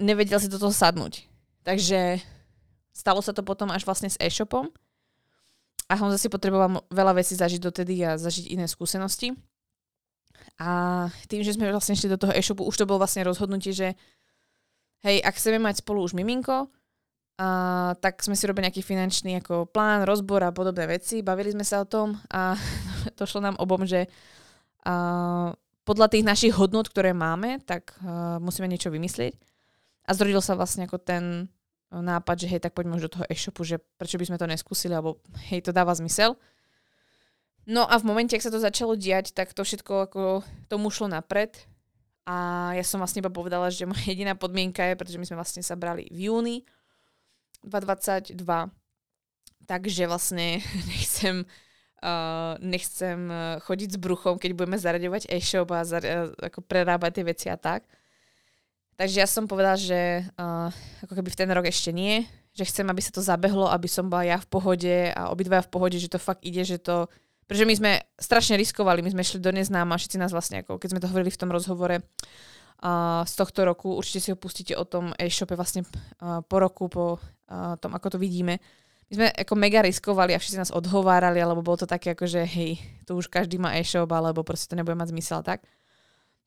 nevedel 0.00 0.40
si 0.40 0.48
do 0.50 0.58
toho 0.58 0.72
sadnúť. 0.72 1.28
Takže 1.62 2.24
stalo 2.90 3.20
sa 3.20 3.36
to 3.36 3.44
potom 3.44 3.68
až 3.70 3.84
vlastne 3.84 4.08
s 4.08 4.18
e-shopom, 4.18 4.72
a 5.88 5.96
on 6.04 6.12
zase 6.12 6.28
potreboval 6.28 6.84
veľa 6.92 7.16
vecí 7.16 7.32
zažiť 7.32 7.64
dotedy 7.64 8.04
a 8.04 8.20
zažiť 8.20 8.52
iné 8.52 8.68
skúsenosti. 8.68 9.32
A 10.60 11.08
tým, 11.32 11.40
že 11.40 11.56
sme 11.56 11.72
vlastne 11.72 11.96
šli 11.96 12.12
do 12.12 12.20
toho 12.20 12.36
e-shopu, 12.36 12.60
už 12.60 12.76
to 12.76 12.84
bolo 12.84 13.00
vlastne 13.00 13.24
rozhodnutie, 13.24 13.72
že 13.72 13.96
hej, 15.04 15.22
ak 15.22 15.38
chceme 15.38 15.62
mať 15.62 15.82
spolu 15.84 16.02
už 16.02 16.16
miminko, 16.16 16.70
a, 17.38 17.48
tak 18.02 18.18
sme 18.18 18.34
si 18.34 18.46
robili 18.50 18.66
nejaký 18.66 18.82
finančný 18.82 19.38
ako 19.38 19.70
plán, 19.70 20.02
rozbor 20.02 20.42
a 20.42 20.50
podobné 20.50 20.90
veci. 20.90 21.22
Bavili 21.22 21.54
sme 21.54 21.62
sa 21.62 21.82
o 21.82 21.86
tom 21.86 22.18
a 22.34 22.58
došlo 23.20 23.38
nám 23.38 23.56
obom, 23.62 23.86
že 23.86 24.10
a, 24.82 25.54
podľa 25.86 26.06
tých 26.12 26.26
našich 26.26 26.52
hodnot, 26.58 26.90
ktoré 26.90 27.14
máme, 27.14 27.62
tak 27.62 27.94
a, 28.02 28.42
musíme 28.42 28.66
niečo 28.66 28.90
vymyslieť. 28.90 29.38
A 30.08 30.10
zrodil 30.16 30.42
sa 30.42 30.58
vlastne 30.58 30.88
ako 30.88 30.98
ten 30.98 31.46
nápad, 31.92 32.44
že 32.44 32.50
hej, 32.50 32.60
tak 32.60 32.76
poďme 32.76 33.00
už 33.00 33.08
do 33.08 33.12
toho 33.16 33.24
e-shopu, 33.32 33.64
že 33.64 33.80
prečo 33.96 34.20
by 34.20 34.28
sme 34.28 34.40
to 34.40 34.48
neskúsili, 34.48 34.92
alebo 34.92 35.20
hej, 35.48 35.64
to 35.64 35.72
dáva 35.72 35.96
zmysel. 35.96 36.36
No 37.68 37.84
a 37.84 38.00
v 38.00 38.08
momente, 38.08 38.32
ak 38.32 38.44
sa 38.44 38.52
to 38.52 38.60
začalo 38.60 38.96
diať, 38.96 39.36
tak 39.36 39.52
to 39.52 39.60
všetko 39.60 40.08
ako 40.08 40.22
tomu 40.72 40.88
šlo 40.88 41.12
napred 41.12 41.68
a 42.28 42.36
ja 42.76 42.84
som 42.84 43.00
vlastne 43.00 43.24
iba 43.24 43.32
povedala, 43.32 43.72
že 43.72 43.88
moja 43.88 44.04
jediná 44.12 44.36
podmienka 44.36 44.84
je, 44.84 45.00
pretože 45.00 45.16
my 45.16 45.24
sme 45.24 45.40
vlastne 45.40 45.64
sa 45.64 45.72
brali 45.80 46.04
v 46.12 46.28
júni 46.28 46.56
2022, 47.64 48.36
takže 49.64 50.04
vlastne 50.04 50.60
nechcem, 50.92 51.48
uh, 52.04 52.52
nechcem 52.60 53.18
uh, 53.32 53.56
chodiť 53.64 53.96
s 53.96 53.98
bruchom, 53.98 54.36
keď 54.36 54.52
budeme 54.52 54.76
zaraďovať 54.76 55.32
e-shop 55.32 55.72
a 55.72 55.80
zar- 55.88 56.04
uh, 56.04 56.28
ako 56.44 56.60
prerábať 56.68 57.10
tie 57.16 57.24
veci 57.24 57.46
a 57.48 57.56
tak. 57.56 57.88
Takže 59.00 59.24
ja 59.24 59.28
som 59.30 59.48
povedala, 59.48 59.78
že 59.80 60.26
uh, 60.36 60.68
ako 61.06 61.16
keby 61.16 61.30
v 61.32 61.38
ten 61.38 61.48
rok 61.48 61.64
ešte 61.64 61.94
nie, 61.96 62.28
že 62.52 62.66
chcem, 62.68 62.84
aby 62.90 63.00
sa 63.00 63.14
to 63.14 63.22
zabehlo, 63.22 63.70
aby 63.70 63.88
som 63.88 64.10
bola 64.10 64.26
ja 64.26 64.36
v 64.36 64.50
pohode 64.50 65.14
a 65.14 65.30
obidva 65.30 65.62
v 65.62 65.70
pohode, 65.70 65.96
že 65.96 66.10
to 66.10 66.18
fakt 66.20 66.42
ide, 66.42 66.66
že 66.66 66.76
to 66.82 67.08
pretože 67.48 67.64
my 67.64 67.74
sme 67.80 67.92
strašne 68.20 68.60
riskovali, 68.60 69.00
my 69.00 69.16
sme 69.16 69.24
šli 69.24 69.40
do 69.40 69.48
neznáma, 69.48 69.96
všetci 69.96 70.20
nás 70.20 70.36
vlastne, 70.36 70.60
ako 70.60 70.76
keď 70.76 70.88
sme 70.92 71.00
to 71.00 71.08
hovorili 71.08 71.32
v 71.32 71.40
tom 71.40 71.48
rozhovore 71.48 71.96
uh, 71.96 73.24
z 73.24 73.34
tohto 73.40 73.64
roku, 73.64 73.96
určite 73.96 74.20
si 74.20 74.28
ho 74.28 74.36
pustíte 74.36 74.76
o 74.76 74.84
tom 74.84 75.16
e-shope 75.16 75.56
vlastne 75.56 75.88
uh, 76.20 76.44
po 76.44 76.60
roku, 76.60 76.92
po 76.92 77.16
uh, 77.16 77.74
tom, 77.80 77.96
ako 77.96 78.14
to 78.14 78.18
vidíme. 78.20 78.60
My 79.08 79.12
sme 79.16 79.26
ako 79.32 79.54
mega 79.56 79.80
riskovali 79.80 80.36
a 80.36 80.38
všetci 80.38 80.60
nás 80.60 80.76
odhovárali, 80.76 81.40
alebo 81.40 81.64
bolo 81.64 81.80
to 81.80 81.88
také 81.88 82.12
ako, 82.12 82.28
že 82.28 82.44
hej, 82.44 82.76
tu 83.08 83.16
už 83.16 83.32
každý 83.32 83.56
má 83.56 83.72
e-shop, 83.80 84.12
alebo 84.12 84.44
proste 84.44 84.68
to 84.68 84.76
nebude 84.76 85.00
mať 85.00 85.16
zmysel 85.16 85.40
tak. 85.40 85.64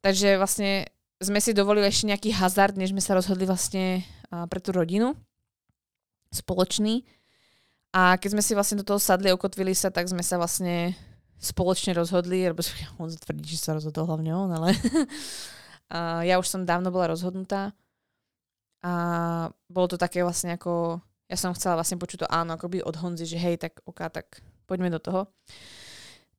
Takže 0.06 0.38
vlastne 0.38 0.86
sme 1.18 1.42
si 1.42 1.58
dovolili 1.58 1.90
ešte 1.90 2.14
nejaký 2.14 2.30
hazard, 2.38 2.78
než 2.78 2.94
sme 2.94 3.02
sa 3.02 3.18
rozhodli 3.18 3.50
vlastne 3.50 4.06
uh, 4.30 4.46
pre 4.46 4.62
tú 4.62 4.70
rodinu 4.70 5.18
spoločný. 6.30 7.04
A 7.92 8.16
keď 8.16 8.40
sme 8.40 8.44
si 8.44 8.56
vlastne 8.56 8.80
do 8.80 8.88
toho 8.88 9.00
sadli 9.00 9.28
a 9.28 9.36
ukotvili 9.36 9.76
sa, 9.76 9.92
tak 9.92 10.08
sme 10.08 10.24
sa 10.24 10.40
vlastne 10.40 10.96
spoločne 11.42 11.92
rozhodli, 11.98 12.48
lebo 12.48 12.64
on 13.02 13.12
tvrdí, 13.28 13.58
že 13.58 13.60
sa 13.60 13.76
rozhodol 13.76 14.08
hlavne 14.08 14.32
on, 14.32 14.50
ale 14.54 14.70
a 15.92 16.24
ja 16.24 16.40
už 16.40 16.48
som 16.48 16.64
dávno 16.64 16.94
bola 16.94 17.12
rozhodnutá 17.12 17.76
a 18.82 18.94
bolo 19.68 19.88
to 19.92 19.98
také 20.00 20.24
vlastne 20.24 20.56
ako, 20.56 21.04
ja 21.28 21.38
som 21.38 21.54
chcela 21.54 21.78
vlastne 21.78 22.00
počuť 22.00 22.26
to 22.26 22.28
áno, 22.32 22.58
akoby 22.58 22.82
od 22.82 22.96
Honzy, 22.98 23.28
že 23.28 23.38
hej, 23.38 23.60
tak 23.60 23.84
ok, 23.86 24.10
tak 24.10 24.42
poďme 24.66 24.90
do 24.90 25.00
toho. 25.04 25.30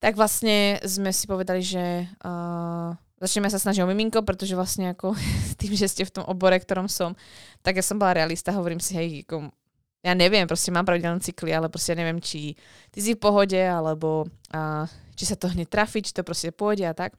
Tak 0.03 0.19
vlastne 0.19 0.83
sme 0.83 1.15
si 1.15 1.31
povedali, 1.31 1.63
že 1.63 2.11
uh, 2.27 2.91
začneme 3.23 3.47
sa 3.47 3.63
snažiť 3.63 3.87
o 3.87 3.91
miminko, 3.91 4.27
pretože 4.27 4.59
vlastne 4.59 4.91
ako 4.91 5.15
tým, 5.61 5.79
že 5.79 5.87
ste 5.87 6.03
v 6.03 6.15
tom 6.19 6.25
obore, 6.27 6.59
ktorom 6.59 6.91
som, 6.91 7.15
tak 7.63 7.79
ja 7.79 7.85
som 7.87 8.01
bola 8.01 8.19
realista, 8.19 8.57
hovorím 8.57 8.83
si, 8.83 8.99
hej, 8.99 9.23
ako 9.23 9.55
ja 10.03 10.13
neviem, 10.19 10.51
proste 10.51 10.75
mám 10.75 10.83
pravidelné 10.83 11.23
cykly, 11.23 11.55
ale 11.55 11.71
proste 11.71 11.95
ja 11.95 12.01
neviem, 12.03 12.19
či 12.19 12.59
ty 12.91 12.99
si 12.99 13.15
v 13.15 13.23
pohode, 13.23 13.59
alebo 13.59 14.27
a, 14.51 14.91
či 15.15 15.25
sa 15.31 15.39
to 15.39 15.47
hneď 15.47 15.71
trafi, 15.71 16.03
či 16.03 16.11
to 16.11 16.27
proste 16.27 16.51
pôjde 16.51 16.91
a 16.91 16.95
tak. 16.95 17.15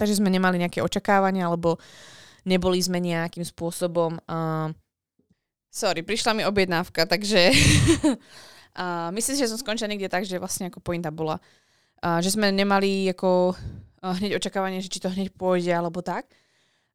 Takže 0.00 0.16
sme 0.16 0.32
nemali 0.32 0.56
nejaké 0.56 0.80
očakávania, 0.80 1.52
alebo 1.52 1.76
neboli 2.48 2.80
sme 2.80 2.96
nejakým 2.96 3.44
spôsobom... 3.44 4.16
A, 4.24 4.72
sorry, 5.68 6.00
prišla 6.00 6.32
mi 6.32 6.48
objednávka, 6.48 7.04
takže 7.04 7.52
a, 8.80 9.12
myslím, 9.12 9.36
že 9.36 9.52
som 9.52 9.60
skončila 9.60 9.92
niekde 9.92 10.08
tak, 10.08 10.24
že 10.24 10.40
vlastne 10.40 10.72
ako 10.72 10.80
pointa 10.80 11.12
bola, 11.12 11.44
a, 12.00 12.24
že 12.24 12.32
sme 12.32 12.48
nemali 12.48 13.12
ako 13.12 13.52
a, 14.00 14.16
hneď 14.16 14.40
očakávanie, 14.40 14.80
že 14.80 14.88
či 14.88 14.96
to 14.96 15.12
hneď 15.12 15.28
pôjde, 15.36 15.76
alebo 15.76 16.00
tak. 16.00 16.24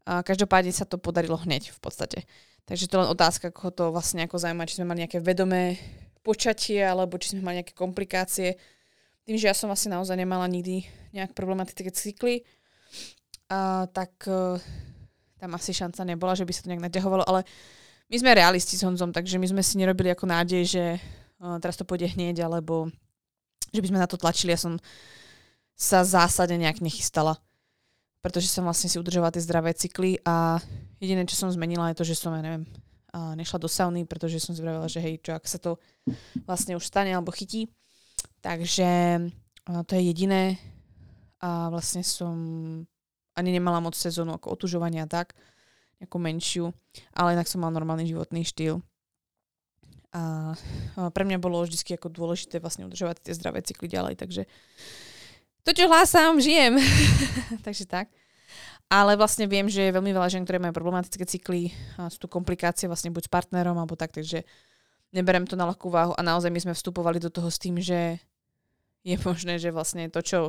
A, 0.08 0.24
každopádne 0.24 0.72
sa 0.72 0.88
to 0.88 0.96
podarilo 0.96 1.36
hneď 1.36 1.76
v 1.76 1.80
podstate. 1.84 2.24
Takže 2.64 2.88
to 2.88 2.96
je 2.96 3.02
len 3.04 3.12
otázka, 3.12 3.52
ako 3.52 3.76
to 3.76 3.84
vlastne 3.92 4.24
ako 4.24 4.40
zaujíma, 4.40 4.68
či 4.68 4.80
sme 4.80 4.88
mali 4.88 5.04
nejaké 5.04 5.20
vedomé 5.20 5.76
počatie, 6.24 6.80
alebo 6.80 7.20
či 7.20 7.36
sme 7.36 7.44
mali 7.44 7.60
nejaké 7.60 7.76
komplikácie. 7.76 8.56
Tým, 9.28 9.36
že 9.36 9.52
ja 9.52 9.56
som 9.56 9.68
vlastne 9.68 9.96
naozaj 9.96 10.16
nemala 10.16 10.48
nikdy 10.48 10.88
nejak 11.12 11.36
problematické 11.36 11.92
cykly, 11.92 12.48
a, 13.52 13.88
tak 13.92 14.16
uh, 14.28 14.60
tam 15.40 15.56
asi 15.56 15.72
šanca 15.72 16.04
nebola, 16.04 16.36
že 16.36 16.44
by 16.44 16.52
sa 16.56 16.64
to 16.64 16.72
nejak 16.72 16.84
naťahovalo, 16.88 17.24
ale 17.28 17.48
my 18.08 18.16
sme 18.20 18.36
realisti 18.36 18.80
s 18.80 18.84
Honzom, 18.88 19.12
takže 19.12 19.40
my 19.40 19.48
sme 19.48 19.64
si 19.64 19.80
nerobili 19.80 20.12
ako 20.12 20.28
nádej, 20.28 20.64
že 20.68 20.84
uh, 21.44 21.60
teraz 21.60 21.76
to 21.80 21.88
pôjde 21.88 22.12
hneď, 22.16 22.44
alebo 22.44 22.92
že 23.72 23.80
by 23.84 23.88
sme 23.92 24.00
na 24.04 24.08
to 24.08 24.20
tlačili. 24.20 24.56
Ja 24.56 24.60
som 24.60 24.80
sa 25.76 26.04
zásadne 26.04 26.60
nejak 26.60 26.84
nechystala 26.84 27.40
pretože 28.22 28.50
som 28.52 28.66
vlastne 28.68 28.90
si 28.92 29.00
udržovala 29.00 29.32
tie 29.32 29.46
zdravé 29.46 29.72
cykly 29.78 30.20
a 30.26 30.60
jediné, 31.00 31.24
čo 31.30 31.38
som 31.38 31.54
zmenila 31.54 31.94
je 31.94 31.98
to, 32.02 32.06
že 32.08 32.18
som, 32.18 32.34
ja 32.34 32.42
neviem, 32.44 32.66
nešla 33.14 33.58
do 33.58 33.70
sauny, 33.72 34.06
pretože 34.06 34.38
som 34.44 34.54
si 34.54 34.62
vravila, 34.62 34.86
že 34.86 35.02
hej, 35.02 35.18
čo 35.24 35.34
ak 35.34 35.46
sa 35.48 35.58
to 35.58 35.82
vlastne 36.46 36.78
už 36.78 36.86
stane 36.86 37.14
alebo 37.14 37.34
chytí. 37.34 37.72
Takže 38.42 39.22
to 39.66 39.92
je 39.98 40.02
jediné 40.14 40.62
a 41.42 41.70
vlastne 41.70 42.02
som 42.02 42.34
ani 43.38 43.50
nemala 43.54 43.78
moc 43.78 43.94
sezónu 43.94 44.34
ako 44.34 44.58
otužovania 44.58 45.06
tak, 45.06 45.38
nejakú 46.02 46.18
menšiu, 46.18 46.74
ale 47.14 47.34
inak 47.38 47.50
som 47.50 47.62
mal 47.62 47.74
normálny 47.74 48.10
životný 48.10 48.42
štýl. 48.46 48.82
A 50.18 50.58
pre 51.14 51.24
mňa 51.26 51.38
bolo 51.38 51.62
vždy 51.62 51.78
ako 51.94 52.10
dôležité 52.10 52.58
vlastne 52.58 52.90
udržovať 52.90 53.22
tie 53.22 53.38
zdravé 53.38 53.62
cykly 53.62 53.86
ďalej, 53.86 54.18
takže 54.18 54.50
to, 55.68 55.76
čo 55.76 55.92
hlásam, 55.92 56.40
žijem. 56.40 56.80
Takže 57.68 57.84
tak. 57.84 58.08
Ale 58.88 59.20
vlastne 59.20 59.52
viem, 59.52 59.68
že 59.68 59.84
je 59.84 59.96
veľmi 60.00 60.16
veľa 60.16 60.32
žen, 60.32 60.48
ktoré 60.48 60.64
majú 60.64 60.72
problematické 60.72 61.28
cykly, 61.28 61.76
a 62.00 62.08
sú 62.08 62.24
tu 62.24 62.32
komplikácie 62.32 62.88
vlastne 62.88 63.12
buď 63.12 63.28
s 63.28 63.34
partnerom 63.36 63.76
alebo 63.76 64.00
tak, 64.00 64.16
takže 64.16 64.48
neberem 65.12 65.44
to 65.44 65.60
na 65.60 65.68
ľahkú 65.68 65.92
váhu 65.92 66.16
a 66.16 66.24
naozaj 66.24 66.48
my 66.48 66.60
sme 66.64 66.72
vstupovali 66.72 67.20
do 67.20 67.28
toho 67.28 67.52
s 67.52 67.60
tým, 67.60 67.84
že 67.84 68.16
je 69.04 69.16
možné, 69.28 69.60
že 69.60 69.76
vlastne 69.76 70.08
to, 70.08 70.24
čo 70.24 70.40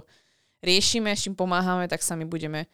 riešime, 0.63 1.11
s 1.11 1.27
čím 1.27 1.35
pomáhame, 1.35 1.91
tak 1.91 1.99
sami 1.99 2.23
budeme 2.23 2.71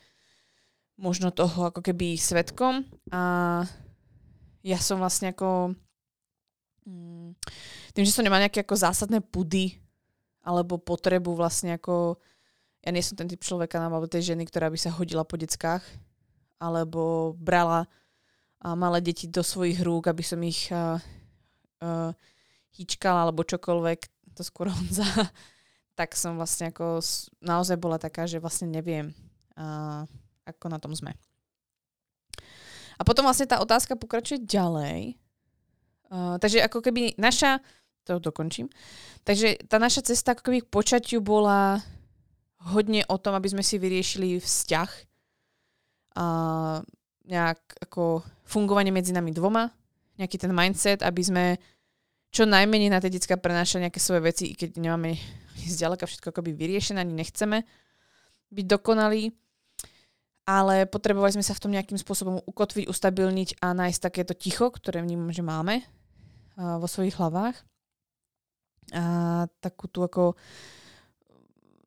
možno 1.01 1.33
toho 1.33 1.73
ako 1.73 1.81
keby 1.81 2.21
svetkom 2.21 2.85
a 3.09 3.65
ja 4.61 4.79
som 4.85 5.01
vlastne 5.01 5.33
ako 5.33 5.73
mm, 6.85 7.41
tým, 7.97 8.05
že 8.05 8.13
som 8.13 8.21
nemala 8.21 8.45
nejaké 8.45 8.61
ako 8.61 8.77
zásadné 8.77 9.25
pudy 9.25 9.81
alebo 10.45 10.77
potrebu 10.77 11.33
vlastne 11.33 11.81
ako 11.81 12.21
ja 12.85 12.93
nie 12.93 13.01
som 13.01 13.17
ten 13.17 13.25
typ 13.25 13.41
človeka 13.41 13.81
alebo 13.81 14.05
tej 14.05 14.37
ženy, 14.37 14.45
ktorá 14.45 14.69
by 14.69 14.77
sa 14.77 14.93
hodila 14.93 15.25
po 15.25 15.41
deckách 15.41 15.81
alebo 16.61 17.33
brala 17.41 17.89
a 18.61 18.77
malé 18.77 19.01
deti 19.01 19.29
do 19.29 19.41
svojich 19.41 19.81
rúk, 19.81 20.09
aby 20.09 20.25
som 20.25 20.41
ich 20.45 20.69
uh, 20.69 21.01
uh, 21.81 22.13
hýčkala 22.77 23.29
alebo 23.29 23.45
čokoľvek, 23.45 24.01
to 24.37 24.43
skôr 24.45 24.69
Honza, 24.75 25.09
tak 25.97 26.13
som 26.13 26.37
vlastne 26.37 26.73
ako 26.73 27.01
naozaj 27.41 27.81
bola 27.81 27.97
taká, 27.97 28.29
že 28.29 28.41
vlastne 28.41 28.69
neviem, 28.69 29.13
uh, 29.57 30.05
ako 30.45 30.67
na 30.69 30.77
tom 30.77 30.93
sme. 30.93 31.17
A 32.95 33.03
potom 33.03 33.27
vlastne 33.27 33.49
tá 33.49 33.59
otázka 33.59 33.99
pokračuje 33.99 34.45
ďalej. 34.45 35.19
Uh, 36.13 36.37
takže 36.39 36.63
ako 36.63 36.85
keby 36.85 37.17
naša, 37.17 37.59
to 38.05 38.21
dokončím, 38.21 38.69
takže 39.25 39.57
tá 39.67 39.81
naša 39.81 40.05
cesta 40.05 40.37
ako 40.37 40.47
keby 40.47 40.59
k 40.63 40.73
počatiu 40.73 41.19
bola 41.25 41.81
hodne 42.73 43.05
o 43.09 43.17
tom, 43.21 43.37
aby 43.37 43.53
sme 43.53 43.65
si 43.65 43.77
vyriešili 43.77 44.41
vzťah 44.41 44.91
a 46.15 46.27
nejak 47.27 47.61
ako 47.91 48.23
fungovanie 48.47 48.95
medzi 48.95 49.11
nami 49.11 49.35
dvoma, 49.35 49.69
nejaký 50.17 50.39
ten 50.39 50.53
mindset, 50.55 51.03
aby 51.03 51.23
sme 51.25 51.45
čo 52.31 52.47
najmenej 52.47 52.91
na 52.91 53.03
tie 53.03 53.11
detská 53.11 53.39
prenášali 53.39 53.87
nejaké 53.87 54.01
svoje 54.03 54.23
veci, 54.23 54.45
i 54.51 54.55
keď 54.55 54.79
nemáme 54.79 55.19
zďaleka 55.75 56.07
všetko 56.07 56.31
akoby 56.31 56.55
vyriešené, 56.55 57.03
ani 57.03 57.15
nechceme 57.15 57.67
byť 58.55 58.67
dokonalí, 58.71 59.35
ale 60.45 60.85
potrebovali 60.85 61.35
sme 61.35 61.47
sa 61.47 61.57
v 61.57 61.63
tom 61.67 61.73
nejakým 61.73 61.97
spôsobom 61.97 62.39
ukotviť, 62.45 62.87
ustabilniť 62.87 63.65
a 63.65 63.73
nájsť 63.73 64.01
takéto 64.01 64.37
ticho, 64.37 64.69
ktoré 64.69 65.01
vnímam, 65.01 65.33
že 65.33 65.41
máme 65.41 65.83
vo 66.55 66.87
svojich 66.87 67.17
hlavách. 67.17 67.57
A 68.93 69.03
takú 69.65 69.89
tú 69.89 70.05
ako 70.05 70.37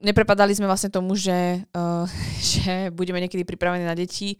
neprepadali 0.02 0.54
sme 0.54 0.70
vlastne 0.70 0.94
tomu, 0.94 1.18
že, 1.18 1.64
uh, 1.74 2.06
že 2.56 2.90
budeme 2.94 3.22
niekedy 3.22 3.44
pripravení 3.44 3.86
na 3.86 3.98
deti 3.98 4.38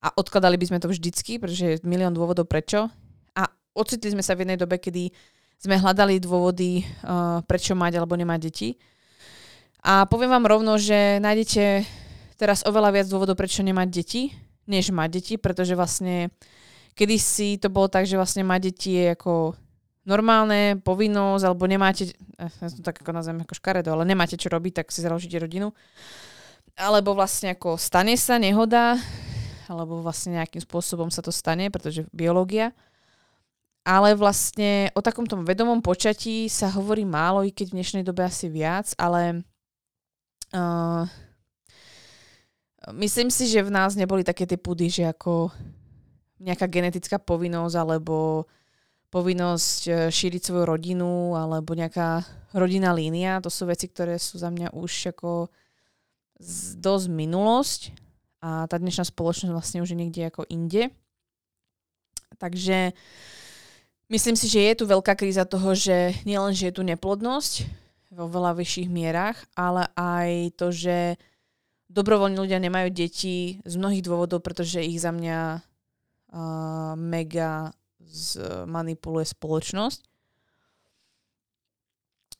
a 0.00 0.12
odkladali 0.14 0.56
by 0.56 0.66
sme 0.70 0.78
to 0.80 0.88
vždycky, 0.88 1.36
pretože 1.36 1.64
je 1.64 1.82
milión 1.84 2.14
dôvodov 2.14 2.48
prečo. 2.48 2.88
A 3.36 3.46
ocitli 3.76 4.12
sme 4.12 4.24
sa 4.24 4.32
v 4.32 4.46
jednej 4.46 4.58
dobe, 4.58 4.80
kedy 4.80 5.12
sme 5.60 5.76
hľadali 5.76 6.16
dôvody, 6.22 6.84
uh, 7.04 7.44
prečo 7.44 7.76
mať 7.76 8.00
alebo 8.00 8.16
nemať 8.16 8.40
deti. 8.40 8.68
A 9.84 10.04
poviem 10.08 10.32
vám 10.32 10.48
rovno, 10.48 10.76
že 10.76 11.20
nájdete 11.20 11.84
teraz 12.40 12.64
oveľa 12.64 13.00
viac 13.00 13.06
dôvodov, 13.08 13.36
prečo 13.36 13.60
nemať 13.60 13.88
deti, 13.92 14.32
než 14.64 14.92
mať 14.92 15.08
deti, 15.20 15.34
pretože 15.36 15.76
vlastne 15.76 16.32
kedysi 16.96 17.60
to 17.60 17.68
bolo 17.68 17.88
tak, 17.88 18.08
že 18.08 18.16
vlastne 18.16 18.44
mať 18.44 18.60
deti 18.72 18.90
je 18.96 19.12
ako 19.12 19.56
normálne, 20.04 20.80
povinnosť, 20.80 21.44
alebo 21.44 21.64
nemáte, 21.68 22.12
eh, 22.12 22.52
ja 22.60 22.68
to 22.72 22.80
tak 22.80 23.00
ako 23.00 23.12
nazvem 23.12 23.44
ako 23.44 23.54
škaredo, 23.56 23.92
ale 23.92 24.08
nemáte 24.08 24.40
čo 24.40 24.48
robiť, 24.48 24.84
tak 24.84 24.86
si 24.92 25.04
založíte 25.04 25.36
rodinu. 25.36 25.72
Alebo 26.78 27.12
vlastne 27.12 27.52
ako 27.52 27.76
stane 27.76 28.16
sa 28.16 28.40
nehoda, 28.40 28.96
alebo 29.68 30.02
vlastne 30.02 30.40
nejakým 30.40 30.62
spôsobom 30.64 31.12
sa 31.12 31.22
to 31.22 31.30
stane, 31.30 31.70
pretože 31.70 32.08
biológia. 32.10 32.74
Ale 33.86 34.12
vlastne 34.12 34.92
o 34.92 35.00
takomto 35.00 35.40
vedomom 35.40 35.80
počatí 35.80 36.50
sa 36.52 36.68
hovorí 36.68 37.06
málo, 37.06 37.46
i 37.46 37.54
keď 37.54 37.72
v 37.72 37.76
dnešnej 37.80 38.04
dobe 38.04 38.26
asi 38.26 38.52
viac, 38.52 38.92
ale 39.00 39.40
uh, 40.52 41.04
myslím 42.92 43.32
si, 43.32 43.48
že 43.48 43.64
v 43.64 43.72
nás 43.72 43.96
neboli 43.96 44.20
také 44.20 44.44
tie 44.44 44.60
pudy, 44.60 44.90
že 44.92 45.08
ako 45.08 45.48
nejaká 46.40 46.68
genetická 46.68 47.16
povinnosť 47.20 47.76
alebo 47.76 48.44
povinnosť 49.10 49.80
e, 49.86 49.92
šíriť 50.08 50.42
svoju 50.42 50.64
rodinu 50.64 51.34
alebo 51.34 51.74
nejaká 51.74 52.22
rodinná 52.54 52.94
línia. 52.94 53.42
To 53.42 53.50
sú 53.50 53.66
veci, 53.66 53.90
ktoré 53.90 54.16
sú 54.16 54.38
za 54.38 54.48
mňa 54.48 54.72
už 54.74 55.14
ako 55.14 55.50
dosť 56.80 57.06
minulosť 57.12 57.80
a 58.40 58.64
tá 58.64 58.80
dnešná 58.80 59.04
spoločnosť 59.04 59.52
vlastne 59.52 59.82
už 59.84 59.92
je 59.92 60.00
niekde 60.00 60.22
ako 60.30 60.48
inde. 60.48 60.88
Takže 62.40 62.96
myslím 64.08 64.36
si, 64.38 64.46
že 64.48 64.72
je 64.72 64.74
tu 64.80 64.84
veľká 64.88 65.12
kríza 65.12 65.44
toho, 65.44 65.76
že 65.76 66.16
nielen, 66.24 66.56
že 66.56 66.72
je 66.72 66.74
tu 66.80 66.82
neplodnosť 66.86 67.68
vo 68.10 68.26
veľa 68.26 68.56
vyšších 68.56 68.88
mierach, 68.88 69.38
ale 69.52 69.86
aj 69.94 70.56
to, 70.56 70.72
že 70.72 71.20
dobrovoľní 71.92 72.38
ľudia 72.40 72.58
nemajú 72.62 72.88
deti 72.90 73.60
z 73.62 73.74
mnohých 73.76 74.06
dôvodov, 74.06 74.40
pretože 74.40 74.82
ich 74.82 74.98
za 74.98 75.14
mňa 75.14 75.38
uh, 75.58 76.94
mega 76.98 77.74
zmanipuluje 78.10 79.30
spoločnosť. 79.30 80.00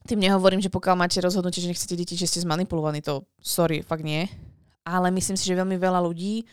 Tým 0.09 0.21
nehovorím, 0.21 0.65
že 0.65 0.73
pokiaľ 0.73 0.97
máte 0.97 1.21
rozhodnutie, 1.21 1.61
že 1.61 1.71
nechcete 1.71 1.95
deti, 1.95 2.17
že 2.17 2.27
ste 2.27 2.43
zmanipulovaní, 2.43 3.05
to 3.05 3.29
sorry, 3.39 3.85
fakt 3.85 4.03
nie. 4.03 4.27
Ale 4.83 5.13
myslím 5.13 5.37
si, 5.37 5.45
že 5.45 5.61
veľmi 5.61 5.77
veľa 5.77 6.01
ľudí, 6.03 6.49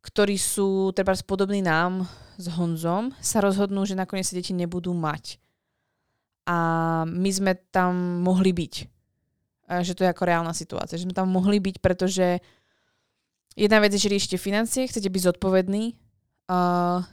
ktorí 0.00 0.40
sú 0.40 0.96
treba 0.96 1.12
podobní 1.20 1.60
nám 1.60 2.08
s 2.40 2.48
Honzom, 2.56 3.12
sa 3.20 3.44
rozhodnú, 3.44 3.84
že 3.84 3.92
nakoniec 3.92 4.24
sa 4.24 4.32
deti 4.32 4.56
nebudú 4.56 4.96
mať. 4.96 5.36
A 6.48 6.56
my 7.04 7.30
sme 7.30 7.52
tam 7.68 8.24
mohli 8.24 8.56
byť. 8.56 8.74
A 9.70 9.84
že 9.84 9.92
to 9.92 10.02
je 10.02 10.10
ako 10.10 10.24
reálna 10.24 10.56
situácia. 10.56 10.96
Že 10.96 11.12
sme 11.12 11.14
tam 11.14 11.28
mohli 11.28 11.60
byť, 11.60 11.84
pretože 11.84 12.40
jedna 13.54 13.78
vec 13.84 13.92
je, 13.92 14.02
že 14.02 14.08
riešite 14.08 14.36
financie, 14.40 14.88
chcete 14.88 15.12
byť 15.12 15.22
zodpovední, 15.30 15.94
uh, 16.48 17.04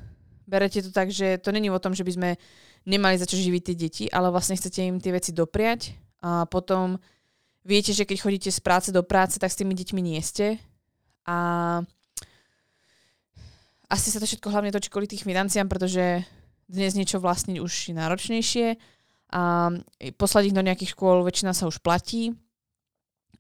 berete 0.48 0.80
to 0.82 0.96
tak, 0.96 1.12
že 1.12 1.38
to 1.44 1.52
není 1.52 1.68
o 1.68 1.78
tom, 1.78 1.92
že 1.92 2.08
by 2.08 2.12
sme 2.16 2.30
nemali 2.88 3.20
za 3.20 3.28
čo 3.28 3.36
živiť 3.36 3.62
tie 3.62 3.76
deti, 3.76 4.06
ale 4.08 4.32
vlastne 4.32 4.56
chcete 4.56 4.80
im 4.80 4.98
tie 5.04 5.12
veci 5.12 5.36
dopriať 5.36 5.92
a 6.24 6.48
potom 6.48 6.98
viete, 7.68 7.92
že 7.92 8.08
keď 8.08 8.18
chodíte 8.24 8.50
z 8.50 8.64
práce 8.64 8.90
do 8.96 9.04
práce, 9.04 9.36
tak 9.38 9.52
s 9.52 9.60
tými 9.60 9.76
deťmi 9.76 10.00
nie 10.00 10.24
ste. 10.24 10.56
A 11.28 11.84
asi 13.92 14.08
sa 14.08 14.24
to 14.24 14.28
všetko 14.28 14.48
hlavne 14.48 14.72
točí 14.72 14.88
kvôli 14.88 15.12
tých 15.12 15.28
financiám, 15.28 15.68
pretože 15.68 16.24
dnes 16.68 16.96
niečo 16.96 17.20
vlastniť 17.20 17.60
už 17.60 17.72
je 17.72 17.94
náročnejšie 17.96 18.68
a 19.36 19.72
poslať 20.16 20.52
ich 20.52 20.56
do 20.56 20.64
nejakých 20.64 20.96
škôl 20.96 21.24
väčšina 21.28 21.52
sa 21.52 21.68
už 21.68 21.84
platí. 21.84 22.32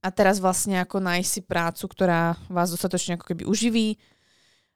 A 0.03 0.11
teraz 0.11 0.43
vlastne 0.43 0.83
ako 0.83 0.99
nájsť 1.03 1.29
si 1.31 1.41
prácu, 1.43 1.83
ktorá 1.87 2.35
vás 2.51 2.71
dostatočne 2.71 3.15
ako 3.15 3.33
keby 3.33 3.43
uživí, 3.47 3.99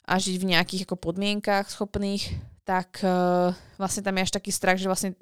a 0.06 0.14
žiť 0.18 0.36
v 0.42 0.50
nejakých 0.56 0.84
ako 0.90 0.98
podmienkách 0.98 1.70
schopných, 1.70 2.34
tak 2.66 3.02
uh, 3.06 3.54
vlastne 3.78 4.06
tam 4.06 4.18
je 4.18 4.26
až 4.26 4.32
taký 4.34 4.52
strach, 4.54 4.78
že 4.78 4.90
vlastne 4.90 5.14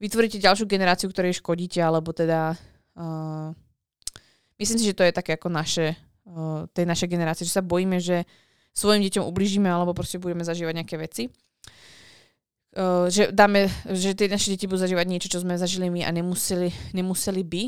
vytvoríte 0.00 0.40
ďalšiu 0.40 0.64
generáciu, 0.64 1.08
ktorej 1.12 1.40
škodíte, 1.40 1.80
alebo 1.80 2.12
teda 2.16 2.56
uh, 2.96 3.52
myslím 4.56 4.78
si, 4.80 4.88
že 4.88 4.96
to 4.96 5.04
je 5.04 5.12
také 5.12 5.36
ako 5.36 5.52
naše, 5.52 5.96
uh, 6.28 6.64
tej 6.72 6.88
našej 6.88 7.08
generácie, 7.08 7.44
že 7.44 7.56
sa 7.56 7.64
bojíme, 7.64 8.00
že 8.00 8.24
svojim 8.72 9.04
deťom 9.04 9.24
ubližíme 9.26 9.68
alebo 9.68 9.92
proste 9.92 10.16
budeme 10.16 10.46
zažívať 10.46 10.74
nejaké 10.80 10.96
veci. 10.96 11.28
Uh, 12.70 13.10
že 13.10 13.34
dáme, 13.34 13.66
že 13.90 14.14
tie 14.14 14.30
naše 14.30 14.54
deti 14.54 14.70
budú 14.70 14.78
zažívať 14.78 15.06
niečo, 15.10 15.28
čo 15.28 15.42
sme 15.42 15.58
zažili 15.58 15.90
my 15.90 16.06
a 16.06 16.10
nemuseli, 16.14 16.70
nemuseli 16.94 17.42
by. 17.42 17.62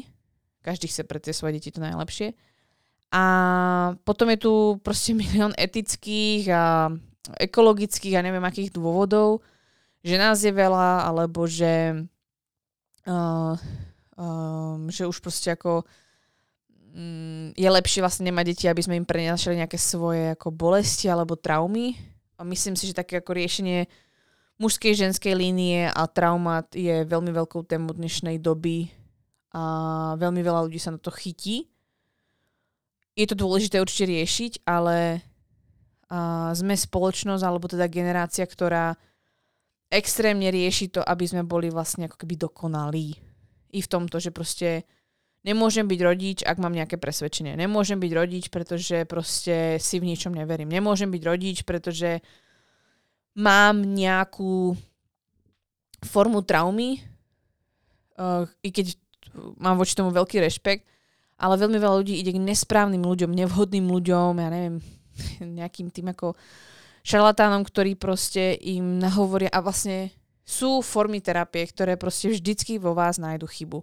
Každý 0.63 0.87
chce 0.87 1.03
pre 1.03 1.19
tie 1.19 1.35
svoje 1.35 1.59
deti 1.59 1.75
to 1.75 1.83
najlepšie. 1.83 2.39
A 3.13 3.25
potom 4.09 4.33
je 4.33 4.39
tu 4.41 4.53
proste 4.81 5.13
milión 5.21 5.53
etických 5.61 6.49
a 6.49 6.89
ekologických 7.39 8.19
a 8.19 8.25
neviem 8.25 8.43
akých 8.43 8.75
dôvodov, 8.75 9.45
že 10.03 10.19
nás 10.19 10.43
je 10.43 10.51
veľa, 10.51 11.07
alebo 11.07 11.47
že, 11.47 12.03
uh, 13.07 13.55
um, 14.19 14.91
že 14.91 15.07
už 15.07 15.23
proste 15.23 15.55
ako 15.55 15.87
um, 16.97 17.55
je 17.55 17.69
lepšie 17.69 18.03
vlastne 18.03 18.27
nemať 18.27 18.45
deti, 18.51 18.65
aby 18.67 18.83
sme 18.83 18.99
im 18.99 19.07
prenašali 19.07 19.63
nejaké 19.63 19.79
svoje 19.79 20.35
ako 20.35 20.51
bolesti 20.51 21.07
alebo 21.07 21.39
traumy. 21.39 21.95
A 22.35 22.43
myslím 22.43 22.75
si, 22.75 22.91
že 22.91 22.99
také 22.99 23.23
ako 23.23 23.39
riešenie 23.39 23.87
mužskej, 24.59 24.99
ženskej 24.99 25.39
línie 25.39 25.87
a 25.87 26.03
traumat 26.11 26.75
je 26.75 27.07
veľmi 27.07 27.31
veľkou 27.31 27.63
tému 27.63 27.95
dnešnej 27.95 28.43
doby 28.43 28.91
a 29.55 29.63
veľmi 30.19 30.43
veľa 30.43 30.67
ľudí 30.67 30.81
sa 30.83 30.91
na 30.91 30.99
to 30.99 31.13
chytí 31.15 31.72
je 33.13 33.27
to 33.29 33.37
dôležité 33.37 33.77
určite 33.81 34.09
riešiť, 34.09 34.53
ale 34.65 35.21
uh, 36.09 36.51
sme 36.57 36.73
spoločnosť, 36.73 37.43
alebo 37.45 37.69
teda 37.69 37.89
generácia, 37.93 38.49
ktorá 38.49 38.97
extrémne 39.93 40.49
rieši 40.49 40.89
to, 40.89 41.05
aby 41.05 41.29
sme 41.29 41.45
boli 41.45 41.69
vlastne 41.69 42.09
ako 42.09 42.17
keby 42.17 42.41
dokonalí. 42.41 43.13
I 43.73 43.81
v 43.85 43.91
tomto, 43.91 44.17
že 44.17 44.33
proste 44.33 44.89
nemôžem 45.45 45.85
byť 45.85 46.01
rodič, 46.01 46.39
ak 46.41 46.57
mám 46.57 46.73
nejaké 46.73 46.97
presvedčenie. 46.97 47.53
Nemôžem 47.53 48.01
byť 48.01 48.13
rodič, 48.17 48.45
pretože 48.49 49.05
proste 49.05 49.77
si 49.77 50.01
v 50.01 50.09
ničom 50.09 50.33
neverím. 50.33 50.73
Nemôžem 50.73 51.13
byť 51.13 51.23
rodič, 51.29 51.59
pretože 51.69 52.25
mám 53.37 53.85
nejakú 53.85 54.73
formu 56.01 56.41
traumy, 56.41 57.05
uh, 58.17 58.49
i 58.65 58.73
keď 58.73 58.97
mám 59.61 59.77
voči 59.77 59.93
tomu 59.93 60.09
veľký 60.09 60.41
rešpekt, 60.41 60.89
ale 61.43 61.59
veľmi 61.59 61.79
veľa 61.83 61.97
ľudí 61.99 62.15
ide 62.15 62.31
k 62.31 62.39
nesprávnym 62.39 63.03
ľuďom, 63.03 63.35
nevhodným 63.35 63.91
ľuďom, 63.91 64.39
ja 64.39 64.49
neviem, 64.49 64.79
nejakým 65.59 65.91
tým 65.91 66.15
ako 66.15 66.39
šarlatánom, 67.03 67.67
ktorí 67.67 67.99
proste 67.99 68.55
im 68.63 69.03
nahovoria 69.03 69.51
a 69.51 69.59
vlastne 69.59 70.15
sú 70.47 70.79
formy 70.87 71.19
terapie, 71.19 71.67
ktoré 71.67 71.99
proste 71.99 72.31
vždycky 72.31 72.79
vo 72.79 72.95
vás 72.95 73.19
nájdu 73.19 73.51
chybu. 73.51 73.83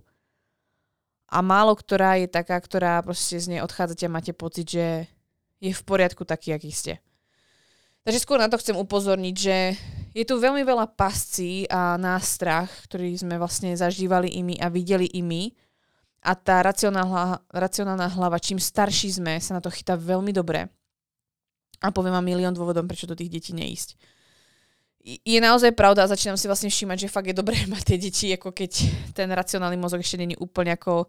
A 1.29 1.45
málo 1.45 1.75
ktorá 1.77 2.17
je 2.17 2.31
taká, 2.31 2.57
ktorá 2.57 3.03
proste 3.05 3.37
z 3.37 3.53
nej 3.53 3.61
odchádzate 3.61 4.07
a 4.07 4.15
máte 4.15 4.33
pocit, 4.33 4.65
že 4.65 5.05
je 5.59 5.75
v 5.75 5.83
poriadku 5.85 6.23
taký, 6.25 6.55
aký 6.55 6.71
ste. 6.71 6.93
Takže 8.07 8.23
skôr 8.23 8.39
na 8.39 8.49
to 8.49 8.57
chcem 8.57 8.73
upozorniť, 8.73 9.35
že 9.35 9.57
je 10.15 10.25
tu 10.25 10.39
veľmi 10.39 10.65
veľa 10.65 10.89
pascí 10.97 11.69
a 11.69 11.99
nástrach, 11.99 12.71
ktorý 12.89 13.13
sme 13.13 13.35
vlastne 13.37 13.75
zažívali 13.75 14.31
imi 14.39 14.57
a 14.57 14.71
videli 14.71 15.05
imi 15.13 15.53
a 16.19 16.35
tá 16.35 16.59
racionálna, 16.59 17.39
racionálna 17.47 18.11
hlava, 18.11 18.39
čím 18.39 18.59
starší 18.59 19.23
sme, 19.23 19.39
sa 19.39 19.55
na 19.55 19.61
to 19.63 19.71
chytá 19.71 19.95
veľmi 19.95 20.35
dobre. 20.35 20.67
A 21.79 21.95
poviem 21.95 22.11
vám 22.11 22.27
milión 22.27 22.51
dôvodom, 22.51 22.83
prečo 22.91 23.07
do 23.07 23.15
tých 23.15 23.31
detí 23.31 23.51
neísť. 23.55 23.95
Je 25.23 25.39
naozaj 25.39 25.71
pravda 25.79 26.03
a 26.03 26.11
začínam 26.11 26.35
si 26.35 26.51
vlastne 26.51 26.67
všímať, 26.67 27.07
že 27.07 27.13
fakt 27.13 27.31
je 27.31 27.39
dobré 27.39 27.55
mať 27.71 27.95
tie 27.95 27.97
deti, 27.97 28.27
ako 28.35 28.51
keď 28.51 28.71
ten 29.15 29.31
racionálny 29.31 29.79
mozog 29.79 30.03
ešte 30.03 30.19
není 30.19 30.35
úplne 30.35 30.75
ako 30.75 31.07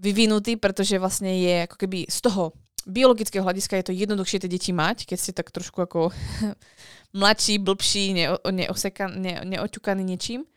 vyvinutý, 0.00 0.56
pretože 0.56 0.96
vlastne 0.96 1.28
je 1.28 1.68
ako 1.68 1.76
keby 1.76 2.08
z 2.08 2.18
toho 2.24 2.56
biologického 2.88 3.44
hľadiska 3.44 3.78
je 3.78 3.86
to 3.86 3.94
jednoduchšie 3.94 4.42
tie 4.42 4.50
deti 4.50 4.72
mať, 4.74 5.06
keď 5.06 5.18
ste 5.20 5.32
tak 5.36 5.52
trošku 5.52 5.84
ako 5.84 6.10
mladší, 7.20 7.60
blbší, 7.60 8.16
neo, 8.16 8.40
neoseka, 8.48 9.12
ne, 9.12 9.44
neoťukaní 9.44 10.02
niečím 10.02 10.48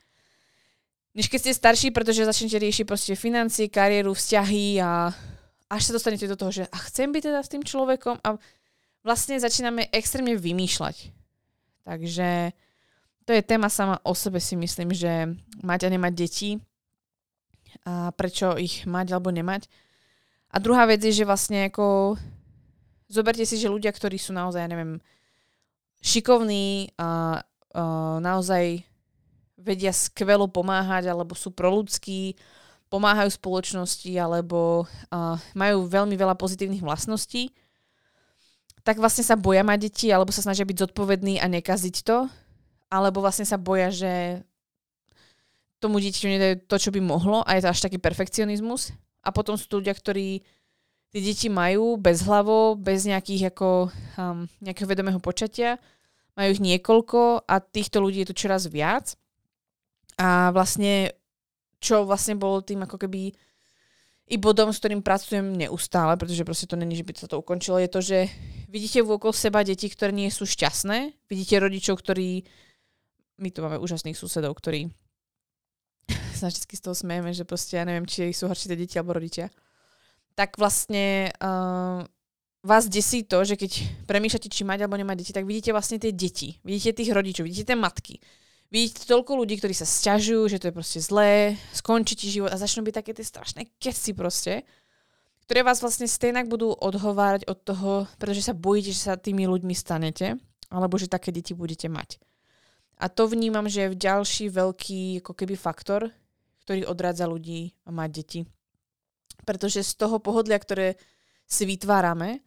než 1.16 1.32
keď 1.32 1.40
ste 1.40 1.54
starší, 1.56 1.88
pretože 1.96 2.28
začnete 2.28 2.60
riešiť 2.60 2.86
proste 2.86 3.16
financie, 3.16 3.72
kariéru, 3.72 4.12
vzťahy 4.12 4.84
a 4.84 5.16
až 5.72 5.82
sa 5.82 5.96
dostanete 5.96 6.28
do 6.28 6.36
toho, 6.36 6.52
že 6.52 6.64
a 6.68 6.78
chcem 6.92 7.10
byť 7.10 7.24
teda 7.24 7.40
s 7.42 7.52
tým 7.52 7.64
človekom 7.64 8.20
a 8.22 8.36
vlastne 9.02 9.40
začíname 9.40 9.88
extrémne 9.96 10.36
vymýšľať. 10.36 11.16
Takže 11.88 12.52
to 13.26 13.32
je 13.34 13.42
téma 13.42 13.72
sama 13.72 13.98
o 14.06 14.14
sebe 14.14 14.44
si 14.44 14.54
myslím, 14.60 14.94
že 14.94 15.34
mať 15.66 15.88
a 15.88 15.90
nemať 15.90 16.14
deti 16.14 16.52
a 17.88 18.12
prečo 18.14 18.60
ich 18.60 18.84
mať 18.86 19.16
alebo 19.16 19.32
nemať. 19.32 19.72
A 20.54 20.62
druhá 20.62 20.86
vec 20.86 21.02
je, 21.02 21.12
že 21.12 21.28
vlastne 21.28 21.68
ako 21.68 22.16
zoberte 23.10 23.44
si, 23.44 23.58
že 23.58 23.72
ľudia, 23.72 23.92
ktorí 23.92 24.20
sú 24.20 24.32
naozaj, 24.32 24.62
ja 24.62 24.72
neviem, 24.72 25.02
šikovní 26.06 26.96
a, 26.96 27.02
a 27.02 27.84
naozaj 28.22 28.86
vedia 29.56 29.92
skvelo 29.96 30.48
pomáhať, 30.52 31.12
alebo 31.12 31.34
sú 31.36 31.52
proludskí, 31.52 32.36
pomáhajú 32.92 33.34
spoločnosti, 33.34 34.12
alebo 34.20 34.86
uh, 34.86 35.36
majú 35.58 35.88
veľmi 35.90 36.16
veľa 36.16 36.36
pozitívnych 36.38 36.84
vlastností, 36.84 37.52
tak 38.86 39.02
vlastne 39.02 39.26
sa 39.26 39.34
boja 39.34 39.66
mať 39.66 39.90
deti, 39.90 40.08
alebo 40.14 40.30
sa 40.30 40.46
snažia 40.46 40.68
byť 40.68 40.86
zodpovední 40.86 41.42
a 41.42 41.50
nekaziť 41.50 41.96
to, 42.06 42.30
alebo 42.94 43.26
vlastne 43.26 43.44
sa 43.44 43.58
boja, 43.58 43.90
že 43.90 44.46
tomu 45.82 45.98
dieťaťu 45.98 46.28
nedajú 46.30 46.56
to, 46.70 46.76
čo 46.78 46.90
by 46.94 47.02
mohlo 47.02 47.42
a 47.44 47.58
je 47.58 47.66
to 47.66 47.72
až 47.74 47.80
taký 47.82 47.98
perfekcionizmus. 47.98 48.94
A 49.26 49.34
potom 49.34 49.58
sú 49.58 49.66
ľudia, 49.82 49.98
ktorí 49.98 50.46
tie 51.10 51.22
deti 51.22 51.50
majú 51.50 51.98
bez 51.98 52.22
hlavo, 52.22 52.78
bez 52.78 53.10
nejakých 53.10 53.54
ako, 53.54 53.90
um, 54.22 54.46
nejakého 54.62 54.86
vedomého 54.86 55.18
počatia, 55.18 55.82
majú 56.38 56.54
ich 56.54 56.62
niekoľko 56.62 57.50
a 57.50 57.56
týchto 57.58 58.06
ľudí 58.06 58.22
je 58.22 58.30
tu 58.30 58.36
čoraz 58.46 58.70
viac. 58.70 59.18
A 60.16 60.50
vlastne, 60.56 61.12
čo 61.84 62.08
vlastne 62.08 62.40
bolo 62.40 62.64
tým 62.64 62.88
ako 62.88 62.96
keby 62.96 63.36
i 64.26 64.36
bodom, 64.42 64.74
s 64.74 64.82
ktorým 64.82 65.06
pracujem 65.06 65.54
neustále, 65.54 66.18
pretože 66.18 66.42
proste 66.42 66.66
to 66.66 66.74
není, 66.74 66.98
že 66.98 67.06
by 67.06 67.14
sa 67.14 67.30
to 67.30 67.38
ukončilo, 67.38 67.78
je 67.78 67.90
to, 67.90 68.02
že 68.02 68.20
vidíte 68.74 69.06
vôkol 69.06 69.30
seba 69.30 69.62
deti, 69.62 69.86
ktoré 69.86 70.10
nie 70.10 70.34
sú 70.34 70.50
šťastné, 70.50 71.30
vidíte 71.30 71.62
rodičov, 71.62 72.02
ktorí, 72.02 72.42
my 73.38 73.50
tu 73.54 73.62
máme 73.62 73.78
úžasných 73.78 74.18
susedov, 74.18 74.58
ktorí 74.58 74.90
sa 76.40 76.50
vždy 76.50 76.74
z 76.74 76.82
toho 76.82 76.98
smejeme, 76.98 77.30
že 77.38 77.46
proste 77.46 77.78
ja 77.78 77.86
neviem, 77.86 78.10
či 78.10 78.34
sú 78.34 78.50
horšie 78.50 78.74
deti 78.74 78.98
alebo 78.98 79.14
rodičia. 79.14 79.54
Tak 80.34 80.58
vlastne 80.58 81.30
uh, 81.40 82.02
vás 82.66 82.90
desí 82.90 83.24
to, 83.24 83.46
že 83.46 83.56
keď 83.56 83.72
premýšľate, 84.10 84.50
či 84.50 84.66
mať 84.66 84.84
alebo 84.84 84.98
nemať 84.98 85.18
deti, 85.22 85.32
tak 85.38 85.46
vidíte 85.46 85.70
vlastne 85.70 86.02
tie 86.02 86.10
deti, 86.10 86.58
vidíte 86.66 86.98
tých 86.98 87.14
rodičov, 87.14 87.46
vidíte 87.46 87.72
tie 87.72 87.78
matky, 87.78 88.18
Vidíte 88.74 89.06
toľko 89.06 89.46
ľudí, 89.46 89.62
ktorí 89.62 89.78
sa 89.78 89.86
sťažujú, 89.86 90.50
že 90.50 90.58
to 90.58 90.68
je 90.70 90.78
proste 90.78 91.00
zlé, 91.00 91.54
skončí 91.70 92.18
ti 92.18 92.28
život 92.34 92.50
a 92.50 92.58
začnú 92.58 92.82
byť 92.82 92.96
také 92.98 93.12
tie 93.14 93.26
strašné 93.26 93.62
keci 93.78 94.18
proste, 94.18 94.66
ktoré 95.46 95.62
vás 95.62 95.86
vlastne 95.86 96.10
stejnak 96.10 96.50
budú 96.50 96.74
odhovárať 96.74 97.46
od 97.46 97.58
toho, 97.62 97.92
pretože 98.18 98.50
sa 98.50 98.58
bojíte, 98.58 98.90
že 98.90 99.06
sa 99.06 99.22
tými 99.22 99.46
ľuďmi 99.46 99.78
stanete, 99.78 100.42
alebo 100.74 100.98
že 100.98 101.06
také 101.06 101.30
deti 101.30 101.54
budete 101.54 101.86
mať. 101.86 102.18
A 102.98 103.06
to 103.12 103.30
vnímam, 103.30 103.70
že 103.70 103.86
je 103.86 104.02
ďalší 104.02 104.50
veľký 104.50 105.22
ako 105.22 105.34
keby 105.38 105.54
faktor, 105.54 106.10
ktorý 106.66 106.90
odrádza 106.90 107.30
ľudí 107.30 107.78
mať 107.86 108.10
deti. 108.10 108.40
Pretože 109.46 109.86
z 109.86 109.94
toho 109.94 110.18
pohodlia, 110.18 110.58
ktoré 110.58 110.98
si 111.46 111.70
vytvárame, 111.70 112.42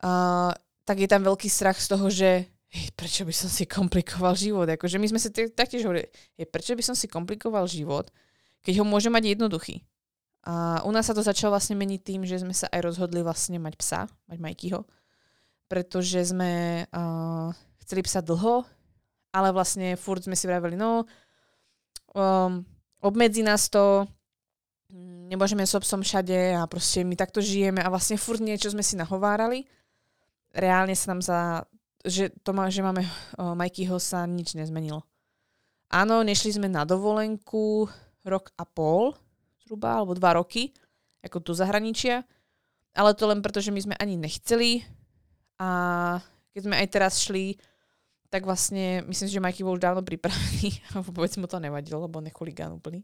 uh, 0.00 0.56
tak 0.88 0.96
je 0.96 1.08
tam 1.10 1.20
veľký 1.28 1.52
strach 1.52 1.76
z 1.76 1.86
toho, 1.92 2.08
že 2.08 2.48
prečo 2.94 3.26
by 3.26 3.34
som 3.34 3.50
si 3.50 3.66
komplikoval 3.66 4.38
život? 4.38 4.70
Akože 4.70 5.02
my 5.02 5.06
sme 5.10 5.18
sa 5.18 5.30
taktiež 5.32 5.82
hovorili, 5.82 6.06
hej, 6.38 6.46
prečo 6.46 6.78
by 6.78 6.82
som 6.86 6.94
si 6.94 7.10
komplikoval 7.10 7.66
život, 7.66 8.14
keď 8.62 8.82
ho 8.82 8.84
môže 8.86 9.10
mať 9.10 9.34
jednoduchý. 9.34 9.82
A 10.46 10.80
u 10.86 10.90
nás 10.94 11.04
sa 11.04 11.12
to 11.12 11.20
začalo 11.20 11.52
vlastne 11.52 11.76
meniť 11.76 12.00
tým, 12.00 12.22
že 12.24 12.40
sme 12.40 12.54
sa 12.56 12.70
aj 12.72 12.80
rozhodli 12.80 13.20
vlastne 13.20 13.60
mať 13.60 13.74
psa, 13.76 14.00
mať 14.30 14.38
Majkyho, 14.40 14.80
pretože 15.68 16.32
sme 16.32 16.84
uh, 16.88 17.52
chceli 17.84 18.00
psa 18.06 18.24
dlho, 18.24 18.64
ale 19.34 19.48
vlastne 19.52 19.98
furt 20.00 20.24
sme 20.24 20.38
si 20.38 20.48
vraveli, 20.48 20.80
no, 20.80 21.04
um, 22.16 22.64
obmedzi 23.04 23.44
nás 23.44 23.68
to, 23.68 24.08
nemôžeme 25.30 25.62
s 25.62 25.78
psom 25.78 26.02
všade 26.02 26.58
a 26.58 26.66
proste 26.66 27.06
my 27.06 27.14
takto 27.14 27.38
žijeme 27.38 27.78
a 27.78 27.92
vlastne 27.92 28.18
furt 28.18 28.42
niečo 28.42 28.74
sme 28.74 28.82
si 28.82 28.98
nahovárali. 28.98 29.62
Reálne 30.50 30.98
sa 30.98 31.14
nám 31.14 31.22
za 31.22 31.38
že, 32.04 32.32
to 32.40 32.50
má, 32.56 32.68
že 32.72 32.80
máme 32.80 33.04
o, 33.36 33.52
Majkyho 33.52 34.00
sa 34.00 34.24
nič 34.24 34.56
nezmenilo. 34.56 35.04
Áno, 35.90 36.22
nešli 36.22 36.56
sme 36.56 36.70
na 36.70 36.86
dovolenku 36.86 37.90
rok 38.22 38.54
a 38.56 38.64
pol, 38.64 39.12
zhruba, 39.66 40.00
alebo 40.00 40.14
dva 40.14 40.38
roky, 40.38 40.70
ako 41.20 41.42
tu 41.42 41.52
zahraničia, 41.52 42.22
ale 42.94 43.12
to 43.12 43.28
len 43.28 43.42
preto, 43.44 43.60
že 43.60 43.74
my 43.74 43.80
sme 43.80 43.94
ani 43.98 44.16
nechceli 44.16 44.86
a 45.60 45.68
keď 46.56 46.60
sme 46.66 46.74
aj 46.78 46.88
teraz 46.88 47.20
šli, 47.20 47.58
tak 48.30 48.46
vlastne 48.46 49.02
myslím 49.10 49.26
že 49.26 49.42
Majky 49.42 49.60
bol 49.66 49.74
už 49.76 49.82
dávno 49.82 50.06
pripravený 50.06 50.68
a 50.94 51.02
vôbec 51.02 51.30
mu 51.36 51.46
to 51.50 51.58
nevadilo, 51.58 52.06
lebo 52.06 52.22
nechuligán 52.22 52.72
úplný. 52.72 53.02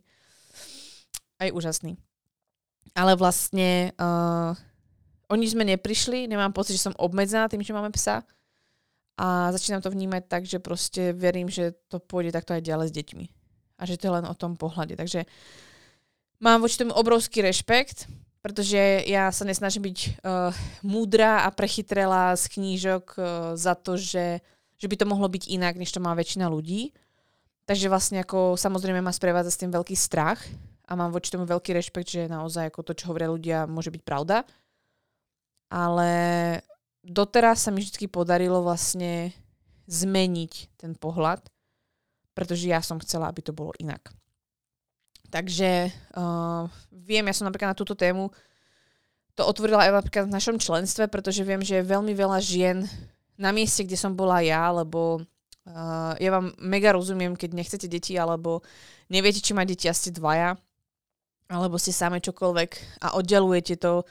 Aj 1.37 1.51
úžasný. 1.53 1.99
Ale 2.97 3.13
vlastne 3.19 3.93
uh, 3.99 4.57
oni 5.29 5.47
sme 5.51 5.67
neprišli, 5.67 6.31
nemám 6.31 6.55
pocit, 6.55 6.79
že 6.79 6.87
som 6.87 6.95
obmedzená 6.97 7.51
tým, 7.51 7.61
že 7.61 7.75
máme 7.75 7.91
psa 7.93 8.25
a 9.17 9.49
začínam 9.49 9.81
to 9.81 9.89
vnímať 9.89 10.23
tak, 10.29 10.45
že 10.45 10.61
proste 10.61 11.17
verím, 11.17 11.49
že 11.49 11.73
to 11.89 11.97
pôjde 11.97 12.37
takto 12.37 12.53
aj 12.53 12.63
ďalej 12.63 12.87
s 12.93 12.97
deťmi. 13.01 13.27
A 13.81 13.83
že 13.89 13.97
to 13.97 14.09
je 14.09 14.17
len 14.21 14.29
o 14.29 14.37
tom 14.37 14.61
pohľade. 14.61 14.97
Takže 14.97 15.25
mám 16.41 16.61
voči 16.61 16.77
tomu 16.77 16.93
obrovský 16.93 17.41
rešpekt, 17.41 18.09
pretože 18.45 18.79
ja 19.09 19.33
sa 19.33 19.49
nesnažím 19.49 19.89
byť 19.89 19.99
uh, 19.99 20.53
múdra 20.85 21.43
a 21.43 21.51
prechytrela 21.51 22.37
z 22.37 22.45
knížok 22.47 23.05
uh, 23.17 23.25
za 23.57 23.73
to, 23.73 23.97
že, 23.97 24.45
že 24.77 24.87
by 24.87 24.97
to 25.01 25.09
mohlo 25.09 25.27
byť 25.33 25.49
inak, 25.49 25.81
než 25.81 25.91
to 25.91 25.99
má 25.99 26.13
väčšina 26.13 26.47
ľudí. 26.53 26.93
Takže 27.67 27.91
vlastne 27.91 28.23
ako 28.23 28.55
samozrejme 28.55 29.03
ma 29.03 29.11
sprevádza 29.11 29.51
s 29.51 29.61
tým 29.65 29.75
veľký 29.75 29.97
strach 29.99 30.39
a 30.87 30.93
mám 30.95 31.11
voči 31.11 31.35
tomu 31.35 31.49
veľký 31.49 31.75
rešpekt, 31.75 32.07
že 32.07 32.31
naozaj 32.31 32.71
ako 32.71 32.87
to, 32.87 32.93
čo 32.95 33.11
hovoria 33.11 33.33
ľudia, 33.33 33.59
môže 33.67 33.91
byť 33.91 34.03
pravda. 34.07 34.47
Ale 35.67 36.11
doteraz 37.07 37.63
sa 37.63 37.71
mi 37.71 37.81
vždy 37.81 38.11
podarilo 38.11 38.61
vlastne 38.67 39.31
zmeniť 39.87 40.83
ten 40.83 40.99
pohľad, 40.99 41.47
pretože 42.35 42.67
ja 42.67 42.83
som 42.83 42.99
chcela, 42.99 43.31
aby 43.31 43.41
to 43.47 43.55
bolo 43.55 43.71
inak. 43.79 44.11
Takže 45.31 45.91
uh, 46.19 46.67
viem, 46.91 47.27
ja 47.27 47.35
som 47.35 47.47
napríklad 47.47 47.75
na 47.75 47.79
túto 47.79 47.95
tému 47.95 48.31
to 49.37 49.45
otvorila 49.45 49.85
aj 49.85 50.01
napríklad 50.01 50.25
v 50.27 50.37
našom 50.37 50.57
členstve, 50.57 51.13
pretože 51.13 51.45
viem, 51.45 51.61
že 51.61 51.79
je 51.79 51.91
veľmi 51.93 52.17
veľa 52.17 52.41
žien 52.41 52.89
na 53.37 53.53
mieste, 53.53 53.85
kde 53.85 54.01
som 54.01 54.17
bola 54.17 54.41
ja, 54.41 54.73
lebo 54.73 55.21
uh, 55.21 56.13
ja 56.17 56.31
vám 56.33 56.57
mega 56.57 56.97
rozumiem, 56.97 57.37
keď 57.37 57.51
nechcete 57.53 57.87
deti, 57.87 58.17
alebo 58.17 58.65
neviete, 59.13 59.45
či 59.45 59.53
má 59.53 59.69
deti 59.69 59.93
a 59.93 59.95
ste 59.95 60.09
dvaja, 60.09 60.57
alebo 61.53 61.77
ste 61.77 61.93
same 61.93 62.19
čokoľvek 62.19 62.71
a 63.05 63.15
oddelujete 63.21 63.77
to 63.77 64.09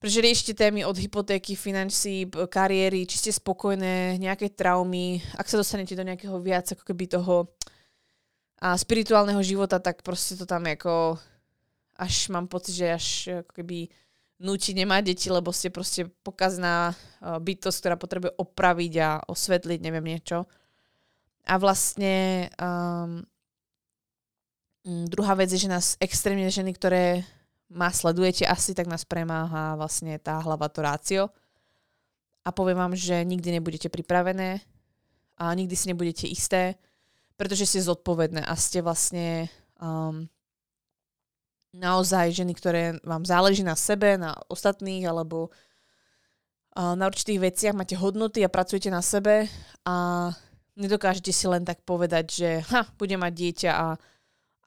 pretože 0.00 0.24
riešite 0.24 0.52
témy 0.56 0.88
od 0.88 0.96
hypotéky, 0.96 1.52
financí, 1.52 2.24
kariéry, 2.48 3.04
či 3.04 3.20
ste 3.20 3.36
spokojné, 3.36 4.16
nejaké 4.16 4.48
traumy, 4.48 5.20
ak 5.36 5.44
sa 5.44 5.60
dostanete 5.60 5.92
do 5.92 6.02
nejakého 6.08 6.40
viac 6.40 6.72
ako 6.72 6.88
keby 6.88 7.04
toho 7.04 7.52
a 8.60 8.76
spirituálneho 8.76 9.40
života, 9.44 9.76
tak 9.76 10.00
proste 10.00 10.36
to 10.40 10.44
tam 10.48 10.64
ako 10.68 11.20
až 12.00 12.32
mám 12.32 12.48
pocit, 12.48 12.80
že 12.80 12.86
až 12.88 13.06
ako 13.44 13.52
keby 13.60 13.92
núti 14.40 14.72
nemať 14.72 15.02
deti, 15.04 15.28
lebo 15.28 15.52
ste 15.52 15.68
proste 15.68 16.08
pokazná 16.24 16.96
bytosť, 17.20 17.76
ktorá 17.80 17.96
potrebuje 18.00 18.32
opraviť 18.40 18.92
a 19.04 19.10
osvetliť, 19.28 19.78
neviem 19.84 20.16
niečo. 20.16 20.48
A 21.44 21.60
vlastne 21.60 22.48
um, 22.56 23.20
druhá 24.84 25.36
vec 25.36 25.52
je, 25.52 25.60
že 25.60 25.72
nás 25.72 26.00
extrémne 26.00 26.48
ženy, 26.48 26.72
ktoré 26.72 27.24
ma 27.70 27.88
sledujete 27.94 28.42
asi, 28.46 28.74
tak 28.74 28.90
nás 28.90 29.06
premáha 29.06 29.78
vlastne 29.78 30.18
tá 30.18 30.42
hlava 30.42 30.66
to 30.66 30.82
rácio. 30.82 31.22
A 32.42 32.50
poviem 32.50 32.76
vám, 32.76 32.94
že 32.98 33.22
nikdy 33.22 33.60
nebudete 33.60 33.86
pripravené 33.86 34.58
a 35.38 35.54
nikdy 35.54 35.74
si 35.78 35.86
nebudete 35.88 36.26
isté, 36.26 36.74
pretože 37.38 37.64
ste 37.70 37.86
zodpovedné 37.86 38.42
a 38.42 38.54
ste 38.58 38.82
vlastne 38.82 39.46
um, 39.78 40.26
naozaj 41.70 42.34
ženy, 42.34 42.52
ktoré 42.58 42.98
vám 43.06 43.22
záleží 43.22 43.62
na 43.62 43.78
sebe, 43.78 44.18
na 44.18 44.34
ostatných 44.50 45.06
alebo 45.06 45.48
uh, 46.74 46.94
na 46.98 47.06
určitých 47.06 47.38
veciach, 47.38 47.78
máte 47.78 47.94
hodnoty 47.94 48.42
a 48.42 48.50
pracujete 48.50 48.90
na 48.90 49.00
sebe 49.00 49.46
a 49.86 50.28
nedokážete 50.74 51.30
si 51.30 51.46
len 51.46 51.62
tak 51.62 51.86
povedať, 51.86 52.24
že 52.28 52.50
ha, 52.74 52.88
budem 52.98 53.20
mať 53.20 53.32
dieťa 53.36 53.70
a 53.70 53.86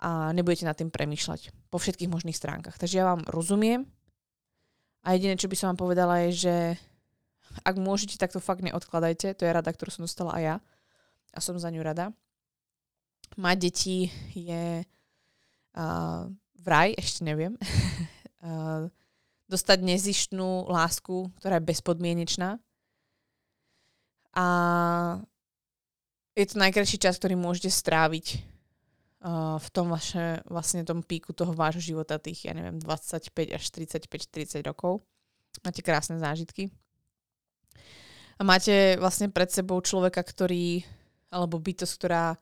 a 0.04 0.36
nebudete 0.36 0.68
nad 0.68 0.76
tým 0.76 0.92
premýšľať 0.92 1.72
po 1.72 1.80
všetkých 1.80 2.12
možných 2.12 2.36
stránkach. 2.36 2.76
Takže 2.76 3.00
ja 3.00 3.08
vám 3.08 3.24
rozumiem 3.32 3.88
a 5.08 5.16
jediné, 5.16 5.40
čo 5.40 5.48
by 5.48 5.56
som 5.56 5.72
vám 5.72 5.80
povedala 5.80 6.28
je, 6.28 6.48
že 6.48 6.56
ak 7.64 7.80
môžete, 7.80 8.20
tak 8.20 8.36
to 8.36 8.44
fakt 8.44 8.60
neodkladajte. 8.66 9.40
To 9.40 9.44
je 9.48 9.56
rada, 9.56 9.72
ktorú 9.72 9.96
som 9.96 10.04
dostala 10.04 10.36
aj 10.36 10.44
ja 10.44 10.56
a 11.32 11.40
som 11.40 11.56
za 11.56 11.72
ňu 11.72 11.80
rada. 11.80 12.12
Mať 13.40 13.58
deti 13.72 14.12
je 14.36 14.84
uh, 14.84 16.22
vraj, 16.60 16.94
ešte 17.00 17.24
neviem, 17.24 17.56
uh, 18.46 18.92
dostať 19.48 19.80
nezištnú 19.88 20.68
lásku, 20.68 21.32
ktorá 21.40 21.64
je 21.64 21.68
bezpodmienečná. 21.72 22.60
A 24.34 24.46
je 26.34 26.46
to 26.50 26.58
najkrajší 26.58 26.98
čas, 26.98 27.22
ktorý 27.22 27.38
môžete 27.38 27.70
stráviť 27.70 28.53
v 29.24 29.68
tom 29.72 29.88
vaše, 29.88 30.44
vlastne 30.52 30.84
tom 30.84 31.00
píku 31.00 31.32
toho 31.32 31.56
vášho 31.56 31.80
života, 31.80 32.20
tých, 32.20 32.52
ja 32.52 32.52
neviem, 32.52 32.76
25 32.76 33.56
až 33.56 33.64
35-40 33.72 34.60
rokov. 34.68 35.00
Máte 35.64 35.80
krásne 35.80 36.20
zážitky. 36.20 36.68
A 38.36 38.44
máte 38.44 39.00
vlastne 39.00 39.32
pred 39.32 39.48
sebou 39.48 39.80
človeka, 39.80 40.20
ktorý, 40.20 40.84
alebo 41.32 41.56
bytosť, 41.56 41.94
ktorá 41.96 42.36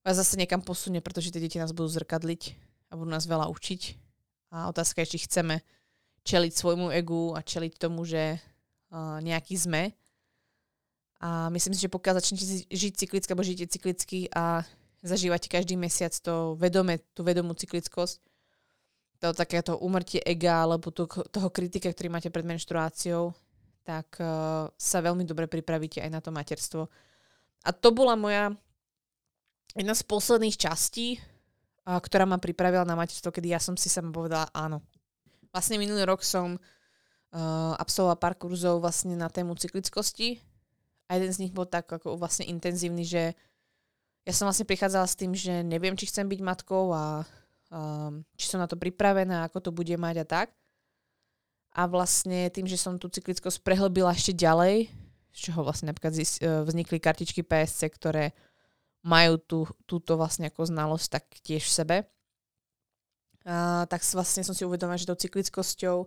vás 0.00 0.16
zase 0.16 0.40
niekam 0.40 0.64
posunie, 0.64 1.04
pretože 1.04 1.28
tie 1.28 1.42
deti 1.42 1.60
nás 1.60 1.76
budú 1.76 1.92
zrkadliť 1.92 2.56
a 2.88 2.96
budú 2.96 3.12
nás 3.12 3.28
veľa 3.28 3.52
učiť. 3.52 3.82
A 4.56 4.72
otázka 4.72 5.04
je, 5.04 5.12
či 5.16 5.28
chceme 5.28 5.60
čeliť 6.24 6.52
svojmu 6.56 6.96
egu 6.96 7.36
a 7.36 7.44
čeliť 7.44 7.76
tomu, 7.76 8.08
že 8.08 8.40
uh, 8.40 9.20
nejaký 9.20 9.52
sme. 9.52 9.92
A 11.20 11.52
myslím 11.52 11.76
si, 11.76 11.84
že 11.84 11.92
pokiaľ 11.92 12.14
začnete 12.16 12.72
žiť 12.72 12.92
cyklicky 12.96 13.28
alebo 13.28 13.44
žijete 13.44 13.68
cyklicky 13.68 14.32
a 14.32 14.64
zažívate 15.00 15.48
každý 15.48 15.76
mesiac 15.76 16.12
to 16.12 16.56
vedome, 16.60 17.00
tú 17.16 17.24
vedomú 17.24 17.56
cyklickosť, 17.56 18.20
to 19.20 19.36
takéto 19.36 19.76
umrtie 19.76 20.20
ega 20.24 20.64
alebo 20.64 20.88
to, 20.88 21.04
toho 21.08 21.48
kritika, 21.52 21.92
ktorý 21.92 22.08
máte 22.08 22.32
pred 22.32 22.44
menštruáciou, 22.44 23.36
tak 23.84 24.16
uh, 24.20 24.68
sa 24.76 24.98
veľmi 25.04 25.28
dobre 25.28 25.44
pripravíte 25.44 26.00
aj 26.00 26.10
na 26.10 26.20
to 26.24 26.32
materstvo. 26.32 26.88
A 27.64 27.70
to 27.76 27.92
bola 27.92 28.16
moja 28.16 28.52
jedna 29.76 29.92
z 29.92 30.02
posledných 30.08 30.56
častí, 30.56 31.20
uh, 31.20 32.00
ktorá 32.00 32.24
ma 32.24 32.40
pripravila 32.40 32.88
na 32.88 32.96
materstvo, 32.96 33.28
kedy 33.28 33.52
ja 33.52 33.60
som 33.60 33.76
si 33.76 33.92
sama 33.92 34.08
povedala 34.08 34.48
áno. 34.56 34.80
Vlastne 35.52 35.76
minulý 35.76 36.08
rok 36.08 36.24
som 36.24 36.56
uh, 36.56 37.72
absolvovala 37.76 38.16
pár 38.16 38.34
kurzov 38.40 38.80
vlastne 38.80 39.20
na 39.20 39.28
tému 39.28 39.52
cyklickosti 39.52 40.40
a 41.12 41.20
jeden 41.20 41.32
z 41.32 41.40
nich 41.44 41.52
bol 41.52 41.68
tak 41.68 41.92
ako 41.92 42.16
vlastne 42.16 42.48
intenzívny, 42.48 43.04
že 43.04 43.36
ja 44.30 44.34
som 44.38 44.46
vlastne 44.46 44.62
prichádzala 44.62 45.10
s 45.10 45.18
tým, 45.18 45.34
že 45.34 45.66
neviem, 45.66 45.98
či 45.98 46.06
chcem 46.06 46.22
byť 46.22 46.38
matkou 46.38 46.94
a 46.94 47.26
um, 47.74 48.22
či 48.38 48.46
som 48.46 48.62
na 48.62 48.70
to 48.70 48.78
pripravená, 48.78 49.50
ako 49.50 49.58
to 49.58 49.70
bude 49.74 49.90
mať 49.98 50.22
a 50.22 50.26
tak. 50.26 50.48
A 51.74 51.90
vlastne 51.90 52.46
tým, 52.54 52.70
že 52.70 52.78
som 52.78 52.94
tú 52.94 53.10
cyklickosť 53.10 53.58
prehlbila 53.66 54.14
ešte 54.14 54.38
ďalej, 54.38 54.86
z 55.34 55.38
čoho 55.50 55.66
vlastne 55.66 55.90
napríklad 55.90 56.14
zis, 56.14 56.38
uh, 56.38 56.62
vznikli 56.62 57.02
kartičky 57.02 57.42
PSC, 57.42 57.90
ktoré 57.90 58.30
majú 59.02 59.34
tú, 59.42 59.58
túto 59.90 60.14
vlastne 60.14 60.46
ako 60.46 60.62
znalosť 60.70 61.06
tak 61.10 61.24
tiež 61.42 61.66
v 61.66 61.74
sebe, 61.74 61.96
uh, 63.50 63.82
tak 63.90 63.98
vlastne 64.14 64.46
som 64.46 64.54
si 64.54 64.62
uvedomila, 64.62 64.94
že 64.94 65.10
tou 65.10 65.18
cyklickosťou, 65.18 66.06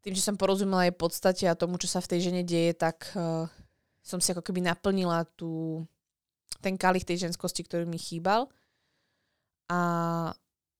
tým, 0.00 0.16
že 0.16 0.24
som 0.24 0.40
porozumela 0.40 0.88
jej 0.88 0.96
podstate 0.96 1.44
a 1.44 1.56
tomu, 1.56 1.76
čo 1.76 1.92
sa 1.92 2.00
v 2.00 2.08
tej 2.08 2.32
žene 2.32 2.40
deje, 2.40 2.72
tak 2.72 3.04
uh, 3.12 3.48
som 4.00 4.16
si 4.20 4.32
ako 4.32 4.40
keby 4.40 4.64
naplnila 4.64 5.28
tú, 5.36 5.84
ten 6.64 6.80
kalich 6.80 7.04
tej 7.04 7.28
ženskosti, 7.28 7.60
ktorý 7.60 7.84
mi 7.84 8.00
chýbal. 8.00 8.48
A 9.68 9.80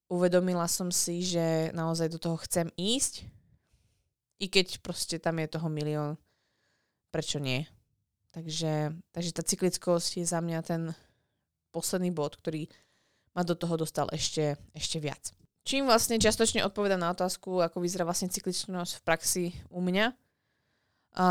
uvedomila 0.09 0.65
som 0.65 0.89
si, 0.89 1.21
že 1.21 1.69
naozaj 1.77 2.09
do 2.09 2.17
toho 2.17 2.41
chcem 2.41 2.73
ísť, 2.81 3.29
i 4.41 4.49
keď 4.49 4.81
proste 4.81 5.21
tam 5.21 5.37
je 5.41 5.53
toho 5.53 5.69
milión, 5.69 6.17
prečo 7.13 7.37
nie. 7.37 7.69
Takže, 8.33 8.97
takže 9.15 9.31
tá 9.31 9.43
cyklickosť 9.45 10.25
je 10.25 10.27
za 10.27 10.41
mňa 10.43 10.59
ten 10.65 10.83
posledný 11.71 12.11
bod, 12.11 12.41
ktorý 12.41 12.67
ma 13.37 13.47
do 13.47 13.55
toho 13.55 13.79
dostal 13.79 14.11
ešte, 14.11 14.59
ešte 14.75 14.99
viac. 14.99 15.31
Čím 15.65 15.87
vlastne 15.89 16.21
čiastočne 16.21 16.67
odpovedám 16.67 17.01
na 17.01 17.15
otázku, 17.15 17.63
ako 17.63 17.81
vyzerá 17.81 18.05
vlastne 18.05 18.29
cykličnosť 18.29 19.01
v 19.01 19.05
praxi 19.07 19.45
u 19.71 19.81
mňa, 19.81 20.13
a 21.15 21.27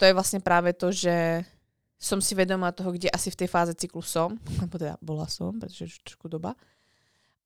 to 0.00 0.02
je 0.08 0.16
vlastne 0.16 0.40
práve 0.40 0.72
to, 0.72 0.88
že 0.88 1.44
som 1.96 2.20
si 2.20 2.36
vedomá 2.36 2.72
toho, 2.76 2.92
kde 2.92 3.08
asi 3.08 3.32
v 3.32 3.44
tej 3.44 3.48
fáze 3.48 3.72
cyklu 3.72 4.04
som, 4.04 4.36
alebo 4.60 4.76
teda 4.76 4.94
bola 5.00 5.26
som, 5.26 5.56
pretože 5.56 5.90
už 5.90 5.94
trošku 6.04 6.28
doba. 6.28 6.54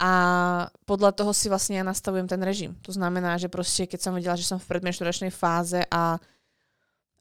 A 0.01 0.13
podľa 0.89 1.13
toho 1.13 1.37
si 1.37 1.53
vlastne 1.53 1.77
ja 1.77 1.85
nastavujem 1.85 2.25
ten 2.25 2.41
režim. 2.41 2.73
To 2.89 2.93
znamená, 2.93 3.37
že 3.37 3.53
proste 3.53 3.85
keď 3.85 4.01
som 4.01 4.17
vedela, 4.17 4.33
že 4.33 4.49
som 4.49 4.57
v 4.57 4.65
predmenšturačnej 4.65 5.29
fáze 5.29 5.85
a, 5.93 6.17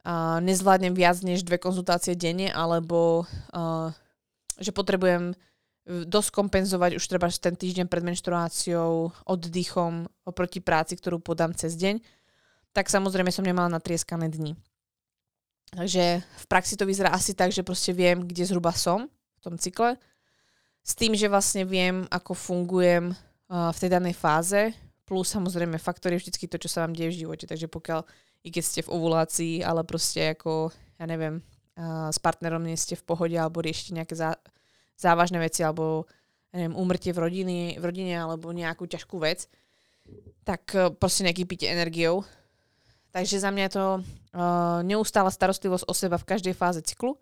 a 0.00 0.40
nezvládnem 0.40 0.96
viac 0.96 1.20
než 1.20 1.44
dve 1.44 1.60
konzultácie 1.60 2.16
denne, 2.16 2.48
alebo 2.48 3.28
a, 3.52 3.92
že 4.56 4.72
potrebujem 4.72 5.36
dosť 5.90 6.30
kompenzovať 6.30 7.00
už 7.00 7.04
treba 7.04 7.26
ten 7.32 7.56
týždeň 7.56 7.90
pred 7.90 8.04
menštruáciou 8.04 9.10
oddychom 9.26 10.06
oproti 10.22 10.62
práci, 10.62 10.94
ktorú 10.94 11.18
podám 11.18 11.56
cez 11.56 11.74
deň, 11.74 11.98
tak 12.70 12.86
samozrejme 12.86 13.32
som 13.34 13.42
nemala 13.42 13.72
natrieskané 13.72 14.30
dni. 14.30 14.54
Takže 15.70 16.22
v 16.22 16.44
praxi 16.50 16.74
to 16.74 16.82
vyzerá 16.82 17.14
asi 17.14 17.30
tak, 17.30 17.54
že 17.54 17.62
proste 17.62 17.94
viem, 17.94 18.26
kde 18.26 18.42
zhruba 18.42 18.74
som 18.74 19.06
v 19.06 19.40
tom 19.40 19.54
cykle 19.54 19.94
s 20.80 20.92
tým, 20.96 21.12
že 21.14 21.30
vlastne 21.30 21.62
viem, 21.68 22.08
ako 22.08 22.32
fungujem 22.34 23.12
uh, 23.12 23.70
v 23.70 23.78
tej 23.78 23.90
danej 23.92 24.16
fáze, 24.16 24.74
plus 25.04 25.30
samozrejme 25.30 25.76
faktor 25.78 26.14
je 26.14 26.26
vždy 26.26 26.50
to, 26.50 26.58
čo 26.58 26.68
sa 26.70 26.82
vám 26.82 26.96
deje 26.96 27.14
v 27.14 27.20
živote, 27.26 27.44
takže 27.46 27.68
pokiaľ, 27.68 28.00
i 28.46 28.48
keď 28.48 28.64
ste 28.64 28.80
v 28.82 28.92
ovulácii, 28.94 29.54
ale 29.62 29.84
proste 29.84 30.34
ako, 30.34 30.72
ja 30.98 31.04
neviem, 31.06 31.44
uh, 31.78 32.08
s 32.08 32.18
partnerom 32.18 32.64
nie 32.64 32.74
ste 32.74 32.96
v 32.96 33.06
pohode 33.06 33.36
alebo 33.36 33.62
riešite 33.62 33.94
nejaké 33.94 34.16
zá, 34.16 34.34
závažné 34.96 35.38
veci 35.38 35.62
alebo 35.62 36.08
ja 36.50 36.66
neviem, 36.66 36.74
umrtie 36.74 37.14
v, 37.14 37.18
rodine, 37.22 37.58
v 37.78 37.84
rodine 37.84 38.18
alebo 38.18 38.50
nejakú 38.50 38.88
ťažkú 38.88 39.20
vec, 39.22 39.46
tak 40.42 40.66
uh, 40.74 40.90
proste 40.90 41.22
nekýpite 41.22 41.68
energiou. 41.68 42.24
Takže 43.10 43.42
za 43.42 43.50
mňa 43.50 43.64
je 43.66 43.74
to 43.74 43.86
uh, 43.86 44.02
neustála 44.86 45.34
starostlivosť 45.34 45.84
o 45.86 45.94
seba 45.94 46.16
v 46.18 46.28
každej 46.30 46.54
fáze 46.54 46.78
cyklu 46.86 47.18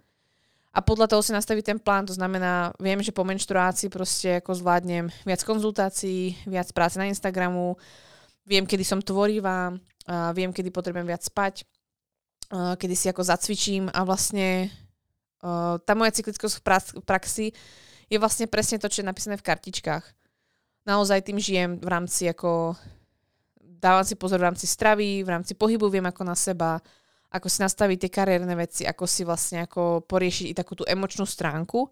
a 0.68 0.84
podľa 0.84 1.08
toho 1.08 1.24
si 1.24 1.32
nastaví 1.32 1.64
ten 1.64 1.80
plán, 1.80 2.04
to 2.04 2.14
znamená, 2.14 2.76
viem, 2.76 3.00
že 3.00 3.10
po 3.10 3.24
menštruácii 3.24 3.88
proste 3.88 4.38
ako 4.38 4.52
zvládnem 4.52 5.08
viac 5.24 5.40
konzultácií, 5.42 6.36
viac 6.44 6.68
práce 6.76 7.00
na 7.00 7.08
Instagramu, 7.08 7.74
viem, 8.44 8.68
kedy 8.68 8.84
som 8.84 9.00
tvorivá, 9.00 9.72
a 10.08 10.30
viem, 10.36 10.52
kedy 10.52 10.68
potrebujem 10.68 11.08
viac 11.08 11.24
spať, 11.24 11.64
a 12.52 12.76
kedy 12.76 12.94
si 12.94 13.08
ako 13.08 13.26
zacvičím 13.26 13.88
a 13.90 14.04
vlastne 14.04 14.68
tá 15.84 15.92
moja 15.98 16.12
cyklickosť 16.14 16.54
v 16.94 17.04
praxi 17.04 17.46
je 18.08 18.16
vlastne 18.16 18.46
presne 18.48 18.80
to, 18.80 18.88
čo 18.88 19.02
je 19.04 19.10
napísané 19.10 19.36
v 19.36 19.46
kartičkách. 19.46 20.04
Naozaj 20.88 21.28
tým 21.28 21.38
žijem 21.38 21.70
v 21.76 21.88
rámci 21.88 22.24
ako 22.30 22.72
dávam 23.78 24.04
si 24.04 24.18
pozor 24.18 24.42
v 24.42 24.50
rámci 24.50 24.66
stravy, 24.66 25.22
v 25.22 25.30
rámci 25.30 25.54
pohybu 25.54 25.86
viem 25.88 26.04
ako 26.04 26.22
na 26.26 26.34
seba, 26.34 26.82
ako 27.30 27.46
si 27.46 27.62
nastaviť 27.62 28.06
tie 28.06 28.10
kariérne 28.10 28.54
veci, 28.58 28.82
ako 28.84 29.04
si 29.06 29.22
vlastne 29.22 29.64
ako 29.64 30.02
poriešiť 30.04 30.46
i 30.50 30.54
takú 30.56 30.74
tú 30.74 30.84
emočnú 30.84 31.24
stránku. 31.24 31.88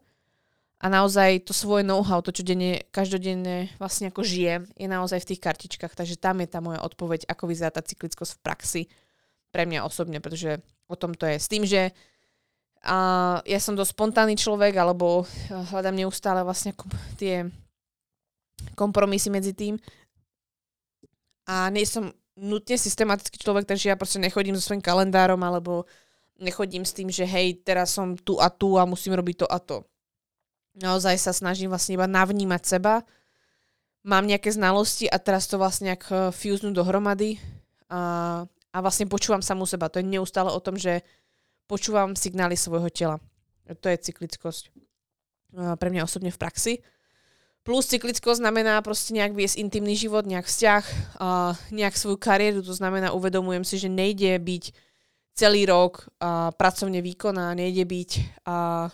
A 0.77 0.93
naozaj 0.93 1.49
to 1.49 1.57
svoje 1.57 1.89
know-how, 1.89 2.21
to, 2.21 2.37
čo 2.37 2.45
denne, 2.45 2.85
každodenne 2.93 3.73
vlastne 3.81 4.13
ako 4.13 4.21
žijem, 4.21 4.69
je 4.77 4.85
naozaj 4.85 5.25
v 5.25 5.29
tých 5.33 5.41
kartičkách. 5.41 5.97
Takže 5.97 6.21
tam 6.21 6.45
je 6.45 6.49
tá 6.53 6.61
moja 6.61 6.85
odpoveď, 6.85 7.25
ako 7.33 7.49
vyzerá 7.49 7.73
tá 7.73 7.81
cyklickosť 7.81 8.37
v 8.37 8.43
praxi 8.45 8.83
pre 9.57 9.65
mňa 9.65 9.89
osobne, 9.89 10.21
pretože 10.21 10.61
o 10.85 10.97
tom 11.01 11.17
to 11.17 11.25
je. 11.25 11.41
S 11.41 11.49
tým, 11.49 11.65
že 11.65 11.97
a 12.87 12.97
ja 13.43 13.59
som 13.59 13.75
dosť 13.75 13.99
spontánny 13.99 14.37
človek, 14.39 14.77
alebo 14.79 15.27
hľadám 15.51 15.97
neustále 15.97 16.45
vlastne 16.47 16.71
tie 17.19 17.49
kompromisy 18.79 19.33
medzi 19.33 19.57
tým. 19.57 19.75
A 21.47 21.71
nie 21.71 21.87
som 21.87 22.11
nutne 22.37 22.77
systematický 22.77 23.41
človek, 23.41 23.65
takže 23.65 23.89
ja 23.89 23.97
proste 23.97 24.21
nechodím 24.21 24.59
so 24.59 24.63
svojím 24.63 24.85
kalendárom 24.85 25.41
alebo 25.41 25.89
nechodím 26.37 26.85
s 26.85 26.93
tým, 26.93 27.09
že 27.09 27.25
hej, 27.25 27.65
teraz 27.65 27.97
som 27.97 28.13
tu 28.13 28.37
a 28.37 28.53
tu 28.53 28.77
a 28.77 28.85
musím 28.85 29.17
robiť 29.17 29.45
to 29.45 29.47
a 29.49 29.59
to. 29.59 29.79
Naozaj 30.77 31.17
sa 31.17 31.33
snažím 31.33 31.73
vlastne 31.73 31.97
iba 31.97 32.05
navnímať 32.05 32.63
seba, 32.69 33.01
mám 34.07 34.25
nejaké 34.29 34.55
znalosti 34.55 35.11
a 35.11 35.19
teraz 35.19 35.51
to 35.51 35.59
vlastne 35.59 35.91
nejak 35.91 36.05
eh, 36.15 36.19
fuznú 36.31 36.71
dohromady 36.71 37.43
a, 37.91 38.45
a 38.47 38.77
vlastne 38.79 39.11
počúvam 39.11 39.43
samú 39.43 39.67
seba. 39.67 39.91
To 39.91 39.99
je 39.99 40.07
neustále 40.07 40.53
o 40.53 40.63
tom, 40.63 40.79
že 40.79 41.03
počúvam 41.67 42.15
signály 42.15 42.55
svojho 42.55 42.87
tela. 42.95 43.17
To 43.67 43.87
je 43.91 43.99
cyklickosť 43.99 44.71
eh, 44.71 45.75
pre 45.81 45.89
mňa 45.91 46.07
osobne 46.07 46.31
v 46.31 46.39
praxi. 46.39 46.73
Plus 47.67 47.83
cyklickosť 47.91 48.39
znamená 48.39 48.79
proste 48.79 49.11
nejak 49.11 49.35
viesť 49.35 49.59
intimný 49.59 49.99
život, 49.99 50.23
nejak 50.23 50.47
vzťah, 50.47 50.85
uh, 51.19 51.59
nejak 51.75 51.99
svoju 51.99 52.15
kariéru, 52.15 52.63
to 52.63 52.71
znamená 52.71 53.11
uvedomujem 53.11 53.67
si, 53.67 53.83
že 53.83 53.91
nejde 53.91 54.39
byť 54.39 54.71
celý 55.35 55.67
rok 55.67 56.07
uh, 56.23 56.55
pracovne 56.55 57.03
výkonná, 57.03 57.59
nejde 57.59 57.83
byť, 57.83 58.11
uh, 58.47 58.87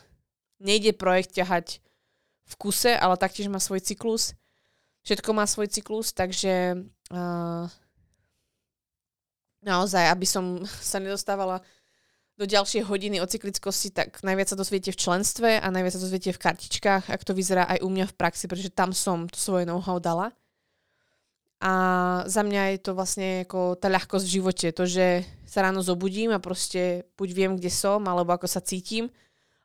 nejde 0.64 0.96
projekt 0.96 1.36
ťahať 1.36 1.84
v 2.48 2.54
kuse, 2.56 2.96
ale 2.96 3.20
taktiež 3.20 3.52
má 3.52 3.60
svoj 3.60 3.84
cyklus. 3.84 4.32
Všetko 5.04 5.36
má 5.36 5.44
svoj 5.44 5.68
cyklus, 5.68 6.16
takže 6.16 6.80
uh, 7.12 7.68
naozaj, 9.60 10.08
aby 10.08 10.24
som 10.24 10.64
sa 10.64 10.96
nedostávala 10.96 11.60
do 12.40 12.44
ďalšej 12.48 12.88
hodiny 12.88 13.20
o 13.20 13.28
cyklickosti, 13.28 13.92
tak 13.92 14.24
najviac 14.24 14.48
sa 14.48 14.56
dozviete 14.56 14.90
v 14.90 15.00
členstve 15.00 15.60
a 15.60 15.66
najviac 15.68 15.92
sa 15.92 16.00
dozviete 16.00 16.32
v 16.32 16.42
kartičkách, 16.42 17.12
ak 17.12 17.22
to 17.22 17.36
vyzerá 17.36 17.68
aj 17.68 17.84
u 17.84 17.88
mňa 17.92 18.08
v 18.08 18.16
praxi, 18.16 18.48
pretože 18.48 18.72
tam 18.72 18.96
som 18.96 19.28
to 19.28 19.36
svoje 19.36 19.68
know-how 19.68 20.00
dala. 20.00 20.32
A 21.62 21.72
za 22.26 22.42
mňa 22.42 22.74
je 22.74 22.78
to 22.82 22.90
vlastne 22.98 23.46
ako 23.46 23.78
tá 23.78 23.86
ľahkosť 23.86 24.24
v 24.26 24.34
živote, 24.34 24.66
to, 24.74 24.82
že 24.82 25.22
sa 25.46 25.62
ráno 25.62 25.78
zobudím 25.84 26.34
a 26.34 26.42
proste 26.42 27.06
buď 27.14 27.28
viem, 27.30 27.52
kde 27.54 27.70
som, 27.70 28.02
alebo 28.08 28.34
ako 28.34 28.50
sa 28.50 28.58
cítim 28.58 29.06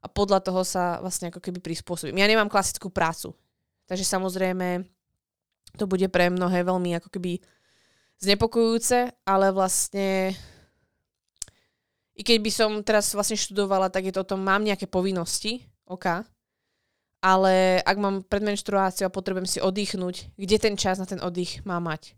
a 0.04 0.06
podľa 0.06 0.46
toho 0.46 0.62
sa 0.62 1.02
vlastne 1.02 1.34
ako 1.34 1.42
keby 1.42 1.58
prispôsobím. 1.58 2.22
Ja 2.22 2.30
nemám 2.30 2.54
klasickú 2.54 2.94
prácu, 2.94 3.34
takže 3.90 4.06
samozrejme 4.06 4.86
to 5.80 5.90
bude 5.90 6.06
pre 6.14 6.30
mnohé 6.30 6.62
veľmi 6.62 7.02
ako 7.02 7.10
keby 7.10 7.42
znepokojujúce, 8.22 9.26
ale 9.26 9.50
vlastne 9.50 10.38
i 12.18 12.22
keď 12.26 12.38
by 12.42 12.52
som 12.52 12.72
teraz 12.82 13.14
vlastne 13.14 13.38
študovala, 13.38 13.94
tak 13.94 14.10
je 14.10 14.14
to 14.18 14.26
o 14.26 14.30
tom, 14.34 14.42
mám 14.42 14.66
nejaké 14.66 14.90
povinnosti, 14.90 15.62
OK, 15.86 16.26
ale 17.22 17.82
ak 17.86 17.98
mám 18.02 18.26
predmenštruáciu 18.26 19.06
a 19.06 19.14
potrebujem 19.14 19.46
si 19.46 19.60
oddychnúť, 19.62 20.34
kde 20.34 20.58
ten 20.58 20.74
čas 20.74 20.98
na 20.98 21.06
ten 21.06 21.22
oddych 21.22 21.62
má 21.62 21.78
mať. 21.78 22.18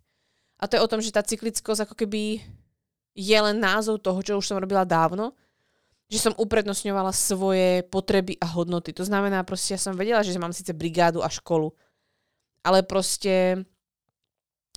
A 0.60 0.68
to 0.68 0.76
je 0.76 0.84
o 0.84 0.92
tom, 0.92 1.00
že 1.00 1.16
tá 1.16 1.24
cyklickosť 1.24 1.88
ako 1.88 1.96
keby 1.96 2.44
je 3.16 3.38
len 3.40 3.58
názov 3.60 4.00
toho, 4.00 4.20
čo 4.24 4.40
už 4.40 4.48
som 4.48 4.60
robila 4.60 4.88
dávno, 4.88 5.36
že 6.10 6.20
som 6.20 6.34
uprednostňovala 6.36 7.14
svoje 7.14 7.84
potreby 7.88 8.36
a 8.42 8.48
hodnoty. 8.50 8.92
To 8.98 9.06
znamená, 9.06 9.46
proste 9.46 9.76
ja 9.76 9.80
som 9.80 9.96
vedela, 9.96 10.26
že 10.26 10.36
mám 10.42 10.56
síce 10.56 10.74
brigádu 10.74 11.22
a 11.22 11.30
školu, 11.30 11.72
ale 12.66 12.84
proste 12.84 13.64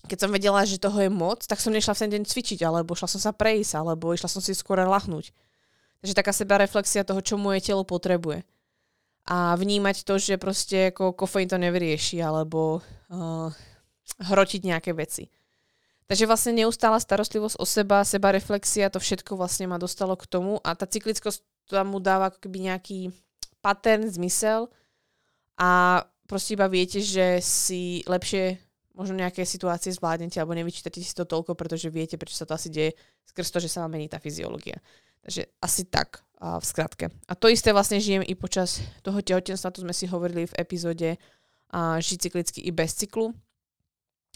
keď 0.07 0.19
som 0.19 0.31
vedela, 0.35 0.67
že 0.67 0.83
toho 0.83 0.99
je 0.99 1.11
moc, 1.11 1.47
tak 1.47 1.63
som 1.63 1.71
nešla 1.71 1.95
v 1.95 2.01
ten 2.03 2.11
deň 2.19 2.23
cvičiť, 2.27 2.61
alebo 2.67 2.99
šla 2.99 3.07
som 3.07 3.21
sa 3.23 3.31
prejsť, 3.31 3.79
alebo 3.79 4.11
išla 4.11 4.27
som 4.27 4.43
si 4.43 4.51
skôr 4.53 4.83
lahnúť. 4.83 5.31
Takže 6.03 6.19
taká 6.19 6.35
seba 6.35 6.59
reflexia 6.59 7.07
toho, 7.07 7.23
čo 7.23 7.39
moje 7.39 7.63
telo 7.63 7.87
potrebuje. 7.87 8.43
A 9.31 9.55
vnímať 9.55 10.03
to, 10.03 10.19
že 10.19 10.43
proste 10.43 10.91
ako 10.91 11.15
kofeín 11.15 11.47
to 11.47 11.55
nevyrieši, 11.55 12.19
alebo 12.19 12.83
uh, 12.83 13.55
hrotiť 14.19 14.61
nejaké 14.67 14.91
veci. 14.91 15.31
Takže 16.11 16.27
vlastne 16.27 16.59
neustála 16.59 16.99
starostlivosť 16.99 17.57
o 17.63 17.65
seba, 17.65 18.03
seba 18.03 18.35
reflexia, 18.35 18.91
to 18.91 18.99
všetko 18.99 19.39
vlastne 19.39 19.71
ma 19.71 19.79
dostalo 19.79 20.19
k 20.19 20.27
tomu 20.27 20.59
a 20.61 20.75
tá 20.75 20.85
cyklickosť 20.85 21.71
tam 21.71 21.95
mu 21.95 22.03
dáva 22.03 22.29
ako 22.29 22.43
keby 22.43 22.69
nejaký 22.69 23.15
pattern, 23.65 24.11
zmysel 24.11 24.69
a 25.57 26.03
proste 26.27 26.59
iba 26.59 26.67
viete, 26.67 27.01
že 27.01 27.39
si 27.41 28.03
lepšie 28.05 28.59
možno 28.93 29.17
nejaké 29.17 29.45
situácie 29.45 29.93
zvládnete 29.93 30.37
alebo 30.41 30.57
nevyčítate 30.57 31.01
si 31.01 31.13
to 31.17 31.25
toľko, 31.25 31.57
pretože 31.57 31.89
viete, 31.89 32.21
prečo 32.21 32.37
sa 32.37 32.45
to 32.49 32.57
asi 32.57 32.69
deje 32.69 32.91
skrz 33.29 33.49
to, 33.49 33.59
že 33.61 33.73
sa 33.73 33.85
vám 33.85 33.97
mení 33.97 34.09
tá 34.09 34.21
fyziológia. 34.21 34.81
Takže 35.23 35.49
asi 35.63 35.87
tak 35.87 36.21
a 36.43 36.59
v 36.59 36.65
skratke. 36.67 37.07
A 37.31 37.39
to 37.39 37.47
isté 37.47 37.71
vlastne 37.71 38.03
žijem 38.03 38.27
i 38.27 38.35
počas 38.35 38.83
toho 39.07 39.23
tehotenstva, 39.23 39.71
to 39.71 39.87
sme 39.87 39.95
si 39.95 40.11
hovorili 40.11 40.51
v 40.51 40.59
epizóde 40.59 41.15
a 41.71 42.03
žiť 42.03 42.19
cyklicky 42.29 42.61
i 42.67 42.75
bez 42.75 42.99
cyklu, 42.99 43.31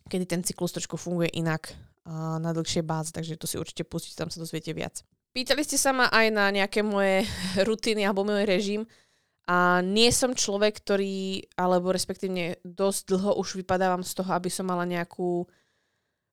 kedy 0.06 0.24
ten 0.24 0.40
cyklus 0.46 0.72
trošku 0.72 0.94
funguje 0.94 1.34
inak 1.34 1.74
a 2.06 2.38
na 2.38 2.54
dlhšie 2.54 2.86
báze, 2.86 3.10
takže 3.10 3.34
to 3.34 3.50
si 3.50 3.58
určite 3.58 3.82
pustíte, 3.82 4.22
tam 4.22 4.30
sa 4.30 4.38
dozviete 4.38 4.70
viac. 4.70 5.02
Pýtali 5.34 5.66
ste 5.66 5.76
sa 5.76 5.90
ma 5.90 6.06
aj 6.08 6.26
na 6.30 6.48
nejaké 6.54 6.86
moje 6.86 7.26
rutiny 7.68 8.06
alebo 8.06 8.22
môj 8.22 8.46
režim. 8.46 8.86
A 9.46 9.78
nie 9.78 10.10
som 10.10 10.34
človek, 10.34 10.82
ktorý, 10.82 11.46
alebo 11.54 11.94
respektívne 11.94 12.58
dosť 12.66 13.14
dlho 13.14 13.38
už 13.38 13.62
vypadávam 13.62 14.02
z 14.02 14.18
toho, 14.18 14.30
aby 14.34 14.50
som 14.50 14.66
mala 14.66 14.82
nejakú 14.82 15.46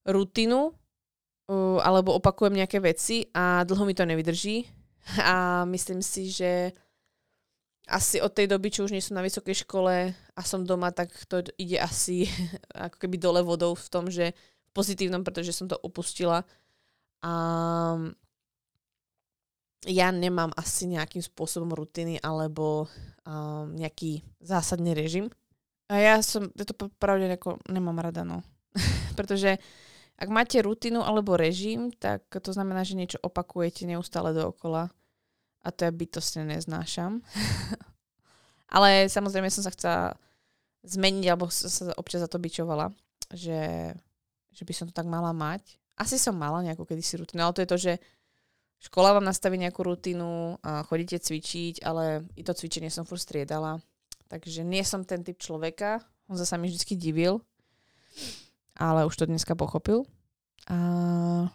rutinu, 0.10 0.74
uh, 0.74 1.80
alebo 1.86 2.18
opakujem 2.18 2.58
nejaké 2.58 2.82
veci 2.82 3.30
a 3.38 3.62
dlho 3.70 3.86
mi 3.86 3.94
to 3.94 4.10
nevydrží. 4.10 4.66
A 5.30 5.68
myslím 5.70 6.02
si, 6.02 6.32
že 6.32 6.74
asi 7.92 8.24
od 8.24 8.32
tej 8.32 8.48
doby, 8.48 8.72
čo 8.72 8.88
už 8.88 8.96
nie 8.96 9.04
som 9.04 9.20
na 9.20 9.26
vysokej 9.26 9.68
škole 9.68 10.16
a 10.16 10.42
som 10.48 10.64
doma, 10.64 10.96
tak 10.96 11.12
to 11.28 11.44
ide 11.60 11.76
asi 11.84 12.26
ako 12.88 12.96
keby 12.98 13.20
dole 13.20 13.44
vodou 13.44 13.76
v 13.76 13.88
tom, 13.92 14.08
že 14.08 14.32
pozitívnom, 14.74 15.22
pretože 15.22 15.54
som 15.54 15.68
to 15.70 15.78
opustila. 15.78 16.48
A 17.24 17.32
ja 19.88 20.12
nemám 20.12 20.52
asi 20.56 20.88
nejakým 20.88 21.20
spôsobom 21.20 21.72
rutiny 21.76 22.20
alebo 22.24 22.88
um, 23.28 23.72
nejaký 23.76 24.24
zásadný 24.40 24.96
režim. 24.96 25.28
A 25.92 26.00
ja 26.00 26.16
som, 26.24 26.48
ja 26.56 26.64
to 26.64 26.76
pravde 26.98 27.28
ako 27.36 27.60
nemám 27.68 28.00
rada, 28.00 28.24
no. 28.24 28.42
Pretože 29.20 29.60
ak 30.16 30.30
máte 30.32 30.64
rutinu 30.64 31.04
alebo 31.04 31.36
režim, 31.36 31.92
tak 31.92 32.24
to 32.30 32.56
znamená, 32.56 32.86
že 32.88 32.96
niečo 32.96 33.20
opakujete 33.20 33.84
neustále 33.84 34.32
dookola. 34.32 34.88
A 35.64 35.68
to 35.72 35.88
ja 35.88 35.92
bytostne 35.92 36.48
neznášam. 36.48 37.24
Ale 38.76 39.08
samozrejme 39.12 39.48
som 39.54 39.64
sa 39.64 39.72
chcela 39.72 40.16
zmeniť, 40.84 41.26
alebo 41.30 41.48
som 41.48 41.72
sa 41.72 41.84
občas 41.96 42.20
za 42.20 42.30
to 42.32 42.42
byčovala, 42.42 42.92
že, 43.32 43.94
že 44.52 44.64
by 44.68 44.74
som 44.76 44.86
to 44.90 44.94
tak 44.96 45.08
mala 45.08 45.32
mať. 45.32 45.80
Asi 45.96 46.18
som 46.18 46.36
mala 46.36 46.66
nejakú 46.66 46.84
kedysi 46.84 47.22
rutinu, 47.22 47.46
ale 47.46 47.56
to 47.56 47.64
je 47.64 47.70
to, 47.70 47.78
že 47.78 47.94
škola 48.84 49.16
vám 49.16 49.26
nastaví 49.26 49.56
nejakú 49.56 49.88
rutinu, 49.88 50.60
a 50.60 50.84
chodíte 50.84 51.16
cvičiť, 51.18 51.88
ale 51.88 52.28
i 52.36 52.44
to 52.44 52.52
cvičenie 52.52 52.92
som 52.92 53.08
furt 53.08 53.24
striedala. 53.24 53.80
Takže 54.28 54.68
nie 54.68 54.84
som 54.84 55.08
ten 55.08 55.24
typ 55.24 55.40
človeka. 55.40 56.04
On 56.28 56.36
sa 56.36 56.60
mi 56.60 56.68
vždy 56.68 56.96
divil, 57.00 57.40
ale 58.76 59.08
už 59.08 59.16
to 59.16 59.30
dneska 59.30 59.56
pochopil. 59.56 60.04
A... 60.68 61.48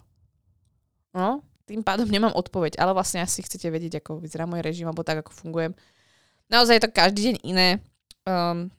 No, 1.12 1.42
tým 1.68 1.84
pádom 1.84 2.08
nemám 2.08 2.36
odpoveď, 2.36 2.80
ale 2.80 2.96
vlastne 2.96 3.20
asi 3.20 3.44
chcete 3.44 3.68
vedieť, 3.68 4.00
ako 4.00 4.24
vyzerá 4.24 4.48
môj 4.48 4.64
režim, 4.64 4.88
alebo 4.88 5.04
tak, 5.04 5.20
ako 5.24 5.32
fungujem. 5.32 5.72
Naozaj 6.48 6.80
je 6.80 6.84
to 6.84 6.96
každý 6.96 7.20
deň 7.32 7.36
iné. 7.44 7.68
Um, 8.24 8.72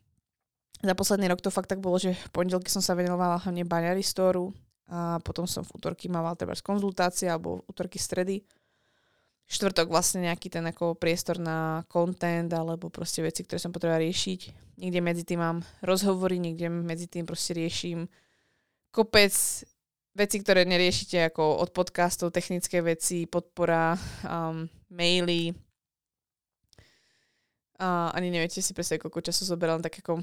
za 0.79 0.93
posledný 0.95 1.27
rok 1.29 1.43
to 1.43 1.51
fakt 1.53 1.69
tak 1.69 1.83
bolo, 1.83 1.99
že 1.99 2.15
v 2.15 2.29
pondelky 2.31 2.71
som 2.71 2.81
sa 2.81 2.95
venovala 2.95 3.41
hlavne 3.41 3.67
baňari 3.67 4.01
storu, 4.01 4.53
a 4.89 5.21
potom 5.21 5.45
som 5.45 5.61
v 5.61 5.77
útorky 5.77 6.09
mával 6.09 6.33
treba 6.33 6.57
konzultácie 6.57 7.29
alebo 7.29 7.61
v 7.61 7.65
útorky 7.69 8.01
stredy. 8.01 8.41
Štvrtok 9.49 9.89
vlastne 9.89 10.25
nejaký 10.25 10.49
ten 10.49 10.65
ako 10.65 10.97
priestor 10.97 11.37
na 11.37 11.85
content 11.89 12.49
alebo 12.53 12.89
proste 12.89 13.21
veci, 13.21 13.45
ktoré 13.45 13.61
som 13.61 13.73
potrebovala 13.73 14.05
riešiť. 14.05 14.39
Niekde 14.81 14.99
medzi 15.01 15.23
tým 15.25 15.41
mám 15.41 15.57
rozhovory, 15.81 16.37
niekde 16.41 16.69
medzi 16.69 17.05
tým 17.09 17.25
proste 17.25 17.57
riešim 17.57 18.09
kopec 18.89 19.33
veci, 20.13 20.37
ktoré 20.41 20.65
neriešite 20.65 21.29
ako 21.29 21.61
od 21.61 21.69
podcastov, 21.69 22.33
technické 22.33 22.81
veci, 22.81 23.29
podpora, 23.29 23.93
um, 24.25 24.65
maily. 24.89 25.53
A 27.79 28.11
ani 28.11 28.33
neviete 28.33 28.59
si 28.59 28.73
presne, 28.73 28.99
koľko 28.99 29.23
času 29.23 29.47
zoberám 29.47 29.79
tak 29.79 30.01
ako 30.03 30.19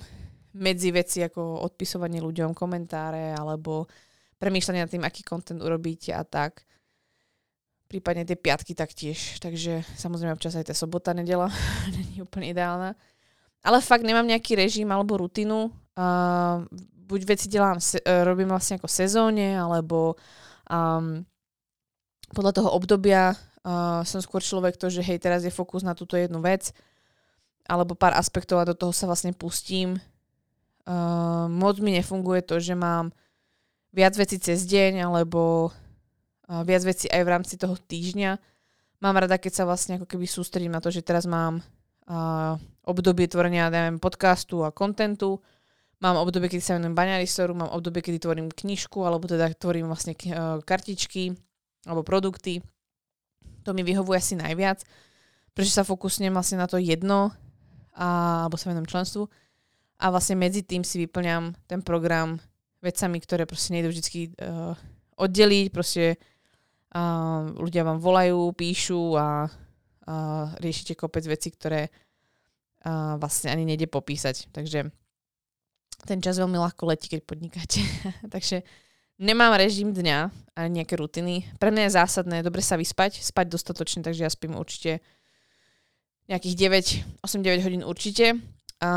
medzi 0.56 0.92
veci 0.92 1.24
ako 1.24 1.64
odpisovanie 1.64 2.20
ľuďom, 2.20 2.52
komentáre 2.52 3.32
alebo 3.32 3.88
premýšľanie 4.38 4.82
nad 4.84 4.92
tým, 4.92 5.04
aký 5.04 5.24
kontent 5.24 5.60
urobíte 5.60 6.12
a 6.12 6.22
tak. 6.24 6.64
Prípadne 7.86 8.26
tie 8.26 8.36
piatky 8.36 8.74
taktiež. 8.74 9.38
Takže 9.40 9.86
samozrejme 9.96 10.34
občas 10.34 10.58
aj 10.58 10.72
tá 10.72 10.74
sobota, 10.74 11.16
nedela 11.16 11.48
není 11.96 12.22
úplne 12.22 12.52
ideálna. 12.52 12.90
Ale 13.66 13.82
fakt 13.82 14.06
nemám 14.06 14.26
nejaký 14.26 14.54
režim 14.54 14.86
alebo 14.92 15.18
rutinu. 15.18 15.74
Uh, 15.96 16.62
buď 17.06 17.20
veci 17.24 17.46
delám, 17.48 17.80
se, 17.80 17.98
uh, 17.98 18.22
robím 18.22 18.52
vlastne 18.52 18.78
ako 18.78 18.86
sezóne, 18.86 19.58
alebo 19.58 20.14
um, 20.70 21.24
podľa 22.30 22.52
toho 22.52 22.70
obdobia 22.74 23.32
uh, 23.32 24.04
som 24.06 24.20
skôr 24.22 24.44
človek 24.44 24.78
to, 24.78 24.92
že 24.92 25.02
hej, 25.02 25.18
teraz 25.18 25.42
je 25.42 25.50
fokus 25.50 25.82
na 25.82 25.96
túto 25.96 26.14
jednu 26.14 26.38
vec, 26.44 26.70
alebo 27.66 27.98
pár 27.98 28.14
aspektov 28.14 28.62
a 28.62 28.68
do 28.68 28.76
toho 28.76 28.94
sa 28.94 29.10
vlastne 29.10 29.34
pustím. 29.34 29.98
Uh, 30.86 31.50
moc 31.50 31.82
mi 31.82 31.98
nefunguje 31.98 32.46
to, 32.46 32.62
že 32.62 32.78
mám 32.78 33.10
viac 33.92 34.14
vecí 34.18 34.38
cez 34.38 34.64
deň 34.66 35.06
alebo 35.06 35.70
viac 36.46 36.82
vecí 36.86 37.10
aj 37.10 37.22
v 37.26 37.32
rámci 37.32 37.54
toho 37.58 37.74
týždňa. 37.74 38.38
Mám 39.02 39.18
rada, 39.18 39.36
keď 39.36 39.52
sa 39.52 39.64
vlastne 39.66 39.98
ako 40.00 40.06
keby 40.06 40.24
sústredím 40.24 40.72
na 40.72 40.80
to, 40.80 40.88
že 40.88 41.04
teraz 41.04 41.28
mám 41.28 41.60
uh, 42.08 42.56
obdobie 42.86 43.28
tvorenia 43.28 43.68
neviem, 43.68 44.00
podcastu 44.00 44.64
a 44.64 44.72
kontentu, 44.72 45.42
mám 46.00 46.16
obdobie, 46.16 46.48
kedy 46.48 46.62
sa 46.64 46.78
venujem 46.80 46.96
baňaristoru, 46.96 47.52
mám 47.52 47.74
obdobie, 47.74 48.00
kedy 48.00 48.22
tvorím 48.22 48.48
knižku, 48.48 49.04
alebo 49.04 49.28
teda 49.28 49.52
tvorím 49.52 49.90
vlastne 49.90 50.16
uh, 50.32 50.62
kartičky 50.64 51.36
alebo 51.84 52.06
produkty. 52.06 52.64
To 53.68 53.74
mi 53.76 53.82
vyhovuje 53.82 54.16
asi 54.16 54.34
najviac, 54.38 54.86
pretože 55.52 55.74
sa 55.76 55.84
fokusnem 55.84 56.32
vlastne 56.32 56.62
na 56.62 56.70
to 56.70 56.78
jedno, 56.78 57.34
a, 57.96 58.44
alebo 58.46 58.54
sa 58.54 58.70
venujem 58.70 58.86
členstvu 58.86 59.26
a 59.96 60.04
vlastne 60.12 60.36
medzi 60.36 60.60
tým 60.60 60.84
si 60.84 61.00
vyplňam 61.00 61.56
ten 61.64 61.80
program 61.80 62.36
vecami, 62.82 63.18
ktoré 63.20 63.48
proste 63.48 63.72
nejdu 63.72 63.90
vždy 63.90 64.36
uh, 64.36 64.76
oddeliť, 65.16 65.66
proste 65.72 66.16
uh, 66.16 67.48
ľudia 67.56 67.82
vám 67.82 67.98
volajú, 67.98 68.52
píšu 68.52 69.16
a 69.16 69.48
uh, 69.48 70.46
riešite 70.60 70.96
kopec 70.96 71.24
veci, 71.24 71.48
ktoré 71.50 71.88
uh, 71.88 73.16
vlastne 73.16 73.50
ani 73.50 73.64
nejde 73.64 73.88
popísať. 73.88 74.52
Takže 74.52 74.92
ten 76.04 76.18
čas 76.20 76.36
veľmi 76.36 76.60
ľahko 76.60 76.86
letí, 76.92 77.08
keď 77.08 77.20
podnikáte. 77.24 77.80
Takže 78.34 78.62
nemám 79.16 79.56
režim 79.56 79.90
dňa 79.96 80.18
ani 80.56 80.82
nejaké 80.82 81.00
rutiny. 81.00 81.48
Pre 81.56 81.72
mňa 81.72 81.88
je 81.88 81.96
zásadné 81.96 82.36
dobre 82.44 82.60
sa 82.60 82.76
vyspať, 82.76 83.24
spať 83.24 83.46
dostatočne, 83.52 84.00
takže 84.04 84.24
ja 84.24 84.30
spím 84.32 84.56
určite 84.56 85.04
nejakých 86.26 86.54
9, 87.22 87.24
8-9 87.24 87.66
hodín 87.66 87.82
určite. 87.84 88.40
A 88.80 88.90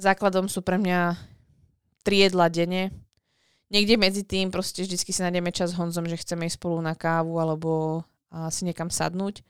základom 0.00 0.48
sú 0.48 0.64
pre 0.64 0.80
mňa 0.80 1.16
tri 2.08 2.24
jedla 2.24 2.48
denne. 2.48 2.88
Niekde 3.68 4.00
medzi 4.00 4.24
tým 4.24 4.48
proste 4.48 4.80
vždycky 4.80 5.12
si 5.12 5.20
nájdeme 5.20 5.52
čas 5.52 5.76
s 5.76 5.76
Honzom, 5.76 6.08
že 6.08 6.16
chceme 6.16 6.48
ísť 6.48 6.56
spolu 6.56 6.80
na 6.80 6.96
kávu 6.96 7.36
alebo 7.36 8.00
si 8.48 8.64
niekam 8.64 8.88
sadnúť. 8.88 9.44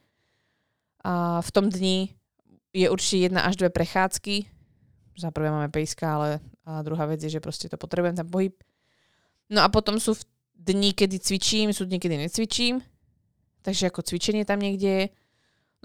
A 1.07 1.39
v 1.39 1.51
tom 1.55 1.71
dni 1.71 2.11
je 2.75 2.91
určite 2.91 3.31
jedna 3.31 3.47
až 3.47 3.63
dve 3.63 3.71
prechádzky. 3.71 4.51
Za 5.15 5.31
prvé 5.31 5.55
máme 5.55 5.71
pejska, 5.71 6.07
ale 6.11 6.43
a 6.67 6.83
druhá 6.83 7.07
vec 7.07 7.23
je, 7.23 7.31
že 7.31 7.39
proste 7.39 7.71
to 7.71 7.79
potrebujem, 7.79 8.19
ten 8.19 8.27
pohyb. 8.27 8.59
No 9.47 9.63
a 9.63 9.71
potom 9.71 10.03
sú 10.03 10.19
dni, 10.59 10.99
kedy 10.99 11.23
cvičím, 11.23 11.71
sú 11.71 11.87
dni, 11.87 12.03
kedy 12.03 12.19
necvičím. 12.19 12.83
Takže 13.63 13.95
ako 13.95 14.03
cvičenie 14.03 14.43
tam 14.43 14.59
niekde 14.59 14.91
je. 14.91 15.05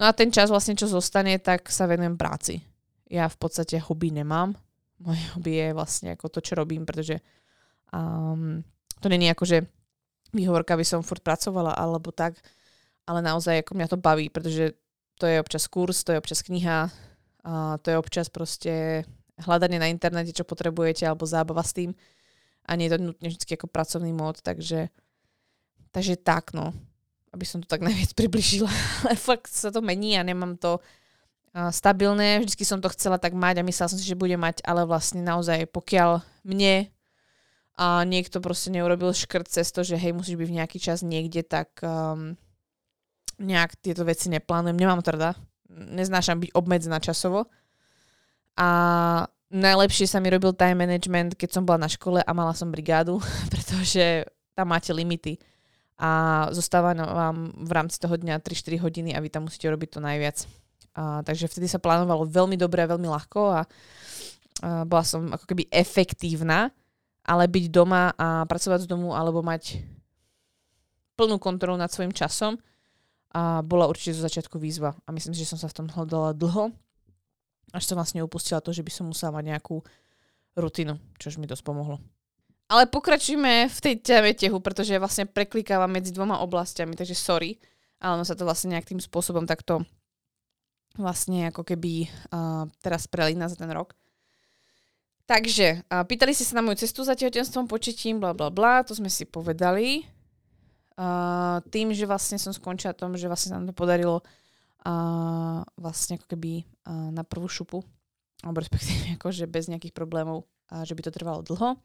No 0.02 0.10
a 0.10 0.12
ten 0.12 0.34
čas 0.34 0.50
vlastne, 0.50 0.74
čo 0.74 0.90
zostane, 0.90 1.38
tak 1.38 1.70
sa 1.70 1.86
venujem 1.86 2.18
práci 2.18 2.66
ja 3.14 3.30
v 3.30 3.36
podstate 3.38 3.78
hobby 3.78 4.10
nemám. 4.10 4.58
Moje 5.04 5.22
hobby 5.36 5.52
je 5.60 5.68
vlastne 5.76 6.08
ako 6.16 6.32
to, 6.32 6.40
čo 6.40 6.56
robím, 6.56 6.88
pretože 6.88 7.20
um, 7.92 8.64
to 8.98 9.06
není 9.12 9.28
ako, 9.28 9.44
že 9.44 9.58
výhovorka 10.34 10.74
by 10.74 10.84
som 10.84 11.06
furt 11.06 11.22
pracovala 11.22 11.76
alebo 11.76 12.10
tak, 12.10 12.40
ale 13.04 13.20
naozaj 13.20 13.62
ako 13.62 13.72
mňa 13.76 13.88
to 13.92 13.98
baví, 14.00 14.26
pretože 14.32 14.74
to 15.14 15.30
je 15.30 15.38
občas 15.38 15.70
kurz, 15.70 16.02
to 16.02 16.10
je 16.10 16.18
občas 16.18 16.42
kniha, 16.42 16.90
a 17.44 17.76
to 17.78 17.92
je 17.92 18.00
občas 18.00 18.32
proste 18.32 19.04
hľadanie 19.44 19.76
na 19.76 19.92
internete, 19.92 20.32
čo 20.32 20.48
potrebujete, 20.48 21.04
alebo 21.04 21.28
zábava 21.28 21.60
s 21.60 21.76
tým. 21.76 21.92
A 22.64 22.72
nie 22.80 22.88
je 22.88 22.96
to 22.96 23.04
nutne 23.12 23.28
vždy 23.28 23.44
ako 23.44 23.68
pracovný 23.68 24.16
mód, 24.16 24.40
takže, 24.40 24.88
takže 25.92 26.16
tak, 26.16 26.56
no. 26.56 26.72
Aby 27.36 27.44
som 27.44 27.60
to 27.60 27.68
tak 27.68 27.84
najviac 27.86 28.16
približila. 28.16 28.72
Ale 29.04 29.14
fakt 29.20 29.52
sa 29.52 29.68
to 29.68 29.84
mení 29.84 30.16
a 30.16 30.24
nemám 30.24 30.56
to 30.56 30.80
stabilné. 31.54 32.42
Vždycky 32.42 32.66
som 32.66 32.82
to 32.82 32.90
chcela 32.90 33.16
tak 33.16 33.32
mať 33.32 33.62
a 33.62 33.66
myslela 33.66 33.90
som 33.94 33.98
si, 33.98 34.06
že 34.06 34.18
bude 34.18 34.34
mať, 34.34 34.66
ale 34.66 34.82
vlastne 34.82 35.22
naozaj, 35.22 35.70
pokiaľ 35.70 36.26
mne 36.42 36.90
a 37.74 38.06
niekto 38.06 38.38
proste 38.38 38.70
neurobil 38.70 39.10
škrt 39.10 39.50
cez 39.50 39.74
to, 39.74 39.82
že 39.82 39.98
hej, 39.98 40.14
musíš 40.14 40.38
byť 40.38 40.46
v 40.46 40.56
nejaký 40.62 40.78
čas 40.78 41.02
niekde, 41.02 41.42
tak 41.42 41.74
um, 41.82 42.38
nejak 43.42 43.74
tieto 43.82 44.06
veci 44.06 44.30
neplánujem. 44.30 44.78
Nemám 44.78 45.02
to 45.02 45.18
rada. 45.18 45.34
Neznášam 45.70 46.38
byť 46.38 46.54
obmedzená 46.54 47.02
časovo. 47.02 47.50
A 48.54 48.68
najlepšie 49.50 50.06
sa 50.06 50.22
mi 50.22 50.30
robil 50.30 50.54
time 50.54 50.86
management, 50.86 51.34
keď 51.34 51.50
som 51.50 51.66
bola 51.66 51.82
na 51.86 51.90
škole 51.90 52.22
a 52.22 52.30
mala 52.30 52.54
som 52.54 52.70
brigádu, 52.70 53.18
pretože 53.52 54.22
tam 54.54 54.70
máte 54.70 54.94
limity. 54.94 55.42
A 55.98 56.46
zostáva 56.54 56.94
vám 56.94 57.54
v 57.58 57.70
rámci 57.74 57.98
toho 57.98 58.14
dňa 58.14 58.38
3-4 58.38 58.82
hodiny 58.82 59.10
a 59.14 59.22
vy 59.22 59.30
tam 59.30 59.50
musíte 59.50 59.66
robiť 59.66 59.98
to 59.98 60.00
najviac. 60.02 60.46
A, 60.94 61.20
takže 61.26 61.50
vtedy 61.50 61.66
sa 61.66 61.82
plánovalo 61.82 62.26
veľmi 62.26 62.54
dobre 62.54 62.86
a 62.86 62.90
veľmi 62.90 63.10
ľahko 63.10 63.40
a, 63.50 63.60
a 63.60 63.62
bola 64.86 65.04
som 65.04 65.26
ako 65.34 65.44
keby 65.50 65.66
efektívna 65.68 66.70
ale 67.24 67.48
byť 67.48 67.64
doma 67.72 68.12
a 68.14 68.44
pracovať 68.44 68.84
z 68.84 68.90
domu 68.90 69.16
alebo 69.16 69.40
mať 69.40 69.80
plnú 71.16 71.40
kontrolu 71.40 71.80
nad 71.80 71.88
svojim 71.88 72.12
časom 72.12 72.60
a 73.32 73.64
bola 73.64 73.88
určite 73.88 74.14
zo 74.14 74.22
začiatku 74.28 74.60
výzva. 74.60 74.92
A 75.08 75.10
myslím 75.10 75.32
si, 75.32 75.42
že 75.42 75.50
som 75.56 75.58
sa 75.58 75.66
v 75.66 75.76
tom 75.82 75.86
hľadala 75.88 76.36
dlho, 76.36 76.70
až 77.72 77.82
som 77.82 77.98
vlastne 77.98 78.22
upustila 78.22 78.62
to, 78.62 78.70
že 78.70 78.84
by 78.84 78.92
som 78.92 79.10
musela 79.10 79.34
mať 79.34 79.56
nejakú 79.56 79.80
rutinu, 80.54 81.00
čož 81.18 81.40
mi 81.40 81.48
dosť 81.48 81.64
pomohlo. 81.66 81.98
Ale 82.70 82.86
pokračujeme 82.86 83.66
v 83.66 83.78
tej 83.80 83.94
téme 84.00 84.30
tehu, 84.36 84.62
pretože 84.62 84.94
vlastne 85.00 85.26
preklikávam 85.26 85.90
medzi 85.90 86.14
dvoma 86.14 86.40
oblastiami, 86.46 86.94
takže 86.94 87.16
sorry, 87.16 87.58
ale 87.98 88.20
ono 88.20 88.24
sa 88.24 88.38
to 88.38 88.46
vlastne 88.46 88.78
nejakým 88.78 89.02
spôsobom 89.02 89.48
takto 89.48 89.82
vlastne 90.94 91.50
ako 91.50 91.66
keby 91.66 92.06
uh, 92.30 92.70
teraz 92.78 93.10
prelína 93.10 93.50
za 93.50 93.58
ten 93.58 93.70
rok. 93.70 93.94
Takže, 95.24 95.88
a 95.88 96.04
pýtali 96.04 96.36
ste 96.36 96.44
sa 96.44 96.60
na 96.60 96.64
moju 96.64 96.84
cestu 96.84 97.00
za 97.00 97.16
tehotenstvom, 97.16 97.64
početím, 97.64 98.20
bla 98.20 98.36
bla 98.36 98.52
bla, 98.52 98.84
to 98.84 98.92
sme 98.92 99.08
si 99.08 99.24
povedali. 99.24 100.04
Uh, 100.94 101.58
tým, 101.74 101.90
že 101.90 102.06
vlastne 102.06 102.38
som 102.38 102.54
skončila 102.54 102.94
tom, 102.94 103.18
že 103.18 103.26
vlastne 103.26 103.50
sa 103.50 103.58
nám 103.58 103.72
to 103.72 103.74
podarilo 103.74 104.22
uh, 104.22 105.64
vlastne 105.74 106.20
ako 106.20 106.26
keby 106.30 106.62
uh, 106.62 107.10
na 107.10 107.26
prvú 107.26 107.50
šupu, 107.50 107.82
alebo 108.46 108.62
respektíve 108.62 109.10
akože 109.18 109.50
bez 109.50 109.66
nejakých 109.66 109.96
problémov, 109.96 110.46
uh, 110.70 110.84
že 110.86 110.94
by 110.94 111.02
to 111.02 111.10
trvalo 111.10 111.40
dlho. 111.42 111.80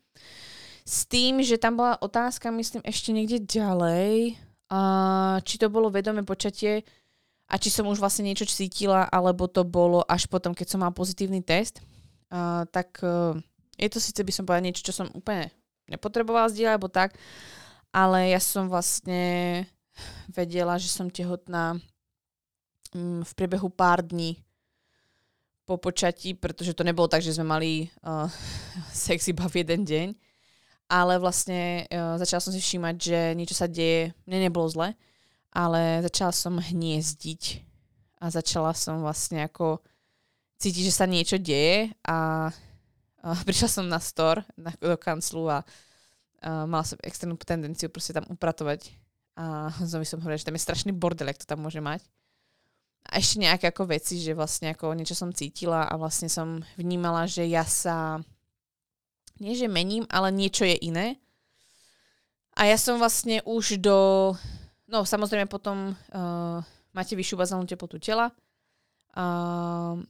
S 0.83 1.07
tým, 1.09 1.41
že 1.41 1.57
tam 1.57 1.79
bola 1.79 1.97
otázka, 1.97 2.53
myslím, 2.53 2.83
ešte 2.85 3.09
niekde 3.15 3.39
ďalej, 3.41 4.35
uh, 4.69 5.41
či 5.41 5.55
to 5.57 5.71
bolo 5.71 5.89
vedomé 5.89 6.21
počatie 6.21 6.85
a 7.49 7.57
či 7.57 7.73
som 7.73 7.89
už 7.89 7.97
vlastne 7.97 8.29
niečo 8.29 8.45
cítila, 8.45 9.09
alebo 9.09 9.49
to 9.49 9.65
bolo 9.65 10.05
až 10.05 10.29
potom, 10.29 10.53
keď 10.53 10.67
som 10.69 10.85
mal 10.85 10.93
pozitívny 10.93 11.41
test 11.41 11.81
uh, 12.33 12.63
tak 12.69 13.01
uh, 13.01 13.35
je 13.77 13.87
to 13.89 13.99
síce 13.99 14.19
by 14.21 14.31
som 14.31 14.45
povedala 14.45 14.67
niečo, 14.69 14.85
čo 14.85 14.93
som 14.93 15.07
úplne 15.15 15.49
nepotrebovala 15.89 16.51
zdieľať, 16.51 16.73
alebo 16.73 16.89
tak, 16.91 17.17
ale 17.89 18.29
ja 18.29 18.41
som 18.41 18.69
vlastne 18.69 19.65
vedela, 20.29 20.77
že 20.77 20.91
som 20.91 21.09
tehotná 21.09 21.79
um, 22.93 23.25
v 23.25 23.31
priebehu 23.33 23.71
pár 23.71 24.05
dní 24.05 24.37
po 25.65 25.77
počatí, 25.77 26.33
pretože 26.33 26.73
to 26.73 26.85
nebolo 26.85 27.05
tak, 27.05 27.21
že 27.21 27.33
sme 27.33 27.45
mali 27.45 27.89
uh, 28.05 28.29
sex 28.93 29.29
iba 29.29 29.45
v 29.49 29.65
jeden 29.65 29.85
deň, 29.85 30.07
ale 30.89 31.21
vlastne 31.21 31.85
uh, 31.89 32.17
začala 32.21 32.41
som 32.41 32.53
si 32.53 32.61
všímať, 32.61 32.95
že 32.97 33.19
niečo 33.33 33.55
sa 33.57 33.65
deje, 33.65 34.13
mne 34.29 34.49
nebolo 34.49 34.69
zle, 34.69 34.93
ale 35.49 36.05
začala 36.05 36.33
som 36.33 36.61
hniezdiť 36.61 37.65
a 38.19 38.29
začala 38.29 38.75
som 38.75 39.01
vlastne 39.01 39.47
ako 39.47 39.81
cíti, 40.59 40.83
že 40.83 40.93
sa 40.93 41.07
niečo 41.07 41.39
deje 41.39 41.89
a, 42.05 42.51
a 43.23 43.27
prišla 43.47 43.69
som 43.69 43.85
na 43.87 43.97
store, 44.03 44.43
na, 44.59 44.75
do 44.77 44.99
kanclu 44.99 45.47
a, 45.47 45.63
a 46.43 46.67
mala 46.67 46.83
som 46.83 46.99
extrémnu 47.01 47.39
tendenciu 47.39 47.87
proste 47.87 48.11
tam 48.11 48.27
upratovať 48.27 48.91
a 49.39 49.71
znovu 49.89 50.03
som 50.03 50.19
hovorila, 50.19 50.41
že 50.41 50.47
tam 50.51 50.57
je 50.59 50.65
strašný 50.67 50.91
bordel, 50.91 51.31
ak 51.31 51.39
to 51.39 51.47
tam 51.47 51.63
môže 51.63 51.79
mať. 51.79 52.03
A 53.09 53.17
ešte 53.17 53.41
nejaké 53.41 53.71
ako 53.71 53.89
veci, 53.89 54.19
že 54.21 54.37
vlastne 54.37 54.75
ako 54.75 54.93
niečo 54.93 55.17
som 55.17 55.33
cítila 55.33 55.87
a 55.87 55.97
vlastne 55.97 56.29
som 56.29 56.61
vnímala, 56.77 57.25
že 57.25 57.47
ja 57.47 57.63
sa 57.65 58.21
nie 59.39 59.55
že 59.55 59.71
mením, 59.71 60.03
ale 60.11 60.35
niečo 60.35 60.67
je 60.67 60.75
iné. 60.83 61.15
A 62.59 62.67
ja 62.67 62.75
som 62.75 62.99
vlastne 62.99 63.39
už 63.47 63.79
do... 63.79 64.35
No 64.89 65.05
samozrejme 65.05 65.45
potom 65.45 65.93
uh, 65.93 66.59
máte 66.97 67.13
vyššiu 67.13 67.37
bazálnu 67.37 67.69
teplotu 67.69 68.01
tela. 68.01 68.33
Uh, 69.13 70.01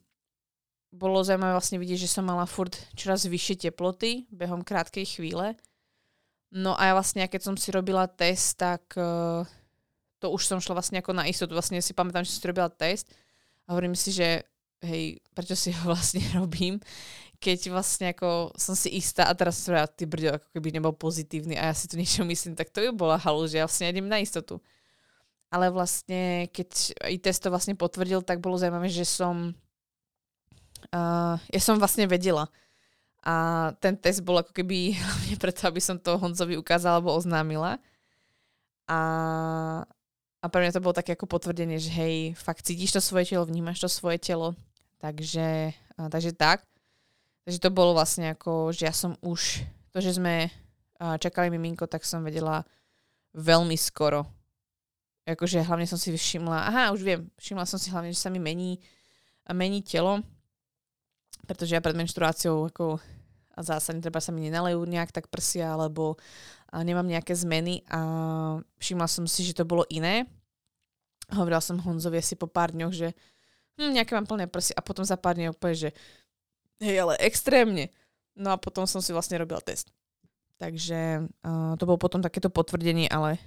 bolo 0.89 1.21
zaujímavé 1.21 1.51
vlastne 1.51 1.77
vidieť, 1.77 2.07
že 2.07 2.09
som 2.09 2.23
mala 2.23 2.47
furt 2.47 2.73
čoraz 2.95 3.27
vyššie 3.27 3.69
teploty 3.69 4.25
behom 4.31 4.63
krátkej 4.63 5.19
chvíle. 5.19 5.59
No 6.49 6.73
a 6.79 6.89
ja 6.89 6.93
vlastne, 6.95 7.27
keď 7.27 7.41
som 7.43 7.55
si 7.59 7.69
robila 7.69 8.07
test, 8.07 8.57
tak 8.57 8.87
uh, 8.95 9.43
to 10.23 10.31
už 10.31 10.47
som 10.47 10.63
šla 10.63 10.79
vlastne 10.79 11.03
ako 11.03 11.11
na 11.11 11.27
istotu. 11.27 11.53
Vlastne 11.53 11.83
si 11.83 11.91
pamätám, 11.91 12.23
že 12.23 12.33
som 12.33 12.41
si 12.41 12.49
robila 12.49 12.71
test 12.71 13.11
a 13.67 13.75
hovorím 13.75 13.93
si, 13.93 14.15
že 14.15 14.47
hej, 14.81 15.19
prečo 15.35 15.59
si 15.59 15.75
ho 15.75 15.83
vlastne 15.91 16.23
robím, 16.33 16.79
keď 17.39 17.71
vlastne 17.71 18.11
ako 18.11 18.51
som 18.59 18.75
si 18.75 18.91
istá 18.99 19.25
a 19.25 19.33
teraz 19.33 19.63
som 19.63 19.73
ty 19.95 20.03
brďo, 20.03 20.37
ako 20.37 20.47
keby 20.51 20.75
nebol 20.75 20.91
pozitívny 20.91 21.55
a 21.55 21.71
ja 21.71 21.75
si 21.75 21.87
tu 21.87 21.95
niečo 21.95 22.27
myslím, 22.27 22.53
tak 22.53 22.69
to 22.69 22.83
by 22.83 22.91
bola 22.91 23.15
halu, 23.15 23.47
že 23.47 23.59
ja 23.59 23.65
vlastne 23.65 23.87
idem 23.87 24.11
na 24.11 24.19
istotu. 24.19 24.59
Ale 25.49 25.73
vlastne, 25.73 26.51
keď 26.53 26.93
i 27.09 27.17
test 27.17 27.41
to 27.41 27.49
vlastne 27.49 27.73
potvrdil, 27.73 28.21
tak 28.21 28.37
bolo 28.37 28.59
zaujímavé, 28.59 28.91
že 28.91 29.07
som 29.07 29.55
Uh, 30.89 31.35
ja 31.51 31.59
som 31.59 31.75
vlastne 31.75 32.07
vedela. 32.07 32.47
A 33.19 33.69
ten 33.83 33.99
test 33.99 34.23
bol 34.23 34.39
ako 34.39 34.55
keby 34.55 34.95
hlavne 35.03 35.35
preto, 35.35 35.67
aby 35.67 35.81
som 35.83 35.99
to 35.99 36.15
Honzovi 36.15 36.55
ukázala 36.55 36.97
alebo 36.97 37.13
oznámila. 37.13 37.77
A, 38.89 38.99
a 40.39 40.45
pre 40.47 40.65
mňa 40.65 40.79
to 40.79 40.81
bolo 40.81 40.95
také 40.95 41.13
ako 41.13 41.29
potvrdenie, 41.29 41.77
že 41.77 41.91
hej, 41.93 42.15
fakt 42.39 42.65
cítiš 42.65 42.95
to 42.97 43.01
svoje 43.03 43.29
telo, 43.29 43.45
vnímaš 43.45 43.83
to 43.83 43.89
svoje 43.91 44.17
telo. 44.17 44.55
Takže, 44.97 45.75
a, 45.99 46.07
takže 46.09 46.33
tak. 46.33 46.63
Takže 47.49 47.65
to 47.65 47.73
bolo 47.73 47.97
vlastne 47.97 48.37
ako, 48.37 48.69
že 48.69 48.85
ja 48.85 48.93
som 48.93 49.17
už, 49.25 49.65
to, 49.89 49.97
že 49.97 50.21
sme 50.21 50.53
čakali 51.01 51.49
miminko, 51.49 51.89
tak 51.89 52.05
som 52.05 52.21
vedela 52.21 52.61
veľmi 53.33 53.73
skoro. 53.73 54.29
Akože 55.25 55.65
hlavne 55.65 55.89
som 55.89 55.97
si 55.97 56.13
všimla, 56.13 56.69
aha, 56.69 56.83
už 56.93 57.01
viem, 57.01 57.25
všimla 57.41 57.65
som 57.65 57.81
si 57.81 57.89
hlavne, 57.89 58.13
že 58.13 58.21
sa 58.21 58.29
mi 58.29 58.37
mení, 58.37 58.77
mení 59.49 59.81
telo 59.81 60.21
pretože 61.49 61.73
ja 61.73 61.81
pred 61.81 61.97
menštruáciou 61.97 62.69
ako 62.69 63.01
a 63.57 63.59
zásadne 63.65 64.05
treba 64.05 64.21
sa 64.21 64.29
mi 64.29 64.45
nenalejú 64.45 64.85
nejak 64.85 65.09
tak 65.09 65.25
prsia, 65.33 65.73
alebo 65.73 66.21
a 66.69 66.85
nemám 66.85 67.09
nejaké 67.09 67.33
zmeny 67.33 67.81
a 67.89 67.99
všimla 68.77 69.09
som 69.09 69.25
si, 69.25 69.41
že 69.41 69.57
to 69.57 69.65
bolo 69.65 69.81
iné. 69.89 70.29
Hovorila 71.33 71.57
som 71.57 71.81
Honzovi 71.81 72.21
asi 72.21 72.37
po 72.37 72.45
pár 72.45 72.69
dňoch, 72.77 72.93
že 72.93 73.17
hm, 73.81 73.97
nejaké 73.97 74.13
mám 74.13 74.29
plné 74.29 74.45
prsia 74.45 74.77
a 74.77 74.85
potom 74.85 75.01
za 75.01 75.17
pár 75.17 75.33
dní 75.33 75.49
úplne, 75.49 75.73
že 75.73 75.89
hej, 76.79 76.97
ale 76.99 77.19
extrémne. 77.21 77.91
No 78.39 78.55
a 78.55 78.57
potom 78.57 78.87
som 78.87 79.03
si 79.03 79.11
vlastne 79.11 79.39
robila 79.39 79.59
test. 79.59 79.91
Takže 80.59 81.27
uh, 81.27 81.73
to 81.79 81.83
bolo 81.87 81.99
potom 81.99 82.19
takéto 82.19 82.51
potvrdenie, 82.51 83.07
ale 83.07 83.39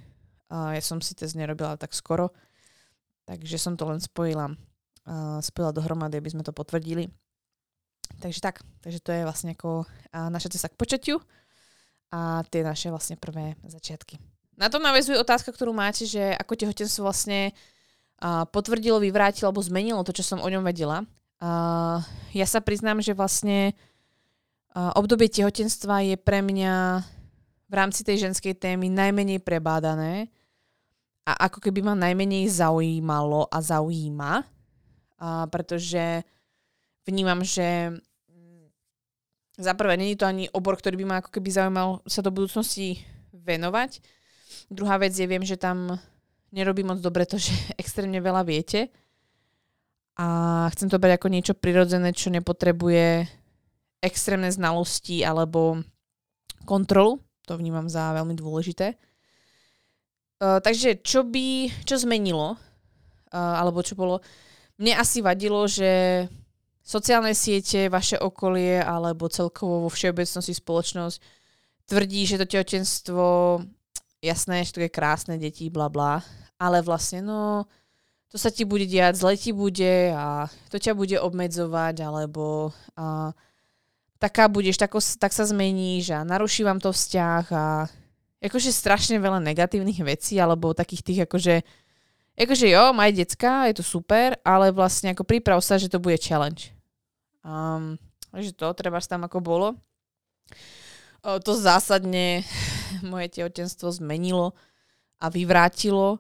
uh, 0.49 0.73
ja 0.73 0.81
som 0.81 1.01
si 1.01 1.13
test 1.13 1.37
nerobila 1.37 1.77
tak 1.77 1.93
skoro. 1.93 2.33
Takže 3.29 3.57
som 3.61 3.77
to 3.77 3.85
len 3.89 4.01
spojila, 4.01 4.53
uh, 4.53 5.39
spojila 5.41 5.73
dohromady, 5.73 6.17
aby 6.21 6.33
sme 6.33 6.45
to 6.45 6.57
potvrdili. 6.57 7.09
Takže 8.21 8.41
tak, 8.41 8.61
takže 8.85 9.01
to 9.01 9.11
je 9.13 9.25
vlastne 9.25 9.57
ako 9.57 9.89
naša 10.13 10.53
cesta 10.53 10.69
k 10.69 10.77
početiu 10.77 11.17
a 12.13 12.45
tie 12.45 12.61
naše 12.61 12.93
vlastne 12.93 13.17
prvé 13.17 13.57
začiatky. 13.65 14.21
Na 14.61 14.69
to 14.69 14.77
navezuje 14.77 15.17
otázka, 15.17 15.49
ktorú 15.49 15.73
máte, 15.73 16.05
že 16.05 16.37
ako 16.37 16.53
tehotenstvo 16.61 17.09
vlastne 17.09 17.57
uh, 18.21 18.45
potvrdilo, 18.45 19.01
vyvrátilo 19.01 19.49
alebo 19.49 19.65
zmenilo 19.65 20.05
to, 20.05 20.13
čo 20.13 20.23
som 20.23 20.45
o 20.45 20.49
ňom 20.49 20.61
vedela. 20.61 21.09
Uh, 21.43 21.99
ja 22.31 22.47
sa 22.47 22.63
priznám, 22.63 23.03
že 23.03 23.19
vlastne 23.19 23.75
uh, 24.79 24.95
obdobie 24.95 25.27
tehotenstva 25.27 26.07
je 26.07 26.15
pre 26.15 26.39
mňa 26.39 27.03
v 27.67 27.75
rámci 27.75 28.07
tej 28.07 28.31
ženskej 28.31 28.55
témy 28.55 28.87
najmenej 28.87 29.43
prebádané 29.43 30.31
a 31.27 31.51
ako 31.51 31.59
keby 31.59 31.83
ma 31.83 31.99
najmenej 31.99 32.47
zaujímalo 32.47 33.51
a 33.51 33.59
zaujíma, 33.59 34.47
uh, 34.47 35.51
pretože 35.51 36.23
vnímam, 37.11 37.43
že 37.43 37.91
mm, 38.31 38.71
za 39.59 39.75
prvé, 39.75 39.99
není 39.99 40.15
to 40.15 40.31
ani 40.31 40.47
obor, 40.55 40.79
ktorý 40.79 40.95
by 41.03 41.07
ma 41.11 41.17
ako 41.19 41.43
keby 41.43 41.51
zaujímal 41.51 42.07
sa 42.07 42.23
do 42.23 42.31
budúcnosti 42.31 43.03
venovať. 43.35 43.99
Druhá 44.71 44.95
vec 44.95 45.11
je, 45.11 45.27
viem, 45.27 45.43
že 45.43 45.59
tam 45.59 45.99
nerobí 46.55 46.87
moc 46.87 47.03
dobre 47.03 47.27
to, 47.27 47.35
že 47.35 47.51
extrémne 47.83 48.23
veľa 48.23 48.47
viete 48.47 48.95
a 50.19 50.27
chcem 50.77 50.93
to 50.93 51.01
brať 51.01 51.17
ako 51.17 51.29
niečo 51.33 51.55
prirodzené, 51.57 52.13
čo 52.13 52.29
nepotrebuje 52.29 53.27
extrémne 54.03 54.51
znalosti 54.53 55.25
alebo 55.25 55.81
kontrolu. 56.69 57.23
To 57.49 57.57
vnímam 57.57 57.89
za 57.89 58.13
veľmi 58.13 58.37
dôležité. 58.37 58.99
Uh, 60.43 60.59
takže 60.59 61.01
čo 61.01 61.23
by, 61.23 61.71
čo 61.87 61.97
zmenilo, 62.03 62.55
uh, 62.55 62.59
alebo 63.33 63.81
čo 63.81 63.95
bolo, 63.95 64.21
mne 64.79 64.99
asi 64.99 65.23
vadilo, 65.23 65.65
že 65.71 66.27
sociálne 66.83 67.31
siete, 67.33 67.87
vaše 67.87 68.19
okolie 68.19 68.83
alebo 68.83 69.31
celkovo 69.31 69.87
vo 69.87 69.91
všeobecnosti 69.91 70.51
spoločnosť 70.51 71.17
tvrdí, 71.87 72.27
že 72.27 72.41
to 72.43 72.47
tehotenstvo, 72.47 73.27
jasné, 74.19 74.67
že 74.67 74.75
to 74.75 74.81
je 74.83 74.91
krásne, 74.91 75.39
deti, 75.39 75.71
bla 75.71 75.87
bla, 75.87 76.23
ale 76.59 76.83
vlastne 76.83 77.23
no, 77.23 77.67
to 78.33 78.41
sa 78.41 78.49
ti 78.49 78.65
bude 78.65 78.89
diať, 78.89 79.21
zle 79.21 79.37
ti 79.37 79.53
bude 79.53 80.09
a 80.17 80.49
to 80.73 80.81
ťa 80.81 80.97
bude 80.97 81.21
obmedzovať, 81.21 82.01
alebo 82.01 82.73
a, 82.97 83.37
taká 84.17 84.49
budeš, 84.49 84.81
tako, 84.81 85.05
tak 85.21 85.37
sa 85.37 85.45
zmeníš 85.45 86.17
a 86.17 86.25
naruší 86.25 86.65
vám 86.65 86.81
to 86.81 86.97
vzťah 86.97 87.45
a 87.53 87.93
akože 88.41 88.73
strašne 88.73 89.21
veľa 89.21 89.45
negatívnych 89.45 90.01
vecí, 90.01 90.41
alebo 90.41 90.73
takých 90.73 91.03
tých 91.05 91.21
akože, 91.29 91.61
akože 92.41 92.67
jo, 92.73 92.85
maj 92.97 93.13
decka, 93.13 93.69
je 93.69 93.79
to 93.79 93.85
super, 93.85 94.41
ale 94.41 94.73
vlastne 94.73 95.13
ako 95.13 95.29
priprav 95.29 95.61
sa, 95.61 95.77
že 95.77 95.93
to 95.93 96.01
bude 96.01 96.17
challenge. 96.17 96.73
Um, 97.45 98.01
takže 98.33 98.57
to 98.57 98.73
treba 98.73 98.97
tam 99.05 99.29
ako 99.29 99.45
bolo. 99.45 99.69
O, 101.21 101.37
to 101.37 101.53
zásadne 101.53 102.49
moje 103.05 103.29
tehotenstvo 103.29 103.93
zmenilo 103.93 104.57
a 105.21 105.29
vyvrátilo, 105.29 106.19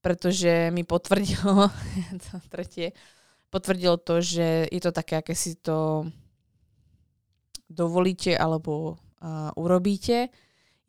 pretože 0.00 0.72
mi 0.72 0.84
potvrdilo, 0.84 1.68
to 2.24 2.34
tretie, 2.48 2.96
potvrdilo 3.52 3.96
to, 4.00 4.24
že 4.24 4.68
je 4.68 4.80
to 4.80 4.92
také, 4.92 5.20
aké 5.20 5.36
si 5.36 5.56
to 5.60 6.08
dovolíte 7.70 8.34
alebo 8.34 8.98
uh, 9.22 9.54
urobíte 9.54 10.32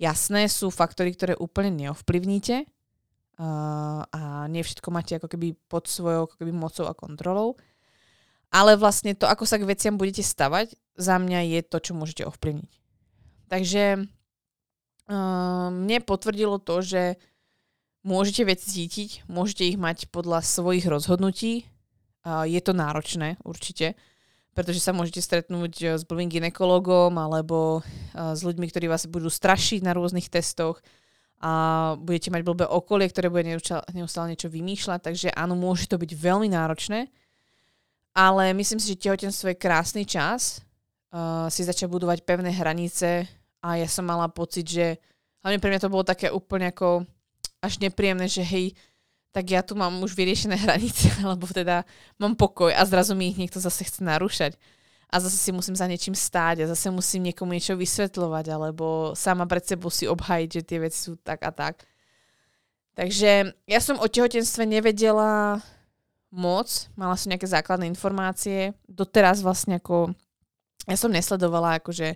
Jasné, 0.02 0.50
sú 0.50 0.74
faktory, 0.74 1.14
ktoré 1.14 1.38
úplne 1.38 1.70
neovplyvníte 1.78 2.66
uh, 2.66 4.02
a 4.02 4.50
nie 4.50 4.66
všetko 4.66 4.90
máte 4.90 5.22
ako 5.22 5.30
keby 5.30 5.54
pod 5.70 5.86
svojou 5.86 6.26
ako 6.26 6.42
keby 6.42 6.50
mocou 6.50 6.90
a 6.90 6.98
kontrolou. 6.98 7.54
Ale 8.50 8.82
vlastne 8.82 9.14
to, 9.14 9.30
ako 9.30 9.46
sa 9.46 9.62
k 9.62 9.70
veciam 9.70 10.02
budete 10.02 10.26
stavať, 10.26 10.74
za 10.98 11.22
mňa 11.22 11.54
je 11.54 11.60
to, 11.62 11.78
čo 11.78 11.94
môžete 11.94 12.26
ovplyvniť. 12.26 12.74
Takže 13.46 13.84
uh, 14.02 15.70
mne 15.70 15.98
potvrdilo 16.02 16.58
to, 16.58 16.82
že 16.82 17.22
môžete 18.02 18.48
veci 18.48 18.66
cítiť, 18.70 19.30
môžete 19.30 19.64
ich 19.66 19.78
mať 19.78 20.10
podľa 20.10 20.42
svojich 20.42 20.86
rozhodnutí. 20.90 21.66
Je 22.26 22.62
to 22.62 22.74
náročné, 22.74 23.42
určite 23.42 23.98
pretože 24.52 24.84
sa 24.84 24.92
môžete 24.92 25.24
stretnúť 25.24 25.74
eh, 25.84 25.90
s 25.96 26.04
blbým 26.04 26.28
ginekologom 26.28 27.16
alebo 27.16 27.82
eh, 27.82 28.36
s 28.36 28.44
ľuďmi, 28.44 28.68
ktorí 28.68 28.92
vás 28.92 29.08
budú 29.08 29.32
strašiť 29.32 29.84
na 29.84 29.96
rôznych 29.96 30.28
testoch 30.28 30.80
a 31.42 31.52
budete 31.98 32.30
mať 32.30 32.42
blbé 32.46 32.66
okolie, 32.70 33.10
ktoré 33.10 33.26
bude 33.26 33.50
neustále 33.98 34.30
niečo 34.30 34.46
vymýšľať, 34.46 35.00
takže 35.02 35.28
áno, 35.34 35.58
môže 35.58 35.90
to 35.90 35.98
byť 35.98 36.14
veľmi 36.14 36.54
náročné, 36.54 37.10
ale 38.14 38.54
myslím 38.54 38.78
si, 38.78 38.94
že 38.94 39.02
tehotenstvo 39.02 39.50
je 39.50 39.58
krásny 39.58 40.06
čas 40.06 40.62
uh, 41.10 41.50
si 41.50 41.66
začať 41.66 41.90
budovať 41.90 42.22
pevné 42.30 42.54
hranice 42.54 43.26
a 43.58 43.74
ja 43.74 43.90
som 43.90 44.06
mala 44.06 44.30
pocit, 44.30 44.70
že 44.70 45.02
hlavne 45.42 45.58
pre 45.58 45.74
mňa 45.74 45.82
to 45.82 45.90
bolo 45.90 46.06
také 46.06 46.30
úplne 46.30 46.70
ako 46.70 47.10
až 47.62 47.78
nepríjemné, 47.78 48.26
že 48.26 48.42
hej, 48.42 48.74
tak 49.32 49.48
ja 49.48 49.64
tu 49.64 49.78
mám 49.78 49.96
už 50.04 50.12
vyriešené 50.18 50.60
hranice, 50.66 51.08
alebo 51.24 51.48
teda 51.48 51.88
mám 52.20 52.36
pokoj 52.36 52.74
a 52.74 52.82
zrazu 52.84 53.16
mi 53.16 53.32
ich 53.32 53.40
niekto 53.40 53.62
zase 53.62 53.88
chce 53.88 54.04
narúšať. 54.04 54.58
A 55.12 55.20
zase 55.20 55.36
si 55.36 55.52
musím 55.52 55.76
za 55.76 55.92
niečím 55.92 56.16
stáť 56.16 56.64
a 56.64 56.72
zase 56.72 56.88
musím 56.88 57.32
niekomu 57.32 57.52
niečo 57.52 57.76
vysvetľovať, 57.76 58.46
alebo 58.48 59.12
sama 59.12 59.44
pred 59.44 59.64
sebou 59.68 59.92
si 59.92 60.08
obhajiť, 60.08 60.50
že 60.50 60.62
tie 60.64 60.80
veci 60.80 61.00
sú 61.04 61.20
tak 61.20 61.44
a 61.44 61.52
tak. 61.52 61.84
Takže 62.96 63.52
ja 63.68 63.80
som 63.84 64.00
o 64.00 64.08
tehotenstve 64.08 64.64
nevedela 64.64 65.60
moc, 66.32 66.88
mala 66.96 67.20
som 67.20 67.28
nejaké 67.28 67.44
základné 67.44 67.92
informácie. 67.92 68.72
Doteraz 68.88 69.44
vlastne 69.44 69.84
ako, 69.84 70.16
ja 70.88 70.96
som 70.96 71.12
nesledovala 71.12 71.84
akože 71.84 72.16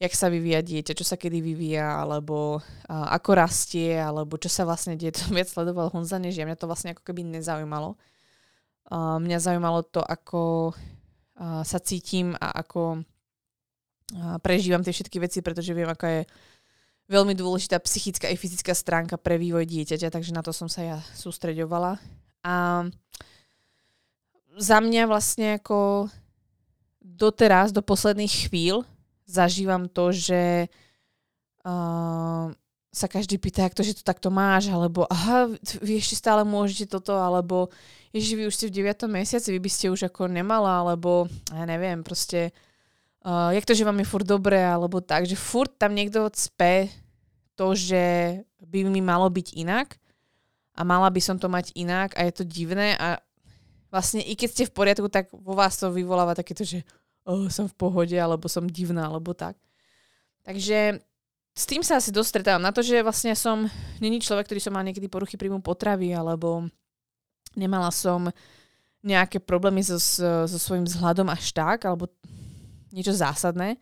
jak 0.00 0.16
sa 0.16 0.32
vyvíja 0.32 0.64
dieťa, 0.64 0.96
čo 0.96 1.04
sa 1.04 1.20
kedy 1.20 1.44
vyvíja, 1.44 2.00
alebo 2.00 2.56
uh, 2.56 3.06
ako 3.12 3.30
rastie, 3.36 4.00
alebo 4.00 4.40
čo 4.40 4.48
sa 4.48 4.64
vlastne 4.64 4.96
deje. 4.96 5.12
To 5.20 5.28
viac 5.36 5.52
sledoval 5.52 5.92
Honza 5.92 6.16
než 6.16 6.40
ja. 6.40 6.48
Mňa 6.48 6.56
to 6.56 6.64
vlastne 6.64 6.96
ako 6.96 7.04
keby 7.04 7.20
nezaujímalo. 7.28 8.00
Uh, 8.88 9.20
mňa 9.20 9.38
zaujímalo 9.44 9.84
to, 9.84 10.00
ako 10.00 10.72
uh, 10.72 11.60
sa 11.62 11.78
cítim 11.84 12.32
a 12.40 12.64
ako 12.64 13.04
uh, 14.16 14.40
prežívam 14.40 14.80
tie 14.80 14.96
všetky 14.96 15.20
veci, 15.20 15.44
pretože 15.44 15.76
viem, 15.76 15.86
aká 15.86 16.08
je 16.08 16.22
veľmi 17.12 17.36
dôležitá 17.36 17.76
psychická 17.84 18.32
i 18.32 18.40
fyzická 18.40 18.72
stránka 18.72 19.20
pre 19.20 19.36
vývoj 19.36 19.68
dieťaťa, 19.68 20.08
takže 20.08 20.32
na 20.32 20.40
to 20.40 20.56
som 20.56 20.66
sa 20.66 20.80
ja 20.80 20.98
sústreďovala. 21.12 22.00
A 22.40 22.88
za 24.56 24.78
mňa 24.80 25.04
vlastne 25.04 25.60
ako 25.60 26.08
doteraz, 27.04 27.74
do 27.74 27.84
posledných 27.84 28.48
chvíľ, 28.48 28.86
zažívam 29.30 29.86
to, 29.86 30.10
že 30.10 30.66
uh, 31.62 32.50
sa 32.90 33.06
každý 33.06 33.38
pýta, 33.38 33.62
jak 33.62 33.78
to, 33.78 33.86
že 33.86 34.02
to 34.02 34.04
takto 34.04 34.34
máš, 34.34 34.66
alebo 34.66 35.06
aha, 35.06 35.46
vy 35.78 36.02
ešte 36.02 36.18
stále 36.18 36.42
môžete 36.42 36.90
toto, 36.90 37.14
alebo 37.14 37.70
ježi, 38.10 38.34
vy 38.34 38.50
už 38.50 38.54
ste 38.58 38.66
v 38.66 38.82
9. 38.82 39.06
mesiaci, 39.06 39.54
vy 39.54 39.62
by 39.62 39.70
ste 39.70 39.94
už 39.94 40.10
ako 40.10 40.26
nemala, 40.26 40.82
alebo 40.82 41.30
ja 41.54 41.62
neviem, 41.70 42.02
proste 42.02 42.50
uh, 43.22 43.54
jak 43.54 43.62
to, 43.62 43.78
že 43.78 43.86
vám 43.86 44.02
je 44.02 44.10
furt 44.10 44.26
dobré, 44.26 44.58
alebo 44.58 44.98
tak, 44.98 45.30
že 45.30 45.38
furt 45.38 45.70
tam 45.78 45.94
niekto 45.94 46.26
cpe 46.34 46.90
to, 47.54 47.78
že 47.78 48.02
by 48.58 48.82
mi 48.90 48.98
malo 48.98 49.30
byť 49.30 49.54
inak 49.54 49.94
a 50.74 50.82
mala 50.82 51.06
by 51.14 51.20
som 51.22 51.38
to 51.38 51.46
mať 51.46 51.70
inak 51.78 52.18
a 52.18 52.26
je 52.26 52.42
to 52.42 52.44
divné 52.48 52.98
a 52.98 53.22
vlastne 53.94 54.22
i 54.22 54.34
keď 54.34 54.48
ste 54.50 54.64
v 54.66 54.74
poriadku, 54.74 55.06
tak 55.06 55.30
vo 55.30 55.54
vás 55.54 55.78
to 55.78 55.94
vyvoláva 55.94 56.34
takéto, 56.34 56.66
že 56.66 56.82
oh, 57.30 57.46
som 57.46 57.70
v 57.70 57.78
pohode, 57.78 58.18
alebo 58.18 58.50
som 58.50 58.66
divná, 58.66 59.06
alebo 59.06 59.30
tak. 59.30 59.54
Takže 60.42 60.98
s 61.54 61.64
tým 61.64 61.86
sa 61.86 62.02
asi 62.02 62.10
dosť. 62.10 62.58
Na 62.58 62.74
to, 62.74 62.82
že 62.82 63.06
vlastne 63.06 63.38
som, 63.38 63.70
není 64.02 64.18
človek, 64.18 64.50
ktorý 64.50 64.58
som 64.58 64.74
mal 64.74 64.82
niekedy 64.82 65.06
poruchy 65.06 65.38
príjmu 65.38 65.62
potravy, 65.62 66.10
alebo 66.10 66.66
nemala 67.54 67.94
som 67.94 68.26
nejaké 69.00 69.40
problémy 69.40 69.80
so, 69.80 69.96
so 70.44 70.58
svojím 70.60 70.84
vzhľadom 70.84 71.30
až 71.32 71.54
tak, 71.56 71.88
alebo 71.88 72.10
niečo 72.92 73.14
zásadné, 73.14 73.78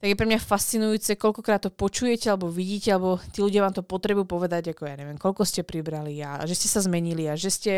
tak 0.00 0.08
je 0.08 0.16
pre 0.16 0.24
mňa 0.24 0.40
fascinujúce, 0.40 1.12
koľkokrát 1.20 1.60
to 1.60 1.70
počujete 1.70 2.32
alebo 2.32 2.48
vidíte, 2.48 2.88
alebo 2.88 3.20
tí 3.30 3.44
ľudia 3.44 3.68
vám 3.68 3.76
to 3.76 3.84
potrebujú 3.84 4.24
povedať, 4.24 4.72
ako 4.72 4.88
ja 4.88 4.96
neviem, 4.96 5.20
koľko 5.20 5.44
ste 5.44 5.60
pribrali 5.60 6.16
a 6.24 6.40
že 6.48 6.56
ste 6.56 6.72
sa 6.72 6.80
zmenili 6.80 7.28
a 7.28 7.36
že 7.36 7.52
ste 7.52 7.72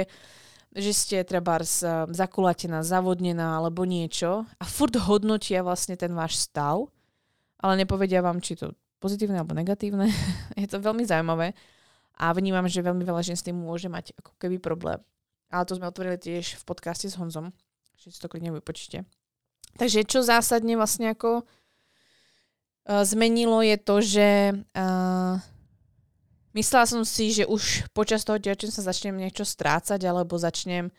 že 0.73 0.93
ste 0.97 1.17
treba 1.21 1.61
zakulatená, 2.09 2.81
zavodnená 2.81 3.61
alebo 3.61 3.85
niečo 3.85 4.49
a 4.57 4.65
furt 4.65 4.97
hodnotia 4.97 5.61
vlastne 5.61 6.01
ten 6.01 6.17
váš 6.17 6.41
stav, 6.49 6.89
ale 7.61 7.85
nepovedia 7.85 8.25
vám, 8.25 8.41
či 8.41 8.57
to 8.57 8.73
pozitívne 8.97 9.37
alebo 9.37 9.53
negatívne. 9.53 10.09
je 10.63 10.67
to 10.69 10.81
veľmi 10.81 11.05
zaujímavé 11.05 11.53
a 12.17 12.33
vnímam, 12.33 12.65
že 12.65 12.81
veľmi 12.81 13.05
veľa 13.05 13.21
žien 13.21 13.37
s 13.37 13.45
tým 13.45 13.57
môže 13.57 13.93
mať 13.93 14.17
ako 14.17 14.33
keby 14.41 14.57
problém. 14.57 15.01
Ale 15.53 15.69
to 15.69 15.77
sme 15.77 15.91
otvorili 15.93 16.17
tiež 16.17 16.57
v 16.57 16.65
podcaste 16.65 17.05
s 17.13 17.21
Honzom, 17.21 17.53
že 18.01 18.09
si 18.09 18.19
to 18.21 18.33
kľudne 18.33 18.57
vypočíte. 18.57 19.05
Takže 19.77 20.09
čo 20.09 20.25
zásadne 20.25 20.77
vlastne 20.81 21.13
ako 21.13 21.45
uh, 21.45 23.05
zmenilo 23.05 23.61
je 23.61 23.77
to, 23.77 23.97
že 24.01 24.29
uh, 24.57 25.37
Myslela 26.53 26.85
som 26.85 27.03
si, 27.05 27.33
že 27.33 27.49
už 27.49 27.89
počas 27.97 28.29
toho 28.29 28.37
sa 28.69 28.85
začnem 28.85 29.17
niečo 29.17 29.45
strácať 29.45 30.05
alebo 30.05 30.37
začnem 30.37 30.93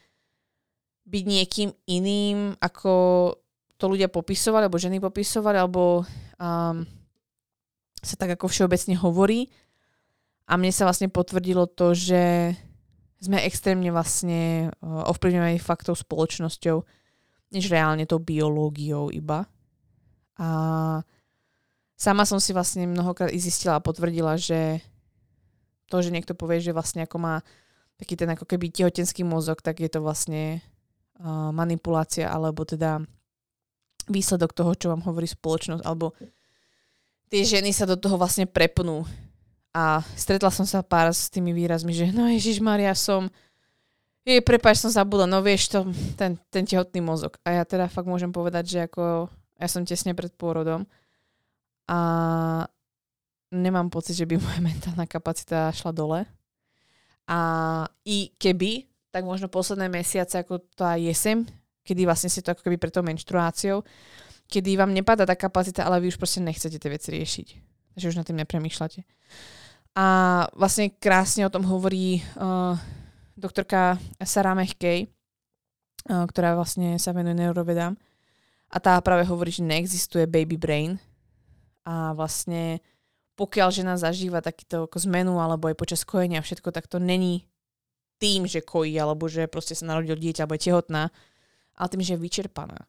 byť 1.04 1.24
niekým 1.28 1.70
iným, 1.86 2.58
ako 2.58 2.92
to 3.78 3.86
ľudia 3.92 4.08
popisovali, 4.08 4.66
alebo 4.66 4.80
ženy 4.80 5.04
popisovali, 5.04 5.58
alebo 5.60 6.08
um, 6.40 6.78
sa 8.00 8.16
tak 8.16 8.40
ako 8.40 8.48
všeobecne 8.48 8.96
hovorí. 8.96 9.52
A 10.48 10.56
mne 10.56 10.72
sa 10.72 10.88
vlastne 10.88 11.12
potvrdilo 11.12 11.68
to, 11.68 11.92
že 11.92 12.56
sme 13.20 13.44
extrémne 13.44 13.92
vlastne 13.92 14.72
uh, 14.80 15.12
ovplyvňovaní 15.12 15.60
faktou 15.60 15.96
spoločnosťou, 15.96 16.78
než 17.52 17.68
reálne 17.68 18.08
tou 18.08 18.24
biológiou 18.24 19.12
iba. 19.12 19.44
A 20.40 20.48
sama 22.00 22.24
som 22.24 22.40
si 22.40 22.56
vlastne 22.56 22.88
mnohokrát 22.88 23.32
i 23.32 23.40
zistila 23.40 23.80
a 23.80 23.84
potvrdila, 23.84 24.40
že 24.40 24.80
to, 25.88 25.98
že 26.02 26.14
niekto 26.14 26.34
povie, 26.38 26.64
že 26.64 26.76
vlastne 26.76 27.04
ako 27.04 27.18
má 27.20 27.36
taký 27.98 28.18
ten 28.18 28.30
ako 28.32 28.44
keby 28.50 28.74
tehotenský 28.74 29.22
mozog, 29.24 29.62
tak 29.62 29.80
je 29.80 29.90
to 29.90 30.02
vlastne 30.02 30.60
uh, 31.20 31.54
manipulácia 31.54 32.28
alebo 32.28 32.66
teda 32.66 33.04
výsledok 34.10 34.52
toho, 34.52 34.76
čo 34.76 34.92
vám 34.92 35.06
hovorí 35.08 35.30
spoločnosť, 35.30 35.84
alebo 35.86 36.12
tie 37.32 37.44
ženy 37.48 37.72
sa 37.72 37.88
do 37.88 37.96
toho 37.96 38.20
vlastne 38.20 38.44
prepnú. 38.44 39.08
A 39.74 40.06
stretla 40.14 40.54
som 40.54 40.70
sa 40.70 40.86
pár 40.86 41.10
s 41.10 41.34
tými 41.34 41.50
výrazmi, 41.50 41.96
že 41.96 42.14
no 42.14 42.30
Ježiš 42.30 42.62
Maria, 42.62 42.94
som 42.94 43.32
jej, 44.22 44.40
prepáč, 44.40 44.86
som 44.86 44.94
zabudla, 44.94 45.26
no 45.26 45.42
vieš 45.42 45.74
to, 45.74 45.88
ten, 46.14 46.38
ten 46.54 46.64
tehotný 46.64 47.02
mozog. 47.02 47.42
A 47.42 47.58
ja 47.58 47.64
teda 47.66 47.90
fakt 47.90 48.06
môžem 48.06 48.30
povedať, 48.30 48.64
že 48.70 48.80
ako 48.86 49.34
ja 49.58 49.68
som 49.68 49.82
tesne 49.82 50.14
pred 50.14 50.30
pôrodom 50.36 50.86
a 51.90 52.00
nemám 53.54 53.88
pocit, 53.94 54.18
že 54.18 54.26
by 54.26 54.42
moja 54.42 54.60
mentálna 54.74 55.06
kapacita 55.06 55.70
šla 55.70 55.92
dole. 55.94 56.20
A 57.30 57.40
i 58.04 58.34
keby, 58.36 58.90
tak 59.14 59.24
možno 59.24 59.48
posledné 59.48 59.88
mesiace, 59.88 60.42
ako 60.42 60.60
tá 60.76 61.00
jesem, 61.00 61.48
kedy 61.86 62.04
vlastne 62.04 62.28
si 62.28 62.44
to 62.44 62.52
ako 62.52 62.66
keby 62.66 62.76
pred 62.76 62.92
tou 62.92 63.06
menštruáciou, 63.06 63.86
kedy 64.52 64.76
vám 64.76 64.92
nepadá 64.92 65.24
tá 65.24 65.38
kapacita, 65.38 65.88
ale 65.88 66.04
vy 66.04 66.12
už 66.12 66.20
proste 66.20 66.44
nechcete 66.44 66.82
tie 66.82 66.90
veci 66.92 67.16
riešiť. 67.16 67.48
Takže 67.94 68.10
už 68.10 68.20
na 68.20 68.26
tým 68.26 68.42
nepremýšľate. 68.44 69.06
A 69.94 70.06
vlastne 70.58 70.90
krásne 70.90 71.46
o 71.46 71.54
tom 71.54 71.62
hovorí 71.70 72.26
uh, 72.36 72.74
doktorka 73.38 74.02
Sarah 74.26 74.58
McKay, 74.58 75.06
eh, 75.06 75.10
ktorá 76.10 76.58
vlastne 76.58 76.98
sa 76.98 77.14
venuje 77.14 77.38
neurovedám. 77.38 77.94
A 78.74 78.78
tá 78.82 78.98
práve 79.06 79.30
hovorí, 79.30 79.54
že 79.54 79.62
neexistuje 79.62 80.26
baby 80.26 80.58
brain. 80.58 80.98
A 81.86 82.18
vlastne 82.18 82.82
pokiaľ 83.34 83.70
žena 83.74 83.94
zažíva 83.98 84.46
takýto 84.46 84.86
ako 84.86 84.98
zmenu 85.10 85.42
alebo 85.42 85.70
aj 85.70 85.76
počas 85.78 86.02
kojenia 86.06 86.46
všetko, 86.46 86.70
tak 86.70 86.86
to 86.86 87.02
není 87.02 87.50
tým, 88.22 88.46
že 88.46 88.64
kojí, 88.64 88.94
alebo 88.96 89.28
že 89.28 89.50
proste 89.50 89.74
sa 89.76 89.90
narodil 89.90 90.16
dieťa, 90.16 90.46
alebo 90.46 90.56
je 90.56 90.70
tehotná, 90.70 91.12
ale 91.76 91.92
tým, 91.92 92.04
že 92.06 92.14
je 92.16 92.24
vyčerpaná. 92.24 92.88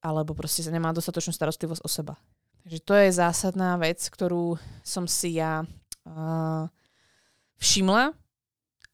Alebo 0.00 0.32
proste 0.32 0.64
sa 0.64 0.72
nemá 0.72 0.90
dostatočnú 0.96 1.30
starostlivosť 1.36 1.82
o 1.84 1.90
seba. 1.92 2.14
Takže 2.64 2.78
to 2.82 2.92
je 2.96 3.08
zásadná 3.14 3.76
vec, 3.76 4.00
ktorú 4.00 4.56
som 4.80 5.04
si 5.04 5.38
ja 5.38 5.64
uh, 5.64 6.64
všimla 7.60 8.16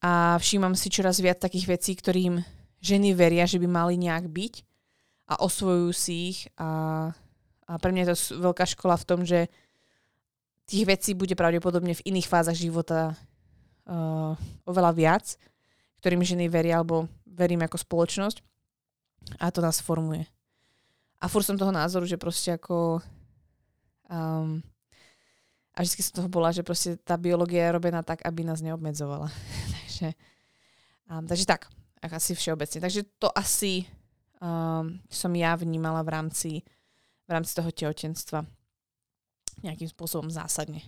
a 0.02 0.36
všímam 0.38 0.74
si 0.74 0.90
čoraz 0.90 1.22
viac 1.22 1.38
takých 1.40 1.78
vecí, 1.78 1.94
ktorým 1.94 2.42
ženy 2.82 3.14
veria, 3.14 3.46
že 3.46 3.58
by 3.62 3.66
mali 3.70 3.94
nejak 3.98 4.28
byť 4.28 4.54
a 5.26 5.42
osvojujú 5.42 5.90
si 5.94 6.14
ich 6.34 6.38
a, 6.58 7.10
a 7.66 7.72
pre 7.82 7.90
mňa 7.90 8.02
je 8.06 8.10
to 8.12 8.18
veľká 8.38 8.62
škola 8.68 8.94
v 8.94 9.08
tom, 9.08 9.26
že 9.26 9.50
tých 10.66 10.84
vecí 10.84 11.14
bude 11.14 11.32
pravdepodobne 11.38 11.94
v 11.94 12.04
iných 12.10 12.26
fázach 12.26 12.58
života 12.58 13.14
uh, 13.86 14.34
oveľa 14.66 14.92
viac, 14.92 15.24
ktorým 16.02 16.26
ženy 16.26 16.50
veria 16.50 16.82
alebo 16.82 17.06
verím 17.24 17.62
ako 17.62 17.78
spoločnosť 17.78 18.42
a 19.38 19.50
to 19.50 19.62
nás 19.62 19.78
formuje. 19.78 20.26
A 21.22 21.30
fur 21.30 21.40
som 21.40 21.56
toho 21.56 21.72
názoru, 21.72 22.04
že 22.04 22.20
proste 22.20 22.54
ako 22.58 23.00
um, 24.10 24.60
a 25.76 25.84
vždy 25.84 26.00
som 26.00 26.24
toho 26.24 26.30
bola, 26.32 26.50
že 26.50 26.64
proste 26.64 26.96
tá 26.96 27.20
biológia 27.20 27.68
je 27.68 27.76
robená 27.76 28.00
tak, 28.00 28.24
aby 28.24 28.48
nás 28.48 28.64
neobmedzovala. 28.64 29.28
takže, 29.76 30.08
um, 31.12 31.24
takže 31.28 31.46
tak, 31.46 31.68
asi 32.00 32.32
všeobecne. 32.32 32.80
Takže 32.80 33.02
to 33.20 33.28
asi 33.34 33.84
um, 34.40 34.96
som 35.12 35.32
ja 35.36 35.52
vnímala 35.52 36.00
v 36.00 36.10
rámci, 36.12 36.50
v 37.26 37.30
rámci 37.30 37.52
toho 37.52 37.68
tehotenstva 37.68 38.44
nejakým 39.64 39.88
spôsobom 39.88 40.28
zásadne. 40.28 40.84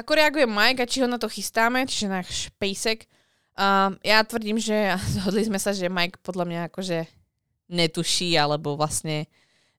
Ako 0.00 0.16
reaguje 0.16 0.48
Mike 0.48 0.82
a 0.82 0.88
či 0.88 1.04
ho 1.04 1.08
na 1.08 1.20
to 1.20 1.28
chystáme, 1.28 1.84
čiže 1.84 2.08
náš 2.08 2.48
pejsek. 2.56 3.04
Um, 3.52 4.00
ja 4.00 4.24
tvrdím, 4.24 4.56
že 4.56 4.96
zhodli 5.20 5.44
sme 5.44 5.60
sa, 5.60 5.76
že 5.76 5.92
Mike 5.92 6.24
podľa 6.24 6.44
mňa 6.48 6.60
akože 6.72 7.04
netuší, 7.72 8.36
alebo 8.36 8.76
vlastne 8.76 9.28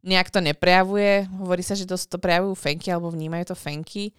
nejak 0.05 0.29
to 0.29 0.43
neprejavuje. 0.43 1.25
Hovorí 1.41 1.63
sa, 1.65 1.73
že 1.73 1.89
to, 1.89 1.97
to 1.97 2.17
prejavujú 2.19 2.53
fenky 2.53 2.91
alebo 2.91 3.09
vnímajú 3.09 3.53
to 3.53 3.55
fenky. 3.57 4.11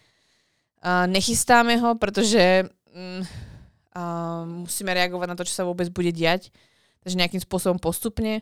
Uh, 0.85 1.07
nechystáme 1.09 1.79
ho, 1.81 1.97
pretože 1.97 2.69
um, 2.93 3.23
uh, 3.95 4.43
musíme 4.45 4.93
reagovať 4.93 5.29
na 5.31 5.37
to, 5.39 5.47
čo 5.47 5.55
sa 5.55 5.65
vôbec 5.65 5.89
bude 5.93 6.11
diať. 6.11 6.51
Takže 7.05 7.21
nejakým 7.21 7.43
spôsobom 7.45 7.77
postupne. 7.77 8.41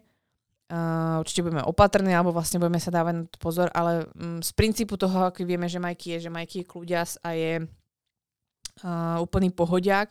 Uh, 0.73 1.21
určite 1.21 1.45
budeme 1.45 1.61
opatrní, 1.61 2.17
alebo 2.17 2.33
vlastne 2.33 2.57
budeme 2.57 2.81
sa 2.81 2.89
dávať 2.89 3.13
na 3.13 3.25
to 3.29 3.37
pozor, 3.37 3.69
ale 3.77 4.09
um, 4.17 4.41
z 4.41 4.57
princípu 4.57 4.97
toho, 4.97 5.29
ako 5.29 5.45
vieme, 5.45 5.69
že 5.69 5.77
Majky 5.77 6.17
je, 6.17 6.19
že 6.25 6.31
Majky 6.33 6.65
je 6.65 6.71
kľúďas 6.73 7.21
a 7.21 7.37
je 7.37 7.61
uh, 7.61 9.21
úplný 9.21 9.53
pohodiak. 9.53 10.09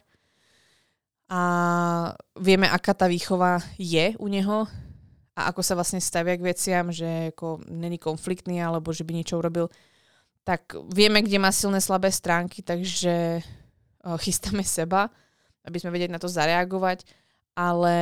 A 1.33 1.41
vieme, 2.37 2.69
aká 2.69 2.93
tá 2.93 3.09
výchova 3.09 3.57
je 3.81 4.13
u 4.21 4.27
neho, 4.29 4.69
a 5.33 5.49
ako 5.49 5.65
sa 5.65 5.73
vlastne 5.73 5.97
stavia 5.97 6.37
k 6.37 6.45
veciam, 6.53 6.93
že 6.93 7.33
ako 7.33 7.65
není 7.65 7.97
konfliktný 7.97 8.61
alebo 8.61 8.93
že 8.93 9.01
by 9.01 9.17
niečo 9.17 9.41
urobil, 9.41 9.65
tak 10.45 10.77
vieme, 10.93 11.25
kde 11.25 11.41
má 11.41 11.49
silné 11.49 11.81
slabé 11.81 12.13
stránky, 12.13 12.61
takže 12.61 13.41
uh, 13.41 14.13
chystáme 14.21 14.61
seba, 14.61 15.09
aby 15.65 15.81
sme 15.81 15.89
vedeli 15.89 16.13
na 16.13 16.21
to 16.21 16.29
zareagovať, 16.29 17.01
ale 17.55 17.97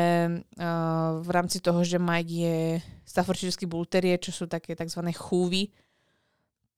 uh, 0.59 1.19
v 1.25 1.29
rámci 1.29 1.57
toho, 1.59 1.81
že 1.81 1.97
Mike 1.97 2.33
je 2.33 2.57
Staffordshire 3.01 3.65
Bull 3.65 3.89
Terrier, 3.89 4.21
čo 4.21 4.29
sú 4.29 4.45
také 4.45 4.77
tzv. 4.77 5.01
chúvy, 5.09 5.73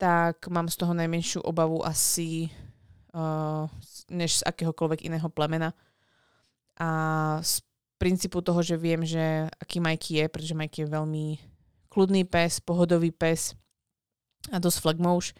tak 0.00 0.48
mám 0.48 0.66
z 0.72 0.76
toho 0.80 0.96
najmenšiu 0.96 1.44
obavu 1.44 1.84
asi 1.84 2.48
uh, 3.14 3.68
než 4.08 4.40
z 4.40 4.46
akéhokoľvek 4.48 5.06
iného 5.06 5.28
plemena. 5.28 5.76
A 6.80 6.88
z 7.44 7.62
princípu 8.00 8.42
toho, 8.42 8.64
že 8.64 8.80
viem, 8.80 9.06
že 9.06 9.46
aký 9.60 9.78
Mikey 9.78 10.24
je, 10.24 10.26
pretože 10.26 10.58
Mikey 10.58 10.82
je 10.82 10.94
veľmi 10.96 11.26
kľudný 11.92 12.24
pes, 12.26 12.58
pohodový 12.58 13.12
pes 13.12 13.54
a 14.50 14.58
dosť 14.58 14.78
flagmouš, 14.82 15.36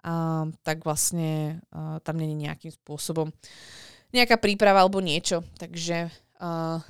a, 0.00 0.48
tak 0.64 0.86
vlastne 0.86 1.60
a, 1.68 2.00
tam 2.00 2.16
není 2.16 2.48
nejakým 2.48 2.72
spôsobom 2.72 3.28
nejaká 4.16 4.40
príprava 4.40 4.80
alebo 4.80 5.02
niečo. 5.04 5.44
Takže 5.58 6.08
a, 6.40 6.80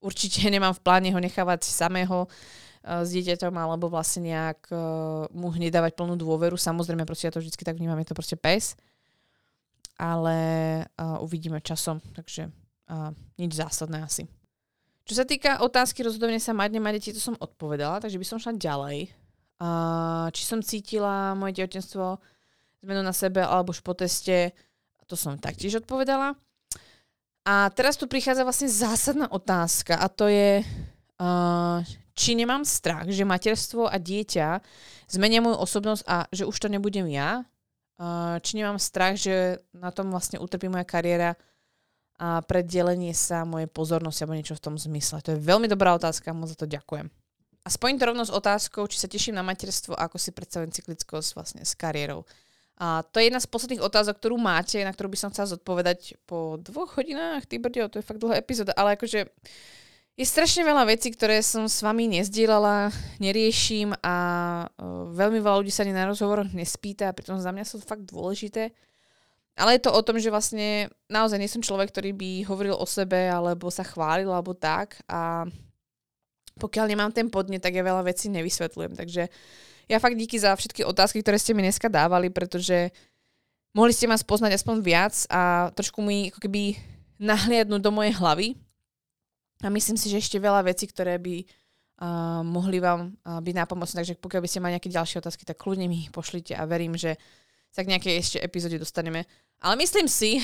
určite 0.00 0.40
nemám 0.54 0.72
v 0.72 0.82
pláne 0.82 1.08
ho 1.12 1.20
nechávať 1.20 1.68
samého 1.68 2.26
a, 2.80 3.04
s 3.04 3.12
dieťaťom 3.12 3.52
alebo 3.52 3.92
vlastne 3.92 4.32
nejak 4.32 4.72
a, 4.72 4.76
mu 5.30 5.52
hneď 5.52 5.76
dávať 5.76 5.92
plnú 6.00 6.16
dôveru. 6.16 6.56
Samozrejme, 6.56 7.04
proste 7.04 7.28
ja 7.28 7.34
to 7.36 7.44
vždy 7.44 7.52
tak 7.60 7.76
vnímam, 7.76 8.00
je 8.00 8.08
to 8.08 8.16
proste 8.16 8.40
pes. 8.40 8.74
Ale 10.00 10.36
a, 10.96 11.20
uvidíme 11.20 11.60
časom, 11.60 12.00
takže 12.16 12.48
a 12.90 13.14
nič 13.38 13.54
zásadné 13.54 14.02
asi. 14.02 14.26
Čo 15.06 15.14
sa 15.14 15.24
týka 15.26 15.62
otázky 15.62 16.02
rozhodovania 16.02 16.42
sa 16.42 16.50
mať, 16.50 16.70
nemať 16.74 16.92
deti, 16.98 17.10
to 17.14 17.22
som 17.22 17.38
odpovedala, 17.38 18.02
takže 18.02 18.18
by 18.18 18.26
som 18.26 18.42
šla 18.42 18.58
ďalej. 18.58 18.98
A 19.62 19.68
či 20.34 20.42
som 20.42 20.58
cítila 20.58 21.38
moje 21.38 21.62
tehotenstvo 21.62 22.18
zmenu 22.82 23.02
na 23.04 23.14
sebe 23.14 23.44
alebo 23.44 23.70
už 23.70 23.84
po 23.84 23.94
teste, 23.94 24.50
to 25.06 25.14
som 25.18 25.34
taktiež 25.38 25.82
odpovedala. 25.82 26.38
A 27.50 27.66
teraz 27.74 27.98
tu 27.98 28.06
prichádza 28.06 28.46
vlastne 28.46 28.70
zásadná 28.70 29.26
otázka 29.26 29.98
a 29.98 30.06
to 30.06 30.30
je, 30.30 30.62
uh, 30.62 31.82
či 32.14 32.38
nemám 32.38 32.62
strach, 32.62 33.10
že 33.10 33.26
materstvo 33.26 33.90
a 33.90 33.98
dieťa 33.98 34.62
zmenia 35.10 35.42
moju 35.42 35.58
osobnosť 35.58 36.06
a 36.06 36.30
že 36.30 36.46
už 36.46 36.54
to 36.54 36.70
nebudem 36.70 37.10
ja, 37.10 37.42
uh, 37.42 38.38
či 38.38 38.54
nemám 38.54 38.78
strach, 38.78 39.18
že 39.18 39.58
na 39.74 39.90
tom 39.90 40.14
vlastne 40.14 40.38
utrpí 40.38 40.70
moja 40.70 40.86
kariéra 40.86 41.34
a 42.22 42.38
preddelenie 42.38 43.10
sa 43.18 43.42
mojej 43.42 43.66
pozornosti 43.66 44.22
alebo 44.22 44.38
niečo 44.38 44.54
v 44.54 44.70
tom 44.70 44.78
zmysle? 44.78 45.18
To 45.26 45.34
je 45.34 45.42
veľmi 45.42 45.66
dobrá 45.66 45.98
otázka, 45.98 46.30
moc 46.30 46.54
za 46.54 46.58
to 46.60 46.70
ďakujem. 46.70 47.10
A 47.66 47.68
spojím 47.68 47.98
to 47.98 48.06
rovno 48.06 48.22
s 48.22 48.30
otázkou, 48.30 48.86
či 48.86 49.02
sa 49.02 49.10
teším 49.10 49.34
na 49.34 49.42
materstvo 49.42 49.98
a 49.98 50.06
ako 50.06 50.22
si 50.22 50.30
predstavujem 50.30 50.70
cyklickosť 50.70 51.34
vlastne 51.34 51.62
s 51.66 51.74
kariérou. 51.74 52.22
A 52.80 53.04
to 53.04 53.20
je 53.20 53.28
jedna 53.28 53.44
z 53.44 53.50
posledných 53.52 53.84
otázok, 53.84 54.16
ktorú 54.16 54.40
máte, 54.40 54.80
na 54.80 54.88
ktorú 54.88 55.12
by 55.12 55.18
som 55.20 55.28
chcela 55.28 55.52
zodpovedať 55.52 56.16
po 56.24 56.56
dvoch 56.56 56.96
hodinách. 56.96 57.44
Ty 57.44 57.60
brdio, 57.60 57.92
to 57.92 58.00
je 58.00 58.08
fakt 58.08 58.24
dlhá 58.24 58.40
epizóda, 58.40 58.72
ale 58.72 58.96
akože 58.96 59.28
je 60.16 60.24
strašne 60.24 60.64
veľa 60.64 60.88
vecí, 60.88 61.12
ktoré 61.12 61.44
som 61.44 61.68
s 61.68 61.84
vami 61.84 62.08
nezdielala, 62.08 62.88
neriešim 63.20 63.92
a 64.00 64.16
uh, 64.64 65.12
veľmi 65.12 65.44
veľa 65.44 65.60
ľudí 65.60 65.68
sa 65.68 65.84
ani 65.84 65.92
na 65.92 66.08
rozhovoroch 66.08 66.48
nespýta, 66.56 67.12
pritom 67.12 67.36
za 67.36 67.52
mňa 67.52 67.68
sú 67.68 67.84
fakt 67.84 68.08
dôležité. 68.08 68.72
Ale 69.60 69.76
je 69.76 69.84
to 69.84 69.92
o 69.92 70.00
tom, 70.00 70.16
že 70.16 70.32
vlastne 70.32 70.88
naozaj 71.12 71.36
nie 71.36 71.52
som 71.52 71.60
človek, 71.60 71.92
ktorý 71.92 72.16
by 72.16 72.48
hovoril 72.48 72.80
o 72.80 72.86
sebe 72.88 73.28
alebo 73.28 73.68
sa 73.68 73.84
chválil 73.84 74.32
alebo 74.32 74.56
tak 74.56 75.04
a 75.04 75.44
pokiaľ 76.56 76.92
nemám 76.92 77.12
ten 77.12 77.28
podne, 77.32 77.56
tak 77.56 77.76
ja 77.76 77.84
veľa 77.84 78.04
vecí 78.04 78.28
nevysvetľujem. 78.28 78.92
Takže 78.96 79.28
ja 79.90 79.98
fakt 79.98 80.14
díky 80.14 80.38
za 80.38 80.54
všetky 80.54 80.86
otázky, 80.86 81.18
ktoré 81.18 81.34
ste 81.34 81.50
mi 81.50 81.66
dneska 81.66 81.90
dávali, 81.90 82.30
pretože 82.30 82.94
mohli 83.74 83.90
ste 83.90 84.06
ma 84.06 84.14
spoznať 84.14 84.54
aspoň 84.54 84.76
viac 84.86 85.14
a 85.26 85.74
trošku 85.74 85.98
mi 85.98 86.30
ako 86.30 86.38
keby 86.46 86.78
nahliadnúť 87.18 87.82
do 87.82 87.90
mojej 87.90 88.14
hlavy. 88.14 88.54
A 89.60 89.68
myslím 89.68 89.98
si, 89.98 90.06
že 90.06 90.22
ešte 90.22 90.38
veľa 90.38 90.62
vecí, 90.62 90.86
ktoré 90.86 91.18
by 91.18 91.42
uh, 91.42 92.40
mohli 92.46 92.78
vám 92.78 93.12
uh, 93.26 93.42
byť 93.42 93.54
nápomocné. 93.66 94.06
Takže 94.06 94.16
pokiaľ 94.22 94.40
by 94.40 94.48
ste 94.48 94.62
mali 94.62 94.74
nejaké 94.78 94.88
ďalšie 94.94 95.20
otázky, 95.20 95.42
tak 95.42 95.58
kľudne 95.58 95.90
mi 95.90 96.06
ich 96.06 96.14
pošlite 96.14 96.54
a 96.54 96.64
verím, 96.64 96.94
že 96.94 97.18
sa 97.74 97.82
k 97.82 97.90
nejakej 97.90 98.14
ešte 98.14 98.38
epizóde 98.38 98.78
dostaneme. 98.78 99.26
Ale 99.60 99.74
myslím 99.82 100.06
si, 100.06 100.40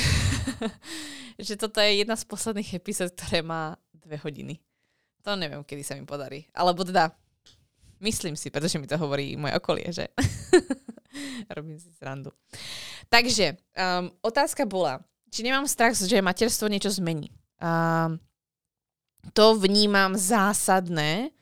že 1.47 1.55
toto 1.55 1.79
je 1.81 2.03
jedna 2.03 2.19
z 2.19 2.29
posledných 2.29 2.77
epizód, 2.77 3.15
ktoré 3.15 3.41
má 3.41 3.79
dve 3.95 4.19
hodiny. 4.21 4.59
To 5.25 5.39
neviem, 5.39 5.63
kedy 5.65 5.83
sa 5.87 5.95
mi 5.97 6.05
podarí. 6.05 6.45
Alebo 6.53 6.85
teda, 6.85 7.11
Myslím 8.01 8.37
si, 8.37 8.53
pretože 8.53 8.77
mi 8.79 8.87
to 8.87 9.01
hovorí 9.01 9.37
moje 9.37 9.57
okolie, 9.57 9.89
že? 9.89 10.13
Robím 11.57 11.81
si 11.81 11.89
srandu. 11.97 12.33
Takže, 13.09 13.57
um, 13.73 14.13
otázka 14.21 14.69
bola, 14.69 15.01
či 15.33 15.47
nemám 15.47 15.65
strach, 15.65 15.97
že 15.97 16.21
materstvo 16.21 16.69
niečo 16.69 16.93
zmení. 16.93 17.33
Um, 17.57 18.21
to 19.33 19.57
vnímam 19.57 20.15
zásadné, 20.15 21.33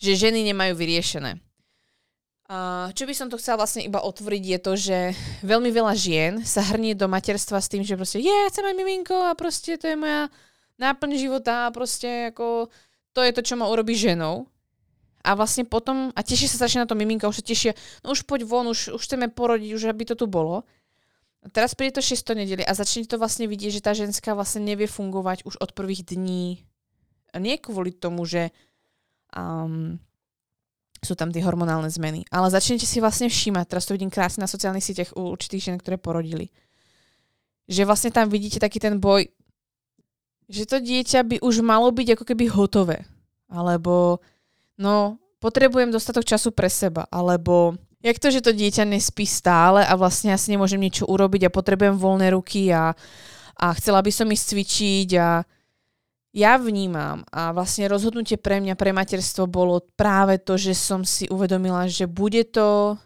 že 0.00 0.18
ženy 0.18 0.42
nemajú 0.50 0.74
vyriešené. 0.74 1.38
Uh, 2.50 2.90
čo 2.98 3.06
by 3.06 3.14
som 3.14 3.30
to 3.30 3.38
chcela 3.38 3.62
vlastne 3.62 3.86
iba 3.86 4.02
otvoriť 4.02 4.42
je 4.42 4.58
to, 4.58 4.72
že 4.74 4.98
veľmi 5.46 5.70
veľa 5.70 5.94
žien 5.94 6.42
sa 6.42 6.66
hrnie 6.66 6.98
do 6.98 7.06
materstva 7.06 7.62
s 7.62 7.70
tým, 7.70 7.86
že 7.86 7.94
proste 7.94 8.18
je, 8.18 8.26
yeah, 8.26 8.50
chcem 8.50 8.66
mať 8.66 8.74
miminko 8.74 9.14
a 9.14 9.38
proste 9.38 9.78
to 9.78 9.86
je 9.86 9.94
moja 9.94 10.26
náplň 10.74 11.14
života 11.14 11.70
a 11.70 11.74
proste 11.74 12.34
ako 12.34 12.66
to 13.14 13.22
je 13.22 13.30
to, 13.38 13.46
čo 13.46 13.54
ma 13.54 13.70
urobí 13.70 13.94
ženou. 13.94 14.50
A 15.20 15.36
vlastne 15.36 15.68
potom, 15.68 16.08
a 16.16 16.20
teší 16.24 16.48
sa 16.48 16.64
strašne 16.64 16.84
na 16.84 16.88
to 16.88 16.96
miminka, 16.96 17.28
už 17.28 17.40
sa 17.40 17.44
tešia, 17.44 17.72
no 18.00 18.16
už 18.16 18.24
poď 18.24 18.48
von, 18.48 18.64
už, 18.72 18.96
už 18.96 19.02
chceme 19.04 19.28
porodiť, 19.28 19.70
už 19.76 19.92
aby 19.92 20.08
to 20.08 20.16
tu 20.16 20.24
bolo. 20.24 20.64
A 21.40 21.48
teraz 21.48 21.76
príde 21.76 21.96
to 21.96 22.04
6 22.04 22.20
nedeli 22.36 22.64
a 22.64 22.72
začne 22.72 23.04
to 23.08 23.16
vlastne 23.16 23.48
vidieť, 23.48 23.80
že 23.80 23.84
tá 23.84 23.92
ženská 23.92 24.32
vlastne 24.36 24.64
nevie 24.64 24.88
fungovať 24.88 25.44
už 25.48 25.60
od 25.60 25.72
prvých 25.72 26.16
dní. 26.16 26.64
A 27.32 27.40
nie 27.40 27.56
kvôli 27.56 27.92
tomu, 27.96 28.28
že 28.28 28.52
um, 29.32 29.96
sú 31.00 31.16
tam 31.16 31.32
tie 31.32 31.40
hormonálne 31.40 31.88
zmeny. 31.88 32.28
Ale 32.28 32.52
začnete 32.52 32.84
si 32.84 33.00
vlastne 33.00 33.32
všímať, 33.32 33.64
teraz 33.72 33.88
to 33.88 33.96
vidím 33.96 34.12
krásne 34.12 34.44
na 34.44 34.50
sociálnych 34.52 34.84
sieťach 34.84 35.16
u 35.16 35.32
určitých 35.32 35.72
žien, 35.72 35.76
ktoré 35.80 35.96
porodili. 35.96 36.52
Že 37.72 37.88
vlastne 37.88 38.10
tam 38.12 38.28
vidíte 38.28 38.60
taký 38.60 38.76
ten 38.76 39.00
boj, 39.00 39.28
že 40.50 40.66
to 40.66 40.82
dieťa 40.82 41.24
by 41.24 41.36
už 41.40 41.64
malo 41.64 41.88
byť 41.88 42.18
ako 42.18 42.24
keby 42.26 42.44
hotové. 42.52 43.06
Alebo 43.48 44.20
no, 44.80 45.20
potrebujem 45.44 45.92
dostatok 45.92 46.24
času 46.24 46.56
pre 46.56 46.72
seba. 46.72 47.04
Alebo 47.12 47.76
Jak 48.00 48.16
to, 48.16 48.32
že 48.32 48.40
to 48.40 48.56
dieťa 48.56 48.88
nespí 48.88 49.28
stále 49.28 49.84
a 49.84 49.92
vlastne 49.92 50.32
asi 50.32 50.56
nemôžem 50.56 50.80
niečo 50.80 51.04
urobiť 51.04 51.46
a 51.46 51.52
potrebujem 51.52 52.00
voľné 52.00 52.32
ruky 52.32 52.72
a, 52.72 52.96
a 53.60 53.66
chcela 53.76 54.00
by 54.00 54.08
som 54.08 54.32
ísť 54.32 54.44
cvičiť 54.56 55.08
a 55.20 55.44
ja 56.32 56.52
vnímam 56.56 57.28
a 57.28 57.52
vlastne 57.52 57.90
rozhodnutie 57.92 58.40
pre 58.40 58.62
mňa, 58.64 58.72
pre 58.72 58.96
materstvo 58.96 59.44
bolo 59.44 59.84
práve 60.00 60.40
to, 60.40 60.56
že 60.56 60.72
som 60.72 61.04
si 61.04 61.28
uvedomila, 61.28 61.84
že 61.92 62.08
bude 62.08 62.48
to 62.48 62.96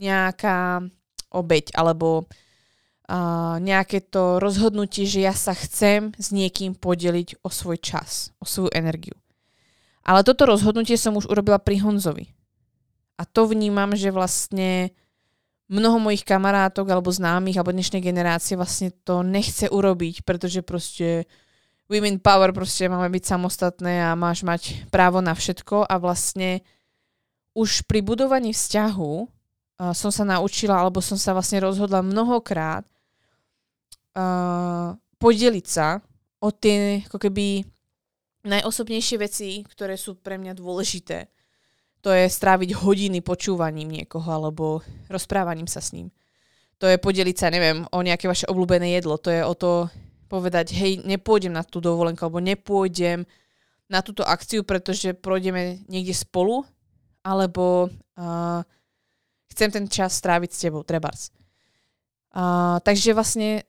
nejaká 0.00 0.80
obeď 1.28 1.76
alebo 1.76 2.24
uh, 2.24 3.60
nejaké 3.60 4.00
to 4.00 4.40
rozhodnutie, 4.40 5.04
že 5.04 5.28
ja 5.28 5.36
sa 5.36 5.52
chcem 5.52 6.16
s 6.16 6.32
niekým 6.32 6.72
podeliť 6.72 7.44
o 7.44 7.52
svoj 7.52 7.76
čas, 7.84 8.32
o 8.40 8.48
svoju 8.48 8.72
energiu. 8.72 9.18
Ale 10.08 10.24
toto 10.24 10.48
rozhodnutie 10.48 10.96
som 10.96 11.20
už 11.20 11.28
urobila 11.28 11.60
pri 11.60 11.84
Honzovi. 11.84 12.32
A 13.20 13.28
to 13.28 13.44
vnímam, 13.44 13.92
že 13.92 14.08
vlastne 14.08 14.96
mnoho 15.68 16.00
mojich 16.00 16.24
kamarátok 16.24 16.88
alebo 16.88 17.12
známych 17.12 17.60
alebo 17.60 17.76
dnešnej 17.76 18.00
generácie 18.00 18.56
vlastne 18.56 18.88
to 19.04 19.20
nechce 19.20 19.68
urobiť, 19.68 20.24
pretože 20.24 20.64
proste 20.64 21.28
women 21.92 22.24
power, 22.24 22.56
proste 22.56 22.88
máme 22.88 23.12
byť 23.12 23.24
samostatné 23.28 24.08
a 24.08 24.16
máš 24.16 24.48
mať 24.48 24.88
právo 24.88 25.20
na 25.20 25.36
všetko 25.36 25.84
a 25.84 25.94
vlastne 26.00 26.64
už 27.52 27.84
pri 27.84 28.00
budovaní 28.00 28.56
vzťahu 28.56 29.12
uh, 29.12 29.92
som 29.92 30.08
sa 30.08 30.24
naučila, 30.24 30.80
alebo 30.80 31.04
som 31.04 31.20
sa 31.20 31.36
vlastne 31.36 31.60
rozhodla 31.60 32.00
mnohokrát 32.00 32.88
uh, 34.16 34.96
podeliť 35.20 35.66
sa 35.68 36.00
o 36.40 36.48
tie 36.48 37.04
ako 37.04 37.18
keby 37.18 37.66
najosobnejšie 38.46 39.16
veci, 39.18 39.62
ktoré 39.66 39.98
sú 39.98 40.18
pre 40.18 40.38
mňa 40.38 40.54
dôležité 40.54 41.30
to 42.00 42.14
je 42.14 42.30
stráviť 42.30 42.78
hodiny 42.78 43.18
počúvaním 43.20 43.90
niekoho 43.90 44.26
alebo 44.30 44.80
rozprávaním 45.10 45.66
sa 45.66 45.82
s 45.82 45.94
ním. 45.94 46.14
To 46.78 46.86
je 46.86 46.94
podeliť 46.94 47.36
sa, 47.36 47.50
neviem, 47.50 47.82
o 47.90 47.98
nejaké 48.06 48.30
vaše 48.30 48.46
obľúbené 48.46 48.94
jedlo. 48.94 49.18
To 49.18 49.30
je 49.34 49.42
o 49.42 49.54
to 49.58 49.70
povedať, 50.30 50.70
hej, 50.78 51.02
nepôjdem 51.02 51.50
na 51.50 51.66
tú 51.66 51.82
dovolenku 51.82 52.22
alebo 52.22 52.38
nepôjdem 52.38 53.26
na 53.90 53.98
túto 54.04 54.22
akciu, 54.22 54.62
pretože 54.62 55.16
pôjdeme 55.16 55.82
niekde 55.90 56.14
spolu 56.14 56.62
alebo 57.26 57.90
uh, 57.90 58.62
chcem 59.50 59.74
ten 59.74 59.90
čas 59.90 60.14
stráviť 60.14 60.50
s 60.54 60.62
tebou, 60.62 60.86
trebars. 60.86 61.34
Uh, 62.30 62.78
takže 62.86 63.10
vlastne 63.10 63.66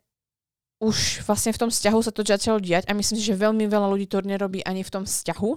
už 0.80 1.28
vlastne 1.28 1.52
v 1.52 1.62
tom 1.68 1.70
vzťahu 1.70 2.00
sa 2.00 2.12
to 2.16 2.24
začalo 2.24 2.64
diať 2.64 2.88
a 2.88 2.96
myslím 2.96 3.20
si, 3.20 3.28
že 3.28 3.36
veľmi 3.36 3.68
veľa 3.68 3.88
ľudí 3.92 4.08
to 4.08 4.24
nerobí 4.24 4.64
ani 4.64 4.84
v 4.84 4.92
tom 4.92 5.04
vzťahu 5.04 5.52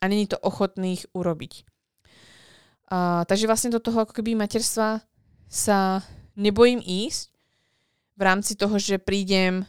a 0.00 0.04
není 0.08 0.24
to 0.24 0.40
ochotných 0.40 1.04
urobiť. 1.12 1.68
A, 2.88 3.28
takže 3.28 3.48
vlastne 3.48 3.76
do 3.76 3.80
toho 3.80 4.08
ako 4.08 4.16
keby 4.16 4.32
materstva 4.32 5.04
sa 5.48 6.00
nebojím 6.34 6.80
ísť 6.80 7.28
v 8.16 8.22
rámci 8.24 8.56
toho, 8.56 8.76
že 8.80 8.96
prídem 8.96 9.68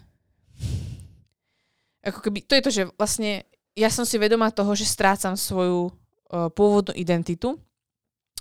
ako 2.05 2.19
keby, 2.21 2.45
to 2.45 2.53
je 2.55 2.63
to, 2.63 2.71
že 2.71 2.83
vlastne 2.95 3.43
ja 3.75 3.89
som 3.91 4.07
si 4.07 4.15
vedomá 4.15 4.53
toho, 4.53 4.71
že 4.77 4.87
strácam 4.87 5.35
svoju 5.35 5.89
uh, 5.89 6.47
pôvodnú 6.53 6.95
identitu 6.95 7.59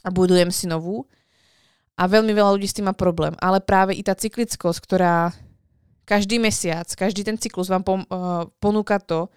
a 0.05 0.13
budujem 0.13 0.53
si 0.53 0.69
novú 0.71 1.09
a 1.99 2.07
veľmi 2.07 2.31
veľa 2.31 2.55
ľudí 2.55 2.69
s 2.69 2.77
tým 2.77 2.87
má 2.87 2.95
problém. 2.95 3.35
Ale 3.41 3.59
práve 3.65 3.97
i 3.97 4.03
tá 4.05 4.13
cyklickosť, 4.15 4.79
ktorá 4.85 5.33
každý 6.05 6.37
mesiac, 6.39 6.87
každý 6.93 7.25
ten 7.25 7.37
cyklus 7.41 7.69
vám 7.69 7.83
pom- 7.85 8.09
uh, 8.09 8.49
ponúka 8.61 9.01
to, 9.01 9.29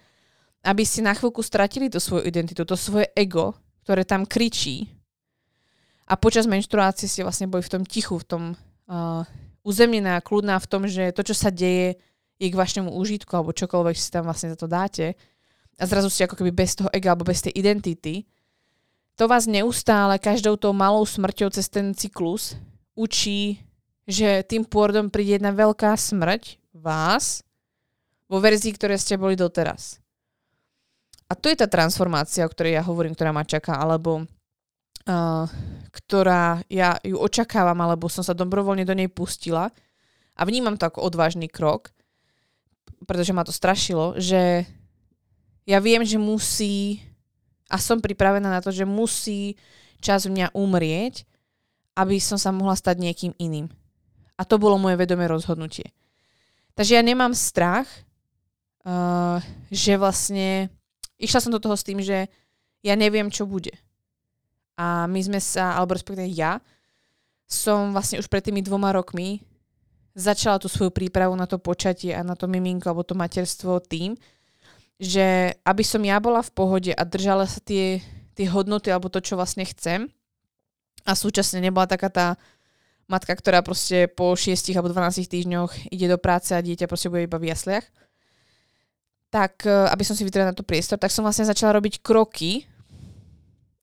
aby 0.64 0.84
ste 0.84 1.04
na 1.04 1.16
chvíľku 1.16 1.40
stratili 1.40 1.88
tú 1.88 1.98
svoju 1.98 2.28
identitu, 2.28 2.64
to 2.64 2.76
svoje 2.76 3.08
ego, 3.16 3.56
ktoré 3.84 4.04
tam 4.04 4.28
kričí. 4.28 4.88
A 6.08 6.16
počas 6.16 6.48
menštruácie 6.48 7.08
ste 7.08 7.24
vlastne 7.24 7.48
boli 7.48 7.64
v 7.64 7.72
tom 7.72 7.82
tichu, 7.84 8.16
v 8.20 8.26
tom 8.28 8.42
uh, 8.88 9.24
uzemnená, 9.64 10.20
kľudná 10.24 10.56
v 10.56 10.68
tom, 10.68 10.88
že 10.88 11.12
to, 11.12 11.24
čo 11.24 11.34
sa 11.36 11.52
deje, 11.52 12.00
je 12.38 12.48
k 12.48 12.56
vašemu 12.56 12.94
úžitku 12.94 13.34
alebo 13.34 13.50
čokoľvek 13.52 13.96
si 13.98 14.08
tam 14.14 14.24
vlastne 14.24 14.54
za 14.54 14.58
to 14.58 14.70
dáte. 14.70 15.18
A 15.78 15.84
zrazu 15.84 16.08
ste 16.10 16.24
ako 16.24 16.38
keby 16.38 16.50
bez 16.54 16.78
toho 16.78 16.90
ega 16.94 17.12
alebo 17.12 17.26
bez 17.26 17.42
tej 17.42 17.54
identity, 17.54 18.24
to 19.18 19.26
vás 19.26 19.50
neustále 19.50 20.14
každou 20.22 20.54
tou 20.54 20.70
malou 20.70 21.02
smrťou 21.02 21.50
cez 21.50 21.66
ten 21.66 21.90
cyklus 21.90 22.54
učí, 22.94 23.58
že 24.08 24.40
tým 24.48 24.64
pôrodom 24.64 25.12
príde 25.12 25.36
jedna 25.36 25.52
veľká 25.52 25.92
smrť 25.92 26.56
vás 26.72 27.44
vo 28.24 28.40
verzii, 28.40 28.72
ktoré 28.72 28.96
ste 28.96 29.20
boli 29.20 29.36
doteraz. 29.36 30.00
A 31.28 31.36
to 31.36 31.52
je 31.52 31.60
tá 31.60 31.68
transformácia, 31.68 32.48
o 32.48 32.52
ktorej 32.52 32.80
ja 32.80 32.82
hovorím, 32.88 33.12
ktorá 33.12 33.36
ma 33.36 33.44
čaká, 33.44 33.76
alebo 33.76 34.24
uh, 34.24 35.44
ktorá 35.92 36.64
ja 36.72 36.96
ju 37.04 37.20
očakávam, 37.20 37.76
alebo 37.84 38.08
som 38.08 38.24
sa 38.24 38.32
dobrovoľne 38.32 38.88
do 38.88 38.96
nej 38.96 39.12
pustila 39.12 39.68
a 40.32 40.40
vnímam 40.48 40.80
to 40.80 40.88
ako 40.88 41.04
odvážny 41.04 41.52
krok, 41.52 41.92
pretože 43.04 43.36
ma 43.36 43.44
to 43.44 43.52
strašilo, 43.52 44.16
že 44.16 44.64
ja 45.68 45.78
viem, 45.84 46.00
že 46.00 46.16
musí 46.16 47.04
a 47.68 47.76
som 47.76 48.00
pripravená 48.00 48.48
na 48.48 48.64
to, 48.64 48.72
že 48.72 48.88
musí 48.88 49.60
čas 50.00 50.24
mňa 50.24 50.56
umrieť, 50.56 51.28
aby 51.92 52.16
som 52.16 52.40
sa 52.40 52.48
mohla 52.48 52.72
stať 52.72 52.96
niekým 52.96 53.36
iným. 53.36 53.68
A 54.38 54.46
to 54.46 54.56
bolo 54.56 54.78
moje 54.78 54.94
vedomé 54.94 55.26
rozhodnutie. 55.26 55.90
Takže 56.78 56.94
ja 56.94 57.02
nemám 57.02 57.34
strach, 57.34 57.90
uh, 58.86 59.42
že 59.68 59.98
vlastne 59.98 60.70
išla 61.18 61.42
som 61.42 61.50
do 61.50 61.58
toho 61.58 61.74
s 61.74 61.82
tým, 61.82 61.98
že 61.98 62.30
ja 62.86 62.94
neviem, 62.94 63.26
čo 63.28 63.44
bude. 63.44 63.74
A 64.78 65.10
my 65.10 65.18
sme 65.18 65.42
sa, 65.42 65.74
alebo 65.74 65.98
respektíve 65.98 66.30
ja, 66.30 66.62
som 67.50 67.90
vlastne 67.90 68.22
už 68.22 68.30
pred 68.30 68.46
tými 68.46 68.62
dvoma 68.62 68.94
rokmi 68.94 69.42
začala 70.14 70.62
tú 70.62 70.70
svoju 70.70 70.94
prípravu 70.94 71.34
na 71.34 71.50
to 71.50 71.58
počatie 71.58 72.14
a 72.14 72.22
na 72.22 72.38
to 72.38 72.46
miminko 72.46 72.90
alebo 72.90 73.02
to 73.02 73.18
materstvo 73.18 73.82
tým, 73.82 74.14
že 74.98 75.54
aby 75.62 75.82
som 75.86 76.02
ja 76.02 76.18
bola 76.18 76.42
v 76.42 76.54
pohode 76.54 76.92
a 76.92 77.02
držala 77.06 77.46
sa 77.46 77.62
tie, 77.62 78.02
tie 78.34 78.46
hodnoty 78.50 78.90
alebo 78.90 79.08
to, 79.08 79.22
čo 79.22 79.38
vlastne 79.38 79.62
chcem 79.62 80.10
a 81.06 81.14
súčasne 81.14 81.62
nebola 81.62 81.86
taká 81.86 82.10
tá 82.10 82.26
matka, 83.08 83.32
ktorá 83.32 83.64
proste 83.64 84.06
po 84.06 84.36
6 84.36 84.76
alebo 84.76 84.92
12 84.92 85.24
týždňoch 85.26 85.90
ide 85.90 86.06
do 86.06 86.20
práce 86.20 86.52
a 86.52 86.60
dieťa 86.60 86.86
proste 86.86 87.08
bude 87.08 87.24
iba 87.24 87.40
v 87.40 87.50
jasliach, 87.50 87.84
tak 89.32 89.64
eh, 89.64 89.72
aby 89.90 90.04
som 90.04 90.14
si 90.14 90.22
vytvorila 90.22 90.52
na 90.52 90.56
to 90.56 90.64
priestor, 90.64 91.00
tak 91.00 91.10
som 91.10 91.24
vlastne 91.24 91.48
začala 91.48 91.80
robiť 91.80 92.04
kroky, 92.04 92.68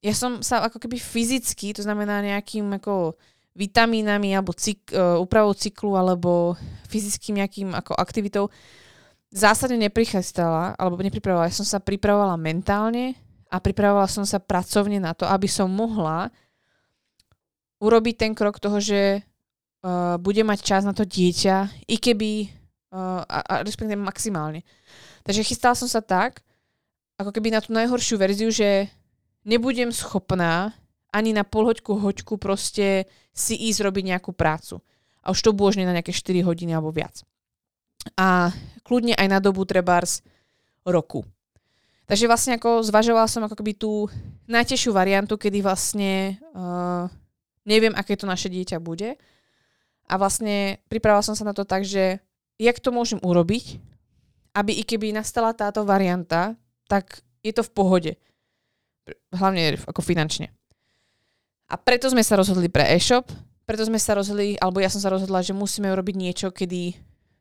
ja 0.06 0.14
som 0.14 0.45
sa 0.45 0.61
ako 0.61 0.77
keby 0.77 1.02
fyzicky, 1.02 1.73
to 1.73 1.81
znamená 1.81 2.22
nejakým 2.22 2.77
ako 2.77 3.18
vitamínami 3.57 4.38
alebo 4.38 4.53
cyk, 4.53 4.93
uh, 4.93 5.18
úpravou 5.18 5.57
cyklu 5.57 5.97
alebo 5.97 6.53
fyzickým 6.91 7.41
nejakým 7.41 7.73
ako 7.73 7.97
aktivitou 7.97 8.53
zásadne 9.34 9.81
neprichystala 9.81 10.77
alebo 10.77 11.02
nepripravovala. 11.02 11.49
Ja 11.49 11.57
som 11.57 11.65
sa 11.65 11.81
pripravovala 11.81 12.38
mentálne 12.38 13.18
a 13.49 13.57
pripravovala 13.57 14.06
som 14.06 14.27
sa 14.27 14.38
pracovne 14.38 15.02
na 15.02 15.18
to, 15.18 15.26
aby 15.26 15.49
som 15.49 15.72
mohla 15.73 16.30
urobiť 17.80 18.15
ten 18.15 18.31
krok 18.31 18.60
toho, 18.61 18.80
že 18.80 19.19
uh, 19.22 20.15
bude 20.22 20.41
mať 20.43 20.60
čas 20.64 20.81
na 20.88 20.95
to 20.95 21.03
dieťa, 21.03 21.88
i 21.89 21.95
keby, 21.99 22.31
uh, 22.95 23.22
a, 23.26 23.38
a 23.43 23.53
respektíve 23.64 23.99
maximálne. 23.99 24.64
Takže 25.26 25.41
chystala 25.43 25.76
som 25.76 25.89
sa 25.89 25.99
tak, 25.99 26.45
ako 27.15 27.31
keby 27.31 27.52
na 27.52 27.64
tú 27.64 27.72
najhoršiu 27.72 28.19
verziu, 28.19 28.52
že 28.52 28.91
nebudem 29.47 29.91
schopná 29.91 30.76
ani 31.15 31.31
na 31.31 31.47
polhoďku, 31.47 31.95
hoďku 31.95 32.35
proste 32.35 33.07
si 33.31 33.56
ísť 33.56 33.88
robiť 33.88 34.03
nejakú 34.11 34.35
prácu. 34.35 34.84
A 35.23 35.31
už 35.31 35.39
to 35.41 35.56
bôžne 35.56 35.88
na 35.88 35.95
nejaké 35.95 36.11
4 36.11 36.43
hodiny 36.43 36.76
alebo 36.76 36.91
viac. 36.91 37.23
A 38.19 38.52
kľudne 38.84 39.15
aj 39.15 39.27
na 39.31 39.39
dobu 39.39 39.64
trebárs 39.64 40.22
roku. 40.85 41.26
Takže 42.06 42.30
vlastne 42.30 42.61
ako 42.61 42.85
zvažovala 42.85 43.26
som 43.26 43.41
ako 43.47 43.57
keby 43.57 43.73
tú 43.73 44.06
najtežšiu 44.45 44.93
variantu, 44.93 45.41
kedy 45.41 45.65
vlastne 45.65 46.38
uh, 46.53 47.10
neviem, 47.66 47.92
aké 47.98 48.16
to 48.16 48.30
naše 48.30 48.48
dieťa 48.48 48.78
bude. 48.80 49.18
A 50.06 50.14
vlastne 50.22 50.80
pripravila 50.88 51.26
som 51.26 51.34
sa 51.34 51.44
na 51.44 51.52
to 51.52 51.66
tak, 51.66 51.82
že 51.82 52.22
jak 52.62 52.78
to 52.80 52.94
môžem 52.94 53.20
urobiť, 53.20 53.82
aby 54.56 54.72
i 54.72 54.84
keby 54.88 55.12
nastala 55.12 55.52
táto 55.52 55.84
varianta, 55.84 56.56
tak 56.88 57.20
je 57.44 57.52
to 57.52 57.66
v 57.66 57.74
pohode. 57.74 58.12
Hlavne 59.34 59.82
ako 59.84 60.00
finančne. 60.00 60.54
A 61.68 61.76
preto 61.76 62.08
sme 62.08 62.22
sa 62.22 62.38
rozhodli 62.38 62.70
pre 62.70 62.86
e-shop, 62.94 63.28
preto 63.66 63.82
sme 63.82 63.98
sa 63.98 64.14
rozhodli, 64.14 64.54
alebo 64.62 64.78
ja 64.78 64.94
som 64.94 65.02
sa 65.02 65.10
rozhodla, 65.10 65.42
že 65.42 65.58
musíme 65.58 65.90
urobiť 65.90 66.16
niečo, 66.16 66.48
kedy 66.54 66.94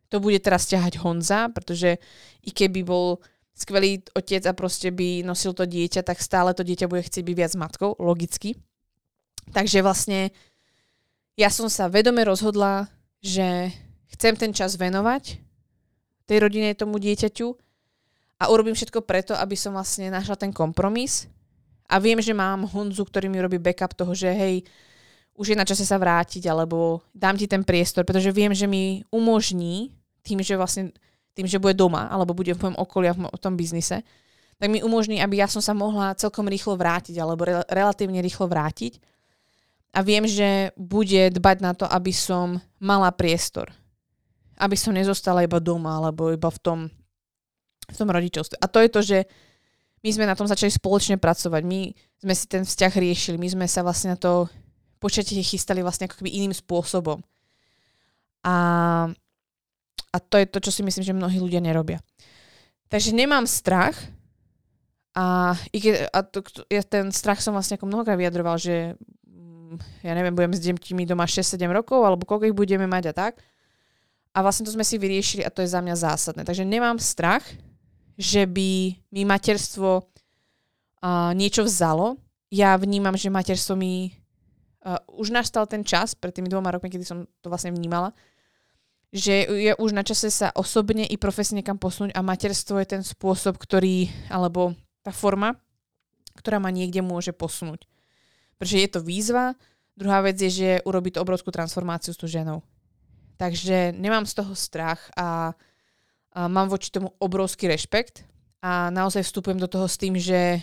to 0.08 0.16
bude 0.18 0.40
teraz 0.40 0.64
ťahať 0.64 0.96
Honza, 1.04 1.52
pretože 1.52 2.00
i 2.40 2.50
keby 2.50 2.80
bol 2.80 3.20
skvelý 3.52 4.00
otec 4.16 4.42
a 4.48 4.56
proste 4.56 4.88
by 4.88 5.20
nosil 5.22 5.52
to 5.52 5.68
dieťa, 5.68 6.02
tak 6.02 6.18
stále 6.18 6.56
to 6.56 6.64
dieťa 6.64 6.88
bude 6.88 7.04
chcieť 7.04 7.22
byť 7.22 7.36
viac 7.36 7.52
matkou, 7.54 7.94
logicky. 8.00 8.56
Takže 9.52 9.84
vlastne 9.84 10.30
ja 11.34 11.50
som 11.50 11.66
sa 11.66 11.90
vedome 11.90 12.22
rozhodla, 12.22 12.86
že 13.18 13.74
chcem 14.14 14.38
ten 14.38 14.52
čas 14.54 14.78
venovať 14.78 15.42
tej 16.24 16.38
rodine, 16.40 16.72
tomu 16.78 16.96
dieťaťu 17.02 17.48
a 18.40 18.48
urobím 18.48 18.78
všetko 18.78 19.04
preto, 19.04 19.32
aby 19.36 19.58
som 19.58 19.76
vlastne 19.76 20.08
našla 20.08 20.40
ten 20.40 20.52
kompromis 20.54 21.28
a 21.90 22.00
viem, 22.00 22.16
že 22.22 22.32
mám 22.32 22.64
Honzu, 22.64 23.04
ktorý 23.04 23.28
mi 23.28 23.42
robí 23.42 23.60
backup 23.60 23.92
toho, 23.92 24.16
že 24.16 24.32
hej, 24.32 24.64
už 25.34 25.52
je 25.52 25.56
na 25.58 25.66
čase 25.66 25.84
sa 25.84 25.98
vrátiť, 25.98 26.46
alebo 26.46 27.02
dám 27.10 27.34
ti 27.34 27.50
ten 27.50 27.66
priestor, 27.66 28.06
pretože 28.06 28.30
viem, 28.30 28.54
že 28.54 28.70
mi 28.70 29.02
umožní 29.10 29.92
tým, 30.22 30.40
že 30.40 30.54
vlastne 30.54 30.94
tým, 31.34 31.50
že 31.50 31.58
bude 31.58 31.74
doma, 31.74 32.06
alebo 32.08 32.32
bude 32.32 32.54
v 32.54 32.62
mojom 32.62 32.78
okolí 32.78 33.10
a 33.10 33.14
v, 33.14 33.26
v 33.26 33.42
tom 33.42 33.58
biznise, 33.58 34.06
tak 34.56 34.70
mi 34.70 34.80
umožní, 34.86 35.18
aby 35.18 35.42
ja 35.42 35.50
som 35.50 35.58
sa 35.58 35.74
mohla 35.74 36.14
celkom 36.14 36.46
rýchlo 36.46 36.78
vrátiť, 36.78 37.18
alebo 37.18 37.42
re, 37.42 37.66
relatívne 37.66 38.22
rýchlo 38.22 38.46
vrátiť. 38.46 39.02
A 39.94 40.02
viem, 40.02 40.26
že 40.26 40.74
bude 40.74 41.30
dbať 41.30 41.56
na 41.62 41.72
to, 41.72 41.86
aby 41.86 42.10
som 42.10 42.58
mala 42.82 43.14
priestor. 43.14 43.70
Aby 44.58 44.74
som 44.74 44.90
nezostala 44.90 45.46
iba 45.46 45.62
doma, 45.62 46.02
alebo 46.02 46.34
iba 46.34 46.50
v 46.50 46.58
tom, 46.58 46.78
v 47.86 47.96
tom 47.96 48.10
rodičovstve. 48.10 48.58
A 48.58 48.66
to 48.66 48.82
je 48.82 48.90
to, 48.90 49.00
že 49.06 49.18
my 50.04 50.10
sme 50.10 50.28
na 50.28 50.36
tom 50.36 50.50
začali 50.50 50.68
spoločne 50.68 51.16
pracovať. 51.16 51.62
My 51.64 51.94
sme 52.20 52.34
si 52.34 52.44
ten 52.50 52.66
vzťah 52.66 52.92
riešili, 52.92 53.40
my 53.40 53.48
sme 53.48 53.66
sa 53.70 53.80
vlastne 53.80 54.12
na 54.12 54.18
to 54.20 54.50
počatie 55.00 55.40
chystali 55.40 55.84
vlastne 55.84 56.08
ako 56.08 56.20
keby 56.20 56.32
iným 56.32 56.52
spôsobom. 56.56 57.20
A, 58.44 58.56
a 60.12 60.16
to 60.20 60.36
je 60.36 60.46
to, 60.48 60.58
čo 60.64 60.70
si 60.74 60.82
myslím, 60.84 61.04
že 61.04 61.16
mnohí 61.16 61.40
ľudia 61.40 61.60
nerobia. 61.64 62.04
Takže 62.92 63.16
nemám 63.16 63.48
strach 63.48 63.96
a, 65.16 65.56
a 66.12 66.18
to, 66.26 66.44
ja 66.68 66.82
ten 66.84 67.08
strach 67.14 67.40
som 67.40 67.56
vlastne 67.56 67.80
ako 67.80 67.88
mnohokrát 67.88 68.20
vyjadroval, 68.20 68.60
že 68.60 68.98
ja 70.02 70.12
neviem, 70.12 70.34
budem 70.34 70.54
s 70.54 70.62
deťmi 70.62 71.08
doma 71.08 71.24
6-7 71.28 71.60
rokov, 71.70 72.02
alebo 72.02 72.26
koľko 72.28 72.50
ich 72.50 72.56
budeme 72.56 72.84
mať 72.88 73.10
a 73.10 73.14
tak. 73.14 73.40
A 74.34 74.42
vlastne 74.42 74.66
to 74.66 74.74
sme 74.74 74.82
si 74.82 74.98
vyriešili 74.98 75.46
a 75.46 75.52
to 75.52 75.62
je 75.62 75.70
za 75.70 75.78
mňa 75.78 75.94
zásadné. 75.94 76.42
Takže 76.42 76.66
nemám 76.66 76.98
strach, 76.98 77.46
že 78.18 78.46
by 78.46 78.98
mi 79.14 79.22
materstvo 79.22 80.02
uh, 80.02 81.30
niečo 81.34 81.62
vzalo. 81.62 82.18
Ja 82.50 82.74
vnímam, 82.74 83.14
že 83.14 83.30
materstvo 83.30 83.78
mi 83.78 84.10
uh, 84.10 84.98
už 85.14 85.30
nastal 85.30 85.66
ten 85.70 85.86
čas, 85.86 86.18
pred 86.18 86.34
tými 86.34 86.50
dvoma 86.50 86.74
rokmi, 86.74 86.90
kedy 86.90 87.06
som 87.06 87.26
to 87.42 87.46
vlastne 87.46 87.70
vnímala, 87.70 88.10
že 89.14 89.46
je 89.46 89.72
už 89.78 89.94
na 89.94 90.02
čase 90.02 90.26
sa 90.26 90.50
osobne 90.58 91.06
i 91.06 91.14
profesne 91.14 91.62
niekam 91.62 91.78
posunúť 91.78 92.18
a 92.18 92.26
materstvo 92.26 92.82
je 92.82 92.98
ten 92.98 93.02
spôsob, 93.06 93.62
ktorý, 93.62 94.10
alebo 94.26 94.74
tá 95.06 95.14
forma, 95.14 95.54
ktorá 96.34 96.58
ma 96.58 96.74
niekde 96.74 96.98
môže 96.98 97.30
posunúť. 97.30 97.86
Pretože 98.58 98.82
je 98.82 98.90
to 98.90 99.00
výzva, 99.02 99.54
druhá 99.94 100.22
vec 100.22 100.38
je, 100.38 100.50
že 100.50 100.70
urobí 100.86 101.10
to 101.10 101.22
obrovskú 101.22 101.50
transformáciu 101.50 102.14
s 102.14 102.20
tou 102.20 102.30
ženou. 102.30 102.62
Takže 103.38 103.94
nemám 103.94 104.26
z 104.26 104.34
toho 104.38 104.54
strach 104.54 105.10
a, 105.18 105.54
a 106.34 106.46
mám 106.46 106.70
voči 106.70 106.90
tomu 106.90 107.10
obrovský 107.18 107.66
rešpekt 107.66 108.22
a 108.62 108.90
naozaj 108.94 109.26
vstupujem 109.26 109.58
do 109.58 109.66
toho 109.66 109.90
s 109.90 109.98
tým, 109.98 110.14
že 110.14 110.62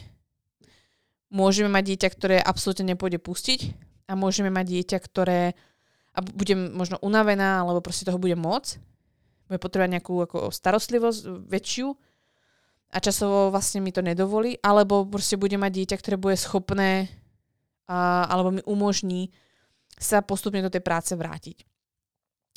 môžeme 1.32 1.72
mať 1.72 1.96
dieťa, 1.96 2.10
ktoré 2.12 2.38
absolútne 2.40 2.96
nepôjde 2.96 3.20
pustiť 3.20 3.60
a 4.08 4.16
môžeme 4.16 4.52
mať 4.52 4.66
dieťa, 4.68 4.98
ktoré 5.00 5.56
a 6.12 6.20
budem 6.20 6.76
možno 6.76 7.00
unavená, 7.00 7.64
alebo 7.64 7.80
proste 7.80 8.04
toho 8.04 8.20
bude 8.20 8.36
moc, 8.36 8.76
bude 9.48 9.60
potrebovať 9.64 9.92
nejakú 9.96 10.14
ako 10.28 10.38
starostlivosť 10.52 11.48
väčšiu 11.48 11.88
a 12.92 12.98
časovo 13.00 13.48
vlastne 13.48 13.80
mi 13.80 13.96
to 13.96 14.04
nedovolí, 14.04 14.60
alebo 14.60 15.08
proste 15.08 15.40
bude 15.40 15.56
mať 15.56 15.72
dieťa, 15.72 15.96
ktoré 15.96 16.16
bude 16.20 16.36
schopné 16.36 17.08
a, 17.88 18.30
alebo 18.30 18.50
mi 18.54 18.62
umožní 18.66 19.32
sa 19.98 20.26
postupne 20.26 20.62
do 20.62 20.74
tej 20.74 20.82
práce 20.82 21.14
vrátiť. 21.14 21.66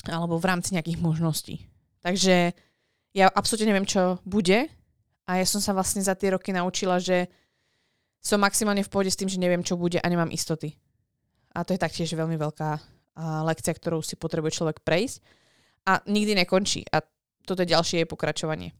Alebo 0.09 0.37
v 0.37 0.49
rámci 0.49 0.77
nejakých 0.77 1.01
možností. 1.01 1.65
Takže 2.05 2.53
ja 3.17 3.25
absolútne 3.31 3.73
neviem, 3.73 3.89
čo 3.89 4.21
bude 4.25 4.69
a 5.25 5.31
ja 5.41 5.45
som 5.45 5.57
sa 5.57 5.73
vlastne 5.73 6.05
za 6.05 6.13
tie 6.13 6.37
roky 6.37 6.53
naučila, 6.53 7.01
že 7.01 7.25
som 8.21 8.41
maximálne 8.41 8.85
v 8.85 8.89
pohode 8.89 9.09
s 9.09 9.17
tým, 9.17 9.29
že 9.29 9.41
neviem, 9.41 9.65
čo 9.65 9.77
bude 9.77 9.97
a 9.97 10.07
nemám 10.09 10.33
istoty. 10.33 10.73
A 11.53 11.65
to 11.65 11.73
je 11.73 11.81
taktiež 11.81 12.13
veľmi 12.13 12.37
veľká 12.37 12.71
uh, 12.77 13.41
lekcia, 13.49 13.73
ktorou 13.73 14.05
si 14.05 14.17
potrebuje 14.17 14.61
človek 14.61 14.81
prejsť. 14.85 15.17
A 15.85 16.01
nikdy 16.09 16.33
nekončí. 16.37 16.85
A 16.89 17.05
toto 17.45 17.61
je 17.61 17.73
ďalšie 17.73 18.01
jej 18.01 18.07
pokračovanie. 18.09 18.73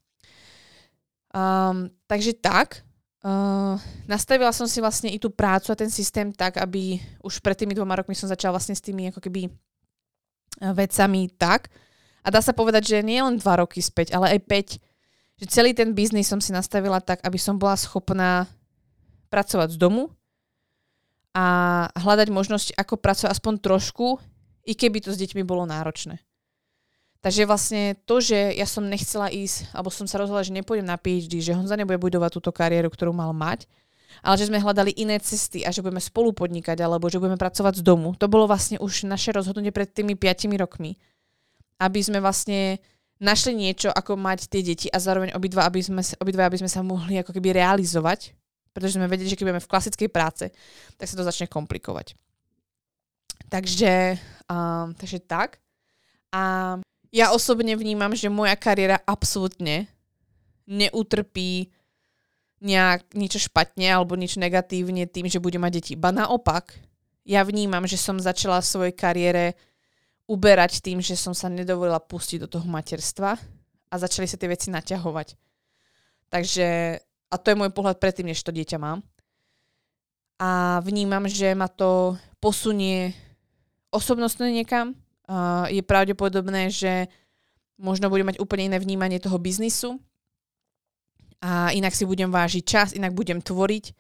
Um, 1.34 1.94
takže 2.10 2.38
tak, 2.42 2.85
uh, 3.26 3.76
nastavila 4.06 4.54
som 4.54 4.70
si 4.70 4.78
vlastne 4.78 5.10
i 5.10 5.18
tú 5.18 5.34
prácu 5.34 5.74
a 5.74 5.80
ten 5.80 5.90
systém 5.90 6.30
tak, 6.30 6.62
aby 6.62 7.02
už 7.26 7.42
pred 7.42 7.58
tými 7.58 7.74
dvoma 7.74 7.98
rokmi 7.98 8.14
som 8.14 8.30
začala 8.30 8.62
vlastne 8.62 8.78
s 8.78 8.86
tými 8.86 9.10
ako 9.10 9.20
keby 9.20 9.50
vecami 10.62 11.34
tak. 11.36 11.74
A 12.22 12.30
dá 12.30 12.40
sa 12.40 12.54
povedať, 12.54 12.96
že 12.96 13.06
nie 13.06 13.20
len 13.20 13.42
dva 13.42 13.60
roky 13.66 13.82
späť, 13.84 14.14
ale 14.14 14.38
aj 14.38 14.80
5. 15.42 15.42
Že 15.42 15.46
celý 15.52 15.72
ten 15.76 15.92
biznis 15.92 16.30
som 16.30 16.40
si 16.40 16.56
nastavila 16.56 17.04
tak, 17.04 17.20
aby 17.26 17.36
som 17.36 17.60
bola 17.60 17.76
schopná 17.76 18.48
pracovať 19.28 19.76
z 19.76 19.78
domu, 19.78 20.16
a 21.36 21.46
hľadať 22.00 22.32
možnosť, 22.32 22.68
ako 22.80 22.96
pracovať 22.96 23.30
aspoň 23.36 23.54
trošku, 23.60 24.16
i 24.64 24.72
keby 24.72 25.04
to 25.04 25.12
s 25.12 25.20
deťmi 25.20 25.44
bolo 25.44 25.68
náročné. 25.68 26.24
Takže 27.26 27.50
vlastne 27.50 27.98
to, 28.06 28.22
že 28.22 28.54
ja 28.54 28.70
som 28.70 28.86
nechcela 28.86 29.34
ísť, 29.34 29.74
alebo 29.74 29.90
som 29.90 30.06
sa 30.06 30.22
rozhodla, 30.22 30.46
že 30.46 30.54
nepôjdem 30.54 30.86
na 30.86 30.94
PhD, 30.94 31.42
že 31.42 31.58
Honza 31.58 31.74
nebude 31.74 31.98
budovať 31.98 32.38
túto 32.38 32.54
kariéru, 32.54 32.94
ktorú 32.94 33.18
mal 33.18 33.34
mať, 33.34 33.66
ale 34.22 34.38
že 34.38 34.46
sme 34.46 34.62
hľadali 34.62 34.94
iné 34.94 35.18
cesty 35.18 35.66
a 35.66 35.74
že 35.74 35.82
budeme 35.82 35.98
spolu 35.98 36.38
podnikať, 36.38 36.78
alebo 36.86 37.10
že 37.10 37.18
budeme 37.18 37.42
pracovať 37.42 37.82
z 37.82 37.84
domu. 37.84 38.14
To 38.22 38.30
bolo 38.30 38.46
vlastne 38.46 38.78
už 38.78 39.10
naše 39.10 39.34
rozhodnutie 39.34 39.74
pred 39.74 39.90
tými 39.90 40.14
5 40.14 40.54
rokmi. 40.62 41.02
Aby 41.82 42.06
sme 42.06 42.22
vlastne 42.22 42.78
našli 43.18 43.58
niečo, 43.58 43.90
ako 43.90 44.22
mať 44.22 44.46
tie 44.46 44.62
deti 44.62 44.88
a 44.94 45.02
zároveň 45.02 45.34
obidva, 45.34 45.66
aby 45.66 45.82
sme, 45.82 46.06
obidva, 46.22 46.46
aby 46.46 46.62
sme 46.62 46.70
sa 46.70 46.86
mohli 46.86 47.18
ako 47.18 47.34
keby 47.34 47.58
realizovať 47.58 48.38
pretože 48.76 49.00
sme 49.00 49.08
vedeli, 49.08 49.32
že 49.32 49.40
keď 49.40 49.46
budeme 49.48 49.64
v 49.64 49.72
klasickej 49.72 50.10
práce, 50.12 50.52
tak 51.00 51.08
sa 51.08 51.16
to 51.16 51.24
začne 51.24 51.48
komplikovať. 51.48 52.12
Takže, 53.48 54.20
um, 54.52 54.92
takže 55.00 55.24
tak. 55.24 55.64
A 56.36 56.76
ja 57.16 57.32
osobne 57.32 57.80
vnímam, 57.80 58.12
že 58.12 58.28
moja 58.28 58.60
kariéra 58.60 59.00
absolútne 59.08 59.88
neutrpí 60.68 61.72
nejak 62.60 63.16
niečo 63.16 63.40
špatne 63.48 63.88
alebo 63.88 64.20
niečo 64.20 64.44
negatívne 64.44 65.08
tým, 65.08 65.32
že 65.32 65.40
budem 65.40 65.64
mať 65.64 65.80
deti. 65.80 65.94
Ba 65.96 66.12
naopak, 66.12 66.76
ja 67.24 67.48
vnímam, 67.48 67.88
že 67.88 67.96
som 67.96 68.20
začala 68.20 68.60
svojej 68.60 68.92
kariére 68.92 69.56
uberať 70.28 70.84
tým, 70.84 71.00
že 71.00 71.16
som 71.16 71.32
sa 71.32 71.48
nedovolila 71.48 72.04
pustiť 72.04 72.44
do 72.44 72.52
toho 72.52 72.68
materstva 72.68 73.40
a 73.88 73.94
začali 73.96 74.28
sa 74.28 74.36
tie 74.36 74.52
veci 74.52 74.68
naťahovať. 74.74 75.40
Takže 76.28 77.00
a 77.32 77.36
to 77.40 77.48
je 77.48 77.60
môj 77.60 77.72
pohľad 77.72 78.02
predtým, 78.02 78.28
než 78.28 78.44
to 78.44 78.52
dieťa 78.52 78.76
mám. 78.82 79.00
A 80.36 80.84
vnímam, 80.84 81.32
že 81.32 81.56
ma 81.56 81.72
to 81.72 82.20
posunie 82.44 83.16
osobnostne 83.88 84.52
niekam. 84.52 84.98
Uh, 85.26 85.66
je 85.74 85.82
pravdepodobné, 85.82 86.70
že 86.70 87.10
možno 87.82 88.14
budem 88.14 88.30
mať 88.30 88.38
úplne 88.38 88.70
iné 88.70 88.78
vnímanie 88.78 89.18
toho 89.18 89.42
biznisu 89.42 89.98
a 91.42 91.74
inak 91.74 91.98
si 91.98 92.06
budem 92.06 92.30
vážiť 92.30 92.64
čas, 92.64 92.88
inak 92.94 93.18
budem 93.18 93.42
tvoriť 93.42 93.92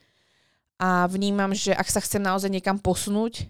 a 0.78 1.10
vnímam, 1.10 1.56
že 1.56 1.74
ak 1.74 1.88
sa 1.88 2.04
chcem 2.04 2.22
naozaj 2.22 2.52
niekam 2.52 2.78
posunúť, 2.78 3.48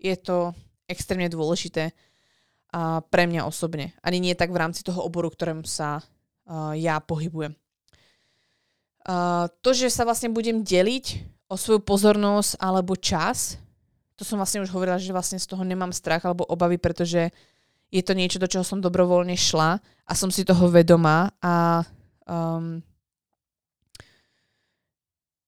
je 0.00 0.16
to 0.16 0.56
extrémne 0.88 1.28
dôležité 1.28 1.92
uh, 1.92 3.04
pre 3.12 3.28
mňa 3.28 3.46
osobne. 3.46 3.92
Ani 4.00 4.18
nie 4.18 4.32
tak 4.32 4.50
v 4.50 4.60
rámci 4.60 4.80
toho 4.80 5.04
oboru, 5.04 5.28
ktorým 5.28 5.62
sa 5.66 6.00
uh, 6.00 6.72
ja 6.72 6.98
pohybujem. 7.04 7.54
Uh, 9.04 9.48
to, 9.60 9.76
že 9.76 9.92
sa 9.92 10.08
vlastne 10.08 10.32
budem 10.32 10.64
deliť 10.64 11.20
o 11.50 11.58
svoju 11.58 11.82
pozornosť 11.82 12.56
alebo 12.62 12.94
čas, 12.94 13.58
to 14.20 14.28
som 14.28 14.36
vlastne 14.36 14.60
už 14.60 14.68
hovorila, 14.68 15.00
že 15.00 15.16
vlastne 15.16 15.40
z 15.40 15.48
toho 15.48 15.64
nemám 15.64 15.96
strach 15.96 16.20
alebo 16.28 16.44
obavy, 16.44 16.76
pretože 16.76 17.32
je 17.88 18.02
to 18.04 18.12
niečo, 18.12 18.36
do 18.36 18.44
čoho 18.44 18.60
som 18.60 18.76
dobrovoľne 18.76 19.32
šla 19.32 19.80
a 19.80 20.12
som 20.12 20.28
si 20.28 20.44
toho 20.44 20.68
vedomá 20.68 21.32
a 21.40 21.80
um, 22.28 22.84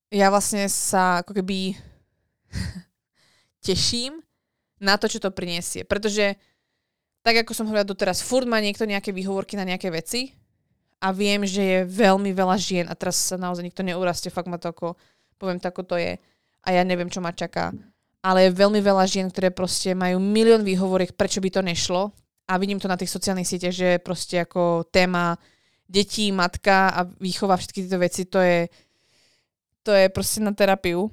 ja 0.08 0.32
vlastne 0.32 0.64
sa 0.72 1.20
ako 1.20 1.36
keby 1.36 1.76
teším 3.68 4.24
na 4.80 4.96
to, 4.96 5.04
čo 5.04 5.20
to 5.20 5.28
priniesie. 5.28 5.84
Pretože 5.84 6.40
tak 7.20 7.44
ako 7.44 7.52
som 7.52 7.68
hovorila 7.68 7.84
doteraz, 7.84 8.24
furt 8.24 8.48
má 8.48 8.56
niekto 8.56 8.88
nejaké 8.88 9.12
výhovorky 9.12 9.52
na 9.60 9.68
nejaké 9.68 9.92
veci 9.92 10.32
a 10.96 11.12
viem, 11.12 11.44
že 11.44 11.60
je 11.60 11.78
veľmi 11.92 12.32
veľa 12.32 12.56
žien 12.56 12.88
a 12.88 12.96
teraz 12.96 13.20
sa 13.20 13.36
naozaj 13.36 13.68
nikto 13.68 13.84
neurastie, 13.84 14.32
fakt 14.32 14.48
ma 14.48 14.56
to 14.56 14.72
ako, 14.72 14.96
poviem 15.36 15.60
to 15.60 15.68
ako 15.68 15.84
to 15.84 16.00
je 16.00 16.16
a 16.64 16.68
ja 16.72 16.82
neviem, 16.88 17.12
čo 17.12 17.20
ma 17.20 17.36
čaká. 17.36 17.76
Ale 18.22 18.46
je 18.46 18.54
veľmi 18.54 18.78
veľa 18.78 19.04
žien, 19.10 19.26
ktoré 19.26 19.50
proste 19.50 19.98
majú 19.98 20.22
milión 20.22 20.62
výhovoriek, 20.62 21.18
prečo 21.18 21.42
by 21.42 21.50
to 21.50 21.60
nešlo 21.62 22.14
a 22.46 22.58
vidím 22.58 22.78
to 22.78 22.90
na 22.90 22.94
tých 22.94 23.10
sociálnych 23.10 23.46
sieťach, 23.46 23.74
že 23.74 23.88
proste 24.02 24.42
ako 24.42 24.86
téma 24.90 25.38
detí, 25.88 26.32
matka 26.32 26.90
a 26.90 27.00
výchova, 27.20 27.58
všetky 27.58 27.84
tieto 27.84 27.98
veci, 28.00 28.22
to 28.24 28.40
je, 28.40 28.70
to 29.84 29.92
je 29.92 30.06
proste 30.08 30.40
na 30.40 30.54
terapiu. 30.56 31.10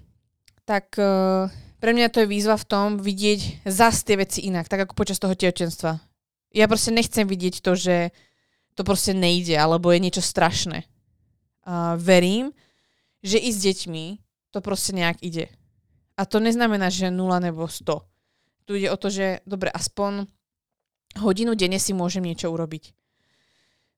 Tak 0.64 0.95
uh, 1.02 1.52
pre 1.81 1.91
mňa 1.91 2.14
to 2.14 2.23
je 2.23 2.31
výzva 2.31 2.56
v 2.56 2.68
tom 2.69 2.88
vidieť 3.02 3.65
zase 3.68 4.06
tie 4.06 4.15
veci 4.15 4.45
inak, 4.48 4.69
tak 4.69 4.88
ako 4.88 4.94
počas 4.95 5.19
toho 5.19 5.36
tehotenstva. 5.36 5.99
Ja 6.56 6.65
proste 6.65 6.95
nechcem 6.95 7.27
vidieť 7.27 7.61
to, 7.61 7.73
že 7.76 8.14
to 8.73 8.88
proste 8.88 9.11
nejde, 9.11 9.60
alebo 9.60 9.91
je 9.91 9.99
niečo 9.99 10.23
strašné. 10.23 10.88
Uh, 11.68 11.99
verím, 11.99 12.56
že 13.19 13.38
i 13.38 13.52
s 13.52 13.60
deťmi 13.60 14.06
to 14.56 14.64
proste 14.64 14.95
nejak 14.95 15.19
ide. 15.19 15.52
A 16.19 16.27
to 16.27 16.43
neznamená, 16.43 16.91
že 16.91 17.07
0 17.07 17.15
nebo 17.39 17.63
100. 17.63 17.87
Tu 18.67 18.83
ide 18.83 18.91
o 18.91 18.99
to, 18.99 19.07
že 19.07 19.39
dobre, 19.47 19.71
aspoň 19.71 20.27
hodinu 21.23 21.55
denne 21.55 21.79
si 21.79 21.95
môžem 21.95 22.27
niečo 22.27 22.51
urobiť. 22.51 22.91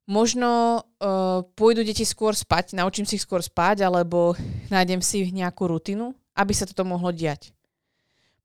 Možno 0.05 0.81
uh, 0.85 1.41
pôjdu 1.57 1.81
deti 1.81 2.05
skôr 2.05 2.37
spať, 2.37 2.77
naučím 2.77 3.09
si 3.09 3.17
ich 3.17 3.25
skôr 3.25 3.41
spať, 3.41 3.89
alebo 3.89 4.37
nájdem 4.69 5.01
si 5.01 5.33
nejakú 5.33 5.65
rutinu, 5.65 6.13
aby 6.37 6.53
sa 6.53 6.69
toto 6.69 6.85
mohlo 6.85 7.09
diať. 7.09 7.57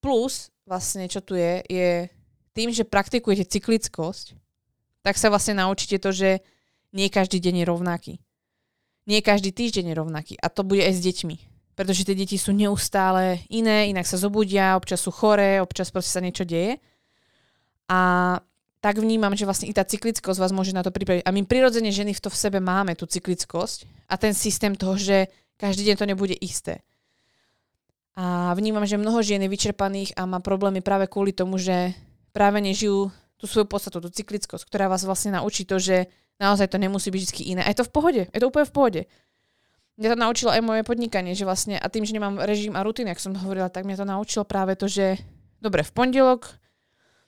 Plus, 0.00 0.48
vlastne, 0.64 1.04
čo 1.10 1.20
tu 1.20 1.36
je, 1.36 1.60
je 1.68 1.90
tým, 2.56 2.72
že 2.72 2.88
praktikujete 2.88 3.44
cyklickosť, 3.44 4.32
tak 5.04 5.20
sa 5.20 5.28
vlastne 5.28 5.60
naučíte 5.60 6.00
to, 6.00 6.10
že 6.16 6.40
nie 6.96 7.12
každý 7.12 7.38
deň 7.44 7.62
je 7.62 7.66
rovnaký. 7.68 8.14
Nie 9.06 9.22
každý 9.22 9.54
týždeň 9.54 9.92
je 9.92 9.98
rovnaký. 10.00 10.34
A 10.40 10.50
to 10.50 10.66
bude 10.66 10.82
aj 10.82 10.96
s 10.96 11.00
deťmi. 11.04 11.55
Pretože 11.76 12.08
tie 12.08 12.16
deti 12.16 12.40
sú 12.40 12.56
neustále 12.56 13.44
iné, 13.52 13.92
inak 13.92 14.08
sa 14.08 14.16
zobudia, 14.16 14.80
občas 14.80 15.04
sú 15.04 15.12
choré, 15.12 15.60
občas 15.60 15.92
proste 15.92 16.16
sa 16.16 16.24
niečo 16.24 16.48
deje. 16.48 16.80
A 17.86 18.00
tak 18.80 18.96
vnímam, 18.96 19.36
že 19.36 19.44
vlastne 19.44 19.68
i 19.68 19.76
tá 19.76 19.84
cyklickosť 19.84 20.40
vás 20.40 20.56
môže 20.56 20.72
na 20.72 20.80
to 20.80 20.88
pripraviť. 20.88 21.28
A 21.28 21.34
my 21.36 21.44
prirodzene 21.44 21.92
ženy 21.92 22.16
v 22.16 22.22
to 22.22 22.32
v 22.32 22.40
sebe 22.40 22.58
máme, 22.64 22.96
tú 22.96 23.04
cyklickosť 23.04 24.08
a 24.08 24.16
ten 24.16 24.32
systém 24.32 24.72
toho, 24.72 24.96
že 24.96 25.28
každý 25.60 25.84
deň 25.90 25.96
to 26.00 26.06
nebude 26.08 26.36
isté. 26.40 26.80
A 28.16 28.56
vnímam, 28.56 28.88
že 28.88 28.96
mnoho 28.96 29.20
žien 29.20 29.44
je 29.44 29.52
vyčerpaných 29.52 30.16
a 30.16 30.24
má 30.24 30.40
problémy 30.40 30.80
práve 30.80 31.04
kvôli 31.04 31.36
tomu, 31.36 31.60
že 31.60 31.92
práve 32.32 32.64
nežijú 32.64 33.12
tú 33.36 33.44
svoju 33.44 33.68
podstatu, 33.68 34.00
tú 34.00 34.08
cyklickosť, 34.08 34.64
ktorá 34.64 34.88
vás 34.88 35.04
vlastne 35.04 35.36
naučí 35.36 35.68
to, 35.68 35.76
že 35.76 36.08
naozaj 36.40 36.72
to 36.72 36.80
nemusí 36.80 37.12
byť 37.12 37.22
vždy 37.22 37.42
iné. 37.52 37.60
A 37.64 37.68
je 37.72 37.84
to 37.84 37.88
v 37.88 37.92
pohode, 37.92 38.22
je 38.32 38.40
to 38.40 38.48
úplne 38.48 38.64
v 38.64 38.74
pohode. 38.74 39.00
Mňa 39.96 40.12
to 40.12 40.18
naučilo 40.20 40.50
aj 40.52 40.60
moje 40.60 40.82
podnikanie, 40.84 41.32
že 41.32 41.48
vlastne, 41.48 41.80
a 41.80 41.86
tým, 41.88 42.04
že 42.04 42.12
nemám 42.12 42.44
režim 42.44 42.76
a 42.76 42.84
rutinu, 42.84 43.08
ako 43.08 43.32
som 43.32 43.40
hovorila, 43.40 43.72
tak 43.72 43.88
mňa 43.88 43.96
to 43.96 44.06
naučilo 44.06 44.44
práve 44.44 44.76
to, 44.76 44.84
že 44.84 45.16
dobre, 45.56 45.80
v 45.80 45.92
pondelok 45.96 46.52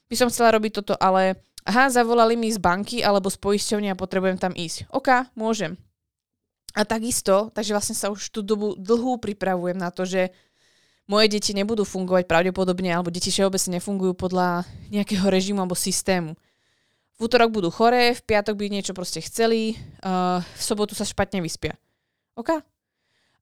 by 0.09 0.15
som 0.17 0.29
chcela 0.29 0.53
robiť 0.53 0.85
toto, 0.85 0.95
ale 1.01 1.41
aha, 1.65 1.89
zavolali 1.89 2.37
mi 2.37 2.53
z 2.53 2.61
banky 2.61 3.01
alebo 3.01 3.33
z 3.33 3.41
poisťovne 3.41 3.89
a 3.93 3.97
potrebujem 3.97 4.37
tam 4.37 4.53
ísť. 4.53 4.93
OK, 4.93 5.33
môžem. 5.33 5.81
A 6.77 6.85
takisto, 6.85 7.49
takže 7.57 7.73
vlastne 7.73 7.97
sa 7.97 8.13
už 8.13 8.29
tú 8.29 8.45
dobu 8.45 8.77
dlhú 8.77 9.17
pripravujem 9.17 9.81
na 9.81 9.89
to, 9.89 10.05
že 10.05 10.29
moje 11.09 11.33
deti 11.33 11.57
nebudú 11.57 11.89
fungovať 11.89 12.29
pravdepodobne, 12.29 12.93
alebo 12.93 13.09
deti 13.09 13.33
všeobecne 13.33 13.81
nefungujú 13.81 14.13
podľa 14.13 14.69
nejakého 14.93 15.25
režimu 15.25 15.65
alebo 15.65 15.73
systému. 15.73 16.37
V 17.17 17.27
útorok 17.27 17.51
budú 17.51 17.73
choré, 17.73 18.13
v 18.13 18.23
piatok 18.23 18.55
by 18.61 18.69
niečo 18.69 18.93
proste 18.93 19.25
chceli, 19.25 19.75
uh, 20.05 20.39
v 20.45 20.63
sobotu 20.63 20.93
sa 20.93 21.09
špatne 21.09 21.41
vyspia. 21.41 21.75
OK? 22.39 22.51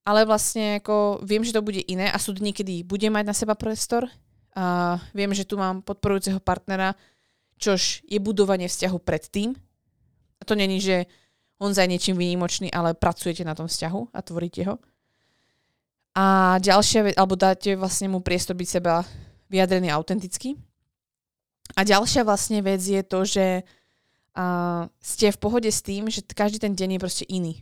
Ale 0.07 0.25
vlastne 0.25 0.81
ako 0.81 1.21
viem, 1.21 1.45
že 1.45 1.53
to 1.53 1.61
bude 1.61 1.83
iné 1.85 2.09
a 2.09 2.17
sú 2.17 2.33
dní, 2.33 2.57
kedy 2.57 2.87
budem 2.89 3.13
mať 3.13 3.25
na 3.27 3.35
seba 3.37 3.53
priestor. 3.53 4.09
Uh, 4.57 4.97
viem, 5.13 5.29
že 5.37 5.45
tu 5.45 5.61
mám 5.61 5.85
podporujúceho 5.85 6.41
partnera, 6.41 6.97
čož 7.61 8.01
je 8.09 8.17
budovanie 8.17 8.71
vzťahu 8.73 8.97
predtým. 9.05 9.53
A 10.41 10.43
to 10.49 10.57
není, 10.57 10.81
že 10.81 11.05
on 11.61 11.77
za 11.77 11.85
niečím 11.85 12.17
výnimočný, 12.17 12.73
ale 12.73 12.97
pracujete 12.97 13.45
na 13.45 13.53
tom 13.53 13.69
vzťahu 13.69 14.17
a 14.17 14.19
tvoríte 14.25 14.65
ho. 14.65 14.81
A 16.17 16.57
ďalšia 16.65 17.13
vec, 17.13 17.15
alebo 17.21 17.37
dáte 17.37 17.77
vlastne 17.77 18.09
mu 18.09 18.25
priestor 18.25 18.57
byť 18.57 18.69
seba 18.69 19.05
vyjadrený 19.53 19.93
autenticky. 19.93 20.57
A 21.77 21.85
ďalšia 21.85 22.25
vlastne 22.25 22.65
vec 22.65 22.81
je 22.81 23.03
to, 23.05 23.21
že 23.29 23.61
uh, 23.61 24.89
ste 25.03 25.29
v 25.29 25.39
pohode 25.41 25.69
s 25.69 25.85
tým, 25.85 26.09
že 26.09 26.25
každý 26.25 26.57
ten 26.63 26.73
deň 26.73 26.97
je 26.97 27.03
proste 27.03 27.25
iný. 27.29 27.61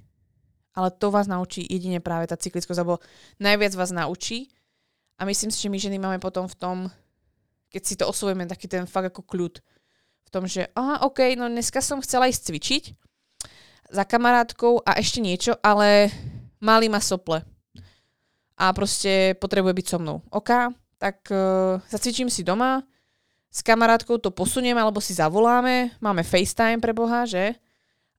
Ale 0.75 0.91
to 0.91 1.11
vás 1.15 1.31
naučí 1.31 1.63
jedine 1.63 2.03
práve 2.03 2.27
tá 2.27 2.35
cyklickosť, 2.35 2.83
alebo 2.83 2.99
najviac 3.39 3.73
vás 3.79 3.95
naučí. 3.95 4.51
A 5.19 5.25
myslím 5.25 5.55
si, 5.55 5.63
že 5.63 5.71
my 5.71 5.79
ženy 5.79 5.99
máme 6.03 6.19
potom 6.19 6.51
v 6.51 6.59
tom, 6.59 6.77
keď 7.71 7.83
si 7.87 7.95
to 7.95 8.11
osvojíme, 8.11 8.51
taký 8.51 8.67
ten 8.67 8.87
fakt 8.87 9.15
ako 9.15 9.23
kľud. 9.23 9.55
V 10.27 10.31
tom, 10.35 10.51
že 10.51 10.67
aha, 10.75 11.07
OK, 11.07 11.39
no 11.39 11.47
dneska 11.47 11.79
som 11.79 12.03
chcela 12.03 12.27
ísť 12.27 12.51
cvičiť 12.51 12.85
za 13.95 14.03
kamarátkou 14.03 14.83
a 14.83 14.99
ešte 14.99 15.23
niečo, 15.23 15.55
ale 15.63 16.11
mali 16.59 16.91
ma 16.91 16.99
sople 16.99 17.47
a 18.55 18.71
proste 18.71 19.35
potrebuje 19.39 19.75
byť 19.75 19.87
so 19.87 19.99
mnou. 19.99 20.23
OK, 20.31 20.51
tak 20.99 21.27
uh, 21.31 21.83
zacvičím 21.91 22.31
si 22.31 22.47
doma, 22.47 22.83
s 23.55 23.63
kamarátkou 23.63 24.19
to 24.19 24.35
posunieme 24.35 24.83
alebo 24.83 24.99
si 24.99 25.15
zavoláme, 25.15 25.95
máme 26.03 26.27
FaceTime 26.27 26.83
pre 26.83 26.91
Boha, 26.91 27.23
že? 27.23 27.55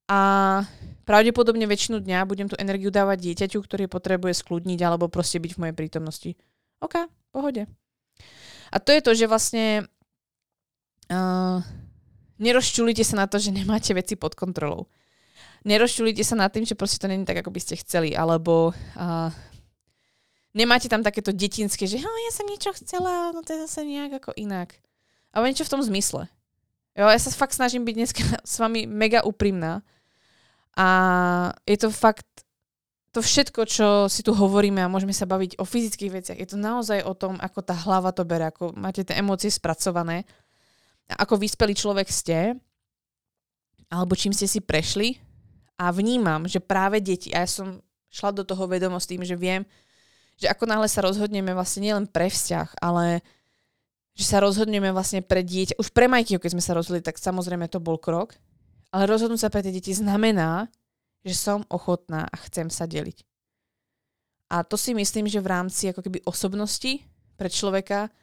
A 0.07 0.63
pravdepodobne 1.05 1.69
väčšinu 1.69 2.01
dňa 2.01 2.25
budem 2.25 2.49
tú 2.49 2.57
energiu 2.57 2.89
dávať 2.89 3.31
dieťaťu, 3.31 3.61
ktorý 3.61 3.85
potrebuje 3.85 4.41
skľudniť 4.41 4.79
alebo 4.81 5.07
proste 5.07 5.37
byť 5.37 5.51
v 5.55 5.61
mojej 5.61 5.75
prítomnosti. 5.77 6.31
OK, 6.81 7.07
pohode. 7.31 7.69
A 8.73 8.77
to 8.81 8.91
je 8.91 9.01
to, 9.05 9.11
že 9.13 9.29
vlastne 9.29 9.85
uh, 11.13 11.61
nerozčulite 12.41 13.05
sa 13.05 13.23
na 13.23 13.25
to, 13.29 13.39
že 13.39 13.53
nemáte 13.53 13.93
veci 13.93 14.17
pod 14.19 14.35
kontrolou. 14.35 14.89
Nerozčulite 15.65 16.21
sa 16.21 16.37
nad 16.37 16.53
tým, 16.53 16.65
že 16.65 16.77
proste 16.77 17.01
to 17.01 17.09
není 17.09 17.25
tak, 17.25 17.41
ako 17.41 17.49
by 17.49 17.59
ste 17.61 17.81
chceli, 17.81 18.13
alebo 18.13 18.69
uh, 18.73 19.29
nemáte 20.53 20.85
tam 20.85 21.01
takéto 21.01 21.33
detinské, 21.33 21.89
že 21.89 21.97
ja 22.01 22.31
som 22.33 22.45
niečo 22.45 22.73
chcela, 22.77 23.33
no 23.33 23.41
to 23.41 23.53
je 23.53 23.65
zase 23.65 23.81
nejak 23.85 24.21
ako 24.21 24.31
inak. 24.37 24.77
Ale 25.33 25.49
niečo 25.49 25.65
v 25.65 25.73
tom 25.73 25.81
zmysle. 25.81 26.29
Jo, 26.95 27.11
ja 27.11 27.19
sa 27.19 27.27
fakt 27.35 27.51
snažím 27.57 27.83
byť 27.83 27.95
dneska 27.95 28.23
s 28.39 28.55
vami 28.55 28.87
mega 28.87 29.19
úprimná. 29.25 29.83
A 30.75 30.87
je 31.63 31.77
to 31.79 31.89
fakt 31.91 32.27
to 33.15 33.23
všetko, 33.23 33.63
čo 33.63 33.87
si 34.11 34.27
tu 34.27 34.35
hovoríme 34.35 34.83
a 34.83 34.91
môžeme 34.91 35.15
sa 35.15 35.23
baviť 35.23 35.55
o 35.55 35.63
fyzických 35.63 36.11
veciach, 36.11 36.35
je 36.35 36.51
to 36.51 36.59
naozaj 36.59 36.99
o 36.99 37.15
tom, 37.15 37.39
ako 37.39 37.63
tá 37.63 37.71
hlava 37.71 38.11
to 38.11 38.27
bere, 38.27 38.51
ako 38.51 38.75
máte 38.75 39.07
tie 39.07 39.15
emócie 39.15 39.47
spracované, 39.47 40.27
ako 41.07 41.39
vyspelý 41.39 41.71
človek 41.79 42.11
ste, 42.11 42.59
alebo 43.87 44.19
čím 44.19 44.35
ste 44.35 44.51
si 44.51 44.59
prešli. 44.59 45.15
A 45.79 45.91
vnímam, 45.91 46.47
že 46.47 46.63
práve 46.63 47.03
deti, 47.03 47.31
a 47.35 47.43
ja 47.43 47.49
som 47.51 47.83
šla 48.07 48.31
do 48.31 48.43
toho 48.47 48.63
vedomo 48.67 48.95
s 48.95 49.07
tým, 49.07 49.23
že 49.27 49.35
viem, 49.35 49.67
že 50.35 50.47
ako 50.47 50.67
náhle 50.67 50.87
sa 50.87 51.03
rozhodneme 51.03 51.51
vlastne 51.51 51.87
nielen 51.87 52.07
pre 52.07 52.31
vzťah, 52.31 52.79
ale 52.79 53.23
že 54.15 54.23
sa 54.23 54.39
rozhodneme 54.39 54.91
vlastne 54.95 55.19
pre 55.19 55.43
dieťa. 55.43 55.75
Už 55.75 55.91
pre 55.91 56.07
majky, 56.07 56.39
keď 56.39 56.51
sme 56.55 56.63
sa 56.63 56.75
rozhodli, 56.75 57.03
tak 57.03 57.19
samozrejme 57.19 57.67
to 57.67 57.83
bol 57.83 57.99
krok. 57.99 58.39
Ale 58.93 59.09
rozhodnúť 59.09 59.41
sa 59.45 59.51
pre 59.51 59.65
tie 59.65 59.73
deti 59.73 59.93
znamená, 59.93 60.69
že 61.25 61.33
som 61.33 61.65
ochotná 61.73 62.29
a 62.29 62.35
chcem 62.45 62.69
sa 62.69 62.85
deliť. 62.85 63.25
A 64.53 64.61
to 64.61 64.77
si 64.77 64.93
myslím, 64.93 65.25
že 65.25 65.41
v 65.41 65.49
rámci 65.49 65.89
ako 65.89 66.05
keby 66.05 66.21
osobnosti 66.29 67.01
pre 67.33 67.49
človeka 67.49 68.13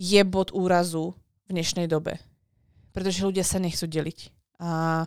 je 0.00 0.18
bod 0.24 0.50
úrazu 0.56 1.12
v 1.46 1.60
dnešnej 1.60 1.84
dobe. 1.84 2.16
Pretože 2.96 3.28
ľudia 3.28 3.44
sa 3.44 3.60
nechcú 3.60 3.84
deliť. 3.84 4.18
A 4.64 5.04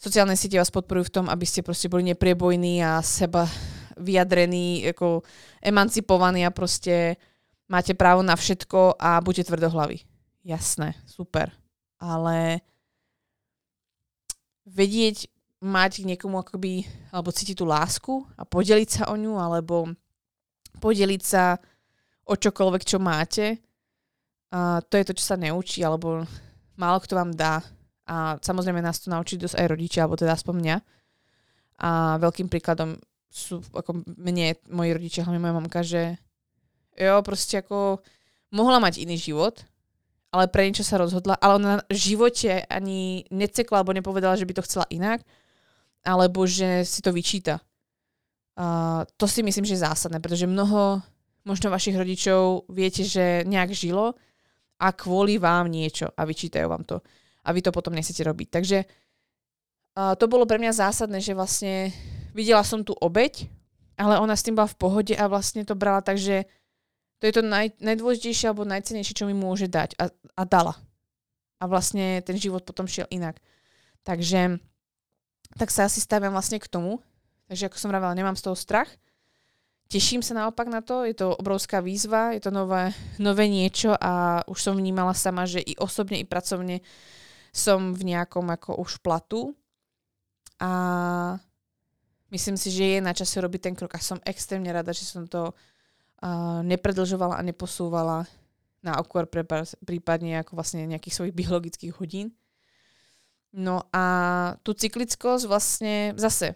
sociálne 0.00 0.34
siete 0.34 0.56
vás 0.56 0.72
podporujú 0.72 1.12
v 1.12 1.14
tom, 1.20 1.26
aby 1.28 1.44
ste 1.44 1.60
proste 1.60 1.92
boli 1.92 2.08
nepriebojní 2.08 2.80
a 2.80 3.04
seba 3.04 3.44
vyjadrený, 4.00 4.94
ako 4.96 5.26
emancipovaný 5.60 6.46
a 6.48 6.54
proste 6.54 7.20
máte 7.68 7.92
právo 7.92 8.24
na 8.24 8.32
všetko 8.32 8.96
a 8.96 9.20
buďte 9.20 9.52
tvrdohlaví. 9.52 10.00
Jasné, 10.46 10.96
super. 11.04 11.52
Ale 12.00 12.64
vedieť 14.78 15.26
mať 15.58 16.06
k 16.06 16.08
niekomu 16.14 16.38
akoby, 16.38 16.86
alebo 17.10 17.34
cítiť 17.34 17.58
tú 17.58 17.66
lásku 17.66 18.22
a 18.38 18.46
podeliť 18.46 18.88
sa 18.88 19.02
o 19.10 19.18
ňu, 19.18 19.34
alebo 19.34 19.90
podeliť 20.78 21.22
sa 21.26 21.58
o 22.22 22.38
čokoľvek, 22.38 22.82
čo 22.86 23.02
máte. 23.02 23.58
A 24.54 24.78
to 24.86 24.94
je 24.94 25.04
to, 25.10 25.12
čo 25.18 25.34
sa 25.34 25.36
neučí, 25.36 25.82
alebo 25.82 26.22
málo 26.78 27.02
kto 27.02 27.18
vám 27.18 27.34
dá. 27.34 27.58
A 28.06 28.38
samozrejme 28.38 28.78
nás 28.78 29.02
to 29.02 29.10
naučí 29.10 29.34
dosť 29.34 29.58
aj 29.58 29.66
rodičia, 29.66 30.00
alebo 30.06 30.14
teda 30.14 30.38
aspoň 30.38 30.54
mňa. 30.62 30.76
A 31.82 31.90
veľkým 32.22 32.46
príkladom 32.46 32.94
sú 33.28 33.60
ako 33.74 34.06
mne, 34.16 34.56
moji 34.70 34.90
rodičia, 34.94 35.26
hlavne 35.26 35.42
moja 35.42 35.58
mamka, 35.58 35.80
že 35.82 36.16
jo, 36.96 37.20
proste 37.26 37.60
ako 37.60 38.00
mohla 38.54 38.80
mať 38.80 39.04
iný 39.04 39.20
život, 39.20 39.60
ale 40.28 40.44
pre 40.52 40.68
niečo 40.68 40.84
sa 40.84 41.00
rozhodla, 41.00 41.40
ale 41.40 41.52
ona 41.56 41.72
v 41.88 41.96
živote 41.96 42.64
ani 42.68 43.24
necekla, 43.32 43.80
alebo 43.80 43.96
nepovedala, 43.96 44.36
že 44.36 44.44
by 44.44 44.52
to 44.56 44.66
chcela 44.68 44.84
inak, 44.92 45.24
alebo 46.04 46.44
že 46.44 46.84
si 46.84 47.00
to 47.00 47.12
vyčíta. 47.12 47.64
Uh, 48.58 49.06
to 49.16 49.30
si 49.30 49.40
myslím, 49.40 49.64
že 49.64 49.78
je 49.78 49.86
zásadné, 49.86 50.18
pretože 50.18 50.50
mnoho 50.50 51.00
možno 51.46 51.72
vašich 51.72 51.96
rodičov 51.96 52.68
viete, 52.68 53.06
že 53.06 53.46
nejak 53.46 53.72
žilo 53.72 54.18
a 54.82 54.92
kvôli 54.92 55.38
vám 55.40 55.70
niečo 55.70 56.10
a 56.12 56.26
vyčítajú 56.26 56.66
vám 56.66 56.84
to 56.84 56.98
a 57.46 57.48
vy 57.54 57.64
to 57.64 57.72
potom 57.72 57.96
nechcete 57.96 58.20
robiť. 58.20 58.48
Takže 58.52 58.78
uh, 58.84 60.12
to 60.18 60.28
bolo 60.28 60.44
pre 60.44 60.60
mňa 60.60 60.76
zásadné, 60.76 61.24
že 61.24 61.32
vlastne 61.32 61.94
videla 62.36 62.60
som 62.60 62.84
tú 62.84 62.92
obeď, 62.98 63.48
ale 63.96 64.20
ona 64.20 64.36
s 64.36 64.44
tým 64.44 64.58
bola 64.58 64.68
v 64.68 64.78
pohode 64.78 65.14
a 65.16 65.24
vlastne 65.30 65.64
to 65.64 65.72
brala 65.72 66.04
tak, 66.04 66.20
že 66.20 66.44
to 67.18 67.26
je 67.26 67.34
to 67.34 67.42
naj, 67.42 67.74
najdôležitejšie 67.82 68.46
alebo 68.50 68.68
najcenejšie, 68.68 69.14
čo 69.14 69.26
mi 69.26 69.34
môže 69.34 69.66
dať 69.66 69.98
a, 69.98 70.10
a 70.38 70.42
dala. 70.46 70.78
A 71.58 71.66
vlastne 71.66 72.22
ten 72.22 72.38
život 72.38 72.62
potom 72.62 72.86
šiel 72.86 73.10
inak. 73.10 73.42
Takže 74.06 74.62
tak 75.58 75.74
sa 75.74 75.90
asi 75.90 75.98
staviam 75.98 76.30
vlastne 76.30 76.62
k 76.62 76.70
tomu. 76.70 77.02
Takže 77.50 77.66
ako 77.66 77.76
som 77.80 77.90
vravela, 77.90 78.14
nemám 78.14 78.38
z 78.38 78.46
toho 78.46 78.56
strach. 78.56 78.88
Teším 79.88 80.20
sa 80.20 80.36
naopak 80.36 80.68
na 80.68 80.84
to, 80.84 81.08
je 81.08 81.16
to 81.16 81.32
obrovská 81.32 81.80
výzva, 81.80 82.36
je 82.36 82.44
to 82.44 82.52
nové, 82.52 82.92
nové 83.16 83.48
niečo 83.48 83.96
a 83.96 84.44
už 84.44 84.60
som 84.60 84.76
vnímala 84.76 85.16
sama, 85.16 85.48
že 85.48 85.64
i 85.64 85.72
osobne, 85.80 86.20
i 86.20 86.28
pracovne 86.28 86.84
som 87.56 87.96
v 87.96 88.12
nejakom 88.12 88.52
ako 88.52 88.84
už 88.84 89.00
platu 89.00 89.56
a 90.60 90.70
myslím 92.28 92.60
si, 92.60 92.68
že 92.68 92.84
je 92.84 92.98
na 93.00 93.16
čase 93.16 93.40
robiť 93.40 93.60
ten 93.64 93.72
krok 93.72 93.96
a 93.96 94.04
som 94.04 94.20
extrémne 94.28 94.68
rada, 94.68 94.92
že 94.92 95.08
som 95.08 95.24
to 95.24 95.56
uh, 96.22 96.60
nepredlžovala 96.64 97.38
a 97.38 97.46
neposúvala 97.46 98.26
na 98.78 98.94
okor 99.02 99.26
prípadne 99.82 100.38
ako 100.38 100.54
vlastne 100.54 100.86
nejakých 100.86 101.14
svojich 101.14 101.34
biologických 101.34 101.92
hodín. 101.98 102.30
No 103.50 103.82
a 103.90 104.04
tú 104.62 104.76
cyklickosť 104.76 105.44
vlastne 105.48 105.94
zase 106.14 106.54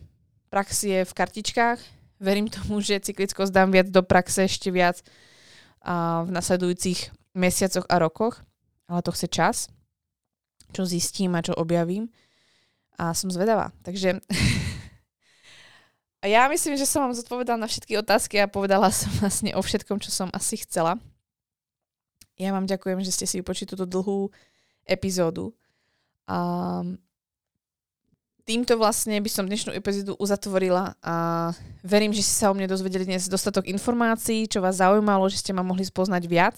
prax 0.52 0.86
je 0.86 1.02
v 1.02 1.12
kartičkách. 1.12 1.80
Verím 2.22 2.47
tomu, 2.47 2.78
že 2.78 3.02
cyklickosť 3.02 3.51
dám 3.51 3.74
viac 3.74 3.90
do 3.90 4.06
praxe 4.06 4.47
ešte 4.47 4.70
viac 4.70 5.02
uh, 5.82 6.22
v 6.22 6.30
nasledujúcich 6.30 7.10
mesiacoch 7.34 7.89
a 7.90 7.97
rokoch, 7.98 8.44
ale 8.86 9.02
to 9.02 9.10
chce 9.10 9.26
čas 9.26 9.56
čo 10.72 10.89
zistím 10.89 11.36
a 11.36 11.44
čo 11.44 11.52
objavím. 11.55 12.09
A 12.97 13.12
som 13.12 13.28
zvedavá. 13.28 13.70
Takže 13.84 14.24
a 16.22 16.30
ja 16.30 16.46
myslím, 16.46 16.78
že 16.78 16.86
som 16.86 17.02
vám 17.02 17.18
zodpovedala 17.18 17.58
na 17.58 17.66
všetky 17.66 17.98
otázky 17.98 18.38
a 18.38 18.46
povedala 18.46 18.94
som 18.94 19.10
vlastne 19.18 19.50
o 19.58 19.60
všetkom, 19.60 19.98
čo 19.98 20.14
som 20.14 20.30
asi 20.30 20.62
chcela. 20.62 21.02
Ja 22.38 22.54
vám 22.54 22.70
ďakujem, 22.70 23.02
že 23.02 23.10
ste 23.10 23.26
si 23.26 23.42
vypočuli 23.42 23.68
túto 23.68 23.84
dlhú 23.84 24.30
epizódu. 24.86 25.52
A 26.30 26.38
týmto 28.46 28.78
vlastne 28.78 29.18
by 29.18 29.30
som 29.30 29.46
dnešnú 29.46 29.74
epizódu 29.74 30.14
uzatvorila 30.18 30.94
a 31.02 31.14
verím, 31.82 32.14
že 32.14 32.22
si 32.22 32.32
sa 32.32 32.50
o 32.50 32.54
mne 32.54 32.70
dozvedeli 32.70 33.06
dnes 33.06 33.26
dostatok 33.26 33.66
informácií, 33.66 34.46
čo 34.46 34.62
vás 34.62 34.78
zaujímalo, 34.78 35.26
že 35.26 35.42
ste 35.42 35.50
ma 35.50 35.66
mohli 35.66 35.82
spoznať 35.82 36.22
viac. 36.30 36.56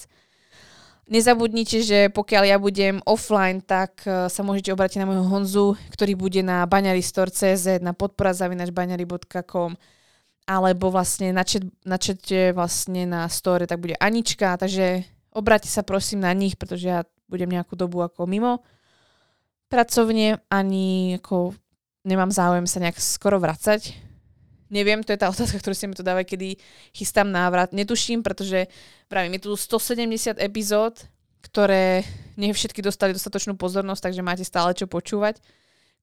Nezabudnite, 1.04 1.84
že 1.84 2.08
pokiaľ 2.08 2.44
ja 2.48 2.56
budem 2.56 3.04
offline, 3.04 3.60
tak 3.60 4.00
e, 4.08 4.32
sa 4.32 4.40
môžete 4.40 4.72
obrátiť 4.72 5.04
na 5.04 5.08
môjho 5.08 5.28
Honzu, 5.28 5.66
ktorý 5.92 6.16
bude 6.16 6.40
na 6.40 6.64
baňaristor.cz, 6.64 7.84
na 7.84 7.92
podporazavinačbaňari.com 7.92 9.76
alebo 10.44 10.92
vlastne 10.92 11.32
na, 11.32 11.44
chat, 11.44 11.64
na 11.84 11.96
vlastne 12.52 13.08
na 13.08 13.28
store, 13.28 13.64
tak 13.64 13.80
bude 13.80 13.96
Anička, 13.96 14.60
takže 14.60 15.04
obráťte 15.32 15.72
sa 15.72 15.80
prosím 15.84 16.24
na 16.24 16.32
nich, 16.36 16.56
pretože 16.60 16.88
ja 16.88 17.00
budem 17.28 17.48
nejakú 17.48 17.76
dobu 17.76 18.04
ako 18.04 18.28
mimo 18.28 18.60
pracovne, 19.72 20.38
ani 20.52 21.18
ako 21.18 21.56
nemám 22.04 22.30
záujem 22.30 22.68
sa 22.68 22.78
nejak 22.84 23.00
skoro 23.00 23.40
vracať, 23.40 24.03
Neviem, 24.72 25.04
to 25.04 25.12
je 25.12 25.20
tá 25.20 25.28
otázka, 25.28 25.60
ktorú 25.60 25.74
ste 25.76 25.86
mi 25.86 25.94
tu 25.94 26.00
dávali, 26.00 26.24
kedy 26.24 26.56
chystám 26.96 27.28
návrat. 27.28 27.76
Netuším, 27.76 28.24
pretože 28.24 28.66
pravím, 29.06 29.36
je 29.36 29.46
tu 29.46 29.56
170 29.56 30.40
epizód, 30.40 31.04
ktoré 31.44 32.02
nie 32.40 32.50
všetky 32.50 32.80
dostali 32.80 33.12
dostatočnú 33.12 33.54
pozornosť, 33.60 34.10
takže 34.10 34.24
máte 34.24 34.42
stále 34.42 34.72
čo 34.72 34.88
počúvať. 34.88 35.38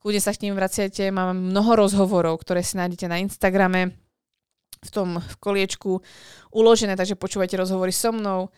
Kľudne 0.01 0.21
sa 0.21 0.33
k 0.33 0.45
ním 0.45 0.57
vraciate, 0.57 1.13
mám 1.13 1.33
mnoho 1.33 1.85
rozhovorov, 1.85 2.41
ktoré 2.41 2.61
si 2.65 2.77
nájdete 2.77 3.05
na 3.09 3.21
Instagrame, 3.21 3.97
v 4.81 4.89
tom 4.89 5.21
v 5.21 5.35
koliečku 5.37 6.01
uložené, 6.49 6.97
takže 6.97 7.13
počúvajte 7.13 7.53
rozhovory 7.53 7.93
so 7.93 8.09
mnou. 8.09 8.49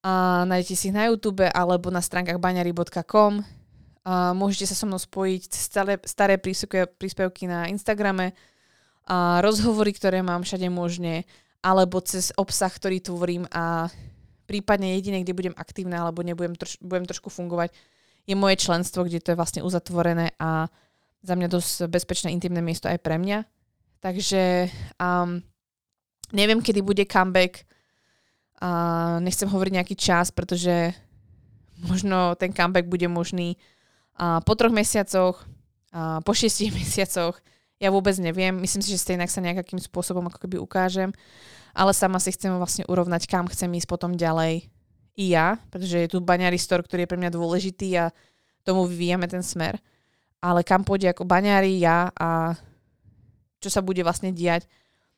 A 0.00 0.44
nájdete 0.48 0.72
si 0.72 0.88
ich 0.88 0.96
na 0.96 1.10
YouTube 1.10 1.44
alebo 1.52 1.92
na 1.92 2.00
stránkach 2.00 2.40
baňary.com. 2.40 3.44
A 4.06 4.32
môžete 4.32 4.70
sa 4.70 4.78
so 4.78 4.86
mnou 4.88 4.96
spojiť 5.02 5.50
staré, 5.50 5.98
staré 6.06 6.38
príspevky 6.38 7.50
na 7.50 7.66
Instagrame, 7.66 8.32
a 9.06 9.38
rozhovory, 9.40 9.94
ktoré 9.94 10.20
mám 10.20 10.42
všade 10.42 10.66
možne, 10.66 11.22
alebo 11.62 12.02
cez 12.02 12.34
obsah, 12.34 12.70
ktorý 12.70 12.98
tvorím 13.02 13.46
a 13.54 13.90
prípadne 14.46 14.94
jediné, 14.98 15.22
kde 15.22 15.34
budem 15.34 15.54
aktívna 15.58 16.06
alebo 16.06 16.22
nebudem 16.22 16.54
troš- 16.54 16.78
budem 16.78 17.06
trošku 17.06 17.30
fungovať, 17.30 17.74
je 18.26 18.34
moje 18.34 18.58
členstvo, 18.58 19.06
kde 19.06 19.22
to 19.22 19.34
je 19.34 19.38
vlastne 19.38 19.62
uzatvorené 19.62 20.34
a 20.38 20.66
za 21.22 21.34
mňa 21.34 21.48
dosť 21.50 21.90
bezpečné, 21.90 22.30
intimné 22.30 22.62
miesto 22.62 22.86
aj 22.86 23.02
pre 23.02 23.18
mňa. 23.18 23.46
Takže 23.98 24.70
um, 25.02 25.42
neviem, 26.30 26.62
kedy 26.62 26.82
bude 26.82 27.02
comeback. 27.06 27.66
A 28.62 29.18
nechcem 29.20 29.50
hovoriť 29.50 29.72
nejaký 29.74 29.96
čas, 29.98 30.30
pretože 30.30 30.94
možno 31.82 32.38
ten 32.38 32.54
comeback 32.54 32.86
bude 32.86 33.04
možný 33.10 33.58
uh, 34.16 34.40
po 34.40 34.54
troch 34.54 34.72
mesiacoch, 34.72 35.44
uh, 35.92 36.22
po 36.22 36.32
šiestich 36.32 36.72
mesiacoch, 36.78 37.36
ja 37.76 37.88
vôbec 37.92 38.16
neviem. 38.16 38.56
Myslím 38.56 38.80
si, 38.80 38.92
že 38.92 39.00
stejnak 39.00 39.28
sa 39.28 39.44
nejakým 39.44 39.80
spôsobom 39.80 40.24
ako 40.26 40.48
keby 40.48 40.56
ukážem. 40.56 41.12
Ale 41.76 41.92
sama 41.92 42.16
si 42.16 42.32
chcem 42.32 42.52
vlastne 42.56 42.88
urovnať, 42.88 43.28
kam 43.28 43.44
chcem 43.52 43.68
ísť 43.76 43.84
potom 43.84 44.16
ďalej 44.16 44.64
i 45.16 45.24
ja, 45.32 45.60
pretože 45.68 45.96
je 45.96 46.08
tu 46.08 46.24
baňári 46.24 46.56
store, 46.56 46.84
ktorý 46.84 47.04
je 47.04 47.10
pre 47.12 47.20
mňa 47.20 47.30
dôležitý 47.36 47.88
a 48.00 48.12
tomu 48.64 48.88
vyvíjame 48.88 49.28
ten 49.28 49.44
smer. 49.44 49.76
Ale 50.40 50.64
kam 50.64 50.84
pôjde 50.84 51.12
ako 51.12 51.28
baňári 51.28 51.76
ja 51.80 52.12
a 52.16 52.56
čo 53.60 53.68
sa 53.72 53.84
bude 53.84 54.00
vlastne 54.04 54.32
diať, 54.32 54.68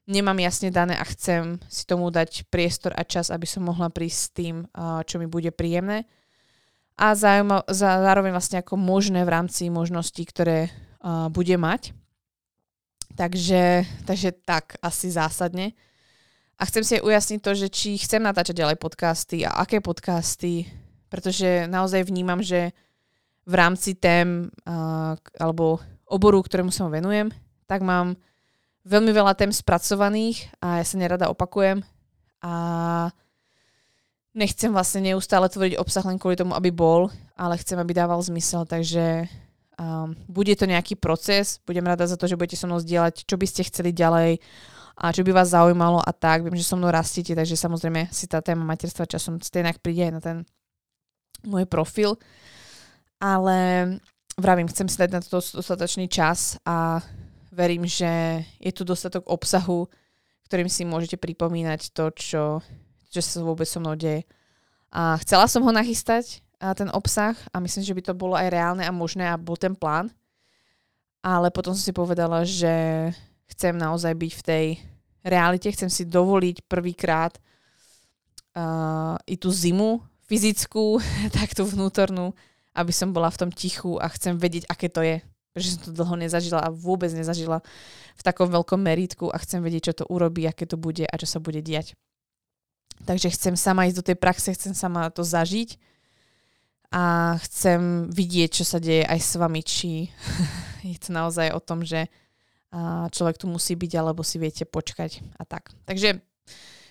nemám 0.07 0.39
jasne 0.43 0.71
dané 0.71 0.95
a 0.99 1.05
chcem 1.07 1.59
si 1.67 1.87
tomu 1.87 2.11
dať 2.11 2.47
priestor 2.51 2.95
a 2.95 3.03
čas, 3.07 3.31
aby 3.31 3.47
som 3.47 3.67
mohla 3.67 3.91
prísť 3.91 4.19
s 4.19 4.29
tým, 4.35 4.67
čo 5.07 5.19
mi 5.19 5.27
bude 5.27 5.51
príjemné. 5.55 6.07
A 6.99 7.15
zároveň 7.15 8.35
vlastne 8.35 8.63
ako 8.63 8.75
možné 8.75 9.23
v 9.23 9.31
rámci 9.31 9.71
možností, 9.71 10.27
ktoré 10.27 10.75
bude 11.31 11.55
mať. 11.55 11.95
Takže, 13.19 13.83
takže 14.07 14.31
tak, 14.47 14.79
asi 14.79 15.11
zásadne. 15.11 15.75
A 16.55 16.63
chcem 16.71 16.87
si 16.87 16.93
aj 16.99 17.03
ujasniť 17.03 17.41
to, 17.43 17.53
že 17.59 17.67
či 17.67 17.99
chcem 17.99 18.23
natáčať 18.23 18.63
ďalej 18.63 18.79
podcasty 18.79 19.43
a 19.43 19.59
aké 19.59 19.83
podcasty, 19.83 20.71
pretože 21.11 21.67
naozaj 21.67 22.07
vnímam, 22.07 22.39
že 22.39 22.71
v 23.43 23.55
rámci 23.59 23.99
tém 23.99 24.47
uh, 24.63 25.19
alebo 25.35 25.83
oboru, 26.07 26.47
ktorému 26.47 26.71
sa 26.71 26.87
venujem, 26.87 27.35
tak 27.67 27.83
mám 27.83 28.15
veľmi 28.87 29.11
veľa 29.11 29.35
tém 29.35 29.51
spracovaných 29.51 30.55
a 30.63 30.79
ja 30.79 30.85
sa 30.87 30.97
nerada 31.03 31.27
opakujem 31.27 31.83
a 32.39 32.55
nechcem 34.31 34.71
vlastne 34.71 35.11
neustále 35.11 35.51
tvoriť 35.51 35.75
obsah 35.75 36.07
len 36.07 36.23
kvôli 36.23 36.39
tomu, 36.39 36.55
aby 36.55 36.71
bol, 36.71 37.11
ale 37.35 37.59
chcem, 37.59 37.83
aby 37.83 37.99
dával 37.99 38.23
zmysel, 38.23 38.63
takže 38.63 39.27
Um, 39.79 40.19
bude 40.27 40.59
to 40.59 40.67
nejaký 40.67 40.99
proces, 40.99 41.63
budem 41.63 41.87
rada 41.87 42.03
za 42.03 42.19
to, 42.19 42.27
že 42.27 42.35
budete 42.35 42.59
so 42.59 42.67
mnou 42.67 42.83
zdieľať, 42.83 43.23
čo 43.31 43.39
by 43.39 43.47
ste 43.47 43.63
chceli 43.71 43.95
ďalej 43.95 44.43
a 44.99 45.15
čo 45.15 45.23
by 45.23 45.31
vás 45.31 45.55
zaujímalo 45.55 46.03
a 46.03 46.11
tak. 46.11 46.43
Viem, 46.43 46.59
že 46.59 46.67
so 46.67 46.75
mnou 46.75 46.91
rastíte, 46.91 47.31
takže 47.39 47.55
samozrejme 47.55 48.11
si 48.11 48.27
tá 48.27 48.43
téma 48.43 48.67
materstva 48.67 49.07
časom 49.07 49.39
stejnak 49.39 49.79
príde 49.79 50.11
aj 50.11 50.13
na 50.13 50.21
ten 50.21 50.37
môj 51.47 51.71
profil. 51.71 52.19
Ale 53.23 53.87
vravím, 54.35 54.67
chcem 54.67 54.91
si 54.91 54.99
dať 54.99 55.11
na 55.15 55.23
to 55.23 55.39
dostatočný 55.39 56.11
čas 56.11 56.59
a 56.67 56.99
verím, 57.55 57.87
že 57.87 58.43
je 58.59 58.75
tu 58.75 58.83
dostatok 58.83 59.31
obsahu, 59.31 59.87
ktorým 60.51 60.67
si 60.67 60.83
môžete 60.83 61.23
pripomínať 61.23 61.95
to, 61.95 62.11
čo, 62.19 62.43
čo 63.15 63.21
sa 63.23 63.47
vôbec 63.47 63.71
so 63.71 63.79
mnou 63.79 63.95
deje. 63.95 64.27
A 64.91 65.15
chcela 65.23 65.47
som 65.47 65.63
ho 65.63 65.71
nachystať, 65.71 66.43
ten 66.59 66.91
obsah 66.91 67.39
a 67.55 67.63
myslím, 67.63 67.87
že 67.87 67.95
by 67.95 68.03
to 68.03 68.15
bolo 68.19 68.35
aj 68.35 68.51
reálne 68.51 68.83
a 68.83 68.91
možné 68.91 69.31
a 69.31 69.39
bol 69.39 69.55
ten 69.55 69.79
plán. 69.79 70.11
ale 71.23 71.51
potom 71.51 71.75
som 71.75 71.83
si 71.83 71.95
povedala, 71.95 72.47
že 72.47 72.71
chcem 73.51 73.75
naozaj 73.75 74.15
byť 74.15 74.33
v 74.39 74.43
tej 74.47 74.67
realite, 75.27 75.71
chcem 75.75 75.91
si 75.91 76.07
dovoliť 76.07 76.67
prvýkrát 76.71 77.35
uh, 78.55 79.19
i 79.27 79.35
tú 79.35 79.51
zimu 79.51 79.99
fyzickú, 80.27 81.03
tak 81.37 81.55
tú 81.55 81.67
vnútornú, 81.67 82.35
aby 82.75 82.93
som 82.95 83.11
bola 83.11 83.31
v 83.31 83.41
tom 83.47 83.51
tichu 83.51 83.99
a 83.99 84.07
chcem 84.15 84.39
vedieť, 84.39 84.71
aké 84.71 84.87
to 84.91 85.03
je. 85.03 85.19
Pretože 85.53 85.75
som 85.75 85.83
to 85.91 85.93
dlho 85.97 86.15
nezažila 86.15 86.61
a 86.63 86.71
vôbec 86.71 87.11
nezažila 87.11 87.65
v 88.15 88.23
takom 88.23 88.47
veľkom 88.47 88.79
meritku 88.79 89.27
a 89.31 89.43
chcem 89.43 89.59
vedieť, 89.59 89.91
čo 89.91 90.05
to 90.05 90.05
urobí, 90.07 90.47
aké 90.47 90.71
to 90.71 90.79
bude 90.79 91.03
a 91.03 91.15
čo 91.19 91.27
sa 91.27 91.43
bude 91.43 91.59
diať. 91.65 91.99
Takže 93.03 93.31
chcem 93.35 93.55
sama 93.59 93.87
ísť 93.91 93.99
do 93.99 94.07
tej 94.07 94.17
praxe, 94.19 94.55
chcem 94.55 94.75
sama 94.75 95.11
to 95.11 95.23
zažiť 95.23 95.88
a 96.89 97.37
chcem 97.45 98.09
vidieť, 98.09 98.51
čo 98.51 98.65
sa 98.65 98.81
deje 98.81 99.05
aj 99.05 99.21
s 99.21 99.33
vami, 99.37 99.61
či 99.61 100.09
je 100.93 100.99
to 100.99 101.13
naozaj 101.13 101.53
o 101.53 101.61
tom, 101.61 101.85
že 101.85 102.09
človek 103.09 103.41
tu 103.41 103.49
musí 103.49 103.73
byť, 103.77 103.93
alebo 103.97 104.21
si 104.21 104.37
viete 104.37 104.69
počkať 104.69 105.25
a 105.41 105.49
tak. 105.49 105.73
Takže 105.89 106.21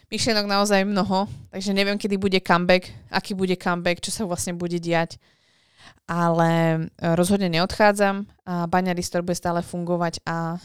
myšlienok 0.09 0.47
naozaj 0.49 0.87
mnoho, 0.87 1.29
takže 1.53 1.75
neviem, 1.75 2.01
kedy 2.01 2.17
bude 2.17 2.39
comeback, 2.41 2.89
aký 3.13 3.37
bude 3.37 3.53
comeback, 3.59 4.01
čo 4.01 4.09
sa 4.09 4.25
vlastne 4.25 4.57
bude 4.57 4.81
diať, 4.81 5.21
ale 6.07 6.51
e, 6.51 7.13
rozhodne 7.19 7.51
neodchádzam 7.51 8.27
Baňa 8.47 8.95
Ristor 8.95 9.27
bude 9.27 9.35
stále 9.35 9.59
fungovať 9.59 10.23
a, 10.23 10.59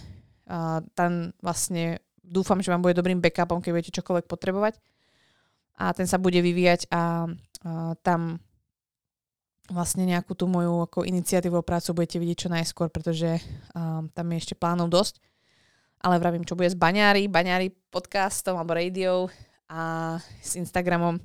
tam 0.93 1.33
vlastne 1.41 2.03
dúfam, 2.21 2.61
že 2.61 2.69
vám 2.69 2.83
bude 2.85 2.99
dobrým 2.99 3.23
backupom, 3.25 3.65
keď 3.65 3.71
budete 3.73 3.97
čokoľvek 3.97 4.27
potrebovať 4.29 4.75
a 5.81 5.97
ten 5.97 6.05
sa 6.05 6.21
bude 6.21 6.39
vyvíjať 6.45 6.93
a 6.93 7.25
tam 8.05 8.37
vlastne 9.73 10.05
nejakú 10.05 10.37
tú 10.37 10.45
moju 10.45 10.85
ako 10.85 11.09
iniciatívu 11.09 11.65
prácu 11.65 11.97
budete 11.97 12.21
vidieť 12.21 12.39
čo 12.47 12.53
najskôr, 12.53 12.93
pretože 12.93 13.41
um, 13.73 14.07
tam 14.13 14.29
je 14.31 14.41
ešte 14.45 14.55
plánov 14.55 14.93
dosť. 14.93 15.19
Ale 16.03 16.21
vravím, 16.21 16.45
čo 16.45 16.59
bude 16.59 16.69
s 16.69 16.77
Baňári, 16.77 17.31
Baňári 17.31 17.73
podcastom 17.89 18.61
alebo 18.61 18.77
rádiou 18.77 19.33
a 19.71 20.19
s 20.45 20.59
Instagramom. 20.61 21.17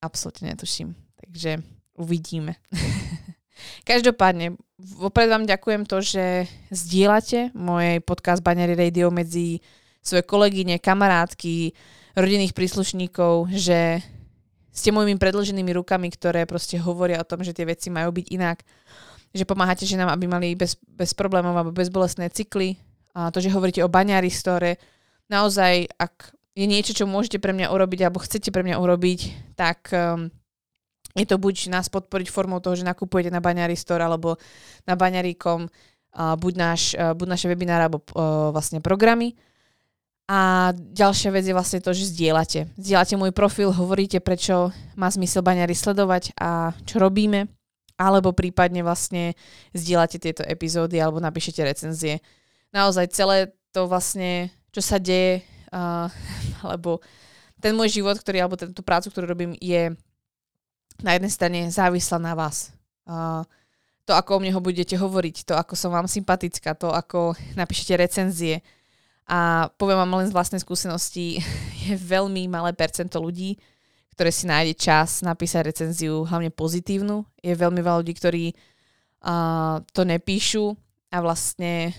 Absolutne 0.00 0.54
netuším. 0.54 0.96
Takže 1.20 1.60
uvidíme. 1.98 2.56
Každopádne, 3.88 4.56
vopred 4.78 5.28
vám 5.28 5.48
ďakujem 5.48 5.82
to, 5.84 5.98
že 6.00 6.46
zdieľate 6.72 7.52
môj 7.56 8.00
podcast 8.04 8.40
Baňári 8.40 8.78
Radio 8.78 9.10
medzi 9.10 9.60
svoje 9.98 10.22
kolegyne, 10.22 10.78
kamarátky, 10.78 11.74
rodinných 12.14 12.54
príslušníkov, 12.54 13.50
že 13.50 14.00
ste 14.76 14.92
mojimi 14.92 15.16
predlženými 15.16 15.72
rukami, 15.72 16.12
ktoré 16.12 16.44
proste 16.44 16.76
hovoria 16.76 17.24
o 17.24 17.24
tom, 17.24 17.40
že 17.40 17.56
tie 17.56 17.64
veci 17.64 17.88
majú 17.88 18.12
byť 18.12 18.26
inak. 18.28 18.60
Že 19.32 19.48
pomáhate 19.48 19.88
ženám, 19.88 20.12
aby 20.12 20.28
mali 20.28 20.52
bez, 20.52 20.76
bez 20.84 21.16
problémov 21.16 21.56
alebo 21.56 21.72
bezbolestné 21.72 22.28
cykly. 22.28 22.76
A 23.16 23.32
to, 23.32 23.40
že 23.40 23.48
hovoríte 23.48 23.80
o 23.80 23.88
baňári 23.88 24.28
store, 24.28 24.76
naozaj, 25.32 25.88
ak 25.96 26.36
je 26.52 26.68
niečo, 26.68 26.92
čo 26.92 27.08
môžete 27.08 27.40
pre 27.40 27.56
mňa 27.56 27.72
urobiť 27.72 28.00
alebo 28.04 28.20
chcete 28.20 28.52
pre 28.52 28.60
mňa 28.60 28.76
urobiť, 28.76 29.20
tak 29.56 29.88
um, 29.96 30.28
je 31.16 31.24
to 31.24 31.40
buď 31.40 31.72
nás 31.72 31.88
podporiť 31.88 32.28
formou 32.28 32.60
toho, 32.60 32.76
že 32.76 32.84
nakupujete 32.84 33.32
na 33.32 33.40
baňári 33.40 33.76
store 33.76 34.04
alebo 34.04 34.36
na 34.84 34.92
baňaríkom 34.96 35.68
uh, 35.68 36.36
buď, 36.36 36.52
náš, 36.56 36.82
uh, 36.96 37.16
buď 37.16 37.28
naše 37.28 37.46
webináre 37.48 37.88
alebo 37.88 38.04
uh, 38.12 38.52
vlastne 38.52 38.84
programy, 38.84 39.32
a 40.26 40.74
ďalšia 40.74 41.30
vec 41.30 41.46
je 41.46 41.54
vlastne 41.54 41.78
to, 41.78 41.94
že 41.94 42.10
zdieľate. 42.10 42.74
Zdieľate 42.74 43.14
môj 43.14 43.30
profil, 43.30 43.70
hovoríte, 43.70 44.18
prečo 44.18 44.74
má 44.98 45.06
zmysel 45.06 45.46
baňary 45.46 45.70
sledovať 45.70 46.34
a 46.34 46.74
čo 46.82 46.98
robíme, 46.98 47.46
alebo 47.94 48.34
prípadne 48.34 48.82
vlastne 48.82 49.38
zdieľate 49.70 50.18
tieto 50.18 50.42
epizódy 50.42 50.98
alebo 50.98 51.22
napíšete 51.22 51.62
recenzie. 51.62 52.18
Naozaj 52.74 53.14
celé 53.14 53.54
to 53.70 53.86
vlastne, 53.86 54.50
čo 54.74 54.82
sa 54.82 54.98
deje, 54.98 55.46
uh, 55.70 56.10
alebo 56.66 56.98
ten 57.62 57.78
môj 57.78 58.02
život, 58.02 58.18
ktorý, 58.18 58.42
alebo 58.42 58.58
tú 58.58 58.82
prácu, 58.82 59.14
ktorú 59.14 59.30
robím, 59.30 59.54
je 59.62 59.94
na 61.06 61.14
jednej 61.14 61.32
strane 61.32 61.60
závislá 61.70 62.18
na 62.18 62.34
vás. 62.34 62.74
Uh, 63.06 63.46
to, 64.02 64.10
ako 64.10 64.38
o 64.38 64.40
mne 64.42 64.58
ho 64.58 64.62
budete 64.62 64.98
hovoriť, 64.98 65.46
to, 65.46 65.54
ako 65.54 65.78
som 65.78 65.94
vám 65.94 66.10
sympatická, 66.10 66.74
to, 66.74 66.90
ako 66.90 67.38
napíšete 67.54 67.94
recenzie, 67.94 68.62
a 69.26 69.66
poviem 69.74 69.98
vám 70.06 70.22
len 70.22 70.30
z 70.30 70.34
vlastnej 70.34 70.62
skúsenosti, 70.62 71.42
je 71.86 71.94
veľmi 71.98 72.46
malé 72.46 72.70
percento 72.72 73.18
ľudí, 73.18 73.58
ktoré 74.14 74.30
si 74.32 74.48
nájde 74.48 74.74
čas 74.78 75.20
napísať 75.20 75.68
recenziu, 75.68 76.24
hlavne 76.24 76.48
pozitívnu. 76.48 77.26
Je 77.42 77.52
veľmi 77.52 77.84
veľa 77.84 78.00
ľudí, 78.00 78.14
ktorí 78.16 78.44
uh, 78.54 79.84
to 79.92 80.08
nepíšu 80.08 80.72
a 81.12 81.20
vlastne 81.20 81.92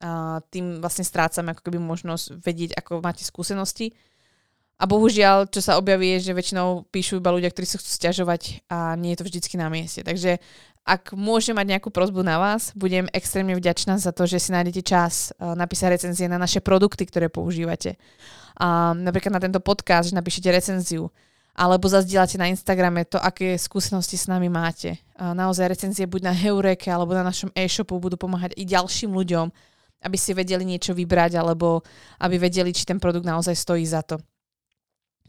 uh, 0.00 0.40
tým 0.48 0.80
vlastne 0.80 1.04
strácame 1.04 1.52
ako 1.52 1.68
keby 1.68 1.76
možnosť 1.82 2.40
vedieť, 2.40 2.70
ako 2.80 3.04
máte 3.04 3.26
skúsenosti. 3.26 3.92
A 4.74 4.90
bohužiaľ, 4.90 5.46
čo 5.52 5.62
sa 5.62 5.78
objaví, 5.78 6.18
je, 6.18 6.30
že 6.30 6.36
väčšinou 6.38 6.90
píšu 6.90 7.22
iba 7.22 7.30
ľudia, 7.30 7.52
ktorí 7.52 7.66
sa 7.68 7.78
chcú 7.78 7.90
stiažovať 7.92 8.66
a 8.66 8.98
nie 8.98 9.14
je 9.14 9.18
to 9.22 9.26
vždycky 9.28 9.54
na 9.54 9.70
mieste. 9.70 10.02
Takže 10.02 10.42
ak 10.84 11.16
môžem 11.16 11.56
mať 11.56 11.76
nejakú 11.76 11.88
prozbu 11.88 12.20
na 12.20 12.36
vás, 12.36 12.70
budem 12.76 13.08
extrémne 13.16 13.56
vďačná 13.56 13.96
za 13.96 14.12
to, 14.12 14.28
že 14.28 14.36
si 14.36 14.52
nájdete 14.52 14.84
čas 14.84 15.32
uh, 15.40 15.56
napísať 15.56 15.96
recenzie 15.96 16.28
na 16.28 16.36
naše 16.36 16.60
produkty, 16.60 17.08
ktoré 17.08 17.32
používate. 17.32 17.96
Uh, 18.60 18.92
napríklad 18.92 19.32
na 19.32 19.42
tento 19.42 19.64
podcast, 19.64 20.12
že 20.12 20.18
napíšete 20.20 20.52
recenziu 20.52 21.08
alebo 21.54 21.86
zazdielate 21.86 22.34
na 22.34 22.50
Instagrame 22.50 23.06
to, 23.06 23.14
aké 23.14 23.54
skúsenosti 23.54 24.18
s 24.18 24.26
nami 24.26 24.50
máte. 24.50 24.98
Naozaj 25.14 25.70
recenzie 25.70 26.02
buď 26.02 26.26
na 26.26 26.34
Heureke 26.34 26.90
alebo 26.90 27.14
na 27.14 27.22
našom 27.22 27.54
e-shopu 27.54 27.94
budú 28.02 28.18
pomáhať 28.18 28.58
i 28.58 28.66
ďalším 28.66 29.14
ľuďom, 29.14 29.54
aby 30.02 30.16
si 30.18 30.34
vedeli 30.34 30.66
niečo 30.66 30.98
vybrať 30.98 31.38
alebo 31.38 31.86
aby 32.18 32.42
vedeli, 32.42 32.74
či 32.74 32.82
ten 32.82 32.98
produkt 32.98 33.22
naozaj 33.22 33.54
stojí 33.54 33.86
za 33.86 34.02
to. 34.02 34.18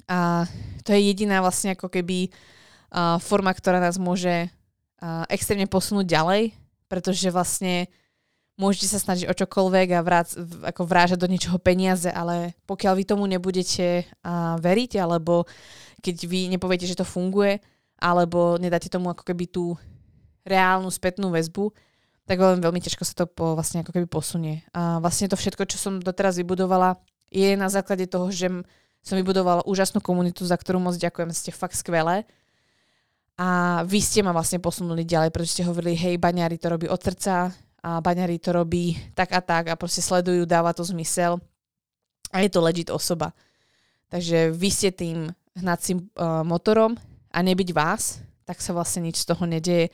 A 0.09 0.49
to 0.81 0.97
je 0.97 1.13
jediná 1.13 1.45
vlastne 1.45 1.77
ako 1.77 1.93
keby 1.93 2.33
uh, 2.33 3.21
forma, 3.21 3.53
ktorá 3.53 3.77
nás 3.77 4.01
môže 4.01 4.49
extrémne 5.29 5.67
posunúť 5.67 6.07
ďalej, 6.07 6.55
pretože 6.87 7.27
vlastne 7.33 7.89
môžete 8.55 8.87
sa 8.87 8.99
snažiť 8.99 9.27
o 9.27 9.35
čokoľvek 9.35 9.87
a 9.95 10.05
vrác, 10.05 10.31
ako 10.63 10.81
vrážať 10.87 11.19
do 11.19 11.27
niečoho 11.27 11.59
peniaze, 11.59 12.07
ale 12.07 12.55
pokiaľ 12.63 12.93
vy 12.95 13.03
tomu 13.03 13.27
nebudete 13.27 14.07
uh, 14.07 14.55
veriť, 14.59 15.03
alebo 15.03 15.43
keď 15.99 16.15
vy 16.23 16.39
nepoviete, 16.47 16.87
že 16.87 16.95
to 16.95 17.03
funguje, 17.07 17.59
alebo 17.99 18.55
nedáte 18.55 18.87
tomu 18.87 19.11
ako 19.11 19.27
keby 19.27 19.45
tú 19.51 19.75
reálnu 20.47 20.87
spätnú 20.87 21.31
väzbu, 21.33 21.73
tak 22.25 22.41
veľmi, 22.41 22.61
veľmi 22.61 22.81
ťažko 22.81 23.03
sa 23.05 23.13
to 23.13 23.25
po, 23.29 23.53
vlastne 23.53 23.85
ako 23.85 23.91
keby 23.93 24.07
posunie. 24.09 24.65
A 24.73 24.97
vlastne 25.03 25.29
to 25.29 25.37
všetko, 25.37 25.67
čo 25.69 25.77
som 25.77 26.01
doteraz 26.01 26.39
vybudovala, 26.41 26.97
je 27.29 27.53
na 27.57 27.69
základe 27.69 28.07
toho, 28.07 28.31
že 28.31 28.49
som 29.05 29.15
vybudovala 29.19 29.67
úžasnú 29.69 30.01
komunitu, 30.01 30.41
za 30.47 30.57
ktorú 30.57 30.81
moc 30.81 30.97
ďakujem, 30.97 31.29
ste 31.35 31.53
fakt 31.53 31.77
skvelé 31.77 32.25
a 33.35 33.83
vy 33.83 33.99
ste 33.99 34.23
ma 34.23 34.31
vlastne 34.31 34.63
posunuli 34.63 35.03
ďalej, 35.03 35.29
pretože 35.35 35.59
ste 35.59 35.67
hovorili, 35.67 35.95
hej, 35.99 36.15
baňári 36.15 36.55
to 36.55 36.71
robí 36.71 36.87
od 36.87 36.99
srdca 36.99 37.51
a 37.83 37.99
baňári 37.99 38.39
to 38.39 38.55
robí 38.55 38.95
tak 39.11 39.35
a 39.35 39.43
tak 39.43 39.69
a 39.69 39.75
proste 39.75 39.99
sledujú, 39.99 40.47
dáva 40.47 40.71
to 40.71 40.87
zmysel 40.87 41.43
a 42.31 42.39
je 42.39 42.49
to 42.49 42.63
legit 42.63 42.87
osoba. 42.87 43.35
Takže 44.07 44.55
vy 44.55 44.69
ste 44.71 44.89
tým 44.95 45.27
hnacím 45.59 46.07
uh, 46.15 46.47
motorom 46.47 46.95
a 47.31 47.39
nebyť 47.43 47.69
vás, 47.75 48.23
tak 48.47 48.63
sa 48.63 48.71
vlastne 48.71 49.11
nič 49.11 49.23
z 49.23 49.27
toho 49.27 49.43
nedeje. 49.43 49.91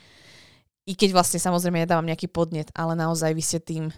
I 0.85 0.93
keď 0.93 1.13
vlastne 1.17 1.41
samozrejme 1.41 1.81
ja 1.81 1.89
dávam 1.89 2.05
nejaký 2.05 2.29
podnet, 2.29 2.69
ale 2.77 2.93
naozaj 2.93 3.33
vy 3.33 3.43
ste 3.43 3.59
tým 3.61 3.89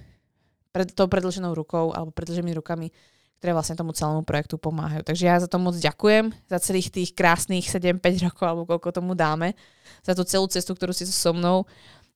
pred 0.72 0.88
tou 0.96 1.12
predlženou 1.12 1.52
rukou 1.52 1.92
alebo 1.92 2.16
predlženými 2.16 2.56
rukami 2.60 2.88
ktoré 3.44 3.52
vlastne 3.52 3.76
tomu 3.76 3.92
celému 3.92 4.24
projektu 4.24 4.56
pomáhajú. 4.56 5.04
Takže 5.04 5.28
ja 5.28 5.36
za 5.36 5.52
to 5.52 5.60
moc 5.60 5.76
ďakujem, 5.76 6.32
za 6.48 6.64
celých 6.64 6.88
tých 6.96 7.12
krásnych 7.12 7.68
7-5 7.68 8.00
rokov, 8.32 8.46
alebo 8.48 8.64
koľko 8.64 8.96
tomu 8.96 9.20
dáme, 9.20 9.52
za 10.00 10.16
tú 10.16 10.24
celú 10.24 10.48
cestu, 10.48 10.72
ktorú 10.72 10.96
si 10.96 11.04
so 11.04 11.36
mnou 11.36 11.68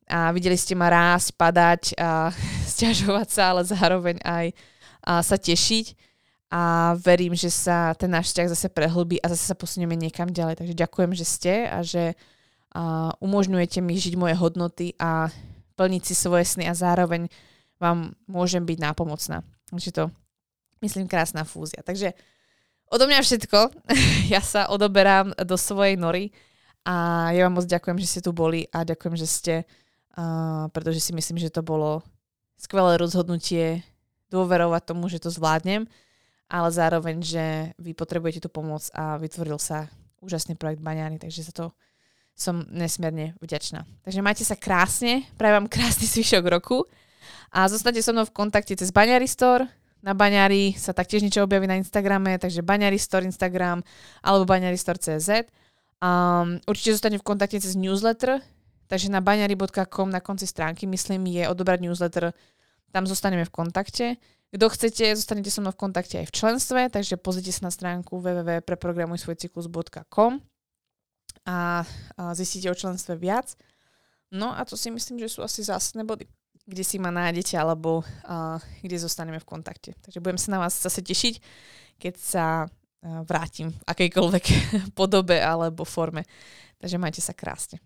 a 0.08 0.32
videli 0.32 0.56
ste 0.56 0.72
ma 0.72 0.88
rásť, 0.88 1.36
padať 1.36 2.00
a 2.00 2.32
stiažovať 2.72 3.28
sa, 3.28 3.52
ale 3.52 3.68
zároveň 3.68 4.24
aj 4.24 4.56
a 5.04 5.20
sa 5.20 5.36
tešiť 5.36 6.00
a 6.48 6.96
verím, 6.96 7.36
že 7.36 7.52
sa 7.52 7.92
ten 7.92 8.08
náš 8.08 8.32
vzťah 8.32 8.48
zase 8.56 8.68
prehlbí 8.72 9.20
a 9.20 9.28
zase 9.28 9.52
sa 9.52 9.56
posunieme 9.56 10.00
niekam 10.00 10.32
ďalej. 10.32 10.64
Takže 10.64 10.80
ďakujem, 10.80 11.12
že 11.12 11.26
ste 11.28 11.54
a 11.68 11.84
že 11.84 12.16
a 12.72 13.12
umožňujete 13.20 13.84
mi 13.84 14.00
žiť 14.00 14.16
moje 14.16 14.36
hodnoty 14.40 14.96
a 14.96 15.28
plniť 15.76 16.04
si 16.08 16.16
svoje 16.16 16.48
sny 16.48 16.72
a 16.72 16.78
zároveň 16.78 17.28
vám 17.84 18.16
môžem 18.32 18.64
byť 18.64 18.78
nápomocná. 18.80 19.44
Takže 19.72 19.92
to 19.92 20.04
myslím, 20.82 21.10
krásna 21.10 21.44
fúzia. 21.44 21.82
Takže 21.82 22.14
odo 22.92 23.06
mňa 23.08 23.22
všetko. 23.24 23.60
ja 24.34 24.42
sa 24.42 24.72
odoberám 24.72 25.36
do 25.44 25.56
svojej 25.56 26.00
nory 26.00 26.32
a 26.88 27.30
ja 27.36 27.48
vám 27.48 27.60
moc 27.60 27.68
ďakujem, 27.68 27.98
že 28.00 28.08
ste 28.08 28.22
tu 28.24 28.32
boli 28.32 28.64
a 28.72 28.88
ďakujem, 28.88 29.16
že 29.20 29.28
ste, 29.28 29.56
uh, 30.16 30.72
pretože 30.72 31.04
si 31.04 31.12
myslím, 31.12 31.36
že 31.42 31.52
to 31.52 31.60
bolo 31.60 32.00
skvelé 32.56 32.96
rozhodnutie 32.96 33.84
dôverovať 34.32 34.82
tomu, 34.88 35.08
že 35.08 35.20
to 35.24 35.32
zvládnem, 35.32 35.88
ale 36.48 36.70
zároveň, 36.72 37.20
že 37.24 37.46
vy 37.76 37.92
potrebujete 37.92 38.44
tú 38.44 38.50
pomoc 38.52 38.88
a 38.96 39.20
vytvoril 39.20 39.60
sa 39.60 39.92
úžasný 40.24 40.56
projekt 40.56 40.84
Baňány, 40.84 41.20
takže 41.20 41.48
za 41.48 41.54
to 41.54 41.66
som 42.38 42.64
nesmierne 42.70 43.34
vďačná. 43.42 43.84
Takže 44.06 44.22
majte 44.22 44.46
sa 44.46 44.54
krásne, 44.54 45.26
prajem 45.42 45.66
vám 45.66 45.68
krásny 45.74 46.06
zvyšok 46.06 46.46
roku 46.46 46.86
A 47.50 47.66
zostanete 47.66 48.06
so 48.06 48.14
mnou 48.14 48.30
v 48.30 48.36
kontakte 48.36 48.78
cez 48.78 48.94
Baňary 48.94 49.26
Store. 49.26 49.66
Na 50.06 50.14
Baňari 50.14 50.78
sa 50.78 50.94
taktiež 50.94 51.26
niečo 51.26 51.42
objaví 51.42 51.66
na 51.66 51.76
Instagrame, 51.76 52.38
takže 52.38 52.62
Baňary 52.62 53.02
Store 53.02 53.26
Instagram 53.26 53.82
alebo 54.22 54.46
Baňary 54.46 54.78
Store. 54.78 55.02
Um, 55.98 56.62
určite 56.70 56.94
zostane 56.94 57.18
v 57.18 57.26
kontakte 57.26 57.58
cez 57.58 57.74
newsletter, 57.74 58.38
takže 58.86 59.10
na 59.10 59.18
baňary.com 59.18 60.14
na 60.14 60.22
konci 60.22 60.46
stránky, 60.46 60.86
myslím, 60.86 61.26
je 61.26 61.50
odobrať 61.50 61.82
newsletter. 61.82 62.38
Tam 62.94 63.10
zostaneme 63.10 63.50
v 63.50 63.52
kontakte. 63.54 64.22
Kto 64.54 64.70
chcete, 64.70 65.18
zostanete 65.18 65.50
so 65.52 65.60
mnou 65.60 65.76
v 65.76 65.84
kontakte 65.90 66.24
aj 66.24 66.30
v 66.30 66.36
členstve, 66.38 66.88
takže 66.94 67.18
pozrite 67.20 67.52
sa 67.52 67.68
na 67.68 67.72
stránku 67.74 68.22
www.preprogramujsvojcyklus.com 68.22 70.40
a, 71.44 71.52
a 71.52 71.56
zistíte 72.38 72.72
o 72.72 72.76
členstve 72.78 73.20
viac. 73.20 73.60
No 74.32 74.56
a 74.56 74.64
to 74.64 74.80
si 74.80 74.88
myslím, 74.94 75.20
že 75.20 75.28
sú 75.34 75.44
asi 75.44 75.64
zásadné 75.66 76.06
body 76.08 76.30
kde 76.68 76.84
si 76.84 77.00
ma 77.00 77.10
nájdete 77.10 77.56
alebo 77.56 78.04
uh, 78.04 78.60
kde 78.84 79.00
zostaneme 79.00 79.40
v 79.40 79.48
kontakte. 79.48 79.96
Takže 80.04 80.20
budem 80.20 80.36
sa 80.36 80.52
na 80.52 80.60
vás 80.68 80.76
zase 80.76 81.00
tešiť, 81.00 81.36
keď 81.96 82.14
sa 82.20 82.46
uh, 82.68 83.24
vrátim 83.24 83.72
v 83.72 83.82
akejkoľvek 83.88 84.46
podobe 85.00 85.40
alebo 85.40 85.88
forme. 85.88 86.28
Takže 86.78 87.00
majte 87.00 87.24
sa 87.24 87.32
krásne. 87.32 87.80